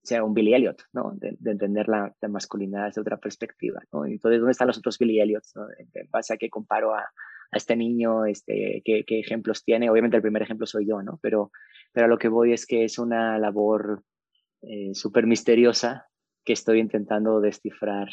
sea 0.04 0.24
un 0.24 0.34
Billy 0.34 0.54
Elliot, 0.54 0.84
¿no? 0.92 1.14
De, 1.16 1.38
entender 1.50 1.88
la, 1.88 2.14
masculinidad 2.30 2.88
desde 2.88 3.02
otra 3.02 3.18
perspectiva, 3.18 3.82
¿no? 3.92 4.06
Entonces, 4.06 4.40
¿dónde 4.40 4.52
están 4.52 4.68
los 4.68 4.78
otros 4.78 5.00
Billy 5.00 5.22
Elliots? 5.22 5.54
En 5.78 6.10
base 6.10 6.34
a 6.34 6.38
qué 6.38 6.50
comparo 6.50 6.94
a, 6.94 7.06
este 7.52 7.76
niño, 7.76 8.26
este, 8.26 8.82
qué, 8.84 9.04
qué, 9.06 9.20
ejemplos 9.20 9.64
tiene. 9.64 9.90
Obviamente 9.90 10.18
el 10.18 10.24
primer 10.24 10.42
ejemplo 10.42 10.66
soy 10.66 10.88
yo, 10.88 11.04
¿no? 11.04 11.20
Pero, 11.22 11.52
pero 11.92 12.06
a 12.06 12.10
lo 12.10 12.18
que 12.18 12.28
voy 12.28 12.52
es 12.52 12.66
que 12.66 12.84
es 12.84 12.98
una 12.98 13.38
labor 13.38 14.04
eh, 14.64 14.96
súper 14.96 15.28
misteriosa 15.28 16.08
que 16.44 16.54
estoy 16.54 16.80
intentando 16.80 17.42
descifrar 17.42 18.08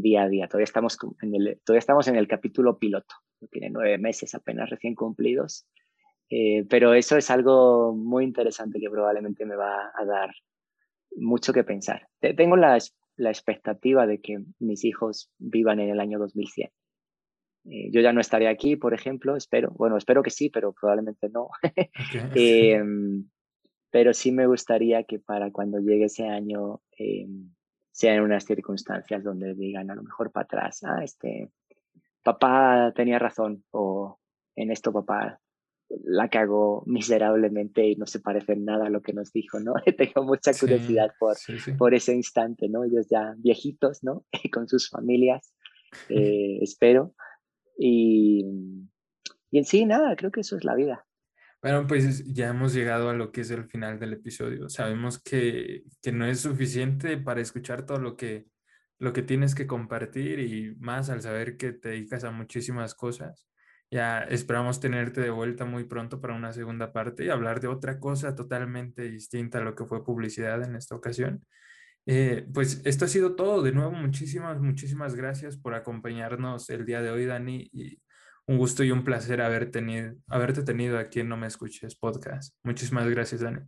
día 0.00 0.22
a 0.22 0.28
día. 0.28 0.48
Todavía 0.48 0.64
estamos 0.64 0.98
en 1.22 1.34
el, 1.34 1.60
todavía 1.64 1.78
estamos 1.78 2.08
en 2.08 2.16
el 2.16 2.28
capítulo 2.28 2.78
piloto. 2.78 3.14
Tiene 3.50 3.70
nueve 3.70 3.98
meses 3.98 4.34
apenas 4.34 4.70
recién 4.70 4.94
cumplidos. 4.94 5.66
Eh, 6.28 6.64
pero 6.68 6.94
eso 6.94 7.16
es 7.16 7.30
algo 7.30 7.94
muy 7.94 8.24
interesante 8.24 8.80
que 8.80 8.90
probablemente 8.90 9.44
me 9.44 9.56
va 9.56 9.92
a 9.94 10.04
dar 10.04 10.30
mucho 11.16 11.52
que 11.52 11.64
pensar. 11.64 12.08
Tengo 12.20 12.56
la, 12.56 12.78
la 13.16 13.30
expectativa 13.30 14.06
de 14.06 14.20
que 14.20 14.38
mis 14.58 14.84
hijos 14.84 15.30
vivan 15.38 15.80
en 15.80 15.90
el 15.90 16.00
año 16.00 16.18
2100. 16.18 16.70
Eh, 17.68 17.90
yo 17.90 18.00
ya 18.00 18.12
no 18.12 18.20
estaré 18.20 18.48
aquí, 18.48 18.76
por 18.76 18.94
ejemplo, 18.94 19.36
espero. 19.36 19.72
Bueno, 19.76 19.96
espero 19.96 20.22
que 20.22 20.30
sí, 20.30 20.50
pero 20.50 20.72
probablemente 20.72 21.28
no. 21.28 21.48
Em, 22.34 23.28
pero 23.90 24.12
sí 24.12 24.30
me 24.30 24.46
gustaría 24.46 25.04
que 25.04 25.18
para 25.18 25.50
cuando 25.50 25.78
llegue 25.78 26.04
ese 26.04 26.26
año 26.26 26.80
em, 26.92 27.50
sean 27.96 28.20
unas 28.20 28.44
circunstancias 28.44 29.24
donde 29.24 29.54
digan 29.54 29.90
a 29.90 29.94
lo 29.94 30.02
mejor 30.02 30.30
para 30.30 30.44
atrás, 30.44 30.84
ah, 30.84 31.02
este, 31.02 31.50
papá 32.22 32.92
tenía 32.94 33.18
razón 33.18 33.64
o 33.70 34.18
en 34.54 34.70
esto 34.70 34.92
papá 34.92 35.40
la 36.04 36.28
cagó 36.28 36.82
miserablemente 36.84 37.86
y 37.86 37.96
no 37.96 38.06
se 38.06 38.20
parece 38.20 38.52
en 38.52 38.66
nada 38.66 38.86
a 38.86 38.90
lo 38.90 39.00
que 39.00 39.14
nos 39.14 39.32
dijo, 39.32 39.60
¿no? 39.60 39.72
Tengo 39.96 40.24
mucha 40.24 40.52
curiosidad 40.52 41.12
por, 41.18 41.36
por 41.78 41.94
ese 41.94 42.12
instante, 42.12 42.68
¿no? 42.68 42.84
Ellos 42.84 43.06
ya 43.08 43.34
viejitos, 43.38 44.04
¿no? 44.04 44.26
Con 44.52 44.68
sus 44.68 44.90
familias, 44.90 45.54
eh, 46.10 46.58
espero. 46.60 47.14
Y, 47.78 48.44
y 49.50 49.58
en 49.58 49.64
sí, 49.64 49.86
nada, 49.86 50.16
creo 50.16 50.30
que 50.30 50.40
eso 50.40 50.58
es 50.58 50.64
la 50.64 50.74
vida. 50.74 51.05
Bueno, 51.66 51.84
pues 51.88 52.24
ya 52.32 52.50
hemos 52.50 52.74
llegado 52.74 53.10
a 53.10 53.12
lo 53.12 53.32
que 53.32 53.40
es 53.40 53.50
el 53.50 53.64
final 53.64 53.98
del 53.98 54.12
episodio. 54.12 54.68
Sabemos 54.68 55.20
que, 55.20 55.82
que 56.00 56.12
no 56.12 56.24
es 56.24 56.38
suficiente 56.38 57.16
para 57.16 57.40
escuchar 57.40 57.84
todo 57.84 57.98
lo 57.98 58.16
que, 58.16 58.46
lo 59.00 59.12
que 59.12 59.22
tienes 59.22 59.56
que 59.56 59.66
compartir 59.66 60.38
y 60.38 60.76
más 60.76 61.10
al 61.10 61.22
saber 61.22 61.56
que 61.56 61.72
te 61.72 61.88
dedicas 61.88 62.22
a 62.22 62.30
muchísimas 62.30 62.94
cosas. 62.94 63.48
Ya 63.90 64.20
esperamos 64.20 64.78
tenerte 64.78 65.20
de 65.20 65.30
vuelta 65.30 65.64
muy 65.64 65.82
pronto 65.82 66.20
para 66.20 66.34
una 66.34 66.52
segunda 66.52 66.92
parte 66.92 67.24
y 67.24 67.30
hablar 67.30 67.58
de 67.58 67.66
otra 67.66 67.98
cosa 67.98 68.36
totalmente 68.36 69.10
distinta 69.10 69.58
a 69.58 69.62
lo 69.62 69.74
que 69.74 69.86
fue 69.86 70.04
publicidad 70.04 70.62
en 70.62 70.76
esta 70.76 70.94
ocasión. 70.94 71.44
Eh, 72.06 72.46
pues 72.54 72.80
esto 72.84 73.06
ha 73.06 73.08
sido 73.08 73.34
todo. 73.34 73.62
De 73.62 73.72
nuevo, 73.72 73.90
muchísimas, 73.90 74.60
muchísimas 74.60 75.16
gracias 75.16 75.56
por 75.56 75.74
acompañarnos 75.74 76.70
el 76.70 76.86
día 76.86 77.02
de 77.02 77.10
hoy, 77.10 77.26
Dani. 77.26 77.68
Un 78.48 78.58
gusto 78.58 78.84
y 78.84 78.90
un 78.90 79.04
placer 79.04 79.40
haber 79.40 79.70
tenido, 79.70 80.14
haberte 80.28 80.62
tenido 80.62 80.98
aquí 80.98 81.20
en 81.20 81.28
No 81.28 81.36
Me 81.36 81.46
Escuches 81.46 81.96
Podcast. 81.96 82.54
Muchísimas 82.62 83.08
gracias, 83.08 83.40
Dani. 83.40 83.60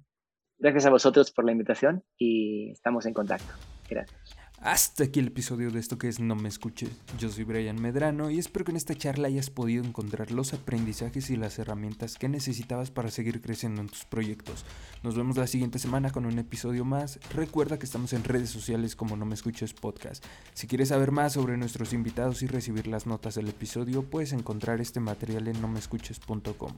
Gracias 0.58 0.86
a 0.86 0.90
vosotros 0.90 1.30
por 1.30 1.44
la 1.44 1.52
invitación 1.52 2.04
y 2.16 2.70
estamos 2.72 3.06
en 3.06 3.14
contacto. 3.14 3.52
Gracias. 3.88 4.37
Hasta 4.60 5.04
aquí 5.04 5.20
el 5.20 5.28
episodio 5.28 5.70
de 5.70 5.78
esto 5.78 5.98
que 5.98 6.08
es 6.08 6.18
No 6.18 6.34
me 6.34 6.48
escuches. 6.48 6.90
Yo 7.16 7.30
soy 7.30 7.44
Brian 7.44 7.80
Medrano 7.80 8.28
y 8.28 8.40
espero 8.40 8.64
que 8.64 8.72
en 8.72 8.76
esta 8.76 8.96
charla 8.96 9.28
hayas 9.28 9.50
podido 9.50 9.84
encontrar 9.84 10.32
los 10.32 10.52
aprendizajes 10.52 11.30
y 11.30 11.36
las 11.36 11.60
herramientas 11.60 12.16
que 12.16 12.28
necesitabas 12.28 12.90
para 12.90 13.12
seguir 13.12 13.40
creciendo 13.40 13.80
en 13.80 13.88
tus 13.88 14.04
proyectos. 14.04 14.64
Nos 15.04 15.14
vemos 15.14 15.36
la 15.36 15.46
siguiente 15.46 15.78
semana 15.78 16.10
con 16.10 16.26
un 16.26 16.40
episodio 16.40 16.84
más. 16.84 17.20
Recuerda 17.32 17.78
que 17.78 17.86
estamos 17.86 18.12
en 18.12 18.24
redes 18.24 18.50
sociales 18.50 18.96
como 18.96 19.16
No 19.16 19.26
me 19.26 19.34
escuches 19.34 19.74
podcast. 19.74 20.24
Si 20.54 20.66
quieres 20.66 20.88
saber 20.88 21.12
más 21.12 21.34
sobre 21.34 21.56
nuestros 21.56 21.92
invitados 21.92 22.42
y 22.42 22.48
recibir 22.48 22.88
las 22.88 23.06
notas 23.06 23.36
del 23.36 23.48
episodio, 23.48 24.02
puedes 24.02 24.32
encontrar 24.32 24.80
este 24.80 24.98
material 24.98 25.46
en 25.46 25.60
nomescuches.com. 25.60 26.72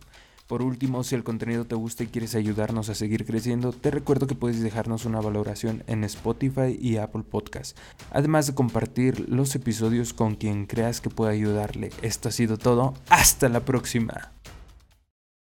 Por 0.50 0.62
último, 0.62 1.04
si 1.04 1.14
el 1.14 1.22
contenido 1.22 1.64
te 1.64 1.76
gusta 1.76 2.02
y 2.02 2.08
quieres 2.08 2.34
ayudarnos 2.34 2.88
a 2.88 2.96
seguir 2.96 3.24
creciendo, 3.24 3.70
te 3.70 3.92
recuerdo 3.92 4.26
que 4.26 4.34
puedes 4.34 4.60
dejarnos 4.60 5.04
una 5.04 5.20
valoración 5.20 5.84
en 5.86 6.02
Spotify 6.02 6.76
y 6.76 6.96
Apple 6.96 7.22
Podcast. 7.22 7.78
además 8.10 8.48
de 8.48 8.54
compartir 8.54 9.28
los 9.28 9.54
episodios 9.54 10.12
con 10.12 10.34
quien 10.34 10.66
creas 10.66 11.00
que 11.00 11.08
pueda 11.08 11.30
ayudarle. 11.30 11.92
Esto 12.02 12.30
ha 12.30 12.32
sido 12.32 12.58
todo, 12.58 12.94
hasta 13.10 13.48
la 13.48 13.60
próxima. 13.60 14.32